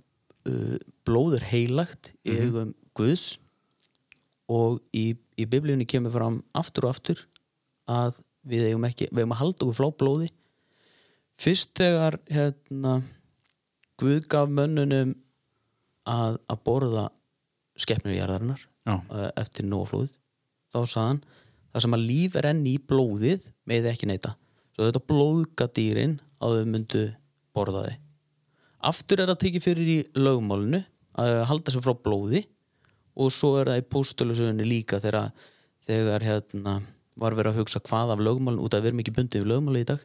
uh, 0.51 0.75
blóður 1.07 1.47
heilagt 1.51 2.11
í 2.27 2.35
augum 2.43 2.73
Guðs 2.95 3.25
og 4.51 4.79
í, 4.95 5.15
í 5.41 5.47
biblíunni 5.49 5.87
kemur 5.89 6.13
fram 6.13 6.39
aftur 6.55 6.85
og 6.89 6.95
aftur 6.97 7.23
að 7.89 8.19
við 8.47 8.69
eigum 8.69 8.87
ekki, 8.87 9.09
við 9.11 9.23
eigum 9.23 9.35
að 9.35 9.41
halda 9.41 9.65
okkur 9.65 9.77
flá 9.79 9.89
blóði. 10.01 10.29
Fyrst 11.41 11.73
þegar 11.77 12.19
hérna 12.31 12.99
Guð 13.99 14.25
gaf 14.31 14.49
mönnunum 14.51 15.13
að, 16.03 16.37
að 16.51 16.61
borða 16.67 17.05
skeppnur 17.79 18.15
jarðarinnar 18.15 18.59
Já. 18.87 18.95
uh, 18.99 19.29
eftir 19.39 19.67
nóflóð 19.67 20.09
þá 20.71 20.79
sagði 20.83 21.05
hann 21.07 21.21
það 21.71 21.85
sem 21.85 21.95
að 21.95 22.07
líf 22.09 22.35
er 22.39 22.49
enn 22.51 22.65
í 22.67 22.75
blóðið 22.79 23.47
með 23.67 23.91
ekki 23.91 24.09
neyta. 24.11 24.33
Svo 24.75 24.89
þetta 24.89 25.03
blóðgadýrin 25.07 26.17
að 26.43 26.57
þau 26.59 26.73
myndu 26.73 27.05
borða 27.55 27.85
þið 27.87 28.01
aftur 28.89 29.21
er 29.21 29.31
það 29.31 29.41
tekið 29.43 29.65
fyrir 29.65 29.91
í 29.91 29.97
lögmálinu 30.19 30.81
að 31.21 31.37
halda 31.49 31.73
sig 31.73 31.83
frá 31.85 31.95
blóði 32.05 32.43
og 33.15 33.31
svo 33.33 33.55
er 33.59 33.71
það 33.71 33.81
í 33.81 33.87
póstölusögunni 33.93 34.67
líka 34.67 34.99
þegar, 35.03 35.31
þegar 35.87 36.25
hérna, 36.25 36.75
var 37.19 37.35
verið 37.37 37.53
að 37.53 37.59
hugsa 37.61 37.81
hvað 37.85 38.15
af 38.15 38.23
lögmálinu 38.23 38.65
út 38.65 38.73
af 38.73 38.79
að 38.79 38.85
við 38.85 38.91
erum 38.91 39.03
ekki 39.03 39.15
bundið 39.15 39.43
við 39.43 39.51
lögmáli 39.51 39.83
í 39.83 39.89
dag 39.91 40.01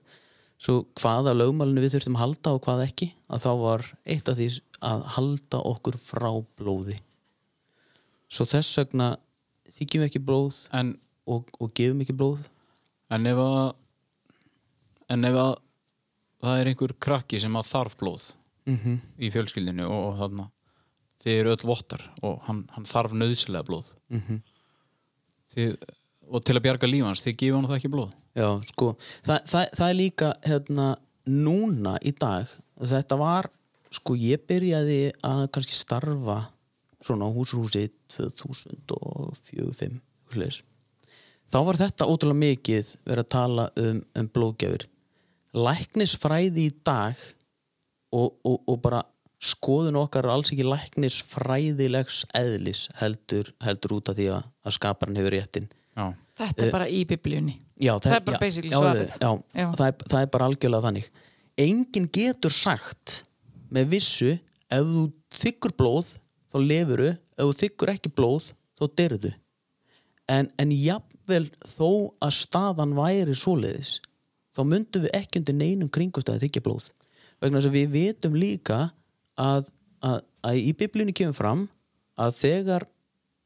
svo 0.61 0.77
hvað 1.01 1.31
af 1.33 1.39
lögmálinu 1.39 1.85
við 1.85 1.95
þurftum 1.97 2.19
að 2.19 2.25
halda 2.25 2.55
og 2.55 2.63
hvað 2.67 2.85
ekki 2.87 3.11
að 3.33 3.45
þá 3.47 3.51
var 3.63 3.87
eitt 4.05 4.31
af 4.31 4.39
því 4.39 4.49
að 4.91 5.05
halda 5.17 5.63
okkur 5.71 5.99
frá 6.01 6.31
blóði. 6.61 6.97
Svo 8.31 8.47
þess 8.49 8.79
vegna 8.79 9.11
þykjum 9.77 10.05
við 10.05 10.11
ekki 10.11 10.23
blóð 10.25 10.61
En, 10.77 10.95
og, 11.27 11.51
og 11.59 11.73
gefum 11.77 12.05
ekki 12.05 12.17
blóð. 12.17 12.45
En 13.11 13.27
ef 13.27 13.41
að 13.43 13.73
en 15.11 15.27
ef 15.27 15.41
að 15.41 15.53
það 16.41 16.61
er 16.61 16.71
einhver 16.71 16.95
krakki 17.03 17.41
sem 17.43 17.57
að 17.59 17.69
þarf 17.73 17.97
blóð 18.01 18.31
mm 18.69 18.99
í 19.19 19.31
fjölskyldinu 19.33 19.87
og, 19.89 20.05
og 20.11 20.19
þarna 20.21 20.47
þið 21.21 21.39
eru 21.41 21.55
öll 21.55 21.67
vottar 21.69 22.05
og 22.25 22.39
hann, 22.47 22.63
hann 22.75 22.87
þarf 22.89 23.13
nöðsilega 23.17 23.67
blóð. 23.67 23.91
Mhm. 24.09 24.39
þið, 25.53 25.75
og 26.31 26.45
til 26.47 26.57
að 26.57 26.65
bjarga 26.67 26.89
lífans 26.91 27.23
þið 27.25 27.37
gefa 27.43 27.59
hann 27.59 27.69
það 27.69 27.79
ekki 27.79 27.93
blóð? 27.93 28.11
Já, 28.39 28.49
sko, 28.71 28.91
það, 29.27 29.39
það, 29.53 29.65
það 29.79 29.87
er 29.89 29.99
líka 29.99 30.31
hérna, 30.47 30.87
núna 31.31 31.97
í 32.07 32.13
dag 32.17 32.51
þetta 32.91 33.19
var, 33.21 33.51
sko, 33.95 34.17
ég 34.19 34.47
byrjaði 34.49 35.01
að 35.27 35.45
kannski 35.55 35.77
starfa 35.77 36.39
svona 37.05 37.29
á 37.29 37.35
húsrúsi 37.35 37.89
2004-2005 38.15 40.01
húsleis. 40.31 40.63
þá 41.51 41.59
var 41.67 41.81
þetta 41.81 42.09
ótrúlega 42.09 42.43
mikið 42.45 42.95
verið 43.09 43.25
að 43.25 43.33
tala 43.35 43.69
um, 43.81 44.03
um 44.15 44.29
blóðgjafir. 44.31 44.87
Læknisfræði 45.51 46.69
í 46.69 46.75
dag 46.87 47.17
og, 48.15 48.37
og, 48.47 48.61
og 48.71 48.77
bara 48.85 49.03
skoðun 49.41 49.99
okkar 49.99 50.29
er 50.29 50.35
alls 50.35 50.53
ekki 50.53 50.67
læknisfræðilegs 50.69 52.23
eðlis 52.37 52.87
heldur, 53.01 53.49
heldur 53.65 53.97
út 53.97 54.13
af 54.13 54.19
því 54.19 54.27
að, 54.37 54.49
að 54.69 54.77
skaparinn 54.77 55.19
hefur 55.19 55.35
réttin 55.35 55.71
Já, 56.01 56.07
Þetta 56.41 56.65
er 56.67 56.73
bara 56.73 56.87
í 56.89 57.03
biblíunni. 57.09 57.59
Já, 57.81 57.93
Það 58.01 58.17
er 58.17 58.25
bara 58.25 58.41
basically 58.41 58.73
já, 58.73 58.79
svarið. 58.81 59.13
Já, 59.21 59.31
Já. 59.61 59.67
Það, 59.77 59.85
er, 59.87 60.07
það 60.13 60.23
er 60.23 60.31
bara 60.37 60.49
algjörlega 60.49 60.87
þannig. 60.87 61.11
Enginn 61.61 62.09
getur 62.17 62.55
sagt 62.55 63.21
með 63.71 63.93
vissu 63.97 64.33
ef 64.71 64.89
þú 64.95 65.05
þykkur 65.41 65.77
blóð 65.77 66.15
þá 66.51 66.59
lifuru, 66.65 67.13
ef 67.13 67.45
þú 67.45 67.59
þykkur 67.65 67.95
ekki 67.95 68.13
blóð 68.17 68.51
þá 68.81 68.85
dyrðu 68.97 69.35
en, 70.31 70.49
en 70.61 70.73
jafnvel 70.75 71.49
þó 71.75 71.91
að 72.23 72.37
staðan 72.39 72.95
væri 72.99 73.35
svoleiðis 73.39 73.99
þá 74.57 74.63
myndum 74.67 75.05
við 75.07 75.17
ekki 75.19 75.41
undir 75.41 75.59
neinum 75.59 75.91
kringustæði 75.93 76.47
þykja 76.47 76.65
blóð. 76.67 76.89
Vegna 77.41 77.61
þess 77.61 77.71
að 77.71 77.77
við 77.79 77.93
vitum 77.95 78.39
líka 78.39 78.81
að, 79.41 79.71
að, 80.05 80.19
að 80.47 80.59
í 80.61 80.73
biblíunni 80.77 81.15
kemur 81.17 81.39
fram 81.39 81.67
að 82.21 82.35
þegar 82.43 82.87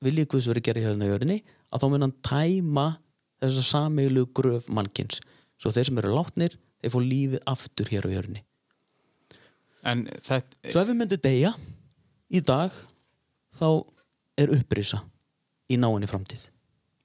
viljið 0.04 0.30
Guðs 0.32 0.48
verið 0.50 0.66
gerði 0.68 0.86
hérna 0.88 1.06
í 1.06 1.12
jörðinni 1.12 1.38
að 1.74 1.82
þá 1.82 1.86
mun 1.90 2.06
hann 2.06 2.16
tæma 2.24 2.86
þess 3.42 3.60
að 3.60 3.68
sameilu 3.68 4.26
gröf 4.36 4.68
mannkins. 4.72 5.20
Svo 5.60 5.72
þeir 5.74 5.88
sem 5.90 5.98
eru 6.00 6.14
látnir, 6.14 6.54
þeir 6.80 6.92
fór 6.94 7.04
lífið 7.06 7.42
aftur 7.50 7.90
hér 7.92 8.08
á 8.08 8.10
en 9.84 10.06
þetta 10.24 10.72
svo 10.72 10.80
ef 10.80 10.88
við 10.88 10.96
myndum 10.96 11.20
deyja 11.24 11.50
í 12.32 12.40
dag 12.40 12.72
þá 13.58 13.66
er 14.40 14.52
upprisa 14.56 15.02
í 15.70 15.76
náinni 15.80 16.08
framtíð. 16.10 16.48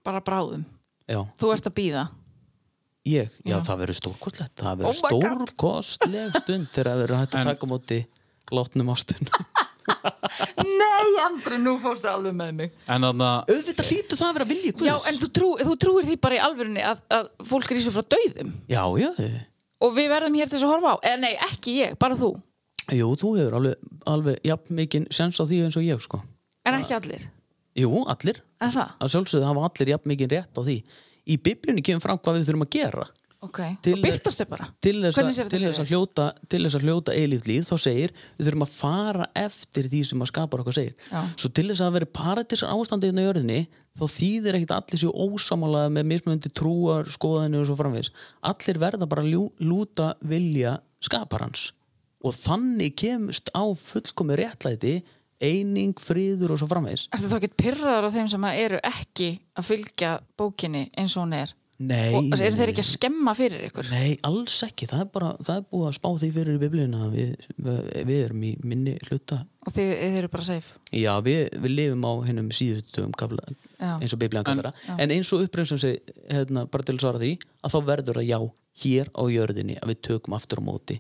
Bara 0.08 0.22
bráðum, 0.24 0.64
já, 1.10 1.20
þú 1.40 1.52
ert 1.54 1.68
að 1.70 1.76
býða 1.76 2.06
ég, 3.10 3.30
já, 3.44 3.58
Já. 3.58 3.60
það 3.68 3.80
verður 3.84 3.98
stórkostlegt. 4.00 4.56
Það 4.60 4.84
Oh 4.86 4.94
verður 4.94 5.02
God. 5.02 5.50
stórkostleg 5.50 6.38
stund 6.44 6.70
þegar 6.72 6.90
það 6.92 7.02
verður 7.04 7.20
hægt 7.20 7.36
að 7.36 7.50
taka 7.52 7.70
móti 7.70 8.00
látnum 8.56 8.92
ástun 8.94 9.30
Nei, 10.80 11.14
Andri, 11.24 11.60
nú 11.64 11.76
fórstu 11.82 12.10
alveg 12.12 12.36
með 12.36 12.52
mig. 12.58 12.76
En 12.90 13.06
þarna 13.08 13.30
auðvitað 13.50 13.90
hlýtur 13.92 14.20
það 14.20 14.28
að 14.30 14.38
vera 14.38 14.50
vilji 14.50 14.74
Guðs. 14.74 14.88
Já, 14.88 14.96
en 15.12 15.20
þú, 15.22 15.30
trú, 15.38 15.50
þú 15.66 15.76
trúir 15.84 16.08
því 16.08 16.18
bara 16.24 16.38
í 16.38 16.42
alvörunni 16.46 16.86
að, 16.86 17.02
að 17.18 17.32
fólk 17.50 17.72
er 17.72 17.80
í 17.80 17.84
svo 17.86 17.96
frá 17.96 18.06
dauðum. 18.16 18.54
Já, 18.72 18.84
já, 19.02 19.10
og 19.80 19.96
við 19.96 20.10
verðum 20.12 20.38
hér 20.40 20.50
til 20.50 20.58
þess 20.58 20.68
að 20.68 20.74
horfa 20.76 20.94
á. 20.94 20.98
Eða 21.12 21.22
nei, 21.24 21.34
ekki 21.50 21.76
ég, 21.80 22.00
bara 22.02 22.18
þú. 22.20 22.32
Jú, 23.00 23.12
þú 23.22 23.34
hefur 23.38 23.60
alveg, 23.60 23.92
alveg 24.10 24.40
jafn 24.50 24.80
mikið 24.80 25.10
sens 25.14 25.40
á 25.40 25.44
því 25.46 25.62
eins 25.68 25.78
og 25.80 25.86
ég 25.86 26.02
sko. 26.04 26.22
En 26.68 26.78
ekki 26.80 26.96
allir, 26.98 27.28
jú, 27.78 27.92
allir, 28.12 28.42
en 28.60 28.74
það? 28.74 28.98
Að 29.00 29.14
sjálfsögðu 29.14 29.48
hafa 29.48 29.70
allir 29.70 29.94
jafn 29.94 30.12
mikið 30.12 30.36
rétt 30.36 30.60
á 30.60 30.62
því. 30.66 30.78
Í 31.30 31.38
biblíunni 31.46 31.84
kemur 31.86 32.04
fram 32.04 32.20
hvað 32.20 32.40
við 32.40 32.50
þurfum 32.50 32.66
að 32.66 32.74
gera 32.76 33.06
ok, 33.46 33.60
Til- 33.86 33.94
og 33.96 34.04
byrtastu 34.04 34.46
bara? 34.50 34.68
til 34.84 34.96
þess, 35.04 35.20
að, 35.22 35.30
þetta 35.50 35.86
hljóta, 35.90 36.26
til 36.50 36.62
þess 36.66 36.78
að 36.80 36.86
hljóta 36.88 37.16
eilíft 37.16 37.48
líð 37.50 37.68
þá 37.70 37.76
segir 37.86 38.14
við 38.38 38.50
þurfum 38.50 38.66
að 38.66 38.74
fara 38.76 39.28
eftir 39.36 39.90
því 39.92 40.02
sem 40.10 40.24
að 40.26 40.32
skapar 40.32 40.64
okkur 40.64 40.78
segir. 40.80 40.96
Já. 41.12 41.22
svo 41.36 41.52
til 41.56 41.68
þess 41.70 41.84
að 41.86 41.96
vera 41.98 42.10
paratísar 42.20 42.74
ástandi 42.74 43.12
inn 43.12 43.22
á 43.22 43.28
jörðinni 43.28 43.60
þá 44.00 44.06
þýðir 44.16 44.60
ekkit 44.60 44.76
allir 44.76 45.02
sér 45.04 45.16
ósamálaða 45.26 45.94
með 45.96 46.10
mismunandi 46.14 46.52
trúar, 46.56 47.10
skoðanir 47.12 47.64
og 47.64 47.70
svo 47.70 47.78
framvegis. 47.80 48.12
Allir 48.42 48.80
verða 48.80 49.10
bara 49.10 49.26
ljú, 49.28 49.50
lúta 49.60 50.14
vilja 50.22 50.78
skaparans. 51.04 51.72
Og 52.24 52.36
þannig 52.36 52.98
kemst 53.00 53.52
á 53.56 53.64
fullkomi 53.64 54.36
réttlæti 54.40 55.00
eining, 55.40 55.96
friður 55.96 56.54
og 56.54 56.60
svo 56.60 56.68
framvegis. 56.68 57.08
Ertu 57.16 57.32
þá 57.32 57.38
ekki 57.40 57.52
pyrraður 57.64 58.10
á 58.12 58.16
þeim 58.16 58.28
sem 58.32 58.48
eru 58.52 58.80
ekki 58.84 59.30
að 59.56 59.70
fylgja 59.70 60.12
bókinni 60.40 60.90
eins 61.00 61.16
og 61.16 61.26
hún 61.26 61.38
er 61.40 61.54
Nei, 61.80 62.12
og 62.12 62.34
eru 62.44 62.58
þeir 62.60 62.74
ekki 62.74 62.84
að 62.84 62.88
skemma 62.90 63.32
fyrir 63.38 63.62
ykkur? 63.70 63.88
Nei, 63.94 64.18
alls 64.28 64.58
ekki, 64.66 64.88
það 64.90 65.04
er 65.06 65.10
bara 65.16 65.30
það 65.40 65.60
er 65.62 65.68
búið 65.72 65.86
að 65.88 65.94
spá 65.96 66.08
því 66.20 66.30
fyrir 66.36 66.58
í 66.58 66.60
biblíuna 66.60 67.04
að 67.06 67.14
við, 67.16 67.46
við, 67.56 67.78
við 68.10 68.24
erum 68.26 68.42
í 68.44 68.50
minni 68.68 68.96
hluta. 69.08 69.38
Og 69.64 69.76
þið, 69.78 69.92
þið 70.02 70.18
eru 70.20 70.32
bara 70.34 70.48
safe? 70.50 70.74
Já, 71.00 71.12
við, 71.24 71.40
við 71.64 71.74
lifum 71.78 72.04
á 72.04 72.12
hennum 72.28 72.50
síðustum 72.58 73.14
kafla, 73.16 73.46
Já. 73.80 73.94
eins 73.96 74.16
og 74.16 74.20
biblían 74.20 74.48
kallar 74.50 74.74
það. 74.74 75.00
En 75.06 75.14
eins 75.16 75.32
og 75.32 75.46
uppröðum 75.46 75.70
sem 75.72 75.80
sé, 75.86 75.92
hérna, 76.28 76.66
bara 76.68 76.88
til 76.90 76.98
að 76.98 77.06
svara 77.06 77.22
því 77.24 77.32
að 77.64 77.76
þá 77.76 77.80
verður 77.94 78.20
að 78.20 78.28
já, 78.28 78.40
hér 78.84 79.12
á 79.16 79.24
jörðinni 79.32 79.78
að 79.80 79.94
við 79.94 80.02
tökum 80.10 80.36
aftur 80.36 80.60
á 80.60 80.64
móti. 80.68 80.98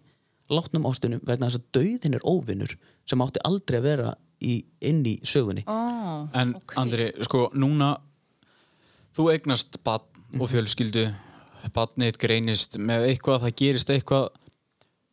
Látnum 0.49 0.87
ástunum 0.87 1.25
vegna 1.27 1.49
þess 1.51 1.59
að 1.59 1.67
dauðin 1.75 2.15
er 2.15 2.23
óvinnur 2.23 2.77
sem 3.09 3.25
átti 3.25 3.43
aldrei 3.47 3.81
að 3.81 3.89
vera 3.89 4.13
í, 4.39 4.61
inn 4.79 5.03
í 5.03 5.17
sögunni. 5.27 5.65
Oh, 5.67 6.23
En 6.39 6.55
ok. 6.55 6.77
Andri, 6.79 7.09
sko, 7.27 7.49
núna 7.59 7.97
þú 9.17 9.27
eignast 9.33 9.81
badn 9.83 10.18
og 10.37 10.51
fjölskyldu. 10.51 11.07
Barnið 11.75 12.19
greinist 12.21 12.77
með 12.79 13.09
eitthvað 13.09 13.45
það 13.45 13.55
gerist 13.61 13.89
eitthvað. 13.93 14.29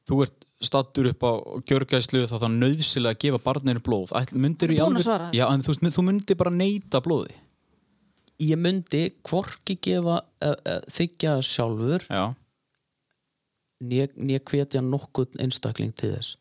Þú 0.06 0.20
ert 0.26 0.44
stattur 0.64 1.10
upp 1.10 1.26
á 1.26 1.32
gjörgæslu 1.68 2.22
þá 2.30 2.36
þá 2.44 2.48
nöðsilega 2.52 3.16
að 3.16 3.22
gefa 3.24 3.40
barninu 3.44 3.82
blóð. 3.84 4.14
Myndir 4.32 4.72
þessu. 4.76 5.18
Já, 5.36 5.44
en 5.50 5.64
þú, 5.66 5.76
þú 5.96 6.06
myndir 6.06 6.38
bara 6.40 6.54
neyta 6.54 7.02
blóði. 7.04 7.34
Ég 8.44 8.60
myndi 8.60 9.06
hvorki 9.24 9.78
gefa 9.80 10.20
uh, 10.20 10.54
uh, 10.54 10.80
þykja 10.92 11.36
það 11.38 11.46
sjálfur 11.50 12.08
né 13.76 14.38
hvetja 14.48 14.80
nokkurn 14.84 15.40
einstakling 15.44 15.92
til 15.96 16.14
þess. 16.14 16.36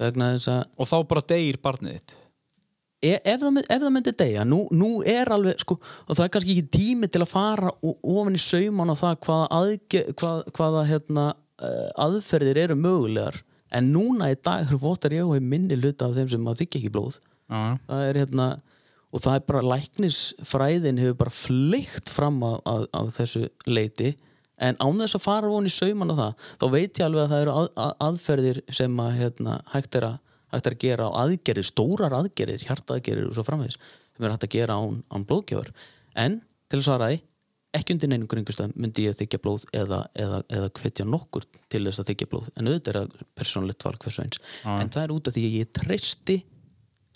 Vegna 0.00 0.34
þess 0.36 0.52
að 0.52 0.62
og 0.76 0.88
þá 0.88 0.96
bara 1.10 1.28
deyr 1.32 1.60
barnið 1.60 1.98
þitt 1.98 2.16
ef, 3.02 3.40
það, 3.40 3.58
ef 3.64 3.80
það 3.82 3.92
myndi 3.96 4.12
deyja 4.20 4.44
nú, 4.44 4.58
nú 4.76 4.88
er 5.08 5.30
alveg 5.32 5.60
sko, 5.62 5.76
og 6.06 6.16
það 6.16 6.24
er 6.26 6.32
kannski 6.34 6.56
ekki 6.56 6.70
tími 6.76 7.08
til 7.12 7.22
að 7.24 7.30
fara 7.32 7.70
o- 7.82 7.96
ofan 8.16 8.36
í 8.36 8.42
sauman 8.42 8.92
á 8.92 8.96
það 9.00 9.14
hvaða, 9.26 9.46
aðge, 9.60 10.02
hvað, 10.20 10.42
hvaða 10.58 10.82
hérna, 10.90 11.24
uh, 11.62 11.86
aðferðir 12.06 12.60
eru 12.66 12.76
mögulegar. 12.76 13.40
En 13.72 13.92
núna 13.94 14.32
í 14.32 14.36
dag 14.42 14.64
eru 14.66 14.78
votar 14.82 15.12
ég 15.14 15.22
og 15.28 15.40
minni 15.42 15.76
hluta 15.78 16.08
af 16.08 16.16
þeim 16.16 16.28
sem 16.32 16.40
maður 16.42 16.64
þykja 16.64 16.80
ekki 16.80 16.90
blóð 16.96 17.20
Já, 17.50 17.60
það 17.86 18.00
er 18.08 18.18
hérna 18.24 18.46
og 19.10 19.22
það 19.24 19.36
er 19.36 19.44
bara 19.46 19.60
læknisfræðin 19.66 20.98
hefur 21.02 21.16
bara 21.18 21.32
fleikt 21.34 22.10
fram 22.14 22.42
af, 22.46 22.60
af, 22.66 22.84
af 22.94 23.08
þessu 23.16 23.44
leiti. 23.66 24.12
En 24.60 24.76
án 24.82 24.98
þess 25.00 25.16
að 25.16 25.24
fara 25.24 25.48
von 25.50 25.66
í 25.66 25.72
sauman 25.72 26.12
á 26.12 26.16
það 26.18 26.48
þá 26.60 26.66
veit 26.74 26.98
ég 27.00 27.06
alveg 27.06 27.22
að 27.24 27.30
það 27.32 27.42
eru 27.46 27.54
að, 27.56 27.68
að, 27.86 27.92
aðferðir 28.06 28.60
sem 28.76 28.98
að 29.02 29.14
hérna, 29.22 29.54
hægt, 29.72 29.96
er 29.98 30.06
að, 30.10 30.18
hægt 30.52 30.70
að 30.70 30.78
gera 30.84 31.08
á 31.08 31.18
aðgerir, 31.24 31.66
stórar 31.66 32.14
aðgerir 32.16 32.62
hjartaðgerir 32.66 33.30
og 33.30 33.36
svo 33.38 33.46
framvegis 33.46 33.78
sem 33.80 34.26
er 34.26 34.34
hægt 34.34 34.46
að 34.46 34.54
gera 34.56 34.78
án, 34.78 35.02
án 35.10 35.26
blóðgjöfar 35.28 35.72
en 36.20 36.40
til 36.70 36.80
að 36.80 36.86
svara 36.86 37.10
því 37.12 37.20
ekki 37.76 37.94
undir 37.94 38.10
neinum 38.10 38.30
kringustöðum 38.30 38.74
myndi 38.82 39.06
ég 39.06 39.16
þykja 39.18 39.40
blóð 39.42 39.64
eða, 39.76 40.00
eða, 40.18 40.40
eða 40.50 40.70
hvetja 40.74 41.06
nokkur 41.06 41.46
til 41.70 41.84
þess 41.86 42.02
að 42.02 42.08
þykja 42.10 42.28
blóð. 42.32 42.48
En 42.58 42.70
auðvitað 42.70 42.90
er 42.90 42.98
það 42.98 43.28
persónlegt 43.38 43.86
val 43.86 43.94
hversu 44.02 44.24
eins. 44.24 44.40
En 44.66 44.90
það 44.90 45.04
er 45.04 45.14
út 45.14 45.30
af 45.30 45.36
því 45.36 45.44
að 45.46 45.58
ég 45.60 45.70
treysti 45.78 46.36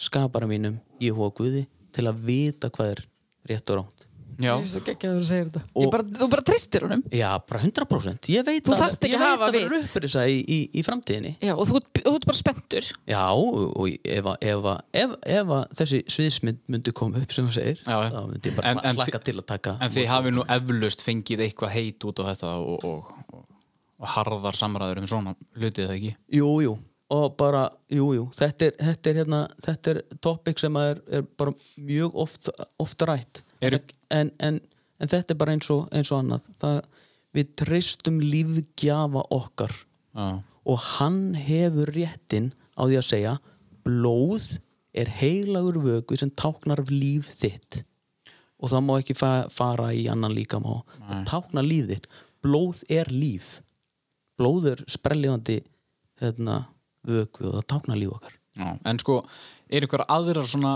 skapara 0.07 0.49
mínum 0.51 0.79
í 1.03 1.11
hóa 1.15 1.33
Guði 1.35 1.65
til 1.95 2.07
að 2.11 2.23
vita 2.29 2.71
hvað 2.75 2.93
er 2.95 3.05
rétt 3.51 3.75
og 3.75 3.81
ránt 3.81 4.04
já. 4.39 4.53
Ég 4.55 4.63
finnst 4.65 4.77
það 4.81 4.91
ekki 4.95 5.09
að 5.11 5.17
þú 5.21 5.25
segir 5.29 5.45
þetta. 5.51 5.63
Og- 5.75 5.85
Ég 5.85 5.91
bara, 5.95 6.05
Þú 6.19 6.29
bara 6.31 6.43
tristir 6.43 6.81
honum. 6.87 7.03
Já, 7.13 7.31
bara 7.49 7.61
100% 7.61 8.29
Ég 8.35 8.45
veit 8.47 8.65
Þú 8.65 8.73
að, 8.75 8.81
þarft 8.83 9.01
ekki 9.05 9.11
ég 9.11 9.17
að 9.17 9.25
veit 9.25 9.31
hafa 9.35 9.47
að 9.49 9.53
vera 9.59 9.69
vit. 9.69 9.83
upp 9.85 9.93
fyrir 9.95 10.09
þess 10.15 10.29
í, 10.35 10.39
í, 10.49 10.59
í 10.75 10.83
framtíðinni. 10.87 11.33
Já, 11.41 11.53
og 11.55 11.67
þú, 11.69 11.77
ert- 11.81 12.03
þú 12.05 12.15
ert 12.15 12.27
bara 12.31 12.39
spenntur. 12.41 12.91
Já, 13.07 13.23
og 13.35 13.89
ef, 14.05 14.25
að- 14.25 14.39
ef, 14.41 14.69
að- 14.73 14.83
ef, 15.05 15.17
ef 15.27 15.47
að 15.59 15.65
þessi 15.83 16.03
sviðsmynd 16.17 16.59
myndi 16.69 16.93
koma 16.93 17.19
upp 17.23 17.33
sem 17.33 17.47
þú 17.49 17.53
segir, 17.59 17.79
Já, 17.85 17.99
þá 18.11 18.21
myndi 18.31 18.51
ég 18.51 18.57
bara 18.57 18.69
En- 18.75 18.81
en 18.85 18.97
hlakka 18.97 19.19
þi- 19.21 19.25
til 19.25 19.35
að 19.41 19.47
taka 19.47 19.77
En 19.81 19.91
þið 19.91 20.07
hafi 20.07 20.31
nú 20.35 20.45
eflaust 20.49 21.05
fengið 21.05 21.39
eitthvað 21.49 21.71
heit 21.71 21.99
út 22.05 22.19
á 22.21 22.25
þetta 22.35 22.49
og, 22.59 22.85
og, 22.85 23.15
og, 23.33 23.45
og 24.01 24.09
harðar 24.09 24.53
samræður 24.59 24.99
um 24.99 25.07
svona 25.07 25.37
hlutið 25.57 25.87
það 25.89 25.97
ekki? 25.99 26.15
Jú, 26.35 26.49
jú, 26.63 26.79
og 27.15 27.37
bara, 27.37 27.69
jú, 27.93 28.07
jú. 28.17 28.25
Þetta 28.35 28.67
er, 28.67 28.73
þetta 28.81 29.11
er, 29.11 29.15
hérna, 29.23 29.41
þetta 29.63 29.91
er 29.95 30.03
topic 30.21 30.59
sem 30.59 30.77
er, 30.81 31.01
er 31.13 31.23
bara 31.39 31.53
mjög 31.79 32.15
oft, 32.25 32.49
oft 32.81 32.99
rætt 33.07 33.43
Eru- 33.69 33.81
en, 34.15 34.31
en, 34.39 34.61
en 35.01 35.11
þetta 35.11 35.35
er 35.35 35.41
bara 35.41 35.55
eins 35.57 35.71
og, 35.73 35.87
eins 35.95 36.11
og 36.13 36.21
annað. 36.23 36.49
Það, 36.61 36.79
við 37.35 37.55
treystum 37.61 38.21
lífgjafa 38.23 39.25
okkar. 39.35 39.75
Já, 40.15 40.29
og 40.65 40.85
hann 40.97 41.35
hefur 41.37 41.91
réttin 41.93 42.53
á 42.73 42.89
því 42.89 42.97
að 42.97 43.09
segja 43.09 43.33
blóð 43.85 44.47
er 44.97 45.11
heilagur 45.19 45.77
vöku 45.85 46.17
sem 46.17 46.31
táknar 46.33 46.81
líf 46.89 47.29
þitt. 47.37 47.83
Og 48.63 48.71
það 48.73 48.87
má 48.87 48.95
ekki 48.97 49.17
fa 49.19 49.33
fara 49.53 49.91
í 49.93 50.07
annan 50.09 50.33
líkamá 50.33 50.79
það 51.03 51.27
táknar 51.29 51.67
líf 51.67 51.91
þitt. 51.91 52.09
Blóð 52.45 52.81
er 52.93 53.11
líf. 53.13 53.59
Blóð 54.41 54.71
er 54.73 54.85
sprelljandi 54.91 55.59
hérna, 56.23 56.63
vöku 57.05 57.51
og 57.51 57.59
það 57.59 57.69
táknar 57.75 58.01
líf 58.01 58.17
okkar 58.17 58.41
já. 58.61 58.69
En 58.87 59.01
sko, 59.03 59.21
er 59.69 59.87
ykkur 59.87 60.05
aðrar 60.07 60.49
svona 60.49 60.75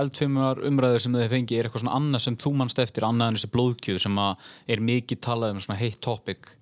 eldfimmunar 0.00 0.62
umræður 0.66 1.04
sem 1.04 1.18
þið 1.18 1.34
fengi 1.34 1.58
er 1.58 1.68
eitthvað 1.68 1.84
svona 1.84 1.98
annað 2.00 2.24
sem 2.26 2.38
þú 2.40 2.54
mannst 2.60 2.82
eftir 2.82 3.06
annað 3.06 3.32
en 3.32 3.38
þessi 3.38 3.52
blóðkjöð 3.54 4.02
sem 4.06 4.20
að 4.22 4.50
er 4.74 4.84
mikið 4.90 5.22
talað 5.26 5.54
um 5.54 5.62
svona 5.64 5.80
heitt 5.80 6.00
topic? 6.04 6.52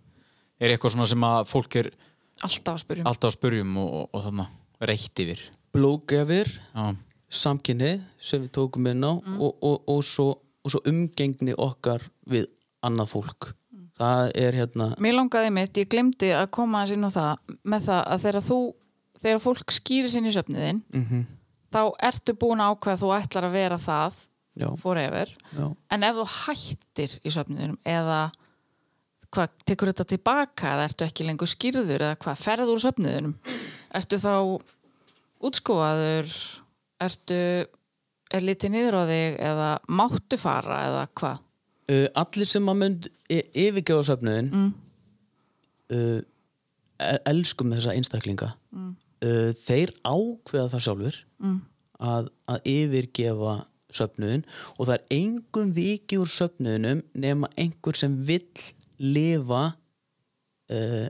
Er 0.59 0.75
eitthvað 0.75 0.97
svona 0.97 1.11
sem 1.11 1.29
að 1.29 1.51
fólk 1.53 1.81
er 1.83 1.93
Alltaf 2.39 2.77
að 2.77 2.83
spyrjum 2.85 3.09
alltaf 3.11 3.33
að 3.33 3.35
spurjum 3.35 3.79
og, 3.83 3.95
og, 3.99 4.11
og 4.15 4.27
þarna 4.29 4.49
reitt 4.87 5.23
yfir? 5.25 5.41
Blóðgjafir, 5.75 6.51
Já, 6.75 6.85
samkynni 7.29 7.93
sem 8.23 8.45
við 8.45 8.53
tókum 8.57 8.87
inn 8.91 9.05
á 9.05 9.13
og, 9.13 9.51
og, 9.59 9.83
og, 9.91 10.03
svo, 10.07 10.31
og 10.65 10.73
svo 10.73 10.83
umgengni 10.89 11.57
okkar 11.59 12.05
við 12.31 12.47
annað 12.85 13.11
fólk. 13.17 13.51
Það 13.99 14.31
er 14.39 14.55
hérna 14.55 14.93
Mér 15.03 15.17
langaði 15.19 15.51
mitt, 15.55 15.79
ég 15.81 15.91
glemdi 15.91 16.31
að 16.31 16.47
koma 16.55 16.85
að 16.85 16.93
sinna 16.93 17.11
það 17.11 17.57
með 17.67 17.89
það 17.89 18.03
að 18.05 18.23
þegar 18.25 18.47
þú 18.47 18.59
þegar 19.23 19.43
fólk 19.45 19.75
skýrir 19.75 20.09
sinni 20.13 20.31
í 20.33 20.37
söfniðin 20.37 20.83
Mhm. 20.95 21.25
þá 21.73 21.81
ertu 22.11 22.33
búin 22.39 22.63
að 22.65 22.75
ákveða 22.77 22.97
að 22.97 23.03
þú 23.03 23.15
ætlar 23.19 23.45
að 23.49 23.57
vera 23.59 23.79
það 23.79 24.13
forever 24.83 25.29
Já. 25.55 25.67
en 25.91 26.03
ef 26.03 26.17
þú 26.17 26.25
hættir 26.35 27.13
í 27.23 27.31
söfniðinum 27.31 27.77
eða 27.87 28.21
hvað, 29.31 29.49
tekur 29.69 29.91
þetta 29.93 30.07
tilbaka 30.15 30.73
eða 30.75 30.87
ertu 30.89 31.05
ekki 31.07 31.27
lengur 31.29 31.47
skýrður 31.51 32.01
eða 32.01 32.17
hvað, 32.25 32.41
ferður 32.43 32.73
úr 32.75 32.83
söfniðinum 32.87 33.35
ertu 33.95 34.19
þá 34.19 34.33
útskóaður 35.47 36.33
ertu 37.05 37.39
er 38.35 38.45
litið 38.45 38.73
niður 38.75 38.97
á 38.99 39.03
þig 39.09 39.37
eða 39.51 39.69
máttu 40.01 40.39
fara 40.41 40.81
eða 40.89 41.05
hvað 41.21 41.39
uh, 41.93 42.09
allir 42.25 42.51
sem 42.51 42.69
að 42.73 42.81
mynd 42.83 43.09
yfirgefa 43.31 44.09
söfnuðin 44.11 44.51
mm. 44.53 44.73
uh, 45.95 46.19
el- 46.99 47.23
elskum 47.31 47.71
þessa 47.77 47.95
einstaklinga 47.95 48.51
mm. 48.75 48.91
Uh, 49.25 49.51
þeir 49.67 49.93
ákveða 50.05 50.71
það 50.75 50.85
sjálfur 50.87 51.19
mm. 51.43 51.59
að, 52.13 52.31
að 52.51 52.71
yfirgefa 52.73 53.55
söfnuðin 53.99 54.45
og 54.77 54.83
það 54.89 54.97
er 54.97 55.15
engum 55.17 55.71
viki 55.77 56.19
úr 56.21 56.33
söfnuðinum 56.33 57.05
nema 57.17 57.49
einhver 57.61 57.97
sem 57.99 58.19
vill 58.29 58.67
lifa 59.01 59.63
uh, 60.75 61.07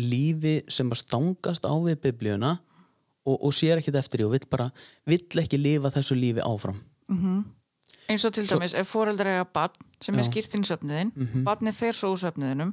lífi 0.00 0.58
sem 0.72 0.92
að 0.92 1.02
stangast 1.02 1.66
á 1.68 1.74
við 1.84 1.98
biblíuna 2.06 2.56
og, 3.28 3.36
og 3.38 3.52
sér 3.56 3.80
ekkert 3.80 4.00
eftir 4.00 4.22
því 4.22 4.28
og 4.28 4.36
vill 4.36 4.46
bara 4.52 4.68
vill 5.08 5.42
ekki 5.42 5.60
lifa 5.60 5.92
þessu 5.94 6.16
lífi 6.18 6.44
áfram 6.44 6.80
eins 8.12 8.24
og 8.28 8.34
til 8.36 8.44
dæmis 8.48 8.74
ef 8.78 8.88
foreldrar 8.92 9.30
eiga 9.32 9.44
barn 9.58 9.76
sem 10.02 10.18
er 10.18 10.26
skýrt 10.26 10.54
inn 10.56 10.64
í 10.64 10.68
söfniðin 10.68 11.12
mm 11.14 11.26
Mhm. 11.28 11.44
barnið 11.46 11.76
fer 11.78 11.92
svo 11.98 12.12
úr 12.14 12.20
söfniðinum 12.22 12.72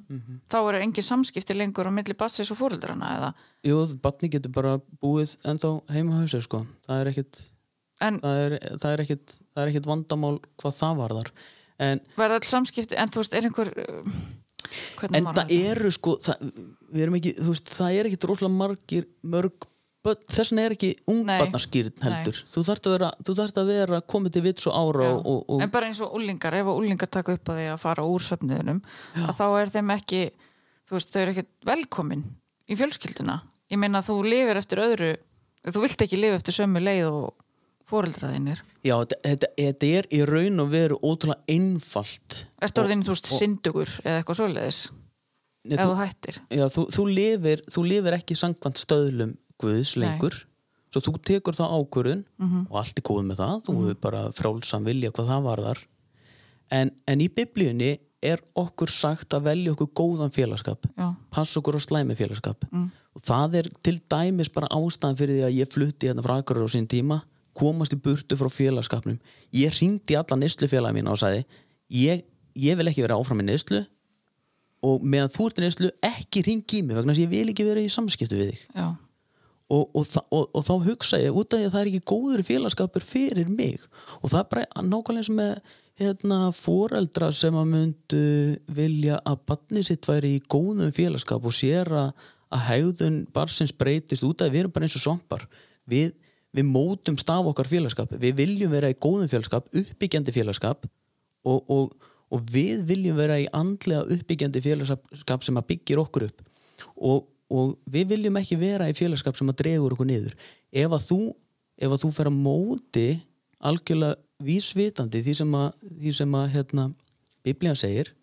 þá 0.49 0.57
eru 0.69 0.81
engin 0.81 1.05
samskipti 1.05 1.55
lengur 1.57 1.87
á 1.87 1.91
milli 1.93 2.15
barnsins 2.17 2.51
og 2.51 2.57
foreldrarna 2.57 3.13
eða? 3.17 3.29
Jú, 3.63 3.77
barni 4.01 4.29
getur 4.29 4.51
bara 4.51 4.79
búið 5.01 5.37
ennþá 5.45 5.71
heima 5.93 6.17
á 6.17 6.21
hausa 6.23 6.41
sko. 6.41 6.65
það 6.87 7.01
er 7.01 7.11
ekkit 7.13 7.41
en 8.01 8.19
það 8.23 8.43
er, 8.45 8.57
það 8.79 8.91
er 8.93 9.01
ekkit 9.05 9.39
það 9.55 9.63
er 9.63 9.71
ekkit 9.73 9.89
vandamál 9.89 10.35
hvað 10.61 10.77
það 10.79 10.99
varðar. 11.03 11.31
En, 11.79 11.99
verða 12.17 12.35
all 12.39 12.47
samskipti 12.47 12.95
en 12.99 13.09
þú 13.09 13.21
veist 13.23 13.33
er 13.33 13.47
einhver 13.47 13.69
uh, 13.71 14.03
hvernig 14.99 15.17
en 15.19 15.29
það 15.35 15.51
eru 15.55 15.91
sko 15.91 16.17
það, 16.23 16.47
ekki, 17.19 17.33
veist, 17.47 17.69
það 17.77 17.99
er 17.99 18.09
ekkit 18.09 18.27
rosalega 18.29 18.57
margir 18.57 19.07
mörg 19.23 19.67
þess 20.05 20.51
vegna 20.53 20.65
er 20.65 20.76
ekki 20.77 20.91
ungbarnaskýrn 21.11 21.93
Nei. 21.97 22.03
heldur. 22.07 22.41
Þú 22.49 22.65
þarft 22.69 22.89
að 22.89 22.95
vera, 22.95 23.09
þú 23.27 23.38
þarft 23.39 23.61
að 23.61 23.71
vera 23.73 24.01
komið 24.15 24.35
til 24.38 24.43
vits 24.45 24.69
og 24.69 24.77
ára 24.80 25.09
og, 25.17 25.41
og, 25.43 25.63
en 25.63 25.73
bara 25.73 25.89
eins 25.89 25.99
og 26.05 26.13
úlingar, 26.15 26.55
ef 26.55 26.69
að 26.71 26.80
úlingar 26.81 27.11
taka 27.11 27.35
upp 27.35 27.51
á 27.51 27.53
því 27.57 27.65
að 27.73 27.81
fara 27.84 28.05
úr 28.07 28.23
söfniðinum 28.23 28.84
að 29.26 29.34
þá 29.35 29.45
er 29.59 29.73
þeim 29.76 29.95
ekki 29.97 30.21
veist, 30.89 31.11
þau 31.11 31.21
eru 31.21 31.34
ekki 31.35 31.47
velkomin 31.67 32.23
í 32.69 32.77
fjölskylduna. 32.80 33.41
Ég 33.69 33.81
meina 33.81 34.01
þú 34.05 34.21
lifir 34.26 34.57
eftir 34.61 34.81
öðru 34.85 35.11
þú 35.67 35.84
vilt 35.84 36.03
ekki 36.05 36.19
lifa 36.19 36.39
eftir 36.39 36.55
sömu 36.55 36.81
leið 36.84 37.09
og 37.09 37.45
foreldraðinir 37.89 38.61
já, 38.85 38.93
þetta, 38.93 39.49
þetta, 39.57 39.89
er 39.97 40.07
í 40.13 40.21
raun 40.30 40.63
og 40.63 40.71
veru 40.71 40.99
ótrúlega 41.01 41.41
einfalt 41.49 42.43
Ertu 42.61 42.84
orðin, 42.84 43.03
þú 43.05 43.15
veist, 43.15 43.31
syndugur 43.34 43.93
eða 44.03 44.21
eitthvað 44.21 44.41
svoleiðis 44.41 44.81
Nei, 45.67 45.76
ef 45.76 45.81
þú- 45.81 45.89
þú 45.89 45.95
hættir. 45.99 46.38
Já, 46.55 46.65
þú, 46.71 46.84
þú, 46.95 47.05
lifir, 47.11 47.61
þú 47.67 47.81
lifir 47.89 48.15
ekki 48.15 48.38
sangkvæmt 48.39 48.80
stöðlum 48.80 49.34
Guðs 49.60 49.95
Nei. 49.98 50.07
lengur 50.07 50.36
svo 50.90 51.02
þú 51.06 51.11
tekur 51.22 51.53
það 51.53 51.73
ákvörðun 51.77 52.22
Mhm. 52.40 52.61
og 52.72 52.77
allt 52.81 52.98
er 52.98 53.03
góð 53.06 53.26
með 53.30 53.38
það, 53.44 53.57
þú 53.65 53.73
hefur 53.80 53.98
bara 54.02 54.22
frálsam 54.34 54.86
vilja 54.88 55.11
hvað 55.11 55.27
það 55.30 55.44
varðar 55.49 55.81
en, 56.72 56.91
en 57.07 57.19
í 57.22 57.27
biblíunni 57.30 57.91
er 58.22 58.41
okkur 58.57 58.90
sagt 58.91 59.30
að 59.38 59.45
velja 59.48 59.72
okkur 59.76 59.91
góðan 59.95 60.34
félagskap 60.34 60.88
Já. 60.98 61.15
passa 61.31 61.60
okkur 61.61 61.77
á 61.77 61.81
slæmi 61.81 62.15
félagskap 62.19 62.65
mm. 62.72 62.88
og 63.15 63.22
það 63.23 63.56
er 63.61 63.69
til 63.86 63.99
dæmis 64.11 64.49
bara 64.52 64.68
ástæðan 64.76 65.15
fyrir 65.22 65.38
því 65.38 65.45
að 65.48 65.57
ég 65.61 65.72
flutti 65.73 66.10
hérna 66.10 66.26
frá 66.26 66.36
Akureyri 66.41 66.68
á 66.68 66.72
sín 66.73 66.88
tíma 66.91 67.22
komast 67.56 67.94
í 67.95 67.99
burtu 68.02 68.36
frá 68.36 68.49
félagskapnum 68.52 69.19
ég 69.56 69.72
ringdi 69.80 70.18
alla 70.19 70.36
nýslufélag 70.41 70.94
mína 70.98 71.11
og 71.14 71.22
sagði 71.22 71.45
ég, 71.95 72.23
ég 72.56 72.76
vil 72.77 72.88
ekki 72.91 73.06
vera 73.06 73.15
áfram 73.19 73.40
í 73.40 73.48
nýslu 73.48 73.86
og 74.84 75.02
meðan 75.03 75.31
þú 75.36 75.48
ert 75.49 75.60
í 75.60 75.64
neyslu 75.68 75.90
ekki 76.07 76.44
ringi 76.48 76.80
í 76.80 76.84
mig 76.88 76.95
vegna 76.98 77.14
þess 77.14 77.22
að 77.22 77.26
ég 77.27 77.34
vil 77.38 77.53
ekki 77.53 77.65
vera 77.68 77.84
í 77.84 77.90
samskiptu 77.94 78.36
við 78.40 78.52
þig 78.52 78.61
Já, 78.76 78.88
og, 79.69 79.91
og, 79.93 80.07
og, 80.33 80.47
og 80.57 80.65
þá 80.65 80.73
hugsa 80.87 81.19
ég 81.21 81.35
út 81.35 81.53
af 81.53 81.61
því 81.61 81.67
að 81.67 81.75
það 81.75 81.81
er 81.81 81.91
ekki 81.91 82.09
góður 82.11 82.45
félagskapur 82.47 83.05
fyrir 83.05 83.51
mig 83.51 83.77
og 84.19 84.31
það 84.31 84.39
er 84.41 84.49
bara 84.53 84.83
nákvæmlega 84.87 85.21
eins 85.21 85.31
með 85.37 85.77
hérna 85.99 86.39
foreldra 86.55 87.29
sem 87.35 87.55
að 87.59 87.71
myndu 87.73 88.25
vilja 88.75 89.19
að 89.27 89.41
barnið 89.51 89.89
sitt 89.89 90.07
væri 90.07 90.35
í 90.37 90.43
góðum 90.51 90.93
félagskap 90.95 91.45
og 91.45 91.55
sér 91.55 91.91
að, 91.91 92.11
að 92.55 92.65
hegðun 92.69 93.19
barsins 93.35 93.75
breytist 93.75 94.25
út 94.27 94.43
að 94.43 94.53
við 94.53 94.63
erum 94.63 94.75
bara 94.75 94.87
eins 94.87 94.95
og 94.95 95.03
svampar. 95.03 95.43
Við, 95.89 96.13
við 96.55 96.69
mótum 96.69 97.17
staf 97.19 97.49
okkar 97.51 97.67
félagskap 97.69 98.13
við 98.21 98.37
viljum 98.39 98.71
vera 98.71 98.91
í 98.91 98.95
góðum 98.95 99.27
félagskap 99.31 99.67
uppbyggjandi 99.75 100.35
félagskap 100.35 100.87
og, 101.49 101.91
við 102.53 102.85
viljum 102.87 103.19
vera 103.19 103.39
í 103.41 103.49
andlega 103.57 104.05
uppbyggjandi 104.15 104.63
félagskap 104.63 105.43
sem 105.45 105.59
að 105.59 105.67
byggir 105.73 106.01
okkur 106.03 106.29
upp. 106.29 106.43
Og, 106.95 107.27
og 107.49 107.76
við 107.89 108.11
viljum 108.13 108.38
ekki 108.39 108.57
vera 108.61 108.89
í 108.89 108.95
félagskap 108.97 109.38
sem 109.38 109.49
að 109.51 109.59
dregur 109.63 109.95
okkur 109.95 110.09
niður. 110.09 110.35
Ef 110.71 110.93
að 110.95 111.05
þú, 111.09 111.19
ef 111.80 111.95
að 111.95 112.03
þú 112.03 112.11
fer 112.17 112.30
að 112.30 112.38
móti 112.38 113.07
algjörlega 113.59 114.19
vísvitandi 114.45 115.23
því 115.26 115.35
sem 115.41 115.55
að, 115.59 115.88
því 115.99 116.13
sem 116.15 116.35
að 116.39 116.51
hérna, 116.55 116.85
biblían 117.43 117.80
segir 117.80 118.13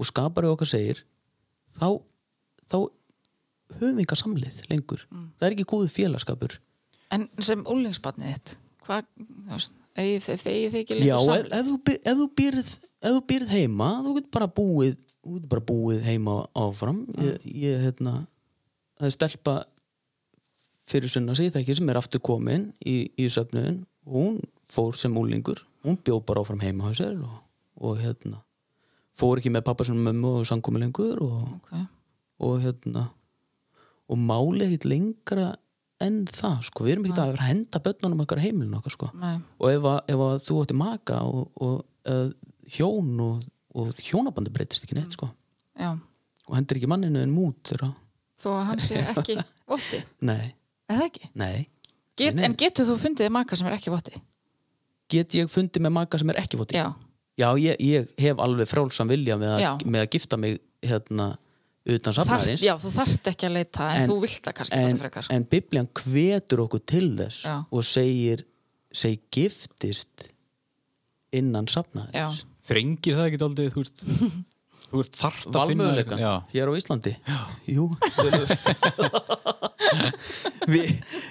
og 0.00 0.08
skapari 0.08 0.48
okkar 0.50 0.70
segir 0.70 1.02
þá, 1.76 2.00
þá 2.66 2.78
höfum 3.76 3.98
við 3.98 4.02
enga 4.06 4.18
samlið 4.18 4.62
lengur. 4.70 5.04
Það 5.10 5.46
er 5.46 5.56
ekki 5.56 5.68
góðu 5.70 5.92
félagskapur. 5.94 6.56
En 7.14 7.28
sem 7.42 7.62
úlingsbarnið 7.66 8.32
þitt, 8.32 8.56
hvað, 8.86 9.06
þú 9.20 9.54
veist, 9.54 9.76
eigið 10.00 10.26
þið 10.40 10.80
ekki 10.80 10.98
Já, 11.04 11.16
líka 11.18 11.36
ef, 11.36 11.46
ef, 11.60 11.70
by- 11.86 12.00
ef, 12.00 12.18
þú 12.18 12.26
býrð, 12.40 12.74
ef 13.02 13.14
þú 13.16 13.22
býrð 13.30 13.54
heima 13.54 13.88
þú 14.04 14.16
getur 14.18 14.34
bara 14.38 14.50
búið 14.58 14.98
þú 15.20 15.36
getur 15.36 15.50
bara 15.54 15.64
búið 15.70 16.04
heima 16.06 16.36
áfram. 16.56 17.00
Ég, 17.20 17.46
ég 17.66 17.82
hérna 17.84 18.14
það 19.00 19.08
er 19.08 19.16
stelpa 19.16 19.54
fyrir 20.90 21.12
sunna 21.12 21.36
sig 21.38 21.52
það 21.52 21.62
ekki 21.64 21.78
sem 21.78 21.90
er 21.92 22.00
aftur 22.00 22.22
komin 22.24 22.70
í, 22.84 23.10
í 23.16 23.28
söfnuðin 23.32 23.82
hún 24.10 24.40
fór 24.70 24.98
sem 24.98 25.16
úlingur 25.16 25.62
hún 25.86 25.98
bjó 26.04 26.20
bara 26.26 26.44
áfram 26.44 26.62
heima 26.62 26.90
á 26.90 26.96
sér 26.96 27.16
og, 27.24 27.40
og 27.80 28.00
hérna 28.02 28.42
fór 29.16 29.40
ekki 29.40 29.52
með 29.52 29.66
pappa 29.68 29.86
sem 29.86 29.98
mömmu 29.98 30.40
og 30.40 30.46
samkomi 30.48 30.82
lengur 30.82 31.18
og, 31.24 31.40
Okay. 31.60 31.86
og 32.40 32.60
hérna 32.64 33.08
og 34.10 34.18
máli 34.18 34.66
ekkit 34.66 34.88
lengra 34.90 35.50
en 36.00 36.22
það 36.26 36.62
sko, 36.66 36.86
við 36.86 36.96
erum 36.96 37.08
ekki 37.10 37.22
að 37.22 37.42
henda 37.44 37.80
börnunum 37.84 38.22
okkar 38.24 38.40
á 38.40 38.44
heimilinu 38.46 38.78
okkar 38.78 38.94
sko. 38.94 39.10
Nei. 39.20 39.36
og 39.60 39.68
ef, 39.68 39.84
að, 39.84 39.98
ef 40.14 40.22
að 40.26 40.36
þú 40.46 40.60
ætti 40.64 40.76
maka 40.80 41.18
og, 41.28 41.50
og 41.60 41.82
uh, 42.08 42.30
hjón 42.72 43.10
og, 43.20 43.42
og 43.76 44.00
hjónabandi 44.00 44.52
breytist 44.54 44.86
ekki 44.86 44.96
neitt 44.96 45.14
sko. 45.14 45.28
Já, 45.76 45.92
og 46.48 46.56
hendur 46.56 46.80
ekki 46.80 46.88
manninu 46.90 47.20
en 47.22 47.34
mút 47.34 47.60
þeirra 47.68 47.92
þó 48.42 48.48
að 48.56 48.64
hann 48.70 48.82
sé 48.84 49.02
ekki 49.14 49.36
votti, 49.70 50.00
nei, 50.30 50.54
eða 50.90 51.06
ekki? 51.10 51.30
nei 51.34 51.68
Get, 52.20 52.34
Nei, 52.36 52.42
nei. 52.42 52.48
En 52.50 52.56
getur 52.60 52.84
þú 52.90 52.94
fundið 53.00 53.30
maka 53.32 53.56
sem 53.56 53.68
er 53.70 53.78
ekki 53.78 53.92
votti? 53.94 54.18
get 55.10 55.32
ég 55.38 55.48
fundið 55.50 55.82
með 55.86 55.94
maka 55.96 56.18
sem 56.20 56.28
er 56.34 56.40
ekki 56.42 56.58
fóti 56.60 56.76
Já, 56.76 56.88
Já, 57.40 57.46
ég, 57.56 57.78
ég 57.80 58.10
hef 58.20 58.42
alveg 58.44 58.68
frálsam 58.68 59.08
vilja 59.08 59.38
með 59.40 59.54
Já. 59.62 59.70
að, 59.72 59.86
með 59.94 60.04
að 60.04 60.10
gifta 60.16 60.36
mig 60.42 60.58
hérna 60.84 61.30
utan 61.90 62.12
Þarft, 62.12 62.18
safnaðins 62.20 62.64
já, 62.66 62.74
þú 62.82 62.90
þarft 62.98 63.30
ekki 63.32 63.46
að 63.48 63.54
leita 63.56 63.86
en, 63.94 64.02
En- 64.02 64.10
þú 64.10 64.16
vilt 64.26 64.42
það 64.44 64.56
kannski 64.58 64.76
en, 64.82 64.90
bara 64.98 65.00
frekar 65.06 65.30
en 65.38 65.46
biblían 65.54 65.88
hvetur 66.02 66.62
okkur 66.66 66.82
til 66.92 67.08
þess 67.22 67.40
Já. 67.48 67.54
og 67.72 67.86
segir, 67.88 68.44
segir 68.92 69.22
giftist 69.38 70.26
innan 71.40 71.70
safnaðins 71.72 72.42
Já. 72.42 72.46
Þrengir 72.70 73.16
það 73.16 73.30
ekki 73.30 73.40
aldrei, 73.48 73.70
þú 73.72 73.80
veist 73.86 74.04
Þú 74.90 75.00
ert 75.04 75.18
þart 75.20 75.54
að 75.54 75.70
finna 75.70 76.18
Já, 76.18 76.32
hér 76.50 76.70
á 76.70 76.72
Íslandi 76.74 77.12
Já. 77.14 77.38
Jú. 77.70 77.84
Vi, 80.70 80.80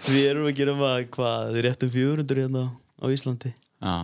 við 0.10 0.26
erum 0.30 0.48
að 0.50 0.56
gera 0.58 0.74
maður 0.80 1.06
hvað, 1.16 1.52
þið 1.54 1.62
réttum 1.66 1.92
400 1.94 2.42
hérna 2.44 2.64
á 3.00 3.06
Íslandi 3.12 3.52
já. 3.54 3.96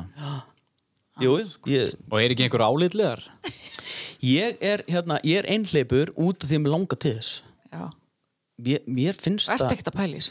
Jú, 1.23 1.31
ég, 1.71 1.93
Og 2.11 2.17
er 2.19 2.33
ekki 2.35 2.45
einhver 2.47 2.63
álitlegar? 2.67 3.21
ég 4.25 4.49
er 4.63 4.83
hérna, 4.91 5.15
ég 5.27 5.41
er 5.41 5.49
einhleipur 5.51 6.07
út 6.15 6.43
af 6.43 6.49
því 6.49 6.55
að 6.59 6.63
mér 6.65 6.75
langar 6.75 6.99
til 7.01 7.15
þess 7.17 7.31
Já, 7.71 7.83
mér, 8.67 8.79
mér 8.87 9.13
finnst 9.19 9.51
ert 9.51 9.65
það 9.65 9.75
ekkert 9.77 9.91
að 9.91 9.99
pælis 10.01 10.27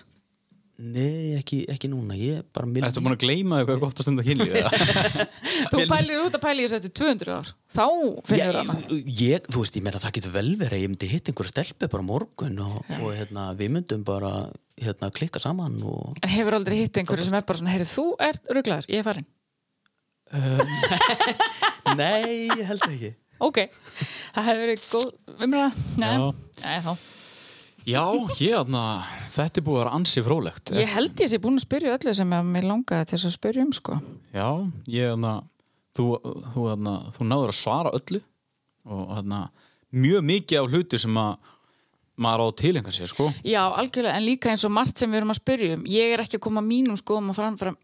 Nei, 0.74 1.36
ekki, 1.38 1.60
ekki 1.70 1.86
núna, 1.86 2.16
ég 2.18 2.40
er 2.40 2.46
búin 2.50 2.82
að 2.82 3.20
gleyma 3.22 3.60
eitthvað 3.60 3.82
gott 3.84 4.00
að 4.02 4.06
stunda 4.08 4.24
kynlíf? 4.26 4.56
eða? 4.58 4.70
Þú 5.70 5.82
pælir 5.86 6.22
út 6.24 6.34
að 6.34 6.42
pæli 6.42 6.64
þessu 6.64 6.78
eftir 6.80 6.92
200 6.98 7.30
ár. 7.36 7.52
Þá 7.70 7.84
finnur 8.26 8.58
hana. 8.58 8.74
ég, 9.20 9.46
þú 9.54 9.62
veist, 9.62 9.78
ég 9.78 9.84
meina 9.86 10.00
það 10.02 10.16
getur 10.18 10.34
vel 10.34 10.50
verið 10.58 10.82
ég 10.82 10.90
myndi 10.90 11.10
hitta 11.12 11.30
einhverja 11.30 11.52
stelpu 11.54 11.90
bara 11.94 12.06
morgun 12.08 12.58
og, 12.64 12.80
og 12.98 13.06
hérna, 13.14 13.46
við 13.60 13.70
myndum 13.76 14.02
bara 14.08 14.32
hérna, 14.82 15.12
klikka 15.14 15.38
saman 15.42 15.78
og 15.86 16.18
En 16.18 16.34
hefur 16.34 16.58
aldrei 16.58 16.80
hitt 16.82 16.98
einhverju 16.98 17.28
sem 17.30 17.38
er 17.38 17.46
bara 17.46 17.62
svona 17.62 17.74
Heyrðu, 17.76 17.90
þú 17.94 18.06
ert 18.26 18.54
rugglaður, 18.58 18.90
ég 18.90 19.04
er 19.04 19.06
farin. 19.06 19.30
Nei, 22.00 22.50
ég 22.50 22.64
held 22.66 22.88
ekki. 22.88 23.14
Ok, 23.44 23.58
það 24.34 24.46
hefur 24.48 24.64
verið 24.66 24.86
góð 24.90 25.08
umræða. 25.46 25.70
Nei, 26.02 26.14
Já. 26.14 26.24
Nei, 26.64 26.78
þá 26.82 26.92
Já, 27.84 28.04
aðna, 28.56 28.82
þetta 29.34 29.60
er 29.60 29.64
búið 29.66 29.76
að 29.76 29.82
vera 29.82 29.96
ansi 29.98 30.22
frólægt. 30.24 30.70
Ég 30.72 30.92
held 30.94 31.20
ég 31.20 31.30
sé 31.30 31.40
búin 31.42 31.58
að 31.58 31.66
spyrja 31.66 31.96
öllu 31.98 32.14
sem 32.16 32.30
að 32.32 32.52
mér 32.54 32.68
langaði 32.70 33.08
til 33.10 33.18
þess 33.18 33.28
að 33.28 33.34
spyrja 33.36 33.64
um 33.66 33.74
sko 33.76 33.98
Já, 34.32 34.46
ég 34.88 35.10
aðna, 35.12 35.32
þú, 35.96 36.06
þú, 36.54 36.68
aðna, 36.72 36.94
þú 37.16 37.26
náður 37.28 37.52
að 37.52 37.58
svara 37.58 37.92
öllu 37.98 38.22
og 38.84 39.12
aðna, 39.18 39.40
mjög 39.92 40.24
mikið 40.30 40.64
á 40.64 40.70
hluti 40.70 41.00
sem 41.04 41.20
að 41.20 41.52
maður 42.24 42.44
á 42.44 42.46
að 42.46 42.56
tilengja 42.62 42.94
sér, 42.94 43.10
sko. 43.10 43.28
Já, 43.42 43.60
algjörlega, 43.66 44.16
en 44.16 44.26
líka 44.28 44.52
eins 44.52 44.64
og 44.64 44.72
margt 44.72 45.00
sem 45.00 45.10
við 45.10 45.20
erum 45.20 45.34
að 45.34 45.40
spyrja 45.40 45.76
um 45.76 45.86
Ég 45.90 46.12
er 46.14 46.22
ekki 46.22 46.38
að 46.38 46.44
koma 46.46 46.62
mínum 46.64 46.98
skoðum 47.00 47.32
á 47.32 47.38
framfæri, 47.40 47.74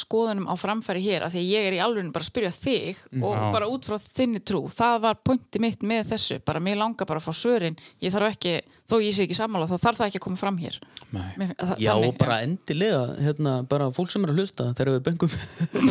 skoðunum 0.00 0.46
á 0.48 0.54
framfæri 0.58 1.02
hér 1.04 1.26
af 1.26 1.34
því 1.34 1.42
að 1.42 1.50
ég 1.50 1.66
er 1.68 1.76
í 1.76 1.80
alveg 1.82 2.08
bara 2.14 2.24
að 2.24 2.30
spyrja 2.30 2.52
þig 2.54 3.00
og 3.22 3.34
Já. 3.36 3.44
bara 3.54 3.68
út 3.72 3.88
frá 3.88 3.96
þinni 4.02 4.42
trú. 4.46 4.62
Það 4.72 4.96
var 5.06 5.18
pointi 5.26 5.62
mitt 5.62 5.82
með 5.86 6.12
þessu 6.12 6.38
bara 6.46 6.62
mér 6.62 6.78
langar 6.80 7.08
bara 7.08 7.22
að 7.22 7.26
fá 7.28 7.36
svörin. 7.36 7.78
Ég 8.04 8.14
þarf 8.14 8.34
ekki, 8.34 8.54
þó 8.86 8.96
ég 9.02 9.16
sé 9.16 9.26
ekki 9.26 9.38
sammála 9.38 9.68
þá 9.70 9.76
þarf 9.86 10.00
það 10.02 10.10
ekki 10.10 10.20
að 10.20 10.26
koma 10.28 10.40
fram 10.42 10.60
hér. 10.62 10.78
Nei. 11.14 11.26
Mér, 11.38 11.52
það, 11.58 11.74
Já, 11.78 11.90
þannig, 11.92 12.08
og 12.08 12.20
bara 12.20 12.38
endilega, 12.44 13.02
hérna, 13.22 13.56
bara 13.70 13.90
fólk 13.94 14.12
sem 14.12 14.26
er 14.26 14.32
að 14.32 14.40
hlusta 14.42 14.68
þegar 14.74 14.92
við 14.96 15.02
bengum 15.06 15.34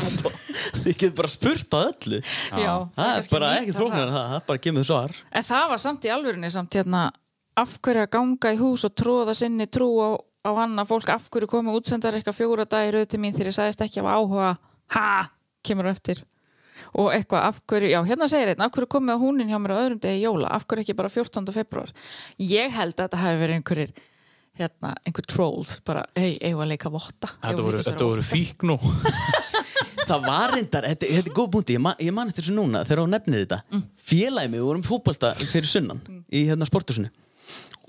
þið 0.85 0.89
getur 0.93 1.17
bara 1.19 1.31
spurt 1.31 1.77
að 1.77 1.91
öllu. 1.91 2.21
Já, 2.65 2.73
það 2.97 3.11
er 3.13 3.29
bara 3.31 3.51
ekki 3.59 3.75
að 3.75 3.79
þróknar 3.79 4.15
það, 4.15 4.25
það 4.31 4.39
er 4.39 4.47
bara 4.49 4.63
kemur 4.67 4.87
svar. 4.87 5.19
En 5.31 5.47
það 5.47 5.69
var 5.71 5.83
samt 5.85 6.07
í 6.07 6.13
alvörinni 6.15 6.51
samt 6.53 6.79
hérna 6.79 7.03
af 7.55 7.77
hverju 7.79 8.03
að 8.03 8.11
ganga 8.11 8.51
í 8.51 8.57
hús 8.59 8.83
og 8.87 8.95
tróða 8.99 9.35
sinni 9.37 9.67
trú 9.71 9.89
á, 10.45 10.49
á 10.49 10.51
annað 10.61 10.89
fólk 10.91 11.11
af 11.15 11.27
hverju 11.33 11.49
komið 11.49 11.79
útsendar 11.79 12.15
eitthvað 12.17 12.37
fjóra 12.37 12.65
dagi 12.69 12.93
rauð 12.93 13.09
til 13.09 13.19
mín 13.21 13.35
þegar 13.35 13.51
ég 13.51 13.57
sagðist 13.57 13.83
ekki 13.85 14.01
af 14.03 14.09
áhuga? 14.13 14.55
Ha, 14.93 15.09
kemur 15.65 15.89
eftir. 15.89 16.21
Og 16.95 17.11
eitthvað 17.15 17.47
af 17.49 17.61
hverju, 17.65 17.91
já 17.91 17.99
hérna 18.05 18.27
segir 18.29 18.53
einn 18.53 18.65
af 18.65 18.73
hverju 18.75 18.91
komið 18.95 19.21
húnin 19.23 19.49
hjá 19.49 19.59
mér 19.59 19.75
á 19.75 19.81
öðrum 19.81 20.01
degi 20.03 20.25
jóla? 20.25 20.51
Af 20.53 20.67
hverju 20.67 20.85
ekki 20.85 20.97
bara 20.97 21.11
14. 21.11 21.47
februar 21.55 21.93
ég 22.37 22.75
held 22.75 22.97
að 22.97 23.07
þetta 23.07 23.23
hafi 23.23 23.41
verið 23.41 23.59
einhverjir 23.59 23.95
hérna, 24.55 24.93
einhver 25.03 25.25
trolls 25.27 25.79
bara, 25.87 26.05
hei, 26.15 26.37
eigum 26.39 26.63
að 26.63 26.71
leika 26.73 26.91
votta? 26.91 27.31
Þetta 27.41 27.65
voru, 27.65 27.79
að 27.81 27.89
þetta 27.89 28.09
voru 28.11 28.25
fík 28.25 28.63
nú. 28.67 28.77
það 30.09 30.27
var 30.27 30.53
reyndar, 30.55 30.87
þetta, 30.91 31.09
þetta 31.17 31.31
er 31.31 31.35
góð 31.35 31.49
búndi 31.55 31.75
ég, 31.75 31.83
man, 31.83 31.97
ég 31.99 32.15
man 32.15 32.31
eftir 32.31 32.45
þessu 32.45 32.55
núna 32.55 32.83
þegar 32.87 33.03
hún 33.03 33.15
nefnir 33.15 33.43
þetta. 33.43 33.61
Mm. 33.71 33.87
félagið 34.11 34.53
mig, 34.53 34.61
við 34.61 34.69
vorum 34.69 34.85
fótbolta 34.85 35.33
fyrir 35.41 35.71
sunnan 35.71 36.03
í 36.31 36.45
hérna 36.49 36.67
sportusinu 36.69 37.11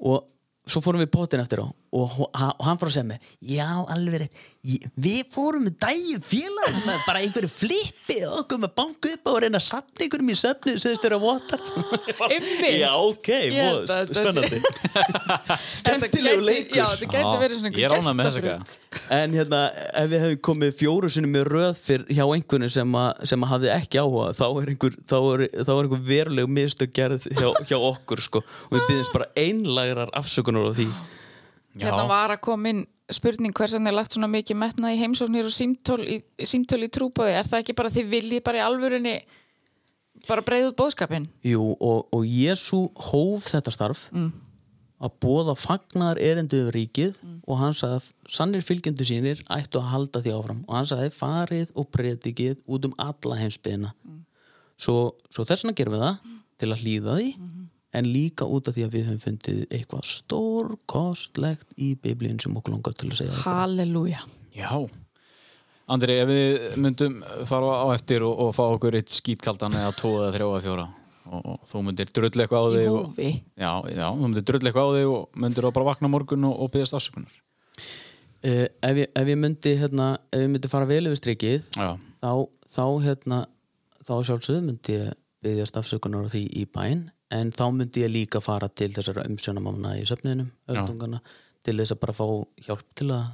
og 0.07 0.27
svo 0.67 0.83
fórum 0.83 1.03
við 1.05 1.13
pottin 1.15 1.43
eftir 1.43 1.63
á 1.63 1.67
og, 1.97 2.13
ha- 2.37 2.53
og 2.59 2.67
hann 2.69 2.79
fór 2.81 2.91
að 2.91 2.97
segja 2.99 3.09
mig 3.09 3.33
já, 3.57 3.69
alveg 3.95 4.21
rétt, 4.25 4.45
Ég- 4.67 4.83
við 4.99 5.21
fórum 5.31 5.63
með 5.63 5.77
daginn 5.79 6.23
félagið 6.27 6.79
með 6.89 7.03
bara 7.07 7.21
einhverju 7.23 7.51
flippi 7.55 8.17
og 8.27 8.41
okkur 8.41 8.59
með 8.65 8.73
banku 8.81 9.13
upp 9.15 9.29
og 9.31 9.37
reyna 9.45 9.61
að 9.61 9.67
sapna 9.69 10.03
einhverjum 10.07 10.33
í 10.33 10.39
söfnu 10.41 10.75
segðist 10.83 11.05
þér 11.07 11.15
að 11.15 11.23
votar 11.23 11.63
já, 12.83 12.91
ok, 12.99 13.31
spennandi. 14.11 14.59
Skemmtilegu 15.79 16.43
leikur. 16.45 16.79
Já, 16.81 16.87
þetta 16.97 17.11
gæti 17.15 17.41
verið 17.45 17.61
svona 17.61 17.73
er 17.77 17.95
þessa 17.95 18.43
gestaþraut. 18.43 18.75
En 19.17 19.37
hérna, 19.37 19.61
ef 20.03 20.09
við 20.11 20.25
hefum 20.25 20.41
komið 20.51 20.75
fjóru 20.81 21.11
sinni 21.13 21.31
með 21.31 21.47
röð 21.53 21.81
fyrr 21.87 22.07
hjá 22.11 22.25
einhvern 22.27 22.71
sem, 22.73 22.97
að- 23.03 23.23
sem 23.31 23.47
að 23.47 23.53
hafði 23.55 23.73
ekki 23.77 24.01
áhuga 24.03 24.29
þá 24.41 24.45
er 24.51 24.73
einhver, 24.75 24.97
þá 25.07 25.17
er, 25.21 25.45
þá 25.63 25.73
er 25.77 25.83
einhver 25.87 26.03
veruleg 26.11 26.51
mistök 26.59 26.95
gerð 26.97 27.29
hjá, 27.39 27.49
hjá 27.71 27.79
okkur 27.79 28.23
sko. 28.27 28.43
og 28.43 28.75
við 28.75 28.87
byggjumst 28.91 29.15
bara 29.15 29.31
einlægrar 29.39 30.11
afsökunar 30.19 30.71
á 30.71 30.73
því 30.75 30.89
hérna 31.81 32.07
var 32.09 32.35
að 32.35 32.45
koma 32.47 32.73
inn 32.73 32.85
spurning 33.13 33.55
hvers 33.55 33.75
vegna 33.77 33.93
er 33.93 33.97
lagt 34.01 34.17
svona 34.17 34.29
mikið 34.31 34.59
metnað 34.59 34.97
í 34.97 35.01
heimsóknir 35.03 35.47
og 35.47 35.55
símtól 35.55 36.01
í, 36.03 36.19
í 36.19 36.89
trúbóði 36.91 37.37
er 37.39 37.47
það 37.47 37.63
ekki 37.63 37.77
bara 37.79 37.93
þið 37.95 38.09
viljið 38.15 38.43
bara 38.47 38.59
í 38.59 38.65
alvörunni 38.67 39.15
bara 40.27 40.43
breyða 40.47 40.73
út 40.73 40.81
bóðskapin 40.81 41.29
Jú, 41.47 41.77
og, 41.77 42.09
og 42.11 42.27
Jésu 42.27 42.87
hóf 43.11 43.53
þetta 43.53 43.75
starf 43.75 44.07
mm. 44.11 44.33
að 45.07 45.15
bóða 45.23 45.55
fagnar 45.61 46.19
erindu 46.19 46.65
yfir 46.65 46.79
ríkið 46.81 47.21
og 47.47 47.61
hann 47.61 47.77
sagði 47.79 48.01
að 48.01 48.11
sannir 48.39 48.67
fylgjendur 48.67 49.09
sínir 49.09 49.45
ættu 49.55 49.79
að 49.79 49.93
halda 49.93 50.25
því 50.25 50.35
áfram. 50.35 50.65
Og 50.67 50.79
hann 50.79 50.89
sagði 50.91 51.13
farið 51.15 51.75
og 51.79 51.91
predikið 51.95 52.59
út 52.67 52.89
um 52.89 52.97
alla 53.07 53.39
heimsbyðina 53.45 53.93
svo, 54.77 55.15
svo 55.31 55.47
þess 55.47 55.63
vegna 55.63 55.79
gerum 55.79 55.97
við 55.97 56.05
það 56.09 56.35
til 56.57 56.73
að 56.73 56.83
hlýða 56.83 57.19
því 57.21 57.31
en 57.97 58.11
líka 58.13 58.47
út 58.49 58.69
af 58.69 58.77
því 58.77 58.85
að 58.87 58.95
við 58.97 59.09
höfum 59.11 59.25
fundið 59.25 59.63
eitthvað 59.71 60.07
stórkostlegt 60.11 61.73
í 61.81 61.95
biblíun 62.03 62.41
sem 62.43 62.55
okkur 62.59 62.77
langar 62.77 62.97
til 62.99 63.11
að 63.11 63.21
segja. 63.23 63.41
Halleluja. 63.47 64.23
Já. 64.57 64.71
Andri, 65.87 66.17
ef 66.19 66.31
við 66.31 66.79
myndum 66.83 67.21
fara 67.47 67.81
á 67.83 67.87
eftir 67.95 68.25
og, 68.27 68.35
og 68.43 68.55
fá 68.57 68.65
okkur 68.67 68.97
eitt 68.99 69.13
skítkaldan 69.15 69.77
eða 69.79 69.93
tvo 69.95 70.17
eða 70.19 70.33
þrjá 70.35 70.47
eða 70.49 70.63
fjóra 70.65 70.87
og, 71.27 71.43
og 71.43 71.67
þú 71.71 71.83
myndir 71.87 72.13
drull 72.15 72.33
eitthvað 72.33 72.67
á 72.67 72.69
þig 72.75 72.89
og, 72.91 73.21
já, 73.23 73.73
já, 73.95 74.07
þú 74.07 74.25
myndir 74.25 74.47
drull 74.51 74.63
eitthvað 74.63 74.91
á 74.91 74.95
þig 74.97 75.13
og 75.13 75.43
myndir 75.45 75.69
bara 75.71 75.89
vakna 75.91 76.11
morgun 76.11 76.49
og, 76.49 76.57
og 76.65 76.73
byggðast 76.75 76.99
afsökunar. 76.99 77.43
Uh, 78.47 78.67
ef, 78.67 78.99
ég, 78.99 79.13
ef 79.17 79.31
ég 79.31 79.39
myndi 79.41 79.77
hérna, 79.81 80.09
ef 80.31 80.43
ég 80.43 80.51
myndi 80.53 80.71
fara 80.71 80.89
vel 80.91 81.07
yfir 81.09 81.21
strikið 81.23 81.71
Já, 81.73 81.95
þá, 82.21 82.31
þá 82.71 82.85
hérna 83.07 83.39
þá 84.07 84.13
sjálfsögðu 84.29 84.67
myndi 84.67 84.99
ég 84.99 85.15
byggjast 85.47 85.79
afsökunar 85.81 86.27
á 86.27 86.33
því 86.35 86.45
í 86.51 86.67
bæn 86.71 87.07
en 87.35 87.51
þá 87.55 87.65
myndi 87.75 88.05
ég 88.05 88.13
líka 88.13 88.41
fara 88.45 88.69
til 88.71 88.93
þessara 88.95 89.27
umsjónamána 89.27 89.97
í 89.99 90.05
söfniðinum, 90.07 90.53
öldungana 90.71 91.21
til 91.67 91.75
þess 91.81 91.97
að 91.97 92.03
bara 92.05 92.15
fá 92.15 92.27
hjálp 92.69 92.87
til 92.99 93.11
að 93.15 93.27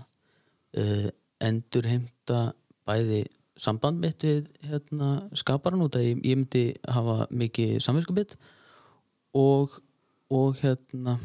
uh, 0.81 1.09
endur 1.43 1.89
heimta 1.90 2.40
bæði 2.89 3.23
samband 3.62 4.01
mitt 4.02 4.24
við 4.24 4.48
hérna, 4.66 5.14
skaparan 5.36 5.85
út 5.85 5.98
að 5.98 6.09
ég, 6.09 6.24
ég 6.24 6.40
myndi 6.40 6.64
hafa 6.89 7.28
mikið 7.31 7.77
samvinskupið 7.85 8.35
og, 9.39 9.77
og 10.32 10.59
hérna 10.62 11.19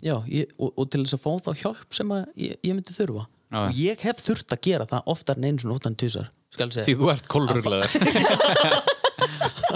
já, 0.00 0.16
ég, 0.32 0.50
og, 0.56 0.72
og 0.72 0.88
til 0.90 1.04
þess 1.04 1.18
að 1.18 1.24
fá 1.26 1.30
þá 1.48 1.52
hjálp 1.62 1.98
sem 1.98 2.16
ég, 2.16 2.56
ég 2.62 2.72
myndi 2.72 2.96
þurfa. 2.96 3.28
Já. 3.46 3.60
og 3.60 3.76
ég 3.78 4.00
hef 4.02 4.18
þurft 4.24 4.56
að 4.56 4.64
gera 4.66 4.88
það 4.90 5.12
oftar 5.12 5.38
en 5.38 5.44
einu 5.46 5.62
svona 5.62 5.76
oftar 5.76 5.92
en 5.92 6.00
segja. 6.02 6.26
Því 6.56 6.94
þú 6.98 7.10
ert 7.12 7.28
kólruglaður 7.30 7.90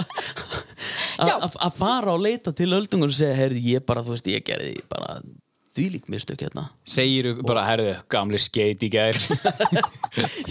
að 1.21 1.55
að 1.67 1.77
fara 1.77 2.15
og 2.15 2.23
leita 2.23 2.53
til 2.55 2.71
öldungur 2.75 3.11
og 3.11 3.17
segja, 3.17 3.37
heyrðu, 3.37 3.63
ég 3.71 3.85
bara, 3.87 4.03
þú 4.05 4.15
veist, 4.15 4.29
ég 4.31 4.45
gerði 4.47 4.75
bara 4.91 5.19
þvílík 5.75 6.07
mistök 6.11 6.43
hérna. 6.43 6.65
Segir 6.87 7.29
bara, 7.47 7.63
herðu, 7.69 7.93
gamli 8.11 8.39
skeit 8.41 8.83
í 8.83 8.89
gær. 8.91 9.17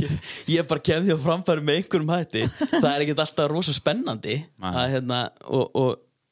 Ég, 0.00 0.12
ég 0.48 0.68
bara 0.68 0.80
kem 0.80 1.02
því 1.04 1.12
á 1.12 1.20
framfæri 1.20 1.64
með 1.64 1.80
einhverjum 1.82 2.12
hætti. 2.14 2.44
Það 2.70 2.86
er 2.88 3.02
ekkert 3.04 3.18
alltaf 3.26 3.50
rosa 3.52 3.74
spennandi 3.76 4.38
að, 4.64 4.78
hérna, 4.94 5.18
og, 5.44 5.66
og, 5.76 5.90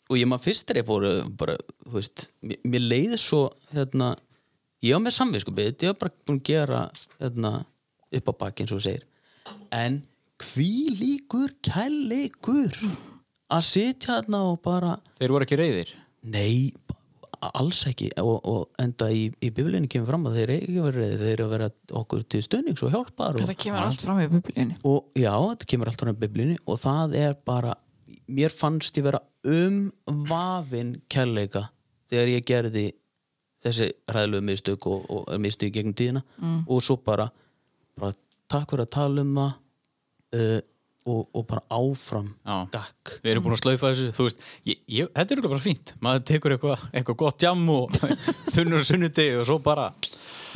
og 0.09 0.16
ég 0.16 0.31
maður 0.31 0.47
fyrst 0.47 0.70
þegar 0.70 0.81
ég 0.81 0.86
fór 0.89 1.06
bara, 1.43 1.56
þú 1.85 1.98
veist, 1.98 2.24
mér, 2.40 2.62
mér 2.73 2.86
leiði 2.86 3.19
svo 3.20 3.43
hérna, 3.74 4.15
ég 4.86 4.97
var 4.97 5.05
með 5.05 5.16
samvinskupið 5.19 5.69
ég 5.69 5.93
var 5.93 6.01
bara 6.06 6.16
búin 6.24 6.40
að 6.40 6.48
gera 6.48 6.81
hérna, 7.19 7.52
upp 8.20 8.32
á 8.32 8.35
baki 8.40 8.65
eins 8.65 8.73
og 8.73 8.81
þú 8.81 8.86
segir. 8.86 9.05
En 9.77 10.01
hví 10.48 10.73
líkur 10.97 11.52
kærleikur 11.69 12.81
að 13.54 13.64
sitja 13.68 14.18
hérna 14.18 14.44
og 14.50 14.60
bara 14.64 14.98
Þeir 15.18 15.34
voru 15.34 15.48
ekki 15.48 15.58
reyðir 15.60 15.94
Nei, 16.28 16.72
alls 17.38 17.84
ekki. 17.86 18.08
Og, 18.20 18.36
og 18.42 18.82
enda 18.82 19.06
í, 19.14 19.28
í 19.40 19.50
biblíunni 19.54 19.88
kemur 19.90 20.10
fram 20.10 20.26
að 20.28 20.40
þeir 20.40 20.52
ekki 20.56 20.82
vera 20.82 20.96
reyðir, 20.96 21.20
þeir 21.22 21.32
eru 21.32 21.46
að 21.46 21.52
vera 21.54 21.68
okkur 22.00 22.24
til 22.34 22.40
stöðnings 22.44 22.82
og 22.84 22.94
hjálpar 22.94 23.38
og, 23.38 23.44
Þetta 23.44 23.62
kemur 23.64 23.84
allt 23.84 24.04
fram 24.04 24.22
í 24.22 24.28
biblíunni 24.32 24.78
og 24.82 25.18
já, 25.18 25.32
þetta 25.32 25.68
kemur 25.72 25.92
alltaf 25.92 26.10
í 26.10 26.16
biblíunni 26.24 26.58
og 26.66 26.80
það 26.82 27.18
er 27.22 27.36
bara 27.48 27.74
mér 28.28 28.54
fannst 28.54 28.98
ég 28.98 29.06
vera 29.06 29.22
umvafin 29.48 30.96
kærleika 31.10 31.68
þegar 32.10 32.32
ég 32.34 32.48
gerði 32.48 32.86
þessi 33.62 33.88
ræðilegu 34.14 34.46
mistök 34.46 34.88
og, 34.90 35.06
og 35.10 35.30
mistök 35.42 35.72
gegnum 35.74 35.96
tíðina. 35.98 36.22
Og 36.68 36.82
svo 36.84 36.98
bara, 37.02 37.28
bara 37.98 38.14
takk 38.50 38.70
fyrir 38.70 38.86
að 38.86 38.92
tala 38.94 39.24
um 39.24 39.32
það 39.38 39.54
uh, 40.38 40.60
og, 41.09 41.24
og 41.32 41.47
bara 41.48 41.64
áfram 41.72 42.28
gakk 42.74 43.16
Við 43.24 43.32
erum 43.32 43.47
búin 43.47 43.56
að 43.56 43.62
slaufa 43.62 43.93
þessu, 43.93 44.12
þú 44.16 44.28
veist 44.28 44.44
ég, 44.68 44.82
ég, 44.98 45.10
Þetta 45.16 45.36
er 45.36 45.43
bara 45.48 45.64
fínt, 45.64 45.94
maður 46.05 46.26
tekur 46.32 46.55
eitthvað 46.56 46.85
eitthvað 46.93 47.20
gott 47.24 47.48
jam 47.48 47.64
og 47.74 47.98
þunnur 48.55 48.86
sunnudegi 48.86 49.40
og 49.40 49.48
svo 49.48 49.59
bara 49.64 49.90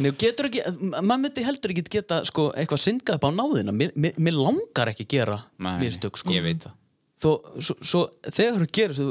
Nei, 0.01 0.12
getur 0.16 0.49
ekki, 0.49 0.62
maður 1.05 1.20
myndi 1.27 1.45
heldur 1.45 1.74
ekki 1.74 1.85
geta 1.99 2.23
sko, 2.24 2.47
eitthvað 2.57 2.81
syngað 2.81 3.19
upp 3.19 3.27
á 3.29 3.31
náðina. 3.37 3.74
Mér, 3.77 3.91
mér, 4.01 4.15
mér 4.16 4.39
langar 4.39 4.93
ekki 4.93 5.05
gera 5.11 5.37
mistök 5.83 6.16
sko. 6.20 6.33
Ég 6.33 6.45
veit 6.47 6.65
það. 6.65 6.79
Þó, 7.23 7.31
svo, 7.62 7.77
svo 7.87 8.01
þegar 8.24 8.62
þú 8.62 8.69
gerir 8.79 9.03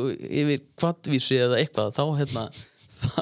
yfir 0.42 0.64
kvartvísi 0.82 1.38
eða 1.46 1.62
eitthvað 1.62 1.94
þá 1.96 2.02
hérna 2.18 2.48
þá, 3.02 3.22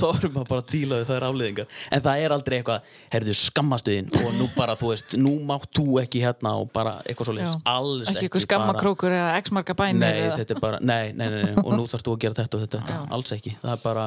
þá 0.00 0.06
erum 0.10 0.34
maður 0.36 0.50
bara 0.50 0.64
að 0.64 0.70
díla 0.72 1.00
við 1.00 1.10
þær 1.10 1.26
afliðingar 1.28 1.80
en 1.96 2.04
það 2.06 2.22
er 2.24 2.34
aldrei 2.36 2.56
eitthvað, 2.58 2.92
herðu 3.14 3.36
skammastuðin 3.40 4.12
og 4.20 4.28
nú 4.36 4.46
bara, 4.56 4.76
þú 4.78 4.92
veist, 4.92 5.16
nú 5.22 5.34
mátt 5.48 5.66
þú 5.76 5.98
ekki 6.02 6.22
hérna 6.24 6.54
og 6.60 6.70
bara 6.74 6.96
eitthvað 7.06 7.30
svo 7.30 7.36
Já. 7.40 7.50
alls 7.72 8.12
Ekki 8.12 8.30
ekki 8.30 8.44
skammakrókur 8.46 9.16
eða 9.16 9.34
x-marka 9.42 9.76
bænir 9.78 10.02
Nei, 10.04 10.22
eða... 10.26 10.38
þetta 10.42 10.56
er 10.56 10.62
bara, 10.62 10.80
nei, 10.80 11.12
nei, 11.16 11.26
nei, 11.32 11.42
nei. 11.50 11.58
Og 11.64 11.74
nú 11.74 11.88
þarfst 11.88 12.06
þú 12.06 12.16
að 12.16 12.22
gera 12.26 12.40
þetta 12.40 12.58
og 12.58 12.64
þetta, 12.66 12.80
þetta. 12.86 13.02
alls 13.16 13.34
ekki. 13.36 13.52
Það 13.62 13.74
er 13.74 13.82
bara 13.84 14.06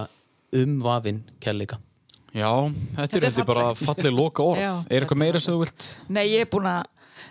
umvafin 0.59 1.21
kærleika. 1.43 1.79
Já, 2.29 2.49
þetta, 2.49 3.01
Þetta 3.01 3.17
er 3.17 3.25
þetta 3.25 3.45
bara 3.49 3.69
fallið 3.73 4.13
loka 4.13 4.43
orð 4.45 4.61
Já, 4.61 4.73
Er 4.93 5.01
eitthvað 5.01 5.17
meira 5.17 5.39
sem 5.41 5.55
þú 5.55 5.63
vilt? 5.63 5.85
Nei, 6.13 6.27
ég 6.29 6.45
er 6.45 6.49
búin 6.51 6.67
að 6.69 6.83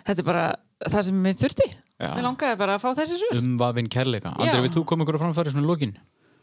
Þetta 0.09 0.23
er 0.23 0.27
bara 0.27 0.43
það 0.87 1.05
sem 1.09 1.19
mér 1.23 1.37
þurfti. 1.39 1.67
Mér 1.99 2.23
langaði 2.23 2.59
bara 2.59 2.77
að 2.77 2.83
fá 2.85 2.89
þessi 3.01 3.19
svör. 3.19 3.39
Umvafin 3.41 3.89
kærleika. 3.91 4.31
Andri, 4.39 4.61
vil 4.63 4.71
þú 4.77 4.85
koma 4.87 5.05
ykkur 5.05 5.17
að 5.17 5.23
framfæri 5.25 5.53
svona 5.53 5.67
lokin? 5.67 5.95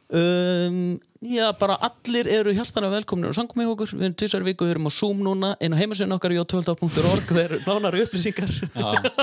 Um, 0.06 0.98
já, 1.18 1.48
bara 1.58 1.74
allir 1.82 2.28
eru 2.30 2.52
hjartana 2.54 2.86
velkomnir 2.92 3.32
og 3.32 3.34
sangum 3.34 3.58
með 3.58 3.72
okkur, 3.72 3.94
við 3.96 4.04
erum 4.06 4.12
tvisar 4.20 4.44
viku, 4.46 4.66
við 4.68 4.76
erum 4.76 4.86
á 4.86 4.92
Zoom 4.94 5.22
núna, 5.26 5.48
inn 5.58 5.74
á 5.74 5.78
heimasinn 5.80 6.14
okkar 6.14 6.34
j12.org, 6.36 7.24
þeir 7.32 7.40
eru 7.56 7.58
nánari 7.66 8.04
upplýsingar 8.04 8.52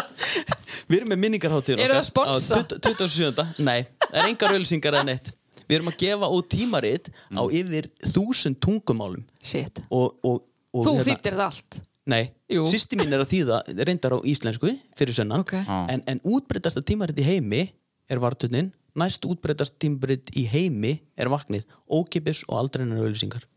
við 0.90 0.98
erum 0.98 1.14
með 1.14 1.22
minningarháttíðin 1.24 1.86
Eru 1.86 1.96
það 1.96 2.10
sponsa? 2.10 2.60
27. 2.76 3.46
Nei, 3.64 3.86
það 4.10 4.20
er 4.20 4.28
engar 4.34 4.56
auðlýsingar 4.58 5.00
eða 5.00 5.08
neitt 5.14 5.32
Við 5.64 5.78
erum 5.78 5.90
að 5.94 5.98
gefa 6.04 6.28
út 6.36 6.50
tímarit 6.52 7.08
á 7.32 7.42
yfir 7.48 7.88
þúsund 8.12 8.60
tungumálum 8.60 9.24
Shit 9.40 9.80
og, 9.88 10.18
og, 10.20 10.44
og 10.76 10.88
Þú 10.90 10.98
þýttir 11.08 11.38
það 11.40 11.46
allt 11.48 11.80
Nei, 12.12 12.26
Jú. 12.52 12.66
sýsti 12.68 13.00
mín 13.00 13.16
er 13.16 13.24
að 13.24 13.30
þýða 13.32 13.62
reyndar 13.88 14.18
á 14.18 14.20
íslensku 14.28 14.74
fyrir 15.00 15.16
sönnan 15.16 15.46
Ok. 15.46 15.56
Já. 15.64 15.78
en, 15.96 16.04
en 16.12 16.20
útbreytasta 16.28 16.84
tímarit 16.84 17.16
í 17.16 17.24
heimi 17.24 17.70
er 18.12 18.20
vartunin, 18.20 18.74
næst 19.00 19.26
útbreytast 19.26 19.80
tímarit 19.82 20.30
í 20.38 20.46
heimi 20.50 20.98
er 21.18 21.32
vaknið 21.34 21.66
ókipis 21.90 22.44
og 22.50 22.60
aldreinar 22.62 23.02
auðlýsingar 23.02 23.48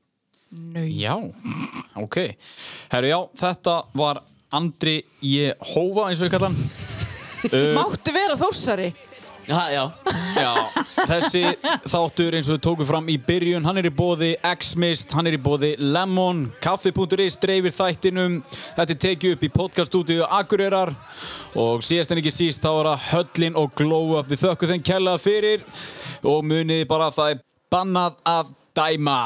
Já, 0.86 1.16
ok. 1.98 2.16
Herru, 2.92 3.08
já, 3.10 3.18
þetta 3.36 3.74
var 3.98 4.20
Andri 4.54 5.00
J. 5.20 5.56
Hófa 5.74 6.06
eins 6.08 6.22
og 6.22 6.28
ég 6.28 6.36
kalla 6.36 6.52
hann. 6.52 6.60
Uh, 7.46 7.76
Máttu 7.76 8.10
vera 8.10 8.34
þórsari 8.34 8.88
Já, 9.46 9.70
já, 9.70 9.82
Já, 10.36 10.52
þessi 11.06 11.42
þáttur 11.86 12.34
eins 12.34 12.48
og 12.50 12.56
við 12.56 12.62
tókum 12.66 12.88
fram 12.88 13.10
í 13.12 13.14
byrjun 13.22 13.64
hann 13.66 13.78
er 13.78 13.86
í 13.86 13.92
bóði 13.94 14.32
X-Mist, 14.42 15.14
hann 15.14 15.28
er 15.30 15.36
í 15.36 15.40
bóði 15.40 15.70
Lemon, 15.78 16.48
kaffi.is 16.64 17.38
dreifir 17.38 17.74
þættinum, 17.76 18.40
þetta 18.76 18.96
er 18.96 19.00
tekið 19.04 19.36
upp 19.36 19.44
í 19.46 19.52
podcaststúdíu 19.54 20.26
Akureyrar. 20.26 20.92
Og 21.56 21.84
síðast 21.86 22.10
en 22.10 22.20
ekki 22.20 22.34
síst 22.34 22.64
þá 22.64 22.72
er 22.72 22.90
það 22.90 23.06
Höllin 23.12 23.60
og 23.62 23.70
Glow 23.78 24.16
Up, 24.18 24.32
við 24.32 24.42
þökkum 24.42 24.74
þeim 24.74 24.86
kærlega 24.90 25.22
fyrir 25.22 25.64
og 26.26 26.42
muniði 26.42 26.88
bara 26.90 27.12
að 27.12 27.20
það 27.20 27.36
er 27.36 27.44
bannað 27.72 28.18
að 28.26 28.52
dæma. 28.76 29.20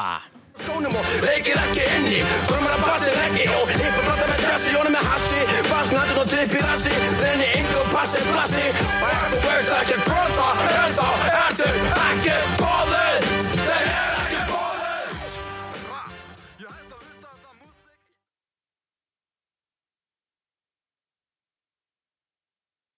Skónum 0.60 1.00
og 1.00 1.16
reykir 1.24 1.56
ekki 1.64 1.88
inni. 1.96 2.20
Kormar 2.44 2.76
að 2.76 2.84
passi 2.84 3.16
ekki. 3.24 3.48
Og 3.56 3.72
hippa 3.72 4.04
blata 4.04 4.28
með 4.28 4.44
dressi 4.44 4.76
Jónum 4.76 4.96
með 4.98 5.10
hassi, 5.14 5.42
basnandi 5.72 6.20
og 6.20 6.32
tipp 6.36 6.58
í 6.60 7.69
Watch 8.00 8.16
it. 8.16 8.24
I 8.24 9.12
have 9.12 9.30
the 9.30 9.36
words 9.46 9.68
like 9.68 9.88
a 9.88 10.00
drums 10.00 10.38
are, 10.38 10.56
hands 10.56 10.96
are 10.96 11.20
acid. 11.36 11.66
I 11.68 12.24
get 12.24 12.58
ballin'. 12.58 12.89